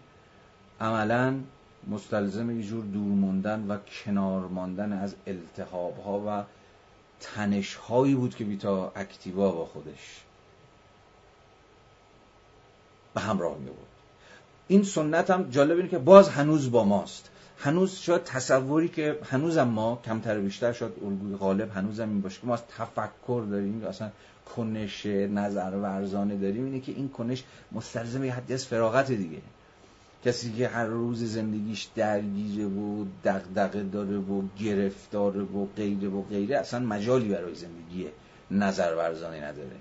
عملا 0.81 1.35
مستلزم 1.89 2.61
یه 2.61 2.67
جور 2.67 2.85
دور 2.85 3.13
موندن 3.13 3.67
و 3.69 3.77
کنار 3.79 4.41
ماندن 4.41 4.93
از 4.93 5.15
التحاب 5.27 5.99
ها 5.99 6.23
و 6.27 6.45
تنش 7.21 7.75
هایی 7.75 8.15
بود 8.15 8.35
که 8.35 8.45
بیتا 8.45 8.93
اکتیوا 8.97 9.53
با 9.53 9.67
خودش 9.67 10.21
به 13.15 13.21
همراه 13.21 13.59
می 13.59 13.71
بود 13.71 13.87
این 14.69 14.83
سنت 14.83 15.31
هم 15.31 15.51
جالب 15.51 15.77
اینه 15.77 15.89
که 15.89 15.99
باز 15.99 16.29
هنوز 16.29 16.71
با 16.71 16.85
ماست. 16.85 17.31
هنوز 17.65 17.95
شاید 17.95 18.25
تصوری 18.25 18.89
که 18.89 19.19
هنوزم 19.25 19.69
ما 19.69 20.01
کمتر 20.05 20.41
بیشتر 20.41 20.73
شاید 20.73 20.93
الگوی 21.05 21.37
غالب 21.37 21.71
هنوزم 21.71 22.09
این 22.09 22.21
باشه 22.21 22.41
که 22.41 22.47
ما 22.47 22.55
از 22.55 22.63
تفکر 22.79 23.47
داریم 23.51 23.85
اصلا 23.85 24.11
کنش 24.57 25.07
نظر 25.07 25.71
ورزانه 25.71 26.37
داریم 26.37 26.65
اینه 26.65 26.81
که 26.81 26.93
این 26.93 27.09
کنش 27.09 27.45
مستلزم 27.73 28.25
یه 28.25 28.33
حدی 28.33 28.55
از 28.55 28.67
فراغت 28.67 29.13
دیگه. 29.13 29.39
کسی 30.25 30.53
که 30.53 30.69
هر 30.69 30.87
روز 30.87 31.25
زندگیش 31.25 31.89
درگیره 31.95 32.67
و 32.67 33.05
دغدغه 33.25 33.83
داره 33.83 34.17
و 34.17 34.43
گرفتاره 34.59 35.43
و 35.43 35.67
غیره 35.77 36.09
و 36.09 36.23
غیره 36.23 36.59
اصلا 36.59 36.81
مجالی 36.81 37.29
برای 37.29 37.55
زندگی 37.55 38.07
نظر 38.51 38.95
ورزانه 38.95 39.45
نداره. 39.45 39.77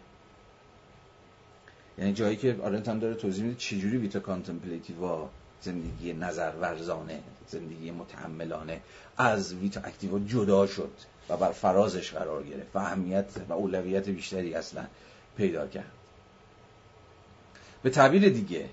یعنی 1.98 2.14
جایی 2.14 2.36
که 2.36 2.58
آرنت 2.64 2.90
هم 2.90 3.00
داره 3.00 3.16
توضیح 3.16 3.44
میده 3.44 3.56
چجوری 3.56 3.98
vita 3.98 4.20
contemplativa 4.20 5.30
زندگی 5.62 6.14
نظر 6.14 6.52
ورزانه 6.62 7.20
زندگی 7.52 7.92
متأملانه 7.92 8.82
از 9.18 9.54
vita 9.54 9.82
activa 9.82 10.20
جدا 10.20 10.68
شد 10.68 10.92
و 11.30 11.38
بر 11.38 11.52
فرازش 11.52 12.14
قرار 12.14 12.44
گرفت 12.44 12.76
و 12.76 12.80
اهمیت 12.80 13.26
و 13.50 13.54
اولویت 13.54 14.10
بیشتری 14.10 14.54
اصلا 14.54 14.86
پیدا 15.38 15.68
کرد. 15.68 15.92
به 17.84 17.90
تعبیر 17.90 18.30
دیگه 18.30 18.70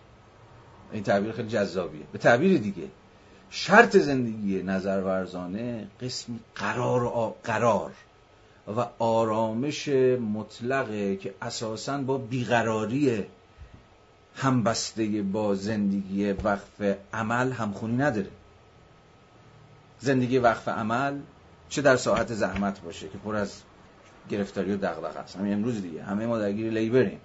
این 0.92 1.02
تعبیر 1.02 1.32
خیلی 1.32 1.48
جذابیه. 1.48 2.02
به 2.12 2.18
تعبیر 2.18 2.59
دیگه 2.59 2.88
شرط 3.50 3.96
زندگی 3.96 4.62
نظر 4.62 5.00
ورزانه 5.00 5.86
قسمی 6.00 6.40
قرار 6.55 7.05
و 7.05 7.34
قرار 7.44 7.92
و 8.76 8.86
آرامش 8.98 9.88
مطلقه 10.34 11.16
که 11.16 11.34
اساسا 11.42 11.98
با 11.98 12.18
بیقراری 12.18 13.24
همبسته 14.34 15.22
با 15.22 15.55
زندگی 15.55 16.32
وقف 16.32 16.96
عمل 17.12 17.52
همخونی 17.52 17.96
نداره. 17.96 18.28
زندگی 20.01 20.39
وقف 20.39 20.69
عمل 20.69 21.19
چه 21.69 21.83
در 21.83 21.97
ساعت 21.97 22.35
زحمت 22.35 22.81
باشه 22.81 23.09
که 23.09 23.19
پر 23.19 23.37
از 23.37 23.62
گرفتاری 24.31 24.73
و 24.73 24.77
دغدغه 24.77 25.19
است. 25.19 25.37
همین 25.37 25.53
امروز 25.53 25.83
دیگه. 25.83 26.03
همه 26.03 26.27
ما 26.27 26.39
درگیر 26.39 26.73
لیبریم. 26.73 27.20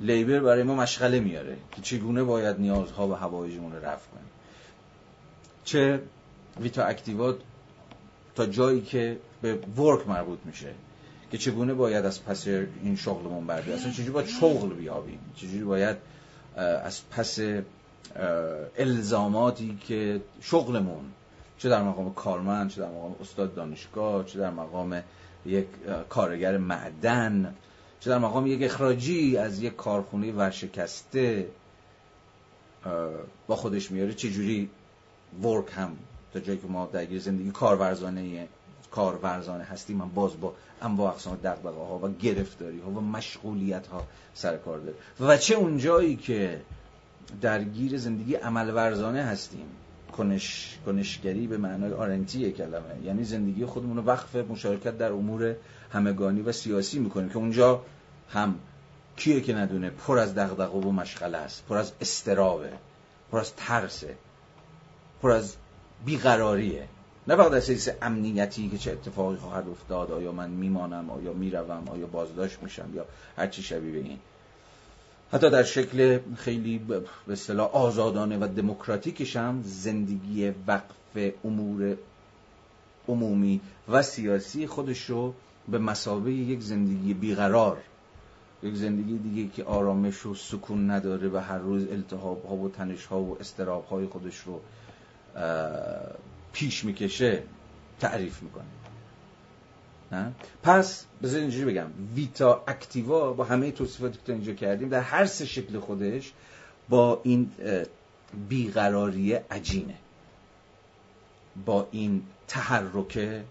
لیبر 0.00 0.40
برای 0.40 0.62
ما 0.62 0.74
مشغله 0.74 1.20
میاره 1.20 1.56
که 1.72 1.82
چگونه 1.82 2.22
باید 2.22 2.60
نیازها 2.60 3.08
و 3.08 3.14
هوایجمون 3.14 3.72
رو 3.72 3.78
رفع 3.78 4.10
کنیم. 4.10 4.30
چه 5.64 6.02
ویتا 6.60 6.84
اکتیوات 6.84 7.36
تا 8.34 8.46
جایی 8.46 8.80
که 8.80 9.18
به 9.42 9.58
ورک 9.76 10.08
مربوط 10.08 10.38
میشه 10.44 10.74
که 11.30 11.38
چگونه 11.38 11.74
باید 11.74 12.04
از 12.04 12.24
پس 12.24 12.46
این 12.46 12.96
شغلمون 12.96 13.46
برداریم 13.46 13.74
اصلا 13.74 13.92
چجوری 13.92 14.10
باید 14.10 14.26
شغل 14.26 14.68
بیابیم؟ 14.68 15.18
چجوری 15.36 15.64
باید 15.64 15.96
از 16.56 17.00
پس 17.10 17.38
الزاماتی 18.78 19.78
که 19.86 20.20
شغلمون 20.40 21.04
چه 21.62 21.68
در 21.68 21.82
مقام 21.82 22.14
کارمند 22.14 22.70
چه 22.70 22.80
در 22.80 22.88
مقام 22.88 23.16
استاد 23.20 23.54
دانشگاه 23.54 24.24
چه 24.24 24.38
در 24.38 24.50
مقام 24.50 25.02
یک 25.46 25.66
کارگر 26.08 26.56
معدن 26.56 27.54
چه 28.00 28.10
در 28.10 28.18
مقام 28.18 28.46
یک 28.46 28.62
اخراجی 28.62 29.36
از 29.36 29.62
یک 29.62 29.76
کارخونه 29.76 30.32
ورشکسته 30.32 31.48
با 33.46 33.56
خودش 33.56 33.90
میاره 33.90 34.12
چجوری 34.12 34.70
ورک 35.42 35.66
هم 35.76 35.96
تا 36.32 36.40
جایی 36.40 36.58
که 36.58 36.66
ما 36.66 36.88
درگیر 36.92 37.20
زندگی 37.20 37.50
کارورزانه 37.50 38.48
کارورزانه 38.90 39.64
هستیم 39.64 39.96
من 39.96 40.08
باز 40.08 40.40
با 40.40 40.54
انواع 40.82 41.12
اقسام 41.12 41.36
دغدغه 41.44 41.86
ها 41.86 41.98
و 41.98 42.08
گرفتاری 42.08 42.80
ها 42.80 42.90
و 42.90 43.00
مشغولیت 43.00 43.86
ها 43.86 44.04
سر 44.34 44.56
کار 44.56 44.78
داره 44.78 44.96
و 45.20 45.36
چه 45.36 45.54
اونجایی 45.54 46.16
که 46.16 46.60
درگیر 47.40 47.98
زندگی 47.98 48.34
عمل 48.34 48.74
ورزانه 48.74 49.22
هستیم. 49.22 49.66
کنش 50.12 50.78
کنشگری 50.86 51.46
به 51.46 51.58
معنای 51.58 51.92
آرنتی 51.92 52.52
کلمه. 52.52 53.04
یعنی 53.04 53.24
زندگی 53.24 53.64
خودمون 53.64 53.96
رو 53.96 54.02
وقف 54.02 54.36
مشارکت 54.36 54.98
در 54.98 55.12
امور 55.12 55.56
همگانی 55.92 56.40
و 56.40 56.52
سیاسی 56.52 56.98
می‌کنیم 56.98 57.28
که 57.28 57.36
اونجا 57.36 57.82
هم 58.28 58.54
کیه 59.16 59.40
که 59.40 59.54
ندونه 59.54 59.90
پر 59.90 60.18
از 60.18 60.34
دغدغه 60.34 60.78
و 60.78 60.92
مشغله 60.92 61.38
است 61.38 61.66
پر 61.66 61.76
از 61.76 61.92
استرابه 62.00 62.72
پر 63.32 63.38
از 63.38 63.54
ترسه 63.56 64.16
پر 65.22 65.30
از 65.30 65.56
بیقراریه. 66.04 66.88
نه 67.26 67.36
فقط 67.36 67.52
از 67.52 67.70
حیث 67.70 67.88
امنیتی 68.02 68.68
که 68.68 68.78
چه 68.78 68.92
اتفاقی 68.92 69.36
خواهد 69.36 69.68
افتاد 69.68 70.10
آیا 70.10 70.32
من 70.32 70.50
میمانم 70.50 71.10
آیا 71.10 71.32
می‌روم 71.32 71.88
آیا 71.88 72.06
بازداشت 72.06 72.62
میشم 72.62 72.90
یا 72.94 73.04
هر 73.36 73.46
چی 73.46 73.62
شبیه 73.62 73.92
به 73.92 73.98
این. 73.98 74.18
حتی 75.32 75.50
در 75.50 75.62
شکل 75.62 76.18
خیلی 76.36 76.78
به 76.78 77.02
اصطلاح 77.30 77.70
آزادانه 77.70 78.38
و 78.38 78.48
دموکراتیکش 78.56 79.36
هم 79.36 79.62
زندگی 79.64 80.52
وقف 80.66 81.34
امور 81.44 81.96
عمومی 83.08 83.60
و 83.88 84.02
سیاسی 84.02 84.66
خودش 84.66 85.04
رو 85.04 85.34
به 85.68 85.78
مسابقه 85.78 86.32
یک 86.32 86.60
زندگی 86.60 87.14
بیقرار 87.14 87.78
یک 88.62 88.74
زندگی 88.74 89.18
دیگه 89.18 89.52
که 89.54 89.64
آرامش 89.64 90.26
و 90.26 90.34
سکون 90.34 90.90
نداره 90.90 91.28
و 91.28 91.36
هر 91.36 91.58
روز 91.58 91.86
التهاب 91.90 92.46
ها 92.46 92.54
و 92.54 92.70
تنش 92.70 93.06
ها 93.06 93.20
و 93.20 93.36
استراب 93.40 93.86
های 93.86 94.06
خودش 94.06 94.38
رو 94.38 94.60
پیش 96.52 96.84
می‌کشه 96.84 97.42
تعریف 98.00 98.42
می‌کنه. 98.42 98.81
پس 100.62 101.04
بذار 101.22 101.40
اینجوری 101.40 101.64
بگم. 101.64 101.86
vita 102.14 102.64
activa 102.68 103.32
با 103.32 103.44
همه 103.44 103.70
توصیفاتی 103.70 104.18
که 104.26 104.32
اینجا 104.32 104.52
کردیم 104.52 104.88
در 104.88 105.00
هر 105.00 105.26
سه 105.26 105.46
شکل 105.46 105.78
خودش 105.78 106.32
با 106.88 107.20
این 107.24 107.50
بیقراری 108.48 109.32
عجینه. 109.34 109.94
با 111.66 111.88
این 111.90 112.22
تحرک 112.48 113.42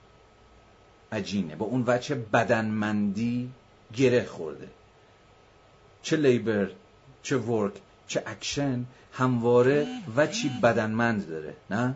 عجینه. 1.12 1.56
با 1.56 1.66
اون 1.66 1.84
وجه 1.88 2.15
بدنمندی 2.16 3.50
گره 3.94 4.26
خورده. 4.26 4.68
چه 6.02 6.18
labor 6.18 6.72
چه 7.24 7.38
work 7.38 7.73
چه 8.08 8.24
اکشن 8.26 8.86
همواره 9.14 9.88
وجهی 10.15 10.52
بدنمند 10.64 11.30
داره. 11.30 11.54
نه؟ 11.70 11.96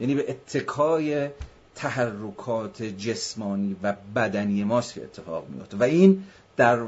یعنی 0.00 0.14
به 0.14 0.30
اتکای 0.30 1.30
تحرکات 1.78 2.82
جسمانی 2.82 3.76
و 3.82 3.94
بدنی 4.14 4.64
ماست 4.64 4.94
که 4.94 5.02
اتفاق 5.02 5.48
میفته 5.48 5.76
و 5.76 5.82
این 5.82 6.24
در 6.56 6.82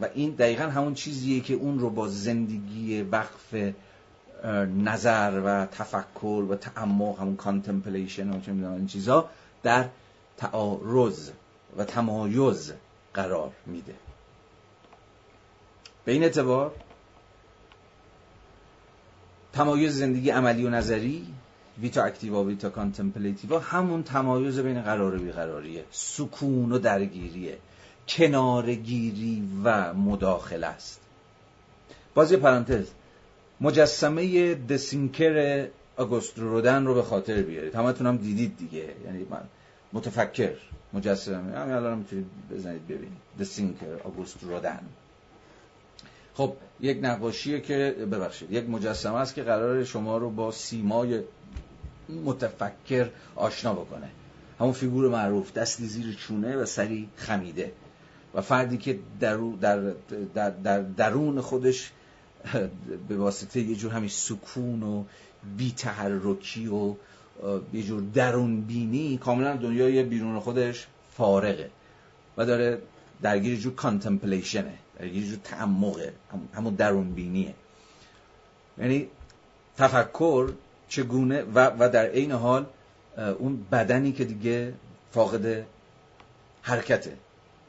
و 0.00 0.08
این 0.14 0.30
دقیقا 0.30 0.64
همون 0.64 0.94
چیزیه 0.94 1.40
که 1.40 1.54
اون 1.54 1.78
رو 1.78 1.90
با 1.90 2.08
زندگی 2.08 3.02
وقف 3.02 3.54
نظر 4.84 5.42
و 5.44 5.66
تفکر 5.66 6.46
و 6.48 6.56
تعمق 6.56 7.20
همون 7.20 7.36
contemplation 7.36 8.30
و 8.30 8.40
چه 8.40 8.50
این 8.52 8.86
چیزا 8.86 9.28
در 9.62 9.84
تعارض 10.36 11.30
و 11.76 11.84
تمایز 11.84 12.72
قرار 13.14 13.52
میده. 13.66 13.94
به 16.04 16.12
این 16.12 16.22
اعتبار 16.22 16.72
تمایز 19.52 19.98
زندگی 19.98 20.30
عملی 20.30 20.64
و 20.64 20.70
نظری 20.70 21.26
vita 21.82 22.04
activa 22.04 22.44
vita 22.44 22.70
contemplativa 22.70 23.58
همون 23.58 24.02
تمایز 24.02 24.58
بین 24.58 24.82
قرار 24.82 25.14
و 25.14 25.18
بیقراریه. 25.18 25.84
سکون 25.90 26.72
و 26.72 26.78
درگیریه. 26.78 27.58
کنارگیری 28.08 29.48
و 29.64 29.94
مداخله 29.94 30.66
است. 30.66 31.00
باز 32.14 32.32
یه 32.32 32.38
پرانتز. 32.38 32.86
مجسمه 33.60 34.54
The 34.54 34.88
Thinker 34.88 35.66
آگوست 35.96 36.38
رودن 36.38 36.86
رو 36.86 36.94
به 36.94 37.02
خاطر 37.02 37.42
بیارید. 37.42 37.74
همتون 37.74 38.06
هم 38.06 38.16
دیدید 38.16 38.56
دیگه. 38.56 38.88
یعنی 39.04 39.26
من 39.30 39.42
متفکر 39.92 40.56
مجسمه. 40.92 41.58
همین 41.58 41.74
الان 41.74 41.98
می‌تونید 41.98 42.26
بزنید 42.50 42.84
ببینید. 42.84 43.18
The 43.40 43.56
Thinker 43.56 43.94
آگوست 44.04 44.36
رودن. 44.42 44.80
خب 46.34 46.52
یک 46.80 46.98
نقاشیه 47.02 47.60
که 47.60 47.96
ببخشید 48.12 48.52
یک 48.52 48.68
مجسمه 48.68 49.16
است 49.16 49.34
که 49.34 49.42
قرار 49.42 49.84
شما 49.84 50.18
رو 50.18 50.30
با 50.30 50.50
سیمای 50.50 51.22
متفکر 52.08 53.08
آشنا 53.36 53.72
بکنه. 53.74 54.08
همون 54.60 54.72
فیگور 54.72 55.08
معروف 55.08 55.52
دستی 55.52 55.86
زیر 55.86 56.14
چونه 56.14 56.56
و 56.56 56.64
سری 56.64 57.08
خمیده. 57.16 57.72
و 58.34 58.40
فردی 58.40 58.78
که 58.78 58.98
در, 59.20 59.36
در, 59.60 59.92
در, 60.34 60.50
در 60.50 60.80
درون 60.80 61.40
خودش 61.40 61.90
به 63.08 63.16
واسطه 63.16 63.60
یه 63.60 63.76
جور 63.76 63.92
همین 63.92 64.08
سکون 64.08 64.82
و 64.82 65.04
بیتحرکی 65.56 66.66
و 66.66 66.94
یه 67.72 67.82
جور 67.82 68.02
درون 68.14 68.60
بینی 68.60 69.18
کاملا 69.18 69.56
دنیای 69.56 70.02
بیرون 70.02 70.40
خودش 70.40 70.86
فارغه. 71.16 71.70
و 72.36 72.46
داره 72.46 72.78
درگیر 73.22 73.58
جور 73.58 73.74
کانتمپلیشنه 73.74 74.74
درگیر 74.98 75.26
جور 75.26 75.38
تعمقه 75.44 76.12
همون 76.54 76.74
درون 76.74 77.14
بینیه 77.14 77.54
یعنی 78.78 79.08
تفکر 79.76 80.52
چگونه 80.88 81.42
و, 81.42 81.70
و 81.78 81.88
در 81.88 82.06
عین 82.06 82.32
حال 82.32 82.66
اون 83.38 83.66
بدنی 83.72 84.12
که 84.12 84.24
دیگه 84.24 84.74
فاقد 85.12 85.64
حرکته 86.62 87.16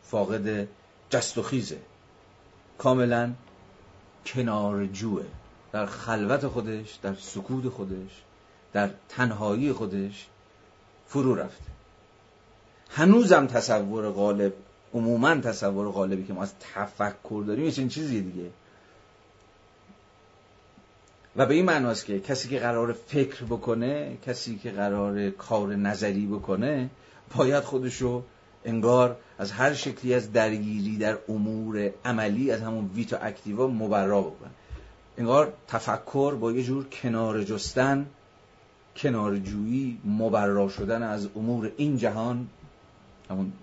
فاقد 0.03 0.67
جست 1.09 1.37
و 1.37 1.43
خیزه. 1.43 1.77
کاملا 2.77 3.33
کنار 4.25 4.85
جوه. 4.85 5.25
در 5.71 5.85
خلوت 5.85 6.47
خودش 6.47 6.99
در 7.01 7.15
سکوت 7.15 7.69
خودش 7.69 8.23
در 8.73 8.89
تنهایی 9.09 9.73
خودش 9.73 10.27
فرو 11.07 11.35
رفته. 11.35 11.71
هنوزم 12.89 13.47
تصور 13.47 14.09
غالب 14.09 14.53
عموما 14.93 15.35
تصور 15.35 15.91
غالبی 15.91 16.23
که 16.23 16.33
ما 16.33 16.43
از 16.43 16.53
تفکر 16.59 17.43
داریم 17.47 17.73
این 17.77 17.89
چیزیه 17.89 18.21
دیگه. 18.21 18.49
و 21.37 21.45
به 21.45 21.53
این 21.53 21.65
معناست 21.65 22.05
که 22.05 22.19
کسی 22.19 22.49
که 22.49 22.59
قرار 22.59 22.93
فکر 22.93 23.43
بکنه 23.43 24.17
کسی 24.25 24.57
که 24.57 24.71
قرار 24.71 25.29
کار 25.29 25.75
نظری 25.75 26.25
بکنه 26.25 26.89
باید 27.35 27.63
خودشو 27.63 28.23
انگار 28.65 29.17
از 29.39 29.51
هر 29.51 29.73
شکلی 29.73 30.13
از 30.13 30.31
درگیری 30.31 30.97
در 30.97 31.17
امور 31.29 31.91
عملی 32.05 32.51
از 32.51 32.61
همون 32.61 32.89
ویتا 32.95 33.17
اکتیوا 33.17 33.67
مبرا 33.67 34.21
بکنه. 34.21 34.49
انگار 35.17 35.53
تفکر 35.67 36.35
با 36.35 36.51
یه 36.51 36.63
جور 36.63 36.83
کنار 36.83 37.43
جستن 37.43 38.05
کنارجویی 38.95 39.99
مبرا 40.05 40.69
شدن 40.69 41.03
از 41.03 41.29
امور 41.35 41.71
این 41.77 41.97
جهان 41.97 42.47
همون 43.29 43.53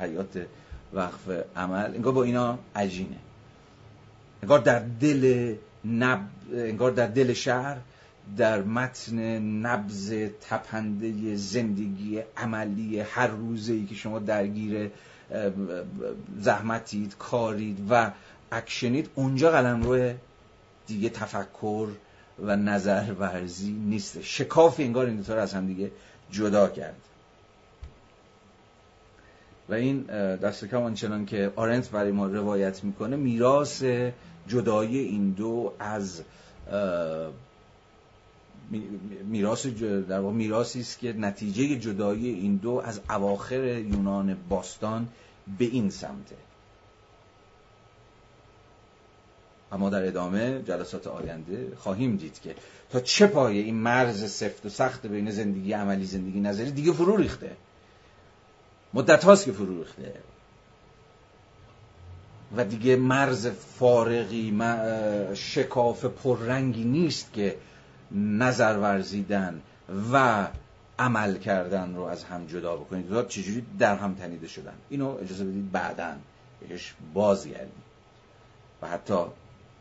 حیات 0.00 0.46
وقف 0.92 1.30
عمل 1.56 1.94
انگار 1.94 2.12
با 2.12 2.22
اینا 2.22 2.58
عجینه. 2.76 3.16
انگار 4.42 4.58
در 4.58 4.78
دل 4.78 5.54
نب... 5.84 6.20
انگار 6.54 6.90
در 6.90 7.06
دل 7.06 7.32
شهر 7.32 7.76
در 8.36 8.62
متن 8.62 9.38
نبز 9.38 10.12
تپنده 10.40 11.36
زندگی 11.36 12.22
عملی 12.36 13.00
هر 13.00 13.26
روزه 13.26 13.84
که 13.86 13.94
شما 13.94 14.18
درگیر 14.18 14.90
زحمتید 16.40 17.16
کارید 17.18 17.78
و 17.90 18.10
اکشنید 18.52 19.10
اونجا 19.14 19.50
قلم 19.50 19.82
روی 19.82 20.14
دیگه 20.86 21.08
تفکر 21.08 21.88
و 22.42 22.56
نظر 22.56 23.12
ورزی 23.12 23.72
نیست. 23.72 24.22
شکاف 24.22 24.80
انگار 24.80 25.06
این 25.06 25.32
از 25.32 25.54
هم 25.54 25.66
دیگه 25.66 25.90
جدا 26.30 26.68
کرد. 26.68 26.96
و 29.68 29.74
این 29.74 30.02
دست 30.36 30.64
کم 30.64 30.82
آنچنان 30.82 31.26
که 31.26 31.52
آرنت 31.56 31.90
برای 31.90 32.12
ما 32.12 32.26
روایت 32.26 32.84
می‌کنه 32.84 33.16
میراث 33.16 33.84
جدایی 34.50 34.98
این 34.98 35.30
دو 35.30 35.72
از 35.78 36.22
میراث 39.22 39.66
در 39.66 40.20
واقع 40.20 40.34
میراثی 40.34 40.80
است 40.80 40.98
که 40.98 41.12
نتیجه 41.12 41.76
جدایی 41.78 42.28
این 42.28 42.56
دو 42.56 42.82
از 42.84 43.00
اواخر 43.10 43.64
یونان 43.64 44.36
باستان 44.48 45.08
به 45.58 45.64
این 45.64 45.90
سمته. 45.90 46.36
اما 49.72 49.90
در 49.90 50.06
ادامه 50.06 50.62
جلسات 50.62 51.06
آینده 51.06 51.72
خواهیم 51.76 52.16
دید 52.16 52.40
که 52.40 52.54
تا 52.90 53.00
چه 53.00 53.26
پایه 53.26 53.62
این 53.62 53.74
مرز 53.74 54.32
سفت 54.32 54.66
و 54.66 54.68
سخت 54.68 55.06
بین 55.06 55.30
زندگی 55.30 55.72
عملی 55.72 56.04
زندگی 56.04 56.40
نظری 56.40 56.70
دیگه 56.70 56.92
فرو 56.92 57.16
ریخته. 57.16 57.56
مدت 58.94 59.24
هاست 59.24 59.44
که 59.44 59.52
فرو 59.52 59.78
ریخته. 59.78 60.14
و 62.56 62.64
دیگه 62.64 62.96
مرز 62.96 63.46
فارغی 63.46 64.58
شکاف 65.34 66.04
پررنگی 66.04 66.84
نیست 66.84 67.32
که 67.32 67.56
نظر 68.12 68.78
ورزیدن 68.78 69.62
و 70.12 70.46
عمل 70.98 71.38
کردن 71.38 71.94
رو 71.94 72.02
از 72.02 72.24
هم 72.24 72.46
جدا 72.46 72.76
بکنید. 72.76 73.08
دو 73.08 73.22
چجوری 73.22 73.66
در 73.78 73.96
هم 73.96 74.14
تنیده 74.14 74.48
شدن؟ 74.48 74.74
اینو 74.90 75.16
اجازه 75.22 75.44
بدید 75.44 75.72
بعدا 75.72 76.12
بهش 76.60 76.94
بازگردیم. 77.14 77.82
و 78.82 78.88
حتی 78.88 79.14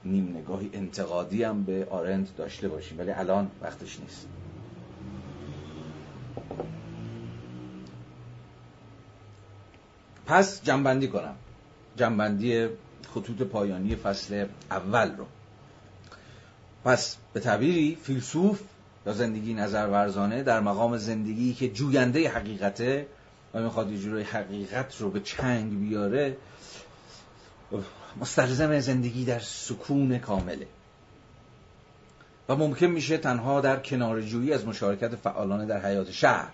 نیم 0.06 0.38
نگاهی 0.38 0.70
انتقادی 0.74 1.44
هم 1.44 1.64
به 1.64 1.88
آرند 1.90 2.30
داشته 2.38 2.68
باشیم 2.68 3.00
ولی 3.00 3.12
الان 3.12 3.52
وقتش 3.62 4.00
نیست. 4.00 4.28
پس 10.26 10.64
جنبندی 10.64 11.08
کنم. 11.08 11.36
جنبندی 12.00 12.68
خطوط 13.14 13.42
پایانی 13.42 13.96
فصل 13.96 14.46
اول 14.72 15.16
رو. 15.18 15.26
پس 16.86 17.16
به 17.34 17.40
تعبیری 17.40 17.98
فیلسوف 18.04 18.62
یا 19.06 19.14
زندگی 19.14 19.54
نظر 19.54 19.88
ورزانه 19.88 20.44
در 20.44 20.60
مقام 20.60 20.98
زندگی 20.98 21.54
که 21.54 21.70
جوینده 21.70 22.30
حقیقته 22.30 23.08
و 23.54 23.62
می‌خواد 23.62 23.92
یه 23.92 24.26
حقیقت 24.26 25.02
رو 25.02 25.12
به 25.12 25.20
چنگ 25.20 25.80
بیاره 25.80 26.38
مستلزم 28.22 28.80
زندگی 28.80 29.26
در 29.26 29.40
سکون 29.40 30.18
کامله. 30.18 30.68
و 32.50 32.56
ممکن 32.56 32.86
میشه 32.86 33.18
تنها 33.18 33.62
در 33.62 33.80
کنارجویی 33.80 34.54
از 34.54 34.68
مشارکت 34.68 35.16
فعالانه 35.16 35.66
در 35.66 35.86
حیات 35.86 36.12
شهر. 36.12 36.50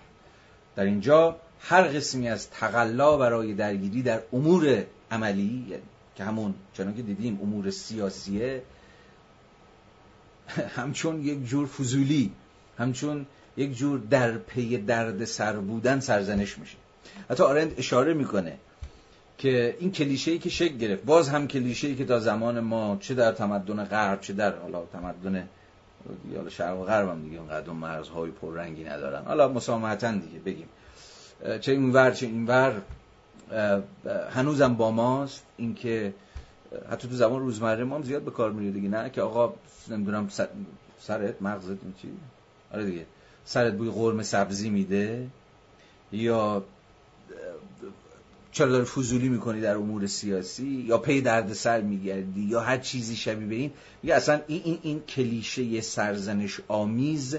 در 0.76 0.84
اینجا 0.84 1.36
هر 1.60 1.82
قسمی 1.84 2.30
از 2.30 2.50
تقلا 2.50 3.18
برای 3.18 3.54
درگیری 3.54 4.02
در 4.02 4.22
امور 4.34 4.86
عملی 5.12 5.74
که 6.16 6.24
همون 6.24 6.54
چنان 6.74 6.96
که 6.96 7.02
دیدیم 7.02 7.40
امور 7.42 7.70
سیاسیه 7.70 8.64
همچون 10.76 11.22
یک 11.22 11.46
جور 11.46 11.68
فضولی 11.68 12.32
همچون 12.78 13.26
یک 13.58 13.78
جور 13.78 14.00
در 14.00 14.38
پی 14.38 14.78
درد 14.78 15.26
سر 15.26 15.54
بودن 15.54 16.00
سرزنش 16.00 16.58
میشه. 16.58 16.78
حتی 17.30 17.44
آرند 17.44 17.74
اشاره 17.78 18.14
می‌کنه 18.14 18.58
که 19.38 19.78
این 19.80 19.92
کلیشه 19.92 20.32
ای 20.32 20.40
که 20.40 20.50
شکل 20.50 20.78
گرفت 20.78 21.04
باز 21.04 21.30
هم 21.30 21.48
کلیشه 21.48 21.88
ای 21.88 21.96
که 21.96 22.06
تا 22.06 22.20
زمان 22.20 22.60
ما 22.60 22.98
چه 23.02 23.14
در 23.14 23.32
تمدن 23.32 23.84
غرب 23.84 24.22
چه 24.22 24.34
در 24.34 24.56
حالا 24.56 24.86
تمدن 24.86 25.48
یا 26.34 26.50
شرق 26.50 26.80
و 26.80 26.84
غرب 26.84 27.10
هم 27.10 27.22
دیگه 27.22 27.38
اونقدر 27.38 27.70
مرزهای 27.70 28.32
پررنگی 28.32 28.84
ندارن. 28.84 29.26
حالا 29.26 29.48
مسامحتا 29.48 30.12
دیگه 30.12 30.40
بگیم. 30.40 30.70
چه 31.62 31.72
اینور 31.72 32.12
چه 32.12 32.26
اینور 32.26 32.82
هنوزم 34.30 34.74
با 34.74 34.92
ماست. 34.92 35.44
اینکه 35.58 36.14
حتی 36.90 37.08
تو 37.08 37.16
زمان 37.16 37.42
روزمره 37.42 37.84
ما 37.84 37.96
هم 37.96 38.04
زیاد 38.04 38.22
به 38.22 38.32
کار 38.32 38.52
میره 38.52 38.72
دیگه. 38.72 38.90
نه 38.90 39.10
که 39.10 39.22
آقا 39.22 39.54
نمی‌دونم 39.90 40.30
سرت 41.00 41.42
مغزت 41.42 41.70
این 41.70 41.94
چی؟ 42.02 42.08
آره 42.74 42.86
دیگه. 42.86 43.06
سرت 43.46 43.74
بوی 43.74 43.92
قرمه 43.92 44.24
سبزی 44.24 44.70
میده 44.70 45.28
یا 46.12 46.64
چرا 48.52 48.68
داری 48.72 48.86
فضولی 48.86 49.30
می‌کنی 49.30 49.62
در 49.62 49.76
امور 49.76 50.08
سیاسی؟ 50.08 50.68
یا 50.88 50.98
پی 50.98 51.22
درد 51.22 51.54
سر 51.54 51.82
میگردی؟ 51.82 52.42
یا 52.42 52.60
هر 52.60 52.78
چیزی 52.78 53.16
شبیه 53.16 53.48
به 53.48 53.56
این؟ 53.56 53.72
میگه 54.04 54.16
اصلا 54.16 54.42
این, 54.48 54.62
این, 54.66 54.80
این 54.82 55.00
کلیشه 55.00 55.82
سرزنش 55.82 56.62
آمیز 56.68 57.38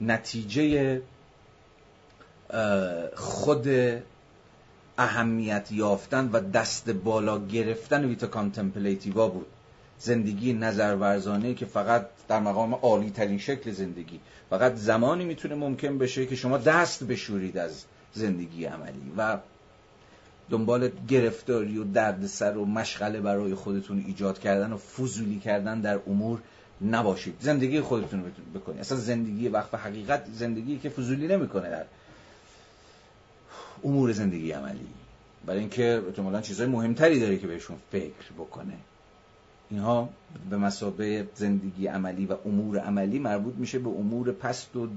نتیجه 0.00 1.02
خود 3.14 3.68
اهمیت 5.02 5.72
یافتن 5.72 6.30
و 6.32 6.40
دست 6.40 6.90
بالا 6.90 7.46
گرفتن 7.46 8.04
vita 8.04 8.26
contemplativa 8.26 9.28
بود. 9.28 9.46
زندگی 9.98 10.52
نظرورزانه 10.52 11.54
که 11.54 11.66
فقط 11.66 12.06
در 12.28 12.40
مقام 12.40 12.74
عالی 12.74 13.10
ترین 13.10 13.38
شکل 13.38 13.70
زندگی. 13.70 14.20
فقط 14.50 14.74
زمانی 14.74 15.24
می‌تونه 15.24 15.54
ممکن 15.54 15.98
بشه 15.98 16.26
که 16.26 16.36
شما 16.36 16.58
دست 16.58 17.04
بشورید 17.04 17.58
از 17.58 17.84
زندگی 18.12 18.64
عملی 18.64 19.12
و 19.16 19.38
دنبال 20.50 20.90
گرفتاری 21.08 21.78
و 21.78 21.84
دردسر 21.84 22.56
و 22.56 22.64
مشغله 22.64 23.20
برای 23.20 23.54
خودتون 23.54 24.04
ایجاد 24.06 24.38
کردن 24.38 24.72
و 24.72 24.76
فضولی 24.76 25.38
کردن 25.38 25.80
در 25.80 25.98
امور 26.06 26.38
نباشید. 26.90 27.34
زندگی 27.40 27.80
خودتون 27.80 28.24
رو 28.24 28.60
بکنید. 28.60 28.80
اصلا 28.80 28.98
زندگی 28.98 29.48
وقت 29.48 29.74
حقیقت 29.74 30.24
زندگی 30.32 30.78
که 30.78 30.88
فضولی 30.88 31.28
نمی‌کنه 31.28 31.70
در 31.70 31.84
امور 33.84 34.12
زندگی 34.12 34.52
عملی. 34.52 34.86
برای 35.46 35.60
اینکه 35.60 36.02
احتمالا 36.06 36.40
چیزهای 36.40 36.70
مهمتری 36.70 37.20
داره 37.20 37.38
که 37.38 37.46
بهشون 37.46 37.76
فکر 37.90 38.32
بکنه. 38.38 38.74
اینها 39.70 40.08
به 40.50 40.56
مسابه 40.56 41.28
زندگی 41.34 41.86
عملی 41.86 42.26
و 42.26 42.36
امور 42.46 42.78
عملی 42.78 43.18
مربوط 43.18 43.54
میشه 43.54 43.78
به 43.78 43.88
امور 43.88 44.32
پست 44.32 44.76
و 44.76 44.88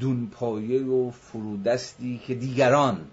دونپایه 0.00 0.82
و 0.82 1.10
فرودستی 1.10 2.20
که 2.26 2.34
دیگران 2.34 3.06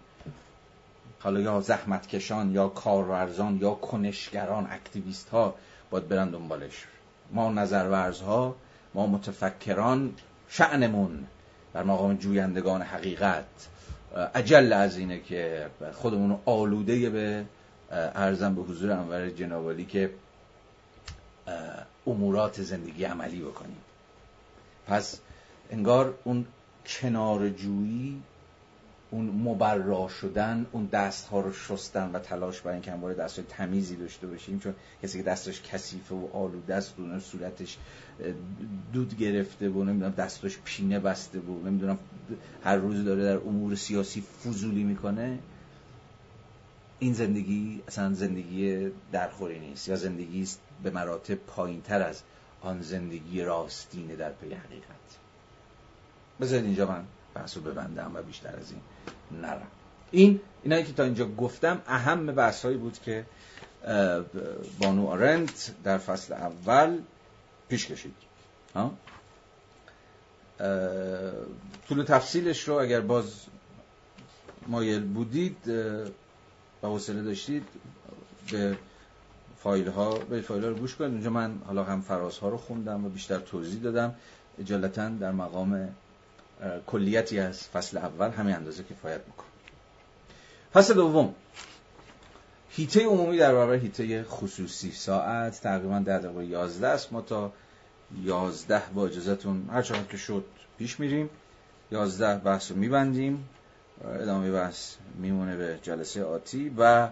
حالا 1.19 1.39
یا 1.39 1.61
زحمتکشان 1.61 2.51
یا 2.51 2.67
کارورزان 2.67 3.57
یا 3.61 3.73
کنشگران 3.73 4.67
اکتیویست 4.69 5.29
ها 5.29 5.55
باید 5.89 6.07
برن 6.07 6.29
دنبالش. 6.29 6.85
ما 7.31 7.51
نظرورزها 7.51 8.55
ما 8.93 9.07
متفکران 9.07 10.13
شعنمون 10.49 11.25
در 11.73 11.83
مقام 11.83 12.15
جویندگان 12.15 12.81
حقیقت. 12.81 13.45
عجل 14.15 14.73
از 14.73 14.97
اینه 14.97 15.19
که 15.19 15.69
خودمون 15.93 16.39
آلوده 16.45 17.09
به 17.09 17.45
ارزم 17.91 18.55
به 18.55 18.61
حضور 18.61 18.91
انور 18.91 19.29
جنابالی 19.29 19.85
که 19.85 20.09
امورات 22.07 22.61
زندگی 22.61 23.03
عملی 23.03 23.41
بکنیم. 23.41 23.77
پس 24.87 25.19
انگار 25.71 26.13
اون 26.23 26.45
کنارجویی 26.85 28.21
اون 29.11 29.25
مبرا 29.25 30.07
شدن 30.07 30.65
اون 30.71 30.85
دست 30.85 31.27
ها 31.27 31.39
رو 31.39 31.53
شستن 31.53 32.11
و 32.11 32.19
تلاش 32.19 32.61
برای 32.61 32.73
اینکه 32.73 32.91
همواره 32.91 33.15
دست 33.15 33.41
تمیزی 33.41 33.95
داشته 33.95 34.27
باشیم 34.27 34.59
چون 34.59 34.73
کسی 35.03 35.17
که 35.17 35.23
دستش 35.23 35.61
کثیفه 35.61 36.15
و 36.15 36.27
آلوده 36.33 36.75
است 36.75 36.99
و 36.99 37.19
صورتش 37.19 37.77
دود 38.93 39.17
گرفته 39.17 39.69
و 39.69 39.83
نمی‌دونم 39.83 40.11
دستش 40.11 40.59
پینه 40.63 40.99
بسته 40.99 41.39
و 41.39 41.67
نمی‌دونم 41.67 41.99
هر 42.63 42.75
روز 42.75 43.05
داره 43.05 43.23
در 43.23 43.37
امور 43.37 43.75
سیاسی 43.75 44.21
فضولی 44.21 44.83
می‌کنه 44.83 45.39
این 46.99 47.13
زندگی 47.13 47.83
اصلا 47.87 48.13
زندگی 48.13 48.91
درخوری 49.11 49.59
نیست 49.59 49.87
یا 49.87 49.95
زندگی 49.95 50.41
است 50.41 50.59
به 50.83 50.91
مراتب 50.91 51.35
پایین 51.35 51.81
تر 51.81 52.01
از 52.01 52.21
آن 52.61 52.81
زندگی 52.81 53.41
راستینه 53.41 54.15
در 54.15 54.31
پی 54.31 54.53
حقیقت. 54.53 55.17
بذارید 56.41 56.65
اینجا 56.65 56.87
من 56.87 57.03
بحث 57.35 57.57
ببندم 57.57 58.11
و 58.15 58.21
بیشتر 58.21 58.55
از 58.55 58.71
این. 58.71 58.81
نرم. 59.31 59.67
این 60.11 60.39
اینایی 60.63 60.83
که 60.83 60.93
تا 60.93 61.03
اینجا 61.03 61.25
گفتم 61.25 61.81
اهم 61.87 62.25
بحث 62.25 62.65
هایی 62.65 62.77
بود 62.77 62.99
که 62.99 63.25
بانو 64.79 65.07
آرنت 65.07 65.71
در 65.83 65.97
فصل 65.97 66.33
اول 66.33 66.99
پیش 67.69 67.87
کشید. 67.87 68.15
طول 71.87 72.03
تفصیلش 72.03 72.67
رو 72.67 72.75
اگر 72.75 73.01
باز 73.01 73.45
مایل 74.67 75.03
بودید 75.03 75.67
و 76.83 76.87
حوصله 76.87 77.21
داشتید 77.21 77.63
به 78.51 78.77
فایل 79.57 79.87
ها 79.87 80.17
به 80.17 80.41
فایل 80.41 80.63
ها 80.63 80.69
رو 80.69 80.75
گوش 80.75 80.95
کنید. 80.95 81.11
اونجا 81.11 81.29
من 81.29 81.61
حالا 81.65 81.83
هم 81.83 82.01
فراز 82.01 82.37
ها 82.37 82.49
رو 82.49 82.57
خوندم 82.57 83.05
و 83.05 83.09
بیشتر 83.09 83.39
توضیح 83.39 83.81
دادم. 83.81 84.15
اجالتا 84.59 85.09
در 85.09 85.31
مقام 85.31 85.89
کلیتی 86.87 87.39
از 87.39 87.67
فصل 87.67 87.97
اول 87.97 88.29
همین 88.29 88.55
اندازه 88.55 88.83
کفایت 88.83 89.21
می‌کنه. 89.27 89.47
فصل 90.73 90.93
دوم. 90.93 91.35
هیته 92.69 93.05
عمومی 93.05 93.37
در 93.37 93.53
برابر 93.53 93.73
هیته 93.73 94.23
خصوصی. 94.23 94.91
ساعت 94.91 95.61
تقریبا 95.61 95.99
در 95.99 96.19
دقیقه 96.19 96.45
11 96.45 96.87
است. 96.87 97.13
ما 97.13 97.21
تا 97.21 97.51
11 98.23 98.81
با 98.93 99.05
اجازهتون 99.05 99.69
هر 99.71 99.81
چقدر 99.81 100.03
که 100.03 100.17
شد 100.17 100.45
پیش 100.77 100.99
میریم. 100.99 101.29
11 101.91 102.35
بحث 102.37 102.71
رو 102.71 102.77
میبندیم. 102.77 103.49
ادامه 104.21 104.51
بحث 104.51 104.95
میمونه 105.15 105.55
به 105.55 105.79
جلسه 105.81 106.23
آتی 106.23 106.75
و 106.77 107.09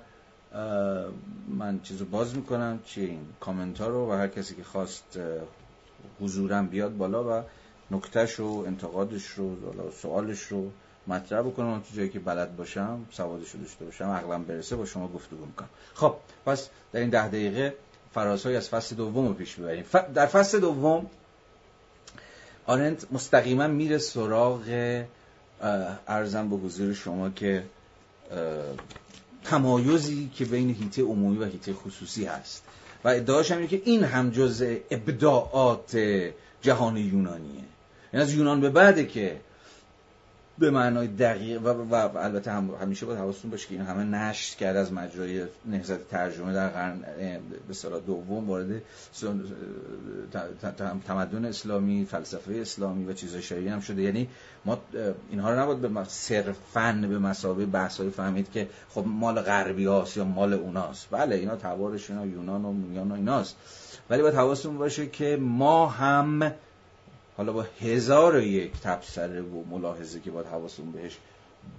من 1.47 1.79
چیز 1.83 1.97
رو 1.97 2.05
باز 2.05 2.35
می‌کنم. 2.35 2.79
چیه 2.85 3.05
این 3.05 3.25
کامنت 3.39 3.81
رو 3.81 4.11
و 4.11 4.13
هر 4.13 4.27
کسی 4.27 4.55
که 4.55 4.63
خواست 4.63 5.19
حضورم 6.21 6.67
بیاد 6.67 6.97
بالا 6.97 7.39
و 7.39 7.43
نکتهش 7.91 8.33
رو 8.33 8.63
انتقادش 8.67 9.25
رو 9.27 9.57
سوالش 10.01 10.41
رو 10.41 10.71
مطرح 11.07 11.41
بکنم 11.41 11.79
تو 11.89 11.95
جایی 11.95 12.09
که 12.09 12.19
بلد 12.19 12.55
باشم 12.55 13.05
سوادش 13.11 13.51
رو 13.51 13.59
داشته 13.59 13.85
باشم 13.85 14.05
عقلم 14.05 14.43
برسه 14.43 14.75
با 14.75 14.85
شما 14.85 15.07
گفتگو 15.07 15.45
می‌کنم. 15.45 15.69
خب 15.93 16.15
پس 16.45 16.69
در 16.91 16.99
این 16.99 17.09
ده 17.09 17.27
دقیقه 17.27 17.75
فرازهای 18.13 18.55
از 18.55 18.69
فصل 18.69 18.95
دوم 18.95 19.27
رو 19.27 19.33
پیش 19.33 19.55
ببریم 19.55 19.85
در 20.13 20.25
فصل 20.25 20.59
دوم 20.59 21.05
آرنت 22.65 23.05
مستقیما 23.11 23.67
میره 23.67 23.97
سراغ 23.97 25.03
ارزم 26.07 26.49
به 26.49 26.55
حضور 26.55 26.93
شما 26.93 27.29
که 27.29 27.63
تمایزی 29.43 30.29
که 30.35 30.45
بین 30.45 30.69
هیته 30.69 31.01
عمومی 31.01 31.37
و 31.37 31.45
هیته 31.45 31.73
خصوصی 31.73 32.25
هست. 32.25 32.63
و 33.03 33.07
ادعاش 33.07 33.51
هم 33.51 33.67
که 33.67 33.81
این 33.85 34.03
هم 34.03 34.29
جزء 34.29 34.75
ابداعات 34.91 35.97
جهان 36.61 36.97
یونانیه. 36.97 37.63
این 38.13 38.21
از 38.21 38.33
یونان 38.33 38.61
به 38.61 38.69
بعده 38.69 39.05
که 39.05 39.39
به 40.57 40.71
معنای 40.71 41.07
دقیق 41.07 41.61
و, 41.61 41.67
و, 41.67 42.17
البته 42.17 42.51
هم 42.51 42.69
همیشه 42.81 43.05
باید 43.05 43.19
حواستون 43.19 43.51
باشه 43.51 43.67
که 43.67 43.75
این 43.75 43.83
همه 43.83 44.03
نشر 44.03 44.57
کرد 44.57 44.75
از 44.75 44.93
مجرای 44.93 45.45
نهضت 45.65 46.07
ترجمه 46.07 46.53
در 46.53 46.69
قرن 46.69 47.03
به 47.67 47.73
صلاح 47.73 47.99
دوم 47.99 48.49
وارد 48.49 48.81
تمدن 51.07 51.45
اسلامی 51.45 52.05
فلسفه 52.05 52.53
اسلامی 52.53 53.05
و 53.05 53.13
چیزهای 53.13 53.41
شایعی 53.41 53.67
هم 53.67 53.79
شده. 53.79 54.01
یعنی 54.01 54.29
ما 54.65 54.77
اینها 55.29 55.53
رو 55.53 55.59
نباید 55.59 55.81
به 55.81 56.03
صرفا 56.03 57.05
به 57.09 57.19
مسابقه 57.19 57.65
بحثای 57.65 58.09
فهمید 58.09 58.51
که 58.51 58.67
خب 58.89 59.03
مال 59.07 59.41
غربی 59.41 59.85
هاست 59.85 60.17
یا 60.17 60.23
مال 60.23 60.53
اوناست. 60.53 61.07
بله 61.11 61.35
اینا 61.35 61.55
تبارش 61.55 62.09
اینا 62.09 62.25
یونان 62.25 62.65
و 62.65 62.93
یونان 62.93 63.11
و 63.11 63.15
ایناست. 63.15 63.55
ولی 64.09 64.21
باید 64.21 64.35
حواستون 64.35 64.77
باشه 64.77 65.07
که 65.07 65.37
ما 65.41 65.87
هم 65.87 66.53
حالا 67.37 67.53
با 67.53 67.65
هزار 67.81 68.35
و 68.35 68.41
یک 68.41 68.71
تبصره 68.71 69.41
و 69.41 69.63
ملاحظه 69.69 70.19
که 70.19 70.31
باید 70.31 70.47
حواسون 70.47 70.91
بهش 70.91 71.17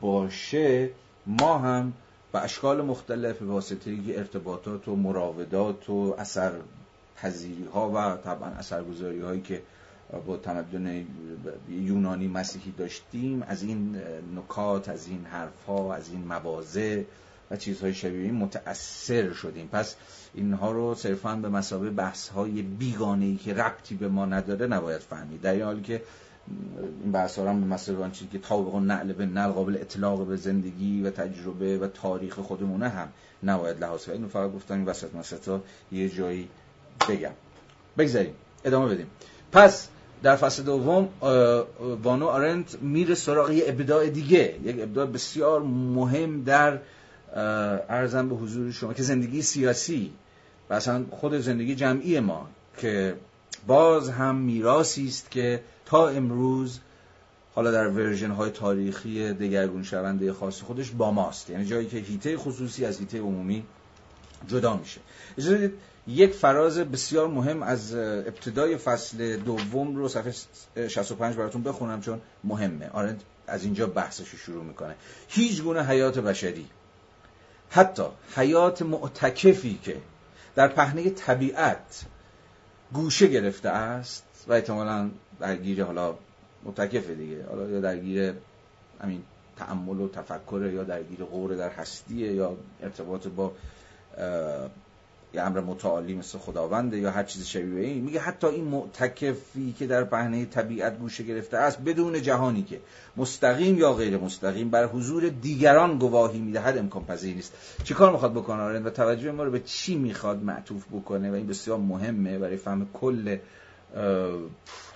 باشه 0.01 0.90
ما 1.26 1.59
هم 1.59 1.93
به 2.32 2.44
اشکال 2.44 2.85
مختلف 2.85 3.39
به 3.39 3.47
واسطه 3.47 3.97
ارتباطات 4.09 4.89
و 4.89 4.97
مراودات 4.97 5.90
و 5.90 6.14
اثر 6.18 6.52
پذیری 7.16 7.64
ها 7.74 7.90
و 7.90 8.16
طبعا 8.16 8.48
اثرگذاری 8.48 9.20
هایی 9.20 9.40
که 9.40 9.62
با 10.26 10.36
تمدن 10.36 11.06
یونانی 11.68 12.28
مسیحی 12.28 12.70
داشتیم 12.78 13.43
از 13.43 13.62
این 13.62 14.01
نکات 14.36 14.89
از 14.89 15.09
این 15.09 15.24
حرف 15.24 15.64
ها 15.66 15.94
از 15.94 16.10
این 16.10 16.24
موازه 16.24 17.06
و 17.50 17.56
چیزهای 17.56 17.94
شبیه 17.94 18.22
این 18.22 18.34
متأثر 18.34 19.32
شدیم. 19.32 19.68
پس 19.72 19.96
اینها 20.34 20.72
رو 20.72 20.94
صرفا 20.94 21.36
به 21.36 21.48
مسابقه 21.48 21.90
بحث 21.90 22.28
های 22.28 22.62
بیگانه 22.62 23.24
ای 23.24 23.36
که 23.36 23.54
ربطی 23.54 23.94
به 23.94 24.08
ما 24.08 24.26
نداره 24.26 24.66
نباید 24.66 25.00
فهمید. 25.00 25.40
در 25.40 25.62
حالی 25.62 25.82
که 25.82 26.02
این 27.02 27.12
بحث 27.12 27.38
ها 27.38 27.50
هم 27.50 27.60
به 27.60 27.66
مسابقه 27.66 28.10
چیزی 28.10 28.30
که 28.32 28.38
طابق 28.38 28.74
نعل 28.74 29.12
به 29.12 29.26
نل 29.26 29.50
قابل 29.50 29.76
اطلاق 29.76 30.26
به 30.26 30.36
زندگی 30.36 31.02
و 31.02 31.10
تجربه 31.10 31.78
و 31.78 31.86
تاریخ 31.86 32.38
خودمونه 32.38 32.88
هم 32.88 33.08
نباید 33.42 33.80
لحاظ 33.80 34.06
کرد 34.06 34.26
فقط 34.26 34.52
گفتم 34.52 34.74
این 34.74 34.84
وسط 34.84 35.14
مسطا 35.14 35.60
یه 35.92 36.08
جایی 36.08 36.48
بگم. 37.08 37.32
بگذاریم 37.98 38.34
ادامه 38.64 38.94
بدیم. 38.94 39.06
پس 39.52 39.88
در 40.22 40.36
فصل 40.36 40.62
دوم 40.62 41.08
وانو 42.02 42.26
آرنت 42.26 42.82
میره 42.82 43.14
سراغ 43.14 43.50
یه 43.50 43.64
ابداع 43.66 44.08
دیگه. 44.08 44.54
یک 44.64 44.76
ابداع 44.80 45.06
بسیار 45.06 45.62
مهم 45.62 46.42
در 46.42 46.78
ارزم 47.35 48.28
به 48.28 48.35
حضور 48.35 48.73
شما 48.73 48.94
که 48.94 49.02
زندگی 49.02 49.43
سیاسی 49.43 50.12
و 50.70 50.74
اصلا 50.74 51.05
خود 51.11 51.39
زندگی 51.39 51.74
جمعی 51.74 52.20
ما 52.20 52.48
که 52.78 53.15
باز 53.66 54.09
هم 54.09 54.36
میراسی 54.36 55.06
است 55.09 55.31
که 55.31 55.62
تا 55.86 56.09
امروز 56.09 56.81
حالا 57.55 57.70
در 57.70 57.89
ورژن 57.89 58.31
های 58.31 58.51
تاریخی 58.51 59.32
دگرگون 59.32 59.82
شونده 59.82 60.32
خاص 60.32 60.62
خودش 60.62 60.90
با 60.90 61.11
ماست. 61.11 61.51
یعنی 61.51 61.65
جایی 61.65 61.86
که 61.86 61.97
هیته 61.97 62.36
خصوصی 62.36 62.85
از 62.85 62.98
هیته 62.98 63.19
عمومی 63.19 63.65
جدا 64.48 64.77
میشه. 64.77 65.01
اجازه 65.39 65.73
یک 66.06 66.32
فراز 66.32 66.78
بسیار 66.78 67.28
مهم 67.28 67.62
از 67.62 67.94
ابتدای 67.94 68.77
فصل 68.77 69.36
دوم 69.36 69.97
رو 69.97 70.09
صفحه 70.09 70.32
65 70.89 71.36
براتون 71.36 71.62
بخونم 71.62 72.01
چون 72.01 72.20
مهمه. 72.44 72.90
آرنت 72.93 73.20
از 73.47 73.65
اینجا 73.65 73.86
بحثش 73.86 74.28
رو 74.28 74.39
شروع 74.39 74.65
می‌کنه. 74.65 74.94
هیچ 75.28 75.62
گونه 75.62 75.86
حیات 75.86 76.19
بشری. 76.19 76.66
حتی 77.74 78.02
حیات 78.36 78.82
معتکفی 78.82 79.78
که 79.82 79.96
در 80.55 80.68
پهنه 80.68 81.10
طبیعت 81.10 82.05
گوشه 82.92 83.26
گرفته 83.26 83.68
است 83.68 84.44
و 84.48 84.52
احتمالا 84.52 85.10
درگیر 85.40 85.84
حالا 85.84 86.14
متکف 86.64 87.10
دیگه 87.10 87.46
حالا 87.46 87.70
یا 87.70 87.80
درگیر 87.80 88.34
همین 89.01 89.22
تعمل 89.56 90.01
و 90.01 90.09
تفکر 90.09 90.70
یا 90.74 90.84
درگیر 90.84 91.24
غور 91.24 91.55
در 91.55 91.70
هستیه 91.70 92.32
یا 92.32 92.56
ارتباط 92.82 93.28
با 93.28 93.52
یه 95.35 95.43
امر 95.43 95.61
متعالی 95.61 96.15
مثل 96.15 96.39
خداونده 96.39 96.98
یا 96.98 97.11
هر 97.11 97.23
چیز 97.23 97.47
شبیه 97.47 97.89
این. 97.89 98.05
میگه 98.05 98.20
حتی 98.20 98.47
این 98.47 98.65
معتکفی 98.65 99.74
که 99.78 99.86
در 99.86 100.05
پهنه 100.05 100.44
طبیعت 100.44 100.98
گوشه 100.98 101.24
گرفته 101.24 101.56
است 101.56 101.78
بدون 101.78 102.23
جهانی 102.23 102.62
که. 102.62 102.81
مستقیم 103.16 103.78
یا 103.78 103.93
غیر 103.93 104.16
مستقیم 104.16 104.70
بر 104.70 104.86
حضور 104.86 105.28
دیگران 105.28 105.98
گواهی 105.98 106.39
می‌دهد 106.39 106.78
امکان 106.78 107.05
پذیر 107.05 107.35
نیست. 107.35 107.52
چیکار 107.85 108.12
می‌خواد 108.12 108.32
بکنه 108.32 108.62
آرند؟ 108.62 108.86
و 108.86 108.90
توجه 108.90 109.32
ما 109.32 109.44
رو 109.44 109.51
به 109.51 109.61
چی 109.61 109.94
می‌خواد 109.94 110.43
معطوف 110.43 110.85
بکنه؟ 110.93 111.31
و 111.31 111.35
این 111.35 111.47
بسیار 111.47 111.78
مهمه 111.78 112.39
برای 112.39 112.56
فهم 112.56 112.89
کل 112.93 113.36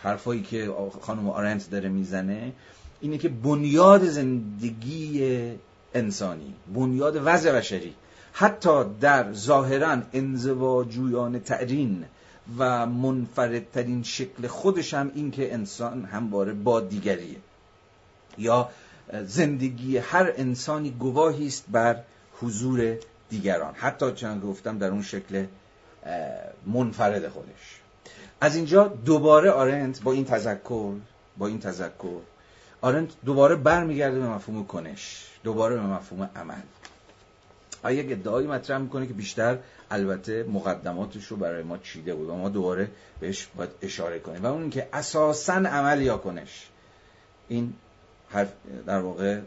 حرفایی 0.03 0.43
که 0.43 0.71
خانم 1.01 1.29
آرنت 1.29 1.71
داره 1.71 1.89
می‌زنه. 1.89 2.53
اینه 3.01 3.19
که 3.19 3.29
بنیاد 3.29 4.05
زندگی 4.05 5.53
انسانی 5.95 6.55
بنیاد 6.75 7.21
وضع 7.25 7.53
بشری 7.53 7.95
حتی 8.41 8.85
در 9.01 9.33
ظاهرا 9.33 9.97
انزواجویان 10.13 11.41
ترین 11.41 12.05
و 12.59 12.87
منفردترین 12.87 14.03
شکل 14.03 14.47
خودش 14.47 14.95
هم 14.95 15.11
این 15.15 15.31
که 15.31 15.55
انسان 15.55 16.05
همواره 16.05 16.53
با 16.53 16.81
دیگریه. 16.81 17.37
یا 18.39 18.69
زندگی 19.25 19.97
هر 19.97 20.33
انسانی 20.37 20.91
گواهی 20.91 21.47
است 21.47 21.65
بر 21.69 22.03
حضور 22.41 22.97
دیگران. 23.31 23.75
حتی 23.75 24.13
چند 24.13 24.43
گفتم 24.43 24.79
در 24.79 24.89
اون 24.91 25.03
شکل 25.03 25.47
منفرد 26.67 27.29
خودش. 27.29 27.81
از 28.41 28.57
اینجا 28.57 28.87
دوباره 28.89 29.51
آرنت 29.51 30.03
با 30.03 30.13
این 30.13 30.25
تذکر 30.25 30.93
با 31.39 31.47
این 31.47 31.61
تذکر 31.61 32.21
آرنت 32.81 33.11
دوباره 33.25 33.55
برمیگرده 33.57 34.19
به 34.19 34.29
مفهوم 34.29 34.67
کنش 34.67 35.27
دوباره 35.45 35.75
به 35.75 35.83
مفهوم 35.83 36.31
عمل. 36.37 36.63
آیا 37.83 38.01
یک 38.01 38.13
ادعایی 38.13 38.47
مطرح 38.47 38.79
می‌کنه 38.79 39.07
که 39.07 39.13
بیشتر 39.13 39.59
البته 39.91 40.43
مقدماتش 40.43 41.27
رو 41.27 41.37
برای 41.37 41.63
ما 41.63 41.79
چیده 41.79 42.15
بود 42.15 42.29
و 42.29 42.35
ما 42.35 42.49
دوباره 42.49 42.91
بهش 43.21 43.49
باید 43.57 43.71
اشاره 43.83 44.19
کنیم؟ 44.19 44.43
و 44.43 44.47
اون 44.47 44.71
که 44.71 44.89
اساسا 44.93 45.53
عمل 45.53 46.03
یا 46.03 46.17
کنش 46.17 46.69
این 47.49 47.73
حرف 48.31 48.53
در 48.87 48.99
واقع 48.99 49.41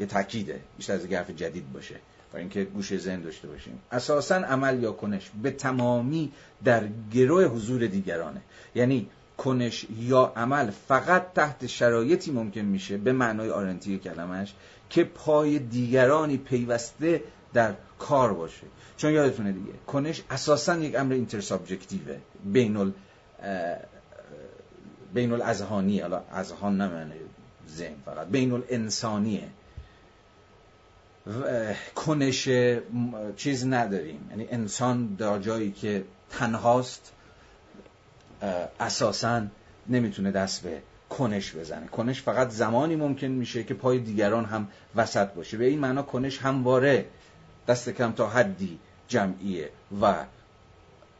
یه 0.00 0.06
تاکیده 0.06 0.60
بیشتر 0.76 0.92
از 0.92 1.06
حرف 1.06 1.30
جدید 1.30 1.72
باشه. 1.72 1.94
برای 2.32 2.42
اینکه 2.42 2.64
گوش 2.64 2.96
ذهن 2.96 3.20
داشته 3.20 3.48
باشیم. 3.48 3.78
اساسا 3.92 4.34
عمل 4.34 4.82
یا 4.82 4.92
کنش 4.92 5.30
به 5.42 5.50
تمامی 5.50 6.32
در 6.64 6.84
گروه 7.12 7.44
حضور 7.44 7.86
دیگرانه. 7.86 8.40
یعنی 8.74 9.08
کنش 9.38 9.86
یا 9.98 10.32
عمل 10.36 10.70
فقط 10.70 11.32
تحت 11.32 11.66
شرایطی 11.66 12.30
ممکن 12.30 12.60
میشه 12.60 12.96
به 12.96 13.12
معنای 13.12 13.50
آرنتی 13.50 13.98
کلمش 13.98 14.54
که 14.90 15.04
پای 15.04 15.58
دیگرانی 15.58 16.36
پیوسته 16.36 17.22
در 17.54 17.74
کار 17.98 18.34
باشه. 18.34 18.66
چون 18.96 19.12
یادتونه 19.12 19.52
دیگه 19.52 19.72
کنش 19.86 20.22
اساسا 20.30 20.76
یک 20.76 20.96
امر 20.96 21.12
اینتر 21.12 21.40
سابجکتیوه 21.40 22.18
بین 22.44 22.76
ال 22.76 22.92
بین 25.14 25.32
الازهانی 25.32 26.00
حالا 26.00 26.22
اذهان 26.32 26.80
نمینه 26.80 27.14
ذهن 27.68 27.94
فقط 28.04 28.26
بین 28.26 28.52
الانسانیه 28.52 29.48
کنش 31.94 32.48
چیز 33.36 33.66
نداریم. 33.66 34.26
یعنی 34.30 34.48
انسان 34.50 35.06
در 35.06 35.38
جایی 35.38 35.72
که 35.72 36.04
تنهاست 36.30 37.12
اساسا 38.80 39.42
نمی‌تونه 39.88 40.30
دست 40.30 40.62
به 40.62 40.82
کنش 41.10 41.54
بزنه. 41.54 41.86
کنش 41.86 42.22
فقط 42.22 42.50
زمانی 42.50 42.96
ممکن 42.96 43.26
میشه 43.26 43.64
که 43.64 43.74
پای 43.74 43.98
دیگران 43.98 44.44
هم 44.44 44.68
وسط 44.96 45.28
باشه. 45.28 45.56
به 45.56 45.64
این 45.64 45.78
معنا 45.78 46.02
کنش 46.02 46.38
همواره 46.38 47.06
دست 47.68 47.88
کم 47.88 48.12
تا 48.12 48.28
حدی 48.28 48.78
جمعیه 49.08 49.70
و 50.02 50.14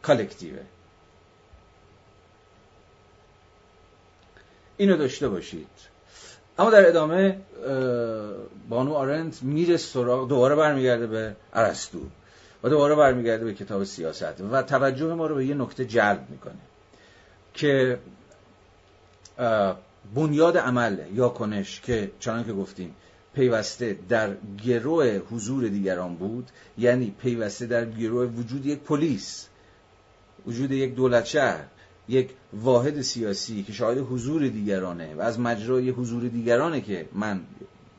کالکتیوه. 0.02 0.62
اینو 4.76 4.96
داشته 4.96 5.28
باشید. 5.28 5.68
اما 6.58 6.70
در 6.70 6.88
ادامه 6.88 7.40
بانو 8.68 8.94
آرنت 8.94 9.42
میره 9.42 9.76
سراغ 9.76 10.28
دوباره 10.28 10.54
برمیگرده 10.54 11.06
به 11.06 11.36
ارسطو 11.52 12.00
و 12.62 12.68
دوباره 12.68 12.94
برمیگرده 12.94 13.44
به 13.44 13.54
کتاب 13.54 13.84
سیاست 13.84 14.40
و 14.40 14.62
توجه 14.62 15.14
ما 15.14 15.26
رو 15.26 15.34
به 15.34 15.46
یه 15.46 15.54
نکته 15.54 15.84
جلب 15.84 16.26
می‌کنه 16.30 16.54
که 17.54 17.98
بنیاد 20.14 20.58
عمل 20.58 20.98
یا 21.12 21.28
کنش 21.28 21.80
که 21.80 22.10
چنان 22.20 22.44
که 22.44 22.52
گفتیم 22.52 22.94
پیوسته 23.36 23.98
در 24.08 24.36
گروه 24.64 25.20
حضور 25.30 25.68
دیگران 25.68 26.14
بود 26.14 26.50
یعنی 26.78 27.14
پیوسته 27.22 27.66
در 27.66 27.84
گروه 27.84 28.26
وجود 28.26 28.66
یک 28.66 28.78
پلیس 28.78 29.46
وجود 30.46 30.70
یک 30.72 30.94
دولت 30.94 31.24
شهر 31.24 31.64
یک 32.08 32.30
واحد 32.52 33.00
سیاسی 33.00 33.62
که 33.62 33.72
شاهد 33.72 33.98
حضور 33.98 34.48
دیگرانه 34.48 35.14
و 35.14 35.20
از 35.20 35.40
مجرای 35.40 35.90
حضور 35.90 36.28
دیگرانه 36.28 36.80
که 36.80 37.08
من 37.12 37.40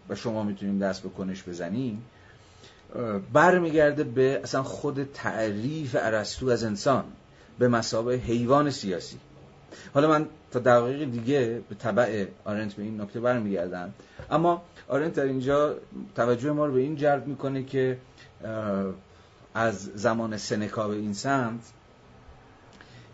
و 0.09 0.15
شما 0.15 0.43
می‌تونیم 0.43 0.80
دست 0.80 1.03
به 1.03 1.09
کنش 1.09 1.43
بزنیم 1.43 2.01
برمیگرده 3.34 4.03
به 4.03 4.39
اصلا 4.43 4.64
خود 4.64 5.03
تعریف 5.14 5.95
ارسطو 5.99 6.49
از 6.49 6.64
انسان 6.64 7.03
به 7.59 7.68
مسابه 7.68 8.15
حیوان 8.15 8.69
سیاسی. 8.69 9.18
حالا 9.94 10.07
من 10.10 10.27
تا 10.52 10.60
دقایق 10.60 11.11
دیگه 11.11 11.61
به 11.69 11.76
طبع 11.76 12.26
آرنت 12.45 12.73
به 12.73 12.84
این 12.84 13.02
نکته 13.02 13.19
برمیگردم. 13.19 13.94
اما 14.31 14.64
آرنت 14.88 15.14
در 15.14 15.23
اینجا 15.23 15.76
توجه 16.15 16.52
ما 16.52 16.65
رو 16.65 16.73
به 16.73 16.80
این 16.80 16.95
جلب 16.95 17.27
می‌کنه 17.27 17.64
که 17.64 17.98
از 19.53 19.80
زمان 19.95 20.38
سنکا 20.38 20.88
به 20.88 20.95
این 20.95 21.14
سمت 21.14 21.61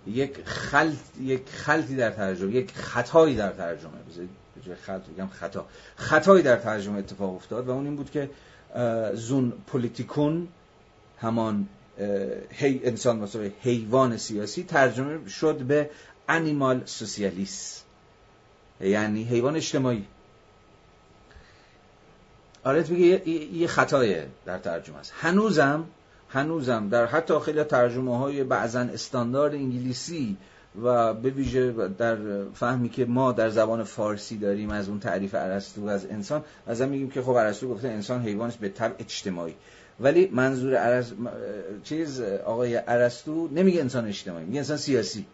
یک 0.07 0.37
خلط 0.45 0.97
یک 1.21 1.49
خلطی 1.49 1.95
در 1.95 2.11
ترجمه 2.11 2.51
یک 2.51 2.71
خطایی 2.71 3.35
در 3.35 3.49
ترجمه 3.49 3.91
بذارید 4.09 4.29
خلط 4.85 5.01
بگم 5.01 5.27
خطا. 5.27 5.65
خطایی 5.95 6.43
در 6.43 6.55
ترجمه 6.55 6.99
اتفاق 6.99 7.35
افتاد 7.35 7.67
و 7.67 7.71
اون 7.71 7.85
این 7.85 7.95
بود 7.95 8.11
که 8.11 8.29
زون 9.13 9.53
پولیتیکون 9.67 10.47
همان 11.17 11.67
هی 12.49 12.81
انسان 12.83 13.19
مثلا 13.19 13.49
حیوان 13.61 14.17
سیاسی 14.17 14.63
ترجمه 14.63 15.29
شد 15.29 15.57
به 15.57 15.89
انیمال 16.29 16.81
سوسیالیست 16.85 17.85
یعنی 18.81 19.23
حیوان 19.23 19.55
اجتماعی. 19.55 20.05
آرت 22.63 22.89
میگه 22.89 23.29
یه 23.29 23.67
خطای 23.67 24.23
در 24.45 24.57
ترجمه 24.57 24.97
است. 24.97 25.13
هنوزم 25.15 25.85
هنوزم 26.29 26.89
در 26.89 27.05
حتی 27.05 27.39
خیلی 27.39 27.63
ترجمه 27.63 28.17
های 28.17 28.43
بعضا 28.43 28.79
استاندارد 28.79 29.53
انگلیسی 29.53 30.37
و 30.81 31.13
به 31.13 31.29
ویژه 31.29 31.71
در 31.97 32.17
فهمی 32.53 32.89
که 32.89 33.05
ما 33.05 33.31
در 33.31 33.49
زبان 33.49 33.83
فارسی 33.83 34.37
داریم 34.37 34.69
از 34.69 34.89
اون 34.89 34.99
تعریف 34.99 35.35
ارسطو 35.35 35.85
از 35.85 36.05
انسان 36.05 36.43
از 36.67 36.81
میگیم 36.81 37.09
که 37.09 37.21
خب 37.21 37.29
ارسطو 37.29 37.67
گفته 37.67 37.87
انسان 37.87 38.21
حیوانش 38.21 38.57
به 38.57 38.69
طبع 38.69 38.95
اجتماعی. 38.99 39.55
ولی 39.99 40.29
منظور 40.31 40.75
عرز... 40.75 41.13
چیز 41.83 42.21
آقای 42.21 42.81
ارسطو 42.87 43.49
نمیگه 43.51 43.81
انسان 43.81 44.07
اجتماعی 44.07 44.45
میگه 44.45 44.59
انسان 44.59 44.77
سیاسی. 44.77 45.25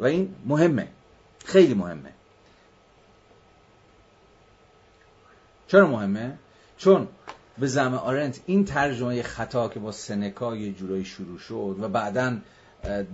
و 0.00 0.04
این 0.04 0.34
مهمه. 0.46 0.88
خیلی 1.44 1.74
مهمه. 1.74 2.10
چرا 5.68 5.86
مهمه؟ 5.86 6.38
چون 6.78 7.08
به 7.58 7.66
زم 7.66 7.94
آرنت 7.94 8.40
این 8.46 8.64
ترجمه 8.64 9.22
خطا 9.22 9.68
که 9.68 9.80
با 9.80 9.92
سنکا 9.92 10.56
یه 10.56 10.72
جورایی 10.72 11.04
شروع 11.04 11.38
شد 11.38 11.76
و 11.80 11.88
بعدا 11.88 12.36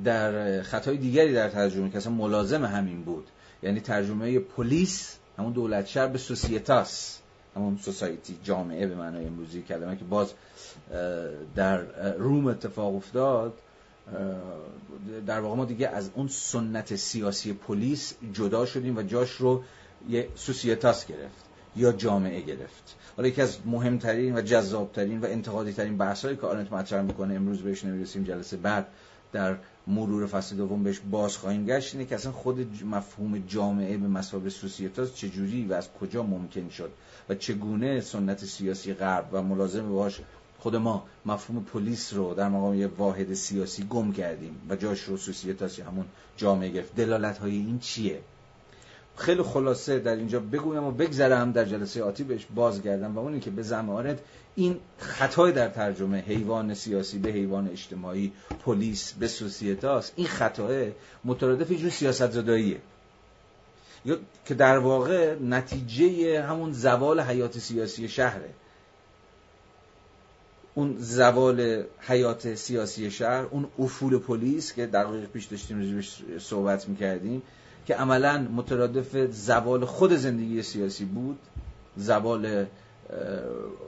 در 0.04 0.62
خطای 0.62 0.96
دیگری 0.96 1.32
در 1.34 1.48
ترجمه 1.48 1.90
که 1.90 1.96
اصلا 1.96 2.12
ملازم 2.12 2.64
همین 2.64 3.02
بود. 3.02 3.26
یعنی 3.62 3.80
ترجمه 3.80 4.38
پلیس 4.38 5.16
همون 5.38 5.52
دولت 5.52 5.86
شهر 5.86 6.06
به 6.06 6.18
سوسیتاس. 6.18 7.18
همون 7.56 7.78
سوسایتی 7.82 8.38
جامعه 8.44 8.86
به 8.86 8.94
معنای 8.94 9.26
امروزی 9.26 9.62
کلمه 9.62 9.96
که 9.96 10.04
باز 10.04 10.32
در 11.56 11.78
روم 12.18 12.46
اتفاق 12.46 12.94
افتاد. 12.94 13.54
در 15.26 15.40
واقع 15.40 15.56
ما 15.56 15.64
دیگه 15.64 15.88
از 15.88 16.10
اون 16.14 16.28
سنت 16.28 16.96
سیاسی 16.96 17.52
پلیس 17.52 18.14
جدا 18.32 18.66
شدیم 18.66 18.96
و 18.96 19.02
جاش 19.02 19.30
رو 19.30 19.62
یه 20.08 20.28
سوسیتاس 20.34 21.06
گرفت 21.06 21.44
یا 21.76 21.92
جامعه 21.92 22.40
گرفت. 22.40 22.96
حالا 23.16 23.28
یکی 23.28 23.42
از 23.42 23.58
مهمترین 23.66 24.36
و 24.36 24.40
جذابترین 24.40 25.20
و 25.20 25.24
انتقادی 25.24 25.72
ترین 25.72 25.96
بحثایی 25.96 26.36
که 26.36 26.46
آرنت 26.46 26.72
مطرح 26.72 27.02
می‌کنه 27.02 27.34
امروز 27.34 27.62
بهش 27.62 27.84
نمی‌رسیم 27.84 28.24
جلسه 28.24 28.56
بعد 28.56 28.86
در 29.32 29.56
مرور 29.86 30.26
فصل 30.26 30.56
دوم 30.56 30.82
بهش 30.82 31.00
باز 31.10 31.36
خواهیم 31.36 31.66
گشت 31.66 31.94
اینه 31.94 32.06
که 32.06 32.14
اصلا 32.14 32.32
خود 32.32 32.84
مفهوم 32.84 33.38
جامعه 33.38 33.96
به 33.96 34.08
مسابقه 34.08 34.48
سوسیتاس 34.48 35.14
چجوری 35.14 35.66
و 35.66 35.72
از 35.72 35.92
کجا 35.92 36.22
ممکن 36.22 36.68
شد 36.68 36.90
و 37.28 37.34
چگونه 37.34 38.00
سنت 38.00 38.44
سیاسی 38.44 38.94
غرب 38.94 39.28
و 39.32 39.42
ملازم 39.42 39.88
باش 39.88 40.20
خود 40.66 40.76
ما 40.76 41.05
مفهوم 41.26 41.64
پلیس 41.64 42.14
رو 42.14 42.34
در 42.34 42.48
مقام 42.48 42.74
یه 42.74 42.86
واحد 42.86 43.34
سیاسی 43.34 43.84
گم 43.84 44.12
کردیم 44.12 44.60
و 44.70 44.76
جاش 44.76 45.02
رو 45.02 45.16
سوسیتاسی 45.16 45.82
همون 45.82 46.05
جامعه 46.36 46.68
گرفت. 46.68 46.94
دلالت 46.94 47.38
های 47.38 47.52
این 47.52 47.78
چیه؟ 47.78 48.20
خیلی 49.16 49.43
خلاصه 49.43 49.98
در 49.98 50.16
اینجا 50.16 50.40
بگویم 50.40 50.84
و 50.84 50.90
بگذرم 50.90 51.52
در 51.52 51.64
جلسه 51.64 52.02
آتی 52.02 52.24
بهش 52.24 52.47
بازگردم 52.55 53.16
و 53.16 53.18
اونی 53.18 53.40
که 53.40 53.51
به 53.51 53.62
زمارت 53.62 54.18
این 54.55 54.76
خطای 54.98 55.52
در 55.52 55.68
ترجمه 55.68 56.20
حیوان 56.20 56.74
سیاسی 56.74 57.18
به 57.18 57.30
حیوان 57.30 57.68
اجتماعی 57.68 58.32
پلیس 58.64 59.12
به 59.12 59.28
سوسیتاس 59.28 60.12
این 60.16 60.26
خطای 60.26 60.93
مترادف 61.24 61.70
یه 61.70 61.90
سیاست 61.90 62.30
زداییه 62.30 62.80
یا 64.05 64.16
که 64.44 64.55
در 64.55 64.78
واقع 64.78 65.34
نتیجه 65.34 66.43
همون 66.43 66.72
زوال 66.72 67.20
حیات 67.20 67.59
سیاسی 67.59 68.09
شهره. 68.09 68.51
اون 70.78 70.94
زوال 70.98 71.85
حیات 72.01 72.55
سیاسی 72.55 73.11
شهر 73.11 73.44
اون 73.51 73.66
افول 73.78 74.19
پلیس 74.19 74.73
که 74.73 74.86
دقیق 74.86 75.24
پیش 75.24 75.44
داشتیم 75.44 75.78
راجبش 75.78 76.23
صحبت 76.39 76.89
می‌کردیم 76.89 77.43
که 77.86 77.94
عملا 77.94 78.39
مترادف 78.39 79.31
زوال 79.31 79.85
خود 79.85 80.12
زندگی 80.12 80.62
سیاسی 80.62 81.05
بود 81.05 81.39
زوال 81.97 82.66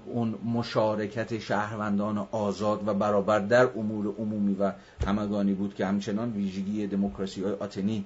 اون 0.06 0.34
مشارکت 0.54 1.38
شهروندان 1.38 2.18
آزاد 2.32 2.88
و 2.88 2.94
برابر 2.94 3.38
در 3.38 3.68
امور 3.76 4.14
عمومی 4.18 4.54
و 4.54 4.72
همگانی 5.06 5.52
بود 5.52 5.74
که 5.74 5.86
همچنان 5.86 6.32
ویژگی 6.32 6.86
دموکراسی 6.86 7.42
های 7.42 7.52
آتنی 7.52 8.04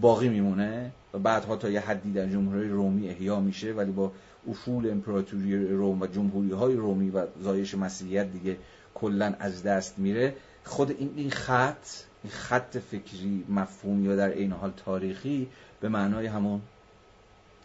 باقی 0.00 0.28
میمونه 0.28 0.92
و 1.14 1.18
بعدها 1.18 1.56
تا 1.56 1.70
یه 1.70 1.80
حدی 1.80 2.12
در 2.12 2.26
جمهوری 2.26 2.68
رومی 2.68 3.08
احیا 3.08 3.40
میشه 3.40 3.72
ولی 3.72 3.92
با 3.92 4.12
افول 4.48 4.90
امپراتوری 4.90 5.68
روم 5.68 6.00
و 6.00 6.06
جمهوری 6.06 6.50
های 6.50 6.74
رومی 6.74 7.10
و 7.10 7.26
زایش 7.40 7.74
مسیحیت 7.74 8.32
دیگه 8.32 8.56
کلا 8.94 9.34
از 9.38 9.62
دست 9.62 9.98
میره. 9.98 10.36
خود 10.64 10.90
این 10.90 11.12
این 11.16 11.30
خط 11.30 11.86
این 12.22 12.32
خط 12.32 12.78
فکری 12.78 13.44
مفهومی 13.48 14.04
یا 14.04 14.16
در 14.16 14.28
این 14.28 14.52
حال 14.52 14.72
تاریخی 14.84 15.48
به 15.80 15.88
معنای 15.88 16.26
همون 16.26 16.60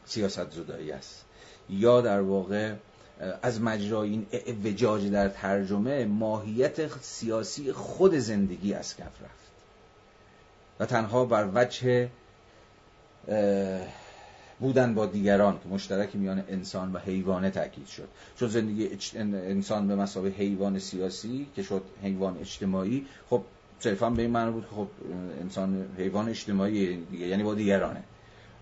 سیاست 0.05 0.51
زدایی 0.51 0.91
است. 0.91 1.25
یا 1.69 2.01
در 2.01 2.21
واقع 2.21 2.73
از 3.41 3.61
مجرای 3.61 4.09
این 4.09 4.25
وجاج 4.63 5.11
در 5.11 5.29
ترجمه 5.29 6.05
ماهیت 6.05 7.01
سیاسی 7.01 7.71
خود 7.71 8.15
زندگی 8.15 8.73
از 8.73 8.97
کف 8.97 9.21
رفت. 9.21 9.45
و 10.79 10.85
تنها 10.85 11.25
بر 11.25 11.49
وجه 11.53 12.09
بودن 14.59 14.93
با 14.93 15.05
دیگران 15.05 15.59
که 15.63 15.69
مشترک 15.69 16.15
میان 16.15 16.43
انسان 16.49 16.93
و 16.93 16.99
حیوانه 16.99 17.49
تاکید 17.49 17.87
شد. 17.87 18.07
چون 18.39 18.49
زندگی 18.49 18.89
انسان 19.23 19.87
به 19.87 19.95
مسابه 19.95 20.29
حیوان 20.29 20.79
سیاسی 20.79 21.47
که 21.55 21.63
شد 21.63 21.81
حیوان 22.03 22.37
اجتماعی 22.37 23.05
خب 23.29 23.41
صرفا 23.79 24.09
به 24.09 24.21
این 24.21 24.31
معنی 24.31 24.51
بود 24.51 24.63
که 24.63 24.75
خب 24.75 24.87
انسان 25.41 25.85
حیوان 25.97 26.29
اجتماعی 26.29 26.97
دیگه 27.11 27.27
یعنی 27.27 27.43
با 27.43 27.53
دیگرانه. 27.53 28.03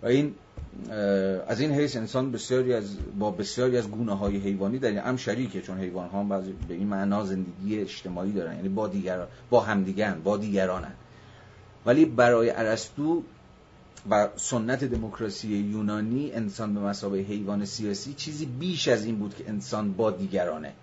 و 0.01 0.05
این 0.05 0.35
از 1.47 1.59
این 1.59 1.71
حیث 1.71 1.95
انسان 1.95 2.31
بسیاری 2.31 2.73
از 2.73 2.97
با 3.19 3.31
بسیاری 3.31 3.77
از 3.77 3.91
گونه 3.91 4.17
های 4.17 4.37
حیوانی 4.37 4.79
در 4.79 4.89
هم 4.89 5.17
شریکه 5.17 5.61
چون 5.61 5.79
حیوان 5.79 6.09
ها 6.09 6.23
بعضی 6.23 6.53
به 6.67 6.73
این 6.73 6.87
معنا 6.87 7.25
زندگی 7.25 7.79
اجتماعی 7.79 8.31
دارن. 8.31 8.55
یعنی 8.55 8.69
با 8.69 8.87
دیگران 8.87 9.27
با 9.49 9.59
همدیگن 9.59 10.21
با 10.23 10.37
دیگرانن. 10.37 10.93
ولی 11.85 12.05
برای 12.05 12.49
ارسطو 12.49 13.23
و 14.09 14.29
سنت 14.35 14.83
دموکراسی 14.83 15.47
یونانی 15.47 16.31
انسان 16.31 16.73
به 16.73 16.79
مسابقه 16.79 17.21
حیوان 17.21 17.65
سیاسی 17.65 18.13
چیزی 18.13 18.45
بیش 18.45 18.87
از 18.87 19.05
این 19.05 19.15
بود 19.15 19.35
که 19.35 19.49
انسان 19.49 19.93
با 19.93 20.11
دیگرانه. 20.11 20.73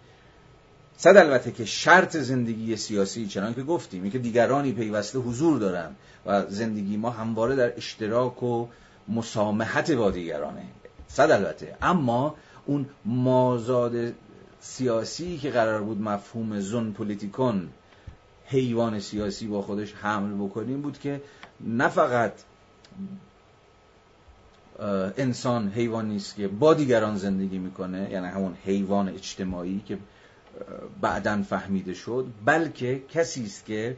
صد 0.97 1.17
البته 1.17 1.53
که 1.53 1.65
شرط 1.65 2.17
زندگی 2.17 2.77
سیاسی 2.77 3.27
چنان 3.27 3.55
که 3.55 3.63
گفتیم 3.63 4.11
که 4.11 4.19
دیگرانی 4.19 4.73
پیوسته 4.73 5.19
حضور 5.19 5.59
دارن 5.59 5.91
و 6.27 6.47
زندگی 6.49 6.97
ما 6.97 7.11
همواره 7.11 7.57
در 7.57 7.77
اشتراک 7.77 8.43
و 8.43 8.67
مسامحت 9.09 9.91
با 9.91 10.11
دیگرانه. 10.11 10.63
صد 11.09 11.31
البته. 11.31 11.77
اما 11.83 12.35
اون 12.67 12.87
مازاد 13.05 14.13
سیاسی 14.61 15.39
که 15.39 15.51
قرار 15.51 15.83
بود 15.83 16.01
مفهوم 16.01 16.61
زون 16.61 16.93
پولیتیکون 16.93 17.69
حیوان 18.47 19.01
سیاسی 19.01 19.47
با 19.47 19.63
خودش 19.63 19.95
حمل 19.95 20.47
بکنیم 20.47 20.83
بود 20.83 20.99
که 20.99 21.23
نه 21.61 21.89
فقط 21.89 22.33
انسان 25.16 25.68
حیوانی 25.68 26.16
است 26.16 26.36
که 26.36 26.48
با 26.48 26.74
دیگران 26.74 27.16
زندگی 27.16 27.59
می‌کنه 27.59 28.10
یعنی 28.10 28.27
همون 28.27 28.55
حیوان 28.64 29.09
اجتماعی 29.09 29.82
که 29.86 29.98
بعدا 31.01 31.43
فهمیده 31.43 31.94
شد 31.94 32.27
بلکه 32.44 33.02
کسی 33.09 33.44
است 33.44 33.66
که 33.66 33.97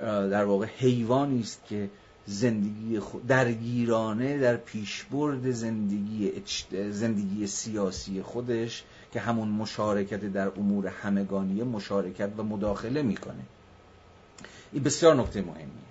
در 0.00 0.44
واقع 0.44 0.66
حیوانی 0.66 1.40
است 1.40 1.64
که 1.68 1.90
زندگی 2.26 3.00
درگیرانه 3.28 4.38
در 4.38 4.56
پیشبرد 4.56 5.50
زندگی 5.50 6.32
زندگی 6.90 7.46
سیاسی 7.46 8.22
خودش 8.22 8.84
که 9.12 9.20
همون 9.20 9.48
مشارکت 9.48 10.24
در 10.24 10.48
امور 10.48 10.86
همگانی 10.86 11.62
مشارکت 11.62 12.30
و 12.36 12.42
مداخله 12.42 13.02
می‌کنه. 13.02 13.42
این 14.72 14.82
بسیار 14.82 15.14
نکته 15.14 15.38
یعنی 15.38 15.83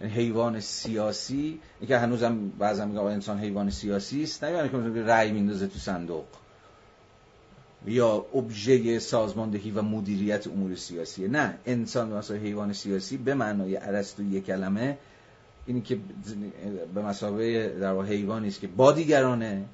حیوان 0.00 0.60
سیاسی 0.60 1.60
که 1.88 1.98
هنوزم 1.98 2.48
بعضا 2.48 2.86
میگه 2.86 3.00
انسان 3.00 3.38
حیوان 3.38 3.70
سیاسی 3.70 4.22
است. 4.22 4.44
نه 4.44 4.50
یعنی 4.50 4.68
که 4.68 5.02
رأی 5.02 5.32
میندازه 5.32 5.66
تو 5.66 5.78
صندوق. 5.78 6.24
یا 7.86 8.26
ابژه 8.34 8.98
سازماندهی 8.98 9.70
و 9.70 9.82
مدیریت 9.82 10.46
امور 10.46 10.74
سیاسی. 10.74 11.28
نه 11.28 11.58
انسان 11.66 12.12
مثلا 12.12 12.36
حیوان 12.36 12.72
سیاسی 12.72 13.16
به 13.16 13.34
معنای 13.34 13.76
ارسطویی 13.76 14.40
کلمه 14.40 14.98
اینی 15.66 15.80
که 15.80 15.98
به 16.94 17.02
مسابقه 17.02 17.68
در 17.80 18.02
حیوانی 18.02 18.48
است 18.48 18.60
که 18.60 18.66
با 18.66 18.92
دیگرانه 18.92 19.64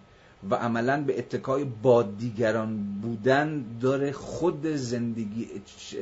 و 0.51 0.55
عملا 0.55 1.03
به 1.03 1.19
اتکای 1.19 1.65
با 1.65 2.03
دیگران 2.03 3.01
بودن 3.03 3.65
داره 3.81 4.13
خود 4.13 4.67
زندگی 4.67 5.49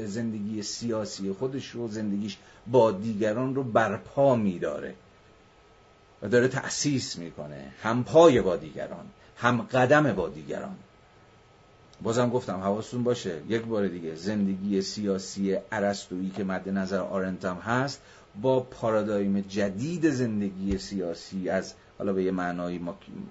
زندگی 0.07 0.63
سیاسی 0.63 1.33
خودش 1.33 1.71
رو 1.71 1.89
زندگیش 1.89 2.39
با 2.67 2.93
دیگران 2.93 3.55
رو 3.55 3.63
برپا 3.63 4.37
میداره 4.37 4.95
و 6.23 6.29
داره 6.29 6.49
تأسیس 6.49 7.19
می‌کنه. 7.19 7.73
هم 7.83 8.05
پای 8.05 8.41
با 8.41 8.57
دیگران 8.57 9.07
هم 9.37 9.63
قدم 9.63 10.13
با 10.13 10.29
دیگران. 10.29 10.77
بازم 12.03 12.31
گفتم 12.31 12.61
حواستون 12.61 13.05
باشه 13.05 13.41
یک 13.49 13.63
بار 13.63 13.89
دیگه 13.89 14.15
زندگی 14.15 14.83
سیاسی 14.83 15.57
ارسطویی 15.73 16.31
که 16.31 16.45
مد 16.45 16.69
نظر 16.69 16.99
آرنتم 17.01 17.57
هست 17.57 18.01
با 18.43 18.61
پارادایم 18.61 19.41
جدید 19.41 20.11
زندگی 20.11 20.79
سیاسی 20.79 21.49
از 21.49 21.75
حالا 21.99 22.13
به 22.13 22.25
یه 22.25 22.31
معنایی 22.31 22.81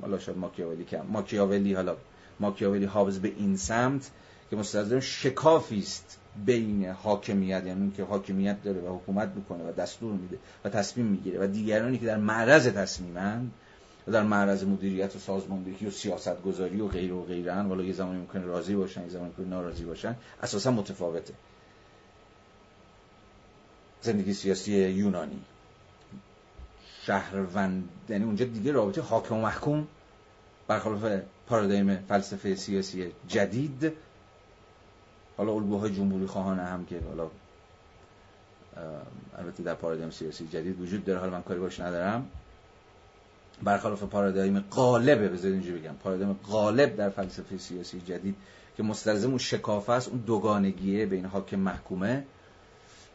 حالا 0.01 0.19
شاید 0.19 0.37
ماکیاولی 0.37 0.85
که 0.85 1.01
ماکیاولی 1.01 1.73
حالا 1.73 1.95
ماکیاولی 2.39 2.85
حافظ 2.85 3.19
به 3.19 3.33
این 3.37 3.57
سمت 3.57 4.11
که 4.49 4.55
مستلزم 4.55 4.99
شکافی 4.99 5.79
است. 5.79 6.19
بین 6.45 6.85
حاکمیت 6.85 7.63
یعنی 7.65 7.91
که 7.91 8.03
حاکمیت 8.03 8.63
داره 8.63 8.81
و 8.81 8.97
حکومت 8.97 9.29
می‌کنه 9.35 9.63
و 9.63 9.71
دستور 9.71 10.13
میده 10.13 10.37
و 10.63 10.69
تصمیم 10.69 11.05
می‌گیره 11.05 11.43
و 11.43 11.47
دیگرانی 11.47 11.97
که 11.97 12.05
در 12.05 12.17
معرض 12.17 12.67
تصمیمن 12.67 13.51
و 14.07 14.11
در 14.11 14.23
معرض 14.23 14.63
مدیریت 14.63 15.15
و 15.15 15.19
سازماندهی 15.19 15.87
و 15.87 15.91
سیاست 15.91 16.41
گذاری 16.41 16.81
و 16.81 16.87
غیر 16.87 17.13
و 17.13 17.23
غیرن 17.23 17.65
والا 17.65 17.83
یه 17.83 17.93
زمانی 17.93 18.19
ممکنه 18.19 18.45
راضی 18.45 18.75
باشن 18.75 19.01
یه 19.01 19.09
زمانی 19.09 19.27
ممکنه 19.27 19.45
ناراضی 19.45 19.83
باشن 19.83 20.15
اساسا 20.43 20.71
متفاوته. 20.71 21.33
زندگی 24.01 24.33
سیاسی 24.33 24.89
یونانی. 24.89 25.41
شهروند 27.05 27.89
یعنی 28.09 28.23
اونجا 28.23 28.45
دیگه 28.45 28.71
رابطه 28.71 29.01
حاکم 29.01 29.35
و 29.35 29.41
محکوم 29.41 29.87
برخلاف 30.67 31.21
پارادایم 31.47 31.95
فلسفه 31.95 32.55
سیاسی 32.55 33.11
جدید 33.27 33.93
حالا 35.37 35.51
الگوهای 35.51 35.95
جمهوری 35.95 36.25
خواهانه 36.25 36.63
هم 36.63 36.85
که 36.85 36.99
حالا 37.07 37.27
البته 39.37 39.63
در 39.63 39.73
پارادایم 39.73 40.11
سیاسی 40.11 40.47
جدید 40.47 40.81
وجود 40.81 41.05
داره 41.05 41.19
حالا 41.19 41.31
من 41.31 41.41
کاری 41.41 41.59
باش 41.59 41.79
ندارم. 41.79 42.25
برخلاف 43.63 44.03
پارادایم 44.03 44.59
قالبه 44.59 45.27
بذارید 45.29 45.53
اینجوری 45.53 45.79
بگم 45.79 45.95
پارادایم 46.03 46.33
قالب 46.33 46.95
در 46.95 47.09
فلسفه 47.09 47.57
سیاسی 47.57 48.01
جدید 48.01 48.35
که 48.77 48.83
مستلزم 48.83 49.29
اون 49.29 49.37
شکافه 49.37 49.91
است 49.91 50.09
اون 50.09 50.17
دوگانگیه 50.17 51.05
بین 51.05 51.25
حاکم 51.25 51.59
محکومه. 51.59 52.23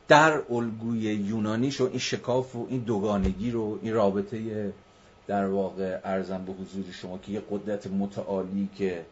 در 0.08 0.42
الگوی 0.50 1.00
یونانیش 1.00 1.80
و 1.80 1.84
این 1.84 1.98
شکاف 1.98 2.56
و 2.56 2.66
این 2.70 2.80
دوگانگی 2.80 3.50
رو 3.50 3.78
این 3.82 3.94
رابطه 3.94 4.72
در 5.26 5.46
واقع 5.46 6.00
ارزم 6.04 6.44
به 6.44 6.52
حضور 6.52 6.84
شما 6.92 7.18
که 7.18 7.32
یه 7.32 7.42
قدرت 7.50 7.86
متعالی 7.86 8.68
که 8.76 9.04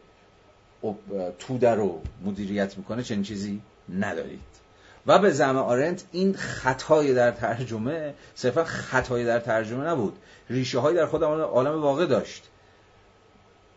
توده 1.39 1.71
رو 1.71 2.01
مدیریت 2.25 2.77
می‌کنه 2.77 3.03
چنین 3.03 3.23
چیزی 3.23 3.61
ندارید. 3.89 4.39
و 5.07 5.19
به 5.19 5.31
زعم 5.31 5.57
آرنت 5.57 6.03
این 6.11 6.33
خطای 6.33 7.13
در 7.13 7.31
ترجمه 7.31 8.13
صرفا 8.35 8.63
خطای 8.63 9.25
در 9.25 9.39
ترجمه 9.39 9.85
نبود. 9.85 10.13
ریشه 10.49 10.79
های 10.79 10.95
در 10.95 11.05
خود 11.05 11.23
عالم 11.23 11.81
واقع 11.81 12.05
داشت. 12.05 12.43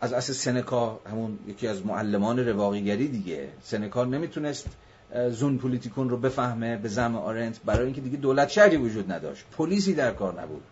از 0.01 0.13
اصل 0.13 0.33
سنکا 0.33 1.01
همون 1.11 1.39
یکی 1.47 1.69
از 1.69 1.87
معلمان 1.87 2.49
رواقیگری 2.49 3.09
دیگه 3.09 3.49
سنکا 3.63 4.05
نمی‌تونست 4.05 4.67
زون 5.31 5.59
پولیتیکون 5.59 6.11
رو 6.11 6.17
بفهمه 6.17 6.77
به 6.77 6.89
زم 6.89 7.17
آرنت 7.17 7.61
برای 7.65 7.85
اینکه 7.85 8.01
دیگه 8.01 8.17
دولت 8.17 8.49
شهری 8.49 8.77
وجود 8.77 9.13
نداشت. 9.13 9.45
پلیسی 9.59 9.95
در 9.95 10.13
کار 10.13 10.43
نبود 10.43 10.63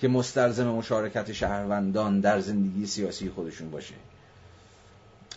که 0.00 0.08
مستلزم 0.08 0.66
مشارکت 0.66 1.32
شهروندان 1.32 2.20
در 2.20 2.40
زندگی 2.40 2.86
سیاسی 2.86 3.30
خودشون 3.30 3.70
باشه. 3.70 3.94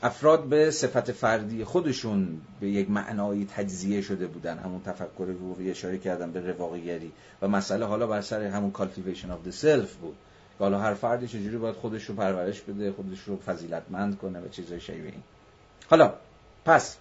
افراد 0.05 0.43
به 0.43 0.71
صفت 0.71 1.11
فردی 1.11 1.63
خودشون 1.63 2.41
به 2.59 2.69
یک 2.69 2.89
معنایی 2.89 3.47
تجزیه 3.55 4.01
شده 4.01 4.27
بودن. 4.27 4.57
همون 4.57 4.81
تفکر 4.81 5.25
رو 5.39 5.55
اشاره 5.59 5.97
کردم 5.97 6.31
به 6.31 6.39
رواقیگری. 6.51 7.11
و 7.41 7.47
مسئله 7.47 7.85
حالا 7.85 8.07
بر 8.07 8.21
سر 8.21 8.41
همون 8.41 8.73
cultivation 8.73 9.25
of 9.25 9.49
the 9.49 9.55
self 9.61 9.89
بود. 10.01 10.15
حالا 10.59 10.79
هر 10.79 10.93
فردی 10.93 11.27
چجوری 11.27 11.57
باید 11.57 11.75
خودش 11.75 12.05
رو 12.05 12.15
پرورش 12.15 12.61
بده 12.61 12.91
خودش 12.91 13.19
رو 13.19 13.37
فضیلتمند 13.37 14.17
کنه 14.17 14.39
و 14.39 14.47
چیزای 14.47 14.79
شبیه 14.79 15.03
این. 15.03 15.23
حالا 15.89 16.13
پس 16.65 16.97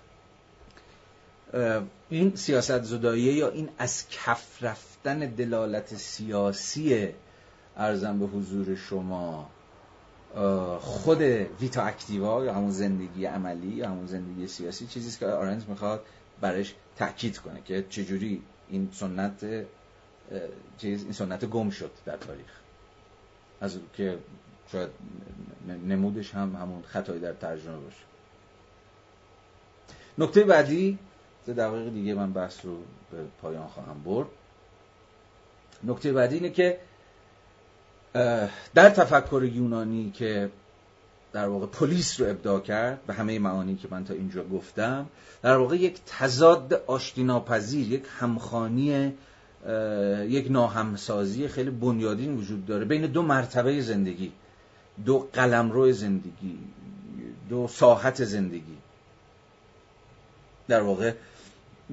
این 2.10 2.36
سیاست 2.36 2.82
زداییه 2.82 3.32
یا 3.32 3.48
این 3.48 3.68
از 3.78 4.04
کف 4.08 4.62
رفتن 4.62 5.18
دلالت 5.18 5.94
سیاسی 5.94 7.08
ارزم 7.76 8.18
به 8.18 8.26
حضور 8.26 8.74
شما 8.74 9.50
خود 10.80 11.22
ویتا 11.60 11.82
اکتیوا 11.82 12.44
یا 12.44 12.54
همون 12.54 12.70
زندگی 12.70 13.24
عملی 13.24 13.68
یا 13.68 13.88
همون 13.88 14.06
زندگی 14.06 14.46
سیاسی 14.46 14.86
چیزی 14.86 15.18
که 15.18 15.26
آرنت 15.26 15.68
می‌خواد 15.68 16.06
برش 16.40 16.74
تاکید 16.96 17.38
کنه 17.38 17.62
که 17.64 17.84
چجوری 17.90 18.42
این 18.68 18.88
سنت 18.92 19.44
چیز 20.78 21.02
این 21.02 21.12
سنت 21.12 21.44
گم 21.44 21.70
شد 21.70 21.90
در 22.04 22.16
تاریخ. 22.16 22.60
از 23.60 23.78
که 23.92 24.18
شاید 24.72 24.88
نمودش 25.86 26.34
هم 26.34 26.56
همون 26.56 26.82
خطایی 26.82 27.20
در 27.20 27.32
ترجمه 27.32 27.76
باشه. 27.78 28.04
نکته 30.18 30.44
بعدی 30.44 30.98
دقیق 31.46 31.92
دیگه 31.92 32.14
من 32.14 32.32
بحث 32.32 32.64
رو 32.64 32.78
به 33.10 33.24
پایان 33.42 33.66
خواهم 33.66 34.02
برد. 34.02 34.28
نکته 35.84 36.12
بعدی 36.12 36.34
اینه 36.34 36.50
که 36.50 36.78
در 38.74 38.90
تفکر 38.90 39.50
یونانی 39.54 40.10
که 40.10 40.50
در 41.32 41.48
واقع 41.48 41.66
پلیس 41.66 42.20
رو 42.20 42.26
ابداع 42.26 42.60
کرد 42.60 43.06
به 43.06 43.14
همه 43.14 43.38
معانی 43.38 43.76
که 43.76 43.88
من 43.90 44.04
تا 44.04 44.14
اینجا 44.14 44.44
گفتم 44.44 45.06
در 45.42 45.56
واقع 45.56 45.76
یک 45.76 46.00
تضاد 46.06 46.72
آشتیناپذیر 46.86 47.92
یک 47.92 48.04
همخانی 48.18 49.14
یک 50.28 50.50
ناهمسازی 50.50 51.48
خیلی 51.48 51.70
بنیادین 51.70 52.36
وجود 52.36 52.66
داره 52.66 52.84
بین 52.84 53.06
دو 53.06 53.22
مرتبه 53.22 53.80
زندگی 53.80 54.32
دو 55.04 55.28
قلمرو 55.32 55.92
زندگی 55.92 56.58
دو 57.48 57.68
ساحت 57.68 58.24
زندگی. 58.24 58.76
در 60.68 60.80
واقع 60.80 61.12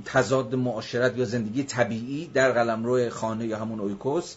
تضاد 0.05 0.55
معاشرت 0.55 1.17
یا 1.17 1.25
زندگی 1.25 1.63
طبیعی 1.63 2.27
در 2.27 2.51
قلمرو 2.51 3.09
خانه 3.09 3.45
یا 3.45 3.59
همون 3.59 3.79
اویکوس 3.79 4.35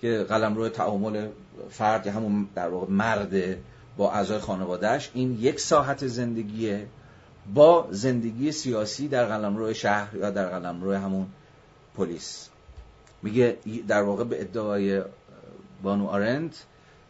که 0.00 0.26
قلمرو 0.28 0.68
تعامل 0.68 1.28
فرد 1.70 2.06
یا 2.06 2.12
همون 2.12 2.48
در 2.54 2.68
واقع 2.68 2.90
مرد 2.90 3.56
با 3.96 4.12
اعضای 4.12 4.38
خانوادهش 4.38 5.10
این 5.14 5.38
یک 5.40 5.60
ساحت 5.60 6.06
زندگیه 6.06 6.86
با 7.54 7.88
زندگی 7.90 8.52
سیاسی 8.52 9.08
در 9.08 9.24
قلمرو 9.24 9.74
شهر 9.74 10.16
یا 10.16 10.30
در 10.30 10.46
قلمرو 10.46 10.94
همون 10.94 11.26
پلیس. 11.96 12.48
میگه 13.22 13.56
در 13.88 14.02
واقع 14.02 14.24
به 14.24 14.40
ادعای 14.40 15.02
بانو 15.82 16.06
آرنت 16.06 16.64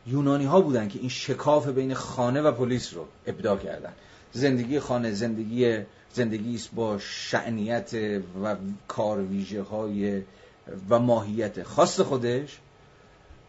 یونانی 0.07 0.45
ها 0.45 0.61
بودن 0.61 0.89
که 0.89 0.99
این 0.99 1.09
شکاف 1.09 1.69
بین 1.69 1.95
خانه 1.95 2.41
و 2.41 2.53
پلیس 2.53 2.95
رو 2.95 3.07
ابداع 3.27 3.57
کردن. 3.57 3.93
زندگی 4.33 4.81
خانه 4.81 5.13
زندگی 5.13 5.79
زندگی 6.13 6.55
است 6.55 6.75
با 6.75 6.99
شعنیت 6.99 7.95
و 8.43 8.57
کار 8.89 9.19
ویژه 9.19 9.63
های 9.63 10.23
و 10.91 10.99
ماهیت 10.99 11.63
خاص 11.63 12.01
خودش. 12.01 12.59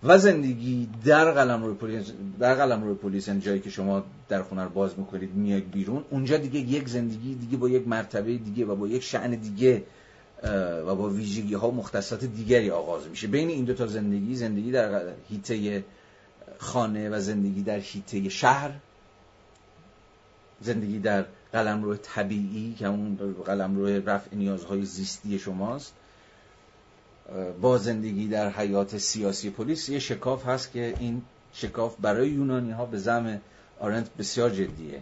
و 0.04 0.18
زندگی 0.18 0.90
در 1.06 1.32
قلم 1.32 1.64
روی 1.64 1.76
پلیس 1.76 2.12
در 2.40 2.56
قلم 2.56 2.84
روی 2.84 2.96
پلیس 2.96 3.28
یعنی 3.28 3.42
جایی 3.42 3.60
که 3.60 3.70
شما 3.70 4.04
در 4.30 4.44
خونه 4.44 4.64
رو 4.64 4.70
باز 4.70 5.00
می‌کنید 5.00 5.34
میاد 5.34 5.64
بیرون 5.64 6.04
اونجا 6.10 6.38
دیگه 6.38 6.60
یک 6.60 6.90
زندگی 6.90 7.36
دیگه 7.36 7.58
با 7.58 7.70
یک 7.70 7.88
مرتبه 7.88 8.38
دیگه 8.38 8.66
و 8.66 8.76
با 8.76 8.88
یک 8.88 9.04
شعن 9.04 9.32
دیگه 9.32 9.84
و 10.88 10.96
با 10.96 11.10
ویژگی 11.10 11.54
ها 11.54 11.72
مختصات 11.72 12.26
دیگری 12.26 12.70
آغاز 12.70 13.08
میشه. 13.08 13.28
بین 13.28 13.50
این 13.50 13.66
دو 13.66 13.74
تا 13.74 13.88
زندگی 13.88 14.36
زندگی 14.36 14.72
در 14.72 15.02
هیته 15.30 15.84
خانه 16.58 17.10
و 17.10 17.20
زندگی 17.20 17.62
در 17.62 17.80
هیته 17.80 18.30
شهر 18.30 18.72
زندگی 20.62 21.00
در 21.00 21.26
قلم 21.54 21.84
روی 21.84 21.98
طبیعی 21.98 22.76
که 22.80 22.88
اون 22.88 23.20
قلم 23.46 23.76
روی 23.76 24.00
رفع 24.00 24.36
نیازهای 24.36 24.86
زیستی 24.86 25.40
شماست 25.40 25.94
با 27.62 27.78
زندگی 27.78 28.28
در 28.28 28.50
حیات 28.50 28.98
سیاسی 28.98 29.50
پلیس 29.50 29.90
یه 29.90 30.00
شکاف 30.00 30.48
هست 30.48 30.72
که 30.72 30.94
این 31.00 31.22
شکاف 31.54 31.96
برای 32.02 32.30
یونانی 32.30 32.72
ها 32.72 32.86
به 32.86 32.98
زم 32.98 33.42
آرنت 33.80 34.10
بسیار 34.18 34.50
جدیه. 34.50 35.00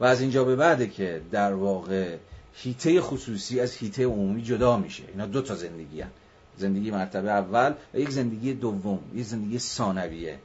و 0.00 0.04
از 0.04 0.20
اینجا 0.20 0.44
به 0.44 0.56
بعده 0.56 0.86
که 0.86 1.20
در 1.30 1.54
واقع 1.54 2.16
هیته 2.54 3.00
خصوصی 3.00 3.60
از 3.60 3.72
هیته 3.72 4.04
عمومی 4.04 4.42
جدا 4.42 4.76
میشه. 4.76 5.02
اینا 5.08 5.26
دو 5.26 5.42
تا 5.42 5.54
زندگی 5.54 6.00
هن. 6.00 6.10
زندگی 6.58 6.90
مرتبه 6.90 7.30
اول 7.30 7.74
و 7.94 7.98
یک 7.98 8.10
زندگی 8.10 8.54
دوم 8.54 8.98
یک 9.14 9.24
زندگی 9.24 9.58
ثانویه. 9.58 10.38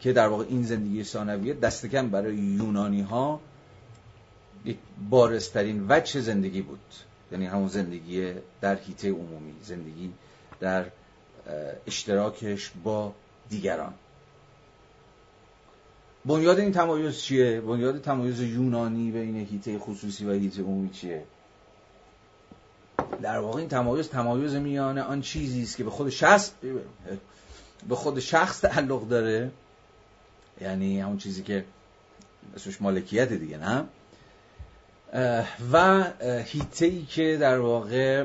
که 0.00 0.12
در 0.12 0.28
واقع 0.28 0.44
این 0.48 0.62
زندگی 0.62 1.04
ثانویه 1.04 1.54
دستکم 1.54 2.08
برای 2.08 2.36
یونانی 2.36 3.02
ها 3.02 3.40
یک 4.64 4.76
بارسترین 5.10 5.86
وجه 5.88 6.20
زندگی 6.20 6.62
بود. 6.62 6.78
یعنی 7.32 7.46
همون 7.46 7.68
زندگی 7.68 8.32
در 8.60 8.74
حیطه 8.74 9.10
عمومی 9.10 9.54
زندگی 9.62 10.12
در 10.60 10.86
اشتراکش 11.86 12.72
با 12.84 13.12
دیگران 13.50 13.94
بنیاد 16.24 16.58
این 16.58 16.72
تمایز 16.72 17.18
چیه؟ 17.18 17.60
بنیاد 17.60 18.00
تمایز 18.00 18.40
یونانی 18.40 19.10
بین 19.10 19.36
هیته 19.36 19.78
خصوصی 19.78 20.24
و 20.24 20.32
هیته 20.32 20.62
عمومی 20.62 20.90
چیه؟ 20.90 21.24
در 23.22 23.38
واقع 23.38 23.58
این 23.58 23.68
تمایز 23.68 24.08
تمایز 24.08 24.54
میان 24.54 24.98
آن 24.98 25.20
چیزی 25.20 25.62
است 25.62 25.76
که 25.76 25.84
به 25.84 25.90
خود 25.90 26.10
شخص 26.10 26.50
به 27.88 27.94
خود 27.94 28.20
شخص 28.20 28.60
تعلق 28.60 29.08
داره 29.08 29.50
یعنی 30.60 31.00
همون 31.00 31.18
چیزی 31.18 31.42
که 31.42 31.64
اسمش 32.56 32.82
مالکیت 32.82 33.32
دیگه 33.32 33.58
نه 33.58 33.84
و 35.72 36.04
هیته 36.44 36.86
ای 36.86 37.02
که 37.02 37.36
در 37.40 37.58
واقع 37.58 38.24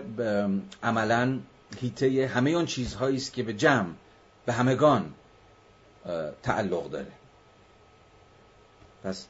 عملا 0.83 1.39
هیته 1.79 2.27
همه 2.27 2.49
اون 2.49 2.65
چیزهایی 2.65 3.15
است 3.15 3.33
که 3.33 3.43
به 3.43 3.53
جمع 3.53 3.93
به 4.45 4.53
همگان 4.53 5.13
تعلق 6.43 6.89
داره. 6.89 7.11
پس 9.03 9.27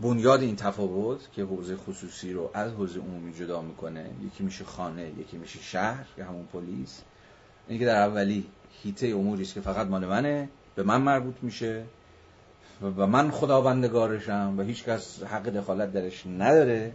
بنیاد 0.00 0.40
این 0.40 0.56
تفاوت 0.56 1.32
که 1.32 1.42
حوزه 1.42 1.76
خصوصی 1.76 2.32
رو 2.32 2.50
از 2.54 2.72
حوزه 2.72 3.00
عمومی 3.00 3.34
جدا 3.34 3.62
می‌کنه 3.62 4.10
یکی 4.26 4.42
میشه 4.42 4.64
خانه 4.64 5.12
یکی 5.18 5.36
میشه 5.36 5.58
شهر 5.62 6.06
یا 6.18 6.24
همون 6.24 6.46
پلیس 6.52 7.02
اینه 7.68 7.80
که 7.80 7.86
در 7.86 8.02
اولی 8.02 8.46
هیته 8.82 9.06
اموری 9.06 9.42
است 9.42 9.54
که 9.54 9.60
فقط 9.60 9.86
مال 9.86 10.06
منه 10.06 10.48
به 10.74 10.82
من 10.82 11.00
مربوط 11.02 11.34
میشه. 11.42 11.84
و 12.82 13.06
من 13.06 13.30
خداوندگارشم 13.30 14.54
و 14.58 14.62
هیچ 14.62 14.84
کس 14.84 15.22
حق 15.22 15.42
دخالت 15.42 15.92
درش 15.92 16.26
نداره. 16.26 16.92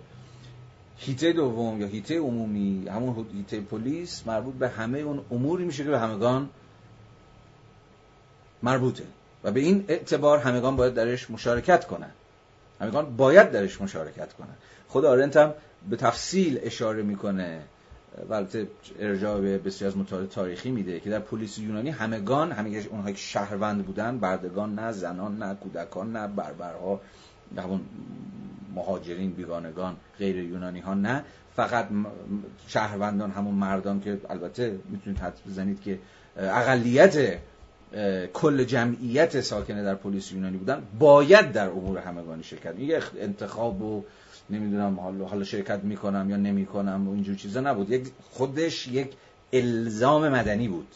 هیته 0.98 1.34
دوم 1.34 1.82
یا 1.82 1.88
هیته 1.88 2.20
عمومی 2.20 2.88
همون 2.88 3.26
هیته 3.34 3.62
پلیس 3.62 4.28
مربوط 4.28 4.56
به 4.56 4.70
همه 4.70 5.00
اون 5.00 5.22
اموری 5.32 5.66
میشه 5.66 5.84
که 5.84 5.90
به 5.90 6.00
همگان 6.00 6.50
مربوطه 8.64 9.04
و 9.44 9.52
به 9.52 9.60
این 9.60 9.86
اعتبار 9.88 10.38
همگان 10.40 10.76
باید 10.76 10.94
درش 10.94 11.32
مشارکت 11.32 11.86
کنن. 11.86 12.12
همگان 12.82 13.16
باید 13.18 13.52
درش 13.52 13.82
مشارکت 13.82 14.34
کنن. 14.34 14.56
خود 14.88 15.06
آرنت 15.06 15.38
هم 15.38 15.54
به 15.90 15.96
تفصیل 15.96 16.60
اشاره 16.64 17.04
می‌کنه. 17.04 17.62
و 18.30 18.46
ارجاع 19.00 19.42
به 19.42 19.58
بسیار 19.58 19.92
از 19.92 19.98
مطالعات 19.98 20.30
تاریخی 20.30 20.72
میده 20.72 21.00
که 21.00 21.10
در 21.10 21.20
پلیس 21.20 21.58
یونانی 21.58 21.90
همگان 21.90 22.52
همه 22.52 22.86
اونهایی 22.92 23.16
که 23.16 23.22
شهروند 23.22 23.86
بودن 23.86 24.18
بردگان 24.18 24.76
نه 24.76 24.92
زنان 24.92 25.38
نه 25.44 25.56
کودکان 25.56 26.12
نه 26.16 26.28
بربرها 26.28 27.02
همون 27.58 27.82
مهاجرین 28.76 29.32
بیگانگان 29.32 29.96
غیر 30.20 30.38
یونانی 30.38 30.80
ها 30.80 30.94
نه. 30.94 31.24
فقط 31.56 31.88
شهروندان 32.68 33.32
همون 33.32 33.56
مردان 33.56 34.02
که 34.02 34.22
البته 34.30 34.80
می‌تونید 34.90 35.20
حد 35.20 35.40
بزنید 35.48 35.82
که 35.82 36.00
اقلیت 36.38 37.38
کل 38.34 38.64
جمعیت 38.64 39.42
ساکنه 39.42 39.84
در 39.84 39.96
پلیس 39.96 40.32
یونانی 40.32 40.58
بودن 40.58 40.84
باید 41.00 41.52
در 41.52 41.70
امور 41.70 41.98
همگانی 41.98 42.44
شرکت. 42.44 42.80
یک 42.80 43.04
انتخاب 43.20 43.82
و 43.82 44.04
نمی‌دونم 44.50 45.00
حالا 45.00 45.26
حالا 45.26 45.44
شرکت 45.44 45.84
می‌کنم 45.84 46.30
یا 46.30 46.38
نمی‌کنم 46.38 47.08
و 47.08 47.14
اینجور 47.14 47.36
چیزا 47.36 47.62
نبود. 47.62 47.90
یک 47.90 48.08
خودش 48.32 48.88
یک 48.88 49.14
الزام 49.54 50.30
مدنی 50.30 50.68
بود. 50.68 50.88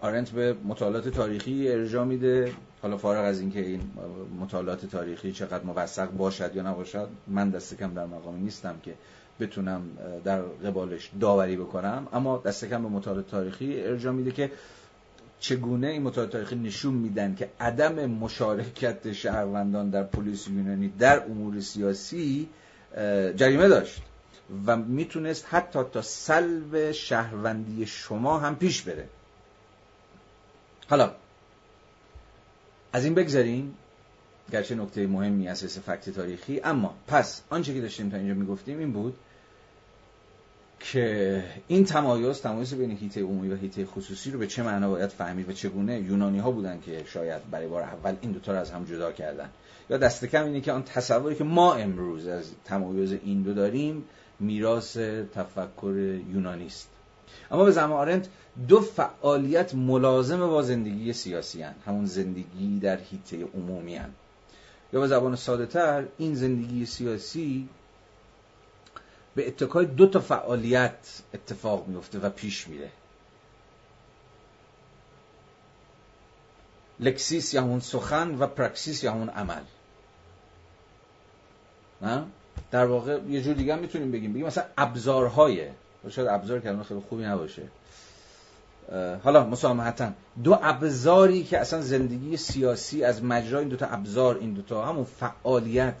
آرنت 0.00 0.30
به 0.30 0.56
مطالعات 0.64 1.08
تاریخی 1.08 1.68
ارجاع 1.68 2.04
میده. 2.04 2.52
حالا 2.82 2.96
فارغ 2.96 3.24
از 3.24 3.40
اینکه 3.40 3.60
این 3.60 3.80
مطالعات 4.40 4.86
تاریخی 4.86 5.32
چقدر 5.32 5.64
موثق 5.64 6.10
باشد 6.10 6.56
یا 6.56 6.62
نباشد 6.62 7.08
من 7.26 7.50
دست 7.50 7.78
کم 7.78 7.94
در 7.94 8.06
مقامی 8.06 8.40
نیستم 8.40 8.74
که 8.82 8.94
بتونم 9.40 9.82
در 10.24 10.40
قبالش 10.42 11.10
داوری 11.20 11.56
بکنم. 11.56 12.06
اما 12.12 12.38
دست 12.38 12.64
کم 12.64 12.82
به 12.82 12.88
مطالعات 12.88 13.30
تاریخی 13.30 13.80
ارجاع 13.80 14.12
میده 14.12 14.30
که 14.30 14.50
چگونه 15.40 15.86
این 15.86 16.02
مطالعات 16.02 16.32
تاریخی 16.32 16.56
نشون 16.56 16.94
میدن 16.94 17.34
که 17.34 17.50
عدم 17.60 18.06
مشارکت 18.06 19.12
شهروندان 19.12 19.90
در 19.90 20.02
پلیس 20.02 20.48
یونانی 20.48 20.88
در 20.88 21.24
امور 21.24 21.60
سیاسی 21.60 22.48
جریمه 23.36 23.68
داشت 23.68 24.02
و 24.66 24.76
می‌تونست 24.76 25.46
حتی 25.50 25.78
تا 25.92 26.02
سلب 26.02 26.92
شهروندی 26.92 27.86
شما 27.86 28.38
هم 28.38 28.56
پیش 28.56 28.82
بره. 28.82 29.08
حالا 30.88 31.14
از 32.92 33.04
این 33.04 33.14
بگذاریم 33.14 33.74
گرچه 34.52 34.74
نکته 34.74 35.06
مهمی 35.06 35.48
اساس 35.48 35.78
فکت 35.78 36.10
تاریخی 36.10 36.60
اما 36.60 36.94
پس 37.06 37.42
آنچه 37.50 37.74
که 37.74 37.80
داشتیم 37.80 38.10
تا 38.10 38.16
اینجا 38.16 38.34
می‌گفتیم 38.34 38.78
این 38.78 38.92
بود 38.92 39.16
که 40.92 41.44
این 41.68 41.84
تمایز 41.84 42.40
تمایز 42.40 42.74
بین 42.74 42.90
هیته 42.90 43.22
عمومی 43.22 43.48
و 43.48 43.56
هیته 43.56 43.86
خصوصی 43.86 44.30
رو 44.30 44.38
به 44.38 44.46
چه 44.46 44.62
معنا 44.62 44.90
باید 44.90 45.10
فهمید 45.10 45.48
و 45.48 45.52
چگونه 45.52 46.00
یونانی 46.00 46.38
ها 46.38 46.50
بودن 46.50 46.80
که 46.80 47.04
شاید 47.06 47.50
برای 47.50 47.66
بار 47.66 47.82
اول 47.82 48.16
این 48.20 48.32
دوتا 48.32 48.52
رو 48.52 48.58
از 48.58 48.70
هم 48.70 48.84
جدا 48.84 49.12
کردن 49.12 49.50
یا 49.90 49.96
دست 49.96 50.24
کم 50.24 50.44
اینه 50.44 50.60
که 50.60 50.72
آن 50.72 50.82
تصوری 50.82 51.34
که 51.34 51.44
ما 51.44 51.74
امروز 51.74 52.26
از 52.26 52.50
تمایز 52.64 53.12
این 53.12 53.42
دو 53.42 53.54
داریم 53.54 54.04
میراث 54.40 54.96
تفکر 55.34 56.20
یونانی 56.32 56.66
است 56.66 56.88
اما 57.50 57.64
به 57.64 57.70
زمان 57.70 57.92
آرنت 57.92 58.28
دو 58.68 58.80
فعالیت 58.80 59.74
ملازم 59.74 60.38
با 60.38 60.62
زندگی 60.62 61.12
سیاسی 61.12 61.62
هن. 61.62 61.74
همون 61.86 62.06
زندگی 62.06 62.78
در 62.82 62.98
هیته 63.10 63.44
عمومی 63.54 63.96
هن. 63.96 64.10
یا 64.92 65.00
به 65.00 65.06
زبان 65.06 65.36
ساده 65.36 65.66
تر 65.66 66.04
این 66.18 66.34
زندگی 66.34 66.86
سیاسی 66.86 67.68
به 69.34 69.46
اتکای 69.46 69.86
دو 69.86 70.06
تا 70.06 70.20
فعالیت 70.20 71.22
اتفاق 71.34 71.86
میفته 71.86 72.18
و 72.18 72.30
پیش 72.30 72.68
میره. 72.68 72.90
لکسیس 77.00 77.54
یا 77.54 77.62
همون 77.62 77.80
سخن 77.80 78.34
و 78.38 78.46
پرکسیس 78.46 79.04
یا 79.04 79.12
همون 79.12 79.28
عمل. 79.28 79.62
نه؟ 82.02 82.24
در 82.70 82.86
واقع 82.86 83.18
یه 83.28 83.42
جور 83.42 83.54
دیگه 83.54 83.74
هم 83.74 83.78
می‌تونیم 83.78 84.12
بگیم. 84.12 84.32
بگیم 84.32 84.46
مثلا 84.46 84.64
ابزارهای. 84.78 85.68
شاید 86.10 86.28
ابزار 86.28 86.60
کلمه 86.60 86.82
خیلی 86.82 87.00
خوبی 87.08 87.24
نباشه. 87.24 87.62
حالا 89.24 89.46
مسامحتا. 89.46 90.10
دو 90.44 90.58
ابزاری 90.62 91.44
که 91.44 91.58
اصلا 91.58 91.80
زندگی 91.80 92.36
سیاسی 92.36 93.04
از 93.04 93.24
مجرای 93.24 93.60
این 93.60 93.68
دوتا 93.68 93.86
ابزار 93.86 94.38
این 94.38 94.52
دوتا 94.52 94.86
همون 94.86 95.04
فعالیت 95.04 95.94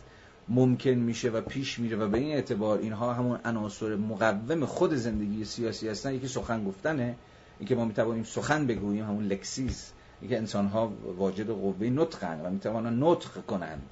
ممکن 0.48 0.90
میشه 0.90 1.30
و 1.30 1.40
پیش 1.40 1.78
میره 1.78 1.96
و 1.96 2.08
به 2.08 2.18
این 2.18 2.32
اعتبار 2.34 2.78
اینها 2.78 3.12
همون 3.12 3.40
عناصر 3.44 3.96
مقوم 3.96 4.66
خود 4.66 4.94
زندگی 4.94 5.44
سیاسی 5.44 5.88
هستن. 5.88 6.14
یکی 6.14 6.28
سخن 6.28 6.64
گفتنه 6.64 7.14
اینکه 7.58 7.74
ما 7.74 7.84
می‌توانیم 7.84 8.24
سخن 8.24 8.66
بگوییم 8.66 9.04
همون 9.04 9.24
لکسیس 9.24 9.92
اینکه 10.20 10.36
انسان 10.36 10.66
ها 10.66 10.92
واجد 11.16 11.50
قوه 11.50 11.86
نطقن 11.86 12.40
و 12.40 12.50
می‌توانند 12.50 13.04
نطق 13.04 13.46
کنند. 13.46 13.82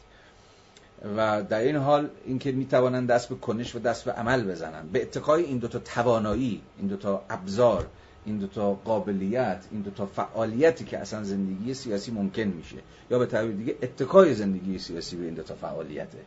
و 1.17 1.43
در 1.43 1.59
این 1.59 1.77
حال 1.77 2.09
اینکه 2.25 2.53
می‌توانند 2.53 3.09
دست 3.09 3.29
به 3.29 3.35
کنش 3.35 3.75
و 3.75 3.79
دست 3.79 4.05
به 4.05 4.13
عمل 4.13 4.45
بزنند 4.45 4.93
به 4.93 5.03
اتقای 5.03 5.45
این 5.45 5.59
دوتا 5.59 5.79
توانایی 5.79 6.63
این 6.79 6.87
دوتا 6.87 7.25
ابزار 7.31 7.87
این 8.25 8.39
دوتا 8.39 8.75
قابلیت 8.75 9.65
این 9.71 9.81
دوتا 9.81 10.07
فعالیتی 10.07 10.85
که 10.85 10.99
اصلا 10.99 11.23
زندگی 11.23 11.75
سیاسی 11.75 12.11
ممکن 12.11 12.43
میشه. 12.43 12.77
یا 13.11 13.19
به 13.19 13.27
تعبیر 13.27 13.57
دیگه 13.57 13.77
اتکای 13.83 14.35
زندگی 14.35 14.79
سیاسی 14.79 15.17
به 15.17 15.25
این 15.25 15.35
دوتا 15.35 15.55
فعالیته. 15.55 16.19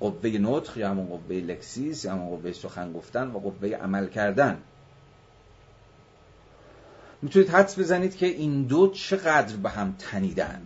قوه 0.00 0.30
نطق 0.30 0.76
یا 0.76 0.90
همون 0.90 1.06
قوه 1.06 1.36
لکسیس 1.36 2.04
یا 2.04 2.12
همون 2.12 2.28
قوه 2.28 2.52
سخن 2.52 2.92
گفتن 2.92 3.30
و 3.30 3.38
قوه 3.38 3.68
عمل 3.68 4.06
کردن. 4.06 4.58
می‌تونید 7.22 7.50
حدس 7.50 7.78
بزنید 7.78 8.16
که 8.16 8.26
این 8.26 8.62
دو 8.62 8.88
چقدر 8.88 9.56
به 9.56 9.70
هم 9.70 9.94
تنیدن. 9.98 10.62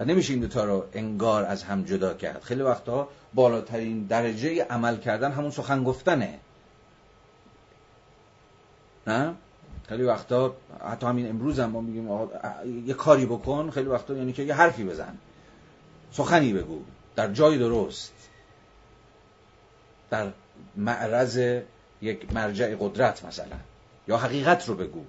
و 0.00 0.04
نمیشه 0.04 0.32
این 0.32 0.42
دوتا 0.42 0.64
رو 0.64 0.84
انگار 0.92 1.44
از 1.44 1.62
هم 1.62 1.82
جدا 1.82 2.14
کرد. 2.14 2.42
خیلی 2.42 2.62
وقتها 2.62 3.08
بالاترین 3.34 4.04
درجه 4.04 4.62
عمل 4.64 4.96
کردن 4.96 5.32
همون 5.32 5.50
سخن 5.50 5.84
گفتنه. 5.84 6.38
نه؟ 9.06 9.34
خیلی 9.88 10.02
وقتا 10.02 10.56
حتی 10.90 11.06
همین 11.06 11.28
امروز 11.28 11.60
هم 11.60 11.70
ما 11.70 11.80
میگیم 11.80 12.08
یه 12.86 12.94
کاری 12.94 13.26
بکن 13.26 13.70
خیلی 13.70 13.88
وقتا 13.88 14.14
یعنی 14.14 14.32
که 14.32 14.42
یه 14.42 14.54
حرفی 14.54 14.84
بزن. 14.84 15.18
سخنی 16.12 16.52
بگو. 16.52 16.82
در 17.16 17.32
جای 17.32 17.58
درست. 17.58 18.12
در 20.10 20.32
معرض 20.76 21.62
یک 22.02 22.32
مرجع 22.32 22.76
قدرت 22.80 23.24
مثلا. 23.24 23.56
یا 24.08 24.16
حقیقت 24.16 24.68
رو 24.68 24.74
بگو. 24.74 25.04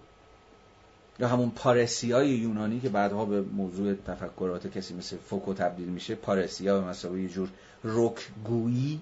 یا 1.19 1.27
همون 1.27 1.51
پارسیای 1.51 2.29
یونانی 2.29 2.79
که 2.79 2.89
بعدها 2.89 3.25
به 3.25 3.41
موضوع 3.41 3.93
تفکرات 3.93 4.67
کسی 4.67 4.93
مثل 4.93 5.17
فوکو 5.17 5.53
تبدیل 5.53 5.87
میشه 5.87 6.15
پارسیا 6.15 6.79
به 6.79 6.87
مسابقه 6.87 7.21
یه 7.21 7.29
جور 7.29 7.49
رکگویی 7.83 9.01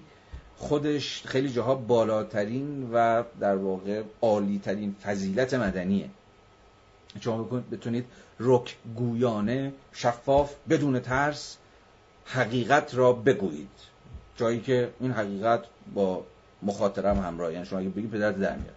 خودش 0.56 1.22
خیلی 1.26 1.48
جاها 1.48 1.74
بالاترین 1.74 2.90
و 2.92 3.22
در 3.40 3.56
واقع 3.56 4.02
عالیترین 4.22 4.94
فضیلت 5.02 5.54
مدنیه. 5.54 6.10
شما 7.20 7.42
بتونید 7.72 8.04
رک 8.40 8.76
گویانه 8.96 9.72
شفاف 9.92 10.54
بدون 10.68 11.00
ترس 11.00 11.56
حقیقت 12.24 12.94
را 12.94 13.12
بگویید. 13.12 13.68
جایی 14.36 14.60
که 14.60 14.90
این 15.00 15.12
حقیقت 15.12 15.64
با 15.94 16.24
مخاطرم 16.62 17.18
همراه 17.18 17.52
یعنی 17.52 17.66
شما 17.66 17.78
اگه 17.78 17.88
بگید 17.88 18.10
پدرت 18.10 18.38
در 18.38 18.56
میاد 18.56 18.74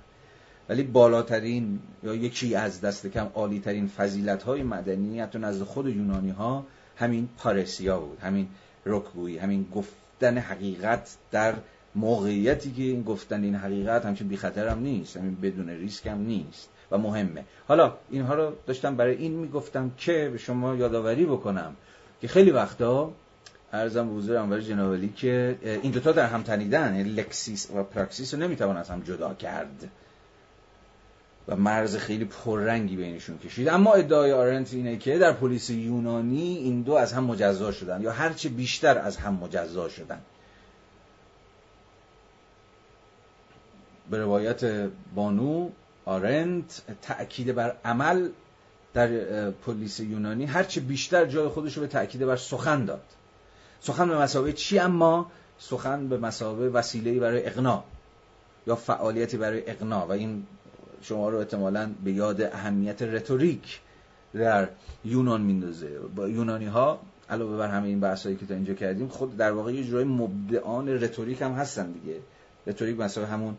ولی 0.69 0.83
بالاترین 0.83 1.79
یا 2.03 2.15
یکی 2.15 2.55
از 2.55 2.81
دست 2.81 3.07
کم 3.07 3.27
عالیترین 3.35 3.87
فضیلت 3.87 4.43
های 4.43 4.63
مدنی 4.63 5.19
حتی 5.19 5.39
نزد 5.39 5.63
خود 5.63 5.87
یونانی 5.87 6.29
ها 6.29 6.65
همین 6.97 7.29
parrhesia 7.37 7.99
بود 7.99 8.19
همین 8.19 8.47
رک‌گویی 8.85 9.37
همین 9.37 9.65
گفتن 10.19 10.37
حقیقت 10.37 11.15
در 11.31 11.53
موقعیتی 11.95 12.71
که 12.71 12.83
این 12.83 13.03
گفتن 13.03 13.43
این 13.43 13.55
حقیقت 13.55 14.05
همچین 14.05 14.27
بی 14.27 14.37
خطر 14.37 14.67
هم 14.67 14.79
نیست. 14.79 15.17
همین 15.17 15.37
بدون 15.41 15.69
ریسک 15.69 16.07
هم 16.07 16.21
نیست 16.21 16.69
و 16.91 16.97
مهمه. 16.97 17.43
حالا 17.67 17.93
اینها 18.09 18.35
رو 18.35 18.51
داشتم 18.67 18.95
برای 18.95 19.15
این 19.15 19.31
می‌گفتم 19.31 19.91
که 19.97 20.29
به 20.31 20.37
شما 20.37 20.75
یادآوری 20.75 21.25
بکنم 21.25 21.75
که 22.21 22.27
خیلی 22.27 22.51
وقتا 22.51 23.11
عرضم 23.73 24.17
حضور 24.17 24.37
انور 24.37 24.61
جنابالی 24.61 25.09
که 25.09 25.57
این 25.63 25.91
دوتا 25.91 26.11
در 26.11 26.27
هم 26.27 26.43
تنیدن. 26.43 26.95
یعنی 26.95 27.09
lexis 27.09 27.71
و 27.75 27.83
praxis 27.83 28.33
رو 28.33 28.39
نمی‌توان 28.39 28.77
از 28.77 28.89
هم 28.89 29.01
جدا 29.01 29.33
کرد. 29.33 29.89
و 31.47 31.55
مرز 31.55 31.97
خیلی 31.97 32.25
پررنگی 32.25 32.95
بینشون 32.95 33.37
کشید. 33.37 33.69
اما 33.69 33.93
ادعای 33.93 34.31
آرنت 34.31 34.73
اینه 34.73 34.97
که 34.97 35.17
در 35.17 35.33
polis 35.33 35.69
یونانی 35.69 36.57
این 36.57 36.81
دو 36.81 36.93
از 36.93 37.13
هم 37.13 37.23
مجزا 37.23 37.71
شدن 37.71 38.01
یا 38.01 38.11
هرچه 38.11 38.49
بیشتر 38.49 38.97
از 38.97 39.17
هم 39.17 39.33
مجزا 39.33 39.89
شدن. 39.89 40.21
به 44.11 44.19
روایت 44.19 44.89
بانو 45.15 45.69
آرنت 46.05 46.81
تأکید 47.01 47.55
بر 47.55 47.75
عمل 47.85 48.29
در 48.93 49.51
پلیس 49.51 49.99
یونانی 49.99 50.45
هرچه 50.45 50.81
بیشتر 50.81 51.25
جای 51.25 51.47
خودش 51.47 51.73
رو 51.77 51.81
به 51.81 51.87
تأکید 51.87 52.25
بر 52.25 52.35
سخن 52.35 52.85
داد. 52.85 53.03
سخن 53.81 54.09
به 54.09 54.17
مسابقه 54.17 54.53
چی 54.53 54.79
اما؟ 54.79 55.31
سخن 55.59 56.09
به 56.09 56.17
مسابقه 56.17 56.67
وسیله‌ای 56.67 57.19
برای 57.19 57.45
اقناع 57.45 57.83
یا 58.67 58.75
فعالیتی 58.75 59.37
برای 59.37 59.69
اقناع 59.69 60.05
و 60.05 60.11
این 60.11 60.45
شما 61.01 61.29
رو 61.29 61.37
احتمالا 61.37 61.89
به 62.03 62.11
یاد 62.11 62.41
اهمیت 62.41 63.01
رتوریک 63.01 63.79
در 64.33 64.67
یونان 65.05 65.41
میندازه. 65.41 65.99
با 65.99 66.27
یونانی 66.27 66.65
ها 66.65 66.99
علاوه 67.29 67.57
بر 67.57 67.67
همه 67.67 67.87
این 67.87 67.99
بحثایی 67.99 68.35
که 68.35 68.45
تا 68.45 68.53
اینجا 68.53 68.73
کردیم 68.73 69.07
خود 69.07 69.37
در 69.37 69.51
واقع 69.51 69.73
یه 69.73 69.83
جورای 69.83 70.03
مبدعان 70.03 70.89
رتوریک 70.89 71.41
هم 71.41 71.51
هستن 71.51 71.91
دیگه. 71.91 72.19
رتوریک 72.67 72.99
مثلا 72.99 73.25
همون 73.25 73.57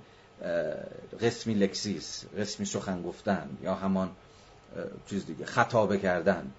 قسمی 1.21 1.55
لکسیس 1.55 2.25
قسمی 2.39 2.67
سخن 2.67 3.03
گفتن 3.03 3.49
یا 3.63 3.75
همان 3.75 4.11
چیز 5.07 5.27
دیگه 5.27 5.45
خطابه 5.45 5.99
کردن. 5.99 6.51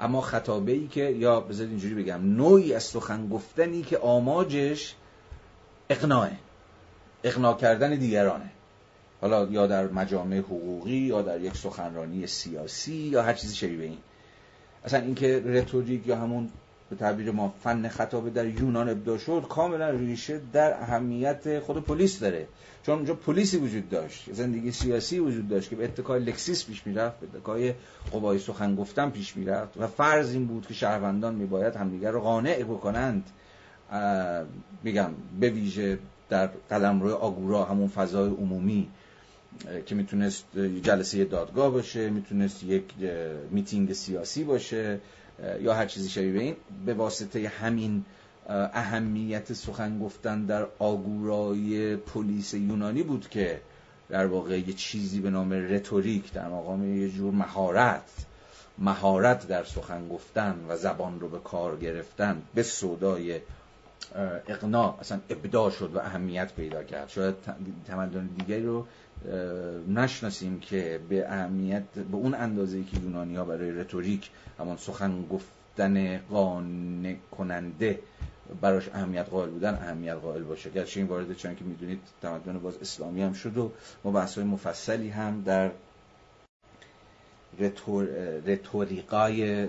اما 0.00 0.20
خطابه 0.20 0.72
ای 0.72 0.86
که 0.86 1.00
یا 1.00 1.40
بذارید 1.40 1.70
اینجوری 1.70 1.94
بگم 1.94 2.36
نوعی 2.36 2.74
از 2.74 2.82
سخن 2.82 3.28
گفتنی 3.28 3.82
که 3.82 3.98
آماجش 3.98 4.94
اقناعه. 5.90 6.36
اقناع 7.24 7.56
کردن 7.56 7.94
دیگرانه. 7.94 8.50
حالا 9.24 9.48
یا 9.50 9.66
در 9.66 9.88
مجامع 9.88 10.38
حقوقی 10.38 10.96
یا 10.96 11.22
در 11.22 11.40
یک 11.40 11.56
سخنرانی 11.56 12.26
سیاسی 12.26 12.94
یا 12.94 13.22
هر 13.22 13.34
چیزی 13.34 13.54
شبیه 13.56 13.84
این. 13.84 13.98
اصلا 14.84 15.00
اینکه 15.00 15.42
رتوریک 15.46 16.06
یا 16.06 16.16
همون 16.16 16.48
به 16.90 16.96
تعبیر 16.96 17.30
ما 17.30 17.54
فن 17.62 17.88
خطابه 17.88 18.30
در 18.30 18.46
یونان 18.46 18.88
ابدا 18.88 19.18
شد 19.18 19.46
کاملا 19.48 19.90
ریشه 19.90 20.40
در 20.52 20.72
اهمیت 20.82 21.60
خود 21.60 21.84
پلیس 21.84 22.20
داره. 22.20 22.46
چون 22.86 22.94
اونجا 22.94 23.14
پلیسی 23.14 23.56
وجود 23.56 23.88
داشت 23.88 24.32
زندگی 24.32 24.72
سیاسی 24.72 25.18
وجود 25.18 25.48
داشت 25.48 25.70
که 25.70 25.76
به 25.76 25.84
اتکای 25.84 26.20
لکسیس 26.20 26.66
پیش 26.66 26.86
می‌رفت 26.86 27.20
به 27.20 27.26
اتکای 27.34 27.74
قوای 28.12 28.38
سخن 28.38 28.76
گفتن 28.76 29.10
پیش 29.10 29.36
می‌رفت 29.36 29.76
و 29.76 29.86
فرض 29.86 30.32
این 30.32 30.46
بود 30.46 30.66
که 30.66 30.74
شهروندان 30.74 31.34
میباید 31.34 31.76
همدیگر 31.76 32.10
رو 32.10 32.20
قانع 32.20 32.62
بکنند. 32.62 33.30
میگم 34.82 35.10
به 35.40 35.50
ویژه 35.50 35.98
در 36.28 36.46
قلمرو 36.70 37.14
آگورا 37.14 37.64
همون 37.64 37.88
فضای 37.88 38.30
عمومی. 38.30 38.88
که 39.86 39.94
می‌تونست 39.94 40.58
جلسه 40.82 41.24
دادگاه 41.24 41.70
باشه 41.70 42.10
می‌تونست 42.10 42.64
یک 42.64 42.84
میتینگ 43.50 43.92
سیاسی 43.92 44.44
باشه 44.44 45.00
یا 45.60 45.74
هر 45.74 45.86
چیزی 45.86 46.08
شبیه 46.08 46.40
این 46.40 46.56
به 46.86 46.94
واسطه 46.94 47.48
همین 47.48 48.04
اهمیت 48.48 49.52
سخن 49.52 49.98
گفتن 49.98 50.44
در 50.44 50.66
آگورای 50.78 51.96
پلیس 51.96 52.54
یونانی 52.54 53.02
بود 53.02 53.28
که 53.28 53.60
در 54.08 54.26
واقع 54.26 54.58
یه 54.58 54.72
چیزی 54.72 55.20
به 55.20 55.30
نام 55.30 55.52
رتوریک 55.52 56.32
در 56.32 56.48
مقام 56.48 57.00
یه 57.02 57.08
جور 57.08 57.32
مهارت 57.32 58.10
مهارت 58.78 59.48
در 59.48 59.64
سخن 59.64 60.08
گفتن 60.08 60.56
و 60.68 60.76
زبان 60.76 61.20
رو 61.20 61.28
به 61.28 61.38
کار 61.38 61.76
گرفتن 61.76 62.42
به 62.54 62.62
صدای 62.62 63.40
اقناع 64.48 64.96
اصلا 65.00 65.20
ابداع 65.30 65.70
شد 65.70 65.90
و 65.94 65.98
اهمیت 65.98 66.52
پیدا 66.52 66.82
کرد. 66.82 67.08
شاید 67.08 67.34
تمدن 67.86 68.26
دیگری 68.38 68.62
رو 68.62 68.86
نشناسیم 69.88 70.60
که 70.60 71.00
به 71.08 71.28
اهمیت 71.28 71.82
به 72.10 72.16
اون 72.16 72.34
اندازه 72.34 72.84
که 72.84 72.96
یونانی 73.02 73.36
ها 73.36 73.44
برای 73.44 73.70
رتوریک 73.70 74.30
همان 74.58 74.76
سخن 74.76 75.26
گفتن 75.26 76.18
قانع 76.18 77.16
کننده 77.38 77.98
براش 78.60 78.88
اهمیت 78.88 79.28
قائل 79.28 79.50
بودن 79.50 79.74
اهمیت 79.74 80.14
قائل 80.14 80.42
باشه. 80.42 80.70
گرچه 80.70 81.00
این 81.00 81.08
وارد 81.08 81.36
چون 81.36 81.54
که 81.54 81.64
می‌دونید 81.64 82.00
تمدن 82.22 82.58
باز 82.58 82.76
اسلامی 82.76 83.22
هم 83.22 83.32
شد 83.32 83.58
و 83.58 83.72
ما 84.04 84.10
بحث 84.10 84.38
مفصلی 84.38 85.08
هم 85.08 85.42
در 85.42 85.70
رتور... 87.58 88.04
رتوریقای 88.46 89.68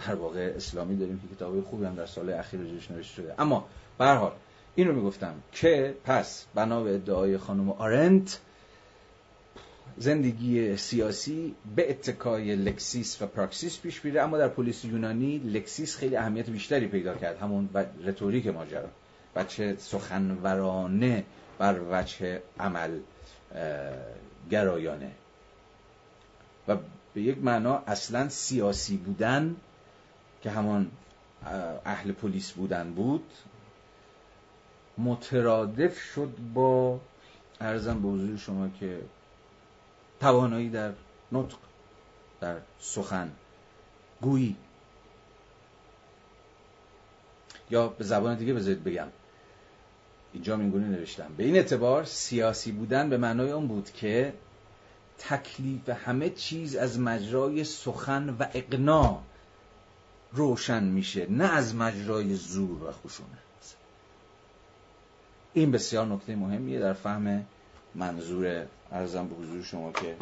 هر 0.00 0.14
واقع 0.14 0.52
اسلامی 0.56 0.96
داریم 0.96 1.20
که 1.20 1.36
کتابی 1.36 1.60
خوبی 1.60 1.84
هم 1.84 1.94
در 1.94 2.06
سال 2.06 2.30
اخیر 2.30 2.60
روش 2.60 2.90
نوشته 2.90 3.14
شده. 3.14 3.34
اما 3.38 3.66
به 3.98 4.04
هر 4.04 4.14
حال 4.14 4.32
این 4.74 4.90
می‌گفتم 4.90 5.34
که 5.52 5.94
پس 6.04 6.46
بنا 6.54 6.82
به 6.82 6.94
ادعای 6.94 7.38
خانم 7.38 7.70
آرنت 7.70 8.40
زندگی 9.98 10.76
سیاسی 10.76 11.54
به 11.76 11.90
اتکای 11.90 12.56
lexis 12.56 13.22
و 13.22 13.26
praxis 13.26 13.80
پیش 13.80 14.04
میره 14.04 14.22
اما 14.22 14.38
در 14.38 14.48
polis 14.48 14.84
یونانی 14.84 15.38
lexis 15.38 15.96
خیلی 15.96 16.16
اهمیت 16.16 16.50
بیشتری 16.50 16.86
پیدا 16.86 17.14
کرد. 17.14 17.38
همون 17.38 17.68
رتوریک 18.04 18.46
ماجرا. 18.46 18.88
وجه 19.36 19.76
سخنورانه 19.78 21.24
بر 21.58 21.80
وجه 21.90 22.42
عمل 22.60 22.98
گرایانه. 24.50 25.10
و 26.68 26.76
به 27.14 27.22
یک 27.22 27.38
معنا 27.38 27.82
اصلا 27.86 28.28
سیاسی 28.28 28.96
بودن 28.96 29.56
که 30.42 30.50
همان 30.50 30.90
اهل 31.84 32.12
polis 32.12 32.52
بودن 32.52 32.92
بود 32.92 33.24
مترادف 34.98 36.00
شد 36.00 36.34
با 36.54 37.00
ارزم 37.60 38.02
به 38.02 38.08
حضور 38.08 38.36
شما 38.36 38.68
که 38.80 39.00
توانایی 40.24 40.70
در 40.70 40.92
نطق 41.32 41.56
در 42.40 42.56
سخن 42.80 43.32
گویی. 44.22 44.56
یا 47.70 47.88
به 47.88 48.04
زبان 48.04 48.36
دیگه 48.36 48.54
بذارید 48.54 48.84
بگم. 48.84 49.08
اینجا 50.32 50.56
اینگونه 50.56 50.86
نوشتم. 50.86 51.34
به 51.36 51.44
این 51.44 51.56
اعتبار 51.56 52.04
سیاسی 52.04 52.72
بودن 52.72 53.10
به 53.10 53.18
معنای 53.18 53.50
اون 53.50 53.68
بود 53.68 53.90
که 53.90 54.34
تکلیف 55.18 55.88
همه 55.88 56.30
چیز 56.30 56.76
از 56.76 56.98
مجرای 56.98 57.64
سخن 57.64 58.36
و 58.40 58.46
اقناع 58.54 59.22
روشن 60.32 60.84
میشه 60.84 61.30
نه 61.30 61.44
از 61.44 61.74
مجرای 61.74 62.34
زور 62.34 62.82
و 62.82 62.92
خشونت. 62.92 63.76
این 65.52 65.70
بسیار 65.70 66.06
نکته 66.06 66.36
مهمیه 66.36 66.80
در 66.80 66.92
فهم 66.92 67.46
منظور 67.94 68.66
ارزم 68.92 69.28
به 69.28 69.34
حضور 69.34 69.62
شما 69.62 69.92
که 69.92 70.16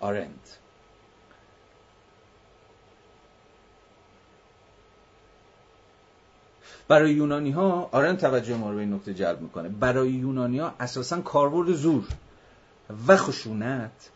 آرند 0.00 0.48
برای 6.88 7.12
یونانی 7.12 7.50
ها 7.50 7.88
آرند 7.92 8.18
توجه 8.18 8.56
ما 8.56 8.70
رو 8.70 8.74
به 8.74 8.80
این 8.80 8.92
نکته 8.92 9.14
جلب 9.14 9.40
می‌کنه. 9.40 9.68
برای 9.68 10.10
یونانی 10.10 10.58
ها 10.58 10.74
اساسا 10.80 11.20
کاربرد 11.20 11.72
زور 11.72 12.04
و 13.08 13.16
خشونت 13.16 14.10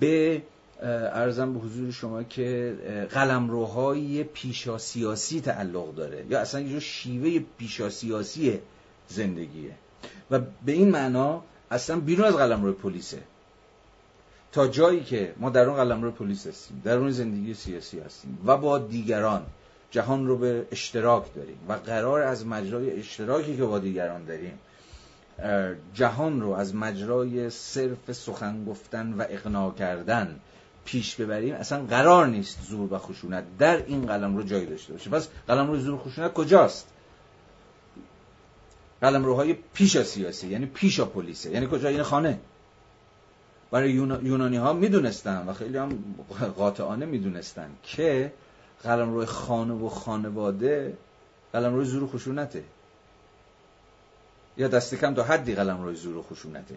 به 0.00 0.42
ارزم 0.82 1.54
به 1.54 1.60
حضور 1.60 1.90
شما 1.90 2.22
که 2.22 2.76
قلمروهای 3.10 4.24
پیشا 4.24 4.78
سیاسی 4.78 5.40
تعلق 5.40 5.94
داره 5.94 6.26
یا 6.28 6.40
اصلا 6.40 6.60
یه 6.60 6.80
شیوه 6.80 7.44
پیشا 7.58 7.90
سیاسی 7.90 8.58
زندگیه. 9.08 9.74
و 10.30 10.38
به 10.38 10.72
این 10.72 10.90
معنا 10.90 11.42
اصلا 11.70 12.00
بیرون 12.00 12.26
از 12.26 12.36
قلمرو 12.36 12.72
پلیسه. 12.72 13.22
تا 14.52 14.68
جایی 14.68 15.04
که 15.04 15.34
ما 15.36 15.50
در 15.50 15.64
اون 15.64 15.76
قلمرو 15.76 16.10
پلیس 16.10 16.46
هستیم 16.46 16.82
در 16.84 16.96
اون 16.96 17.10
زندگی 17.10 17.54
سیاسی 17.54 18.00
هستیم 18.00 18.38
و 18.46 18.56
با 18.56 18.78
دیگران 18.78 19.42
جهان 19.90 20.26
رو 20.26 20.38
به 20.38 20.66
اشتراک 20.72 21.34
داریم 21.34 21.58
و 21.68 21.72
قرار 21.72 22.22
از 22.22 22.46
مجرای 22.46 22.98
اشتراکی 22.98 23.56
که 23.56 23.64
با 23.64 23.78
دیگران 23.78 24.24
داریم 24.24 24.58
جهان 25.94 26.40
رو 26.40 26.50
از 26.50 26.74
مجرای 26.74 27.50
صرف 27.50 28.12
سخن 28.12 28.64
گفتن 28.64 29.12
و 29.12 29.24
اقناع 29.28 29.74
کردن 29.74 30.40
پیش 30.84 31.16
ببریم 31.16 31.54
اصلا 31.54 31.84
قرار 31.84 32.26
نیست 32.26 32.58
زور 32.68 32.92
و 32.92 32.98
خشونت 32.98 33.44
در 33.58 33.76
این 33.76 34.06
قلم 34.06 34.36
رو 34.36 34.42
جای 34.42 34.66
داشته 34.66 34.92
باشه. 34.92 35.10
پس 35.10 35.28
قلم 35.48 35.70
رو 35.70 35.78
زور 35.78 35.98
خشونت 35.98 36.32
کجاست؟ 36.32 36.88
قلم 39.00 39.24
روهای 39.24 39.56
پیشا 39.74 40.04
سیاسی 40.04 40.48
یعنی 40.48 40.66
پیشا 40.66 41.04
پلیسه. 41.04 41.50
یعنی 41.50 41.68
کجا؟ 41.70 41.90
یعنی 41.90 42.02
خانه. 42.02 42.38
برای 43.70 43.92
یونانی 44.22 44.56
ها 44.56 44.72
می‌دونستن 44.72 45.44
و 45.48 45.52
خیلی 45.52 45.78
هم 45.78 45.98
قاطعانه 46.56 47.06
می‌دونستن 47.06 47.70
که 47.82 48.32
قلم 48.82 49.14
روی 49.14 49.26
خانه 49.26 49.74
و 49.74 49.88
خانواده 49.88 50.96
قلم 51.52 51.74
روی 51.74 51.84
زور 51.84 52.02
و 52.02 52.08
خشونته. 52.08 52.64
یا 54.56 54.68
دست 54.68 54.94
کم 54.94 55.14
تا 55.14 55.22
حدی 55.22 55.54
قلم 55.54 55.82
روی 55.82 55.96
زور 55.96 56.16
و 56.16 56.22
خشونته. 56.22 56.74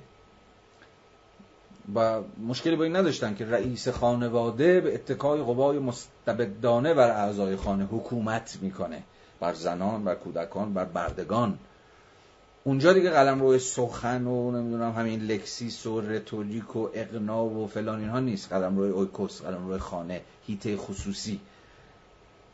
و 1.96 2.22
مشکلی 2.48 2.76
با 2.76 2.84
این 2.84 2.96
نداشتن 2.96 3.36
که 3.36 3.46
رئیس 3.46 3.88
خانواده 3.88 4.82
به 4.82 4.94
اتکای 4.94 5.42
قوای 5.42 5.80
مستبدانه 5.80 6.94
بر 6.94 7.10
اعضای 7.10 7.56
خانه 7.56 7.86
حکومت 7.86 8.58
می‌کنه. 8.62 9.04
بر 9.40 9.54
زنان 9.54 10.04
بر 10.04 10.16
کودکان 10.16 10.74
بر 10.74 10.86
بردگان. 10.86 11.58
اونجا 12.70 12.94
دیگه 12.94 13.10
قلم 13.10 13.42
روی 13.42 13.60
سخن 13.60 14.28
و 14.28 14.52
نمی‌دونم 14.52 14.92
همین 14.92 15.20
لکسیس 15.20 15.86
و 15.86 16.02
رتوریک 16.02 16.76
و 16.76 16.90
اقنا 16.94 17.46
و 17.46 17.68
فلان 17.68 18.00
اینها 18.00 18.20
نیست. 18.20 18.50
قلم 18.50 18.78
روی 18.78 18.90
اویکوس 18.90 19.42
قلم 19.42 19.68
روی 19.68 19.78
خانه 19.78 20.22
هیته 20.48 20.78
خصوصی. 20.78 21.40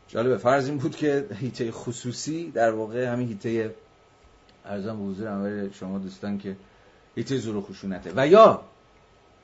جالبه 0.08 0.36
فرض 0.36 0.68
این 0.68 0.78
بود 0.78 0.96
که 0.96 1.26
هیته 1.34 1.72
خصوصی 1.72 2.50
در 2.50 2.70
واقع 2.70 3.04
همین 3.04 3.28
هیته 3.28 3.74
به 4.64 4.92
حضور 4.92 5.70
شما 5.70 5.98
دوستان 5.98 6.38
که 6.38 6.56
هیته 7.16 7.36
زور 7.36 7.56
و 7.56 7.62
خشونته. 7.62 8.12
و 8.16 8.26
یا 8.26 8.60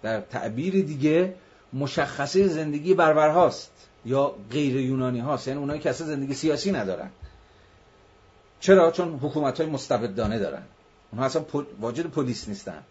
در 0.03 0.21
تعبیر 0.21 0.85
دیگه 0.85 1.35
مشخصه 1.73 2.49
زندگی 2.49 2.95
بربرهاست 2.95 3.71
یا 4.05 4.35
غیر 4.51 4.77
یونانی 4.77 5.21
هاست. 5.21 5.49
یعنی 5.49 5.61
اونایی 5.61 5.81
که 5.81 5.91
اصلا 5.91 6.07
زندگی 6.07 6.35
سیاسی 6.35 6.73
ندارن. 6.73 7.11
چرا؟ 8.63 8.91
چون 8.91 9.19
حکومت 9.23 9.61
های 9.61 9.71
مستبدانه 9.71 10.39
دارن. 10.39 10.63
اونها 11.11 11.27
اصلا 11.27 11.45
واجد 11.81 12.07
پلیس 12.07 12.49
نیستن. 12.49 12.83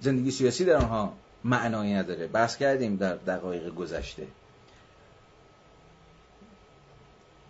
زندگی 0.00 0.30
سیاسی 0.30 0.64
در 0.64 0.76
آنها 0.76 1.12
معنایی 1.44 1.94
نداره. 1.94 2.26
بحث 2.26 2.56
کردیم 2.56 2.96
در 2.96 3.14
دقایق 3.14 3.74
گذشته. 3.74 4.26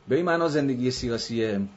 به 0.08 0.16
این 0.16 0.24
معنا 0.24 0.48
زندگی 0.48 0.90
سیاسی 0.90 1.68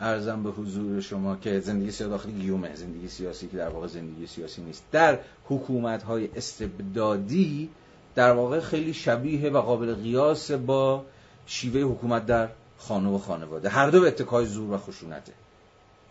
ارزم 0.00 0.42
به 0.42 0.50
حضور 0.50 1.00
شما 1.00 1.36
که 1.36 1.60
زندگی 1.60 1.90
سیاسی 1.90 2.10
داخل 2.10 2.30
گیومه. 2.30 2.74
زندگی 2.74 3.08
سیاسی 3.08 3.48
که 3.48 3.56
در 3.56 3.68
واقع 3.68 3.86
زندگی 3.86 4.26
سیاسی 4.26 4.62
نیست. 4.62 4.84
در 4.92 5.18
حکومت 5.44 6.02
های 6.02 6.28
استبدادی 6.36 7.70
در 8.14 8.32
واقع 8.32 8.60
خیلی 8.60 8.94
شبیه 8.94 9.50
و 9.50 9.60
قابل 9.60 9.94
قیاس 9.94 10.50
با 10.50 11.04
شیوه 11.46 11.80
حکومت 11.80 12.26
در 12.26 12.48
خانه 12.80 13.08
و 13.08 13.18
خانواده. 13.18 13.68
هر 13.68 13.90
دو 13.90 14.00
به 14.00 14.06
اتکای 14.08 14.46
زور 14.46 14.74
و 14.74 14.78
خشونته. 14.78 15.32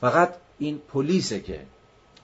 فقط 0.01 0.33
این 0.57 0.77
پلیسه 0.93 1.39
که 1.39 1.65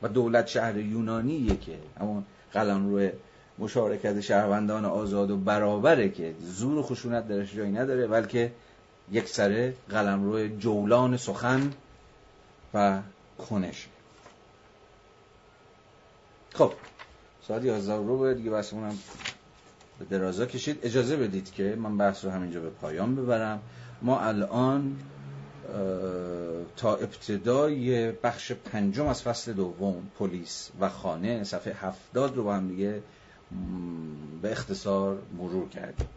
و 0.01 0.07
دولت 0.07 0.47
شهر 0.47 0.77
یونانیه 0.77 1.57
که 1.57 1.79
همون 1.99 2.25
قلم 2.53 2.89
روی 2.89 3.11
مشارکت 3.59 4.21
شهروندان 4.21 4.85
آزاد 4.85 5.31
و 5.31 5.37
برابره 5.37 6.09
که 6.09 6.33
زور 6.41 6.77
و 6.77 6.83
خشونت 6.83 7.27
درش 7.27 7.55
جایی 7.55 7.71
نداره 7.71 8.07
بلکه 8.07 8.51
یک 9.11 9.27
سره 9.27 9.73
قلم 9.89 10.23
روی 10.23 10.57
جولان 10.57 11.17
سخن 11.17 11.71
و 12.73 12.99
کنش 13.49 13.87
خب 16.53 16.73
ساعت 17.47 17.63
11 17.63 17.95
رو 17.95 18.33
دیگه 18.33 18.51
بحثمونم 18.51 18.97
به 19.99 20.05
درازا 20.05 20.45
کشید. 20.45 20.79
اجازه 20.83 21.17
بدید 21.17 21.51
که 21.51 21.75
من 21.77 21.97
بحث 21.97 22.25
رو 22.25 22.31
همینجا 22.31 22.59
به 22.59 22.69
پایان 22.69 23.15
ببرم. 23.15 23.61
ما 24.01 24.19
الان 24.19 24.95
تا 26.77 26.95
ابتدای 26.95 28.11
بخش 28.11 28.51
پنجم 28.51 29.07
از 29.07 29.23
فصل 29.23 29.53
دوم 29.53 30.07
پلیس 30.19 30.71
و 30.79 30.89
خانه 30.89 31.43
صفحه 31.43 31.73
هفتاد 31.73 32.35
رو 32.35 32.43
با 32.43 32.55
هم 32.55 32.67
دیگه 32.67 33.01
به 34.41 34.51
اختصار 34.51 35.17
مرور 35.37 35.69
کردیم. 35.69 36.07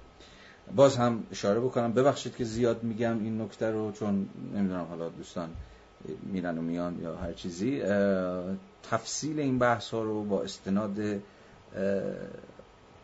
باز 0.76 0.96
هم 0.96 1.22
اشاره 1.30 1.60
بکنم 1.60 1.92
ببخشید 1.92 2.36
که 2.36 2.44
زیاد 2.44 2.82
میگم 2.82 3.18
این 3.18 3.40
نکته 3.40 3.70
رو 3.70 3.92
چون 3.92 4.28
نمی‌دونم 4.54 4.84
حالا 4.84 5.08
دوستان 5.08 5.48
میرن 6.22 6.58
و 6.58 6.62
میان 6.62 7.00
یا 7.02 7.16
هر 7.16 7.32
چیزی. 7.32 7.82
تفصیل 8.90 9.40
این 9.40 9.58
بحث 9.58 9.90
ها 9.90 10.02
رو 10.02 10.24
با 10.24 10.42
استناد 10.42 10.98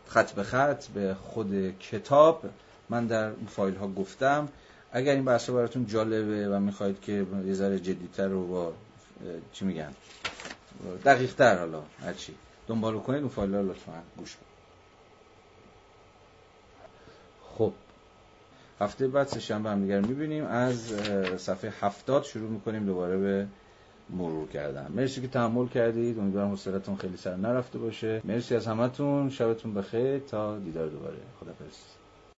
خط 0.07 0.31
به 0.31 0.43
خط 0.43 0.87
به 0.87 1.13
خود 1.13 1.79
کتاب 1.79 2.43
من 2.89 3.05
در 3.05 3.31
فایل 3.47 3.75
ها 3.75 3.87
گفتم. 3.87 4.47
اگر 4.95 5.13
این 5.13 5.25
بحث 5.25 5.49
براتون 5.49 5.85
جالبه 5.85 6.49
و 6.49 6.59
می‌خواید 6.59 7.01
که 7.01 7.25
یه 7.45 7.53
ذره 7.53 7.79
جدیتر 7.79 8.27
رو 8.27 8.47
با 8.47 8.73
چی 9.53 9.65
میگن؟ 9.65 9.93
دقیق 11.05 11.35
تر 11.35 11.57
حالا 11.57 11.81
هرچی. 11.99 12.33
دنبال 12.67 12.99
کنید 12.99 13.19
اون 13.19 13.29
فایل 13.29 13.55
ها 13.55 13.61
لطفا 13.61 13.91
گوش 14.17 14.35
کنید. 14.35 14.55
خب. 17.57 17.73
هفته 18.81 19.07
بعد 19.07 19.27
سه 19.27 19.39
شنبه 19.39 19.69
هم 19.69 19.81
دیگر 19.81 20.01
می‌بینیم. 20.01 20.45
از 20.45 20.93
صفحه 21.37 21.73
هفتاد 21.81 22.23
شروع 22.23 22.49
می‌کنیم 22.49 22.85
دوباره 22.85 23.17
به 23.17 23.47
مرور 24.09 24.47
کردن. 24.47 24.91
مرسی 24.95 25.21
که 25.21 25.27
تحمل 25.27 25.67
کردید. 25.67 26.19
امیدوارم 26.19 26.49
حوصلتون 26.49 26.95
خیلی 26.95 27.17
سر 27.17 27.35
نرفته 27.35 27.79
باشه. 27.79 28.21
مرسی 28.23 28.55
از 28.55 28.67
همتون. 28.67 29.29
شبتون 29.29 29.73
بخیر. 29.73 30.19
تا 30.19 30.59
دیدار 30.59 30.87
دوباره. 30.87 31.17
خدافظ 31.39 31.75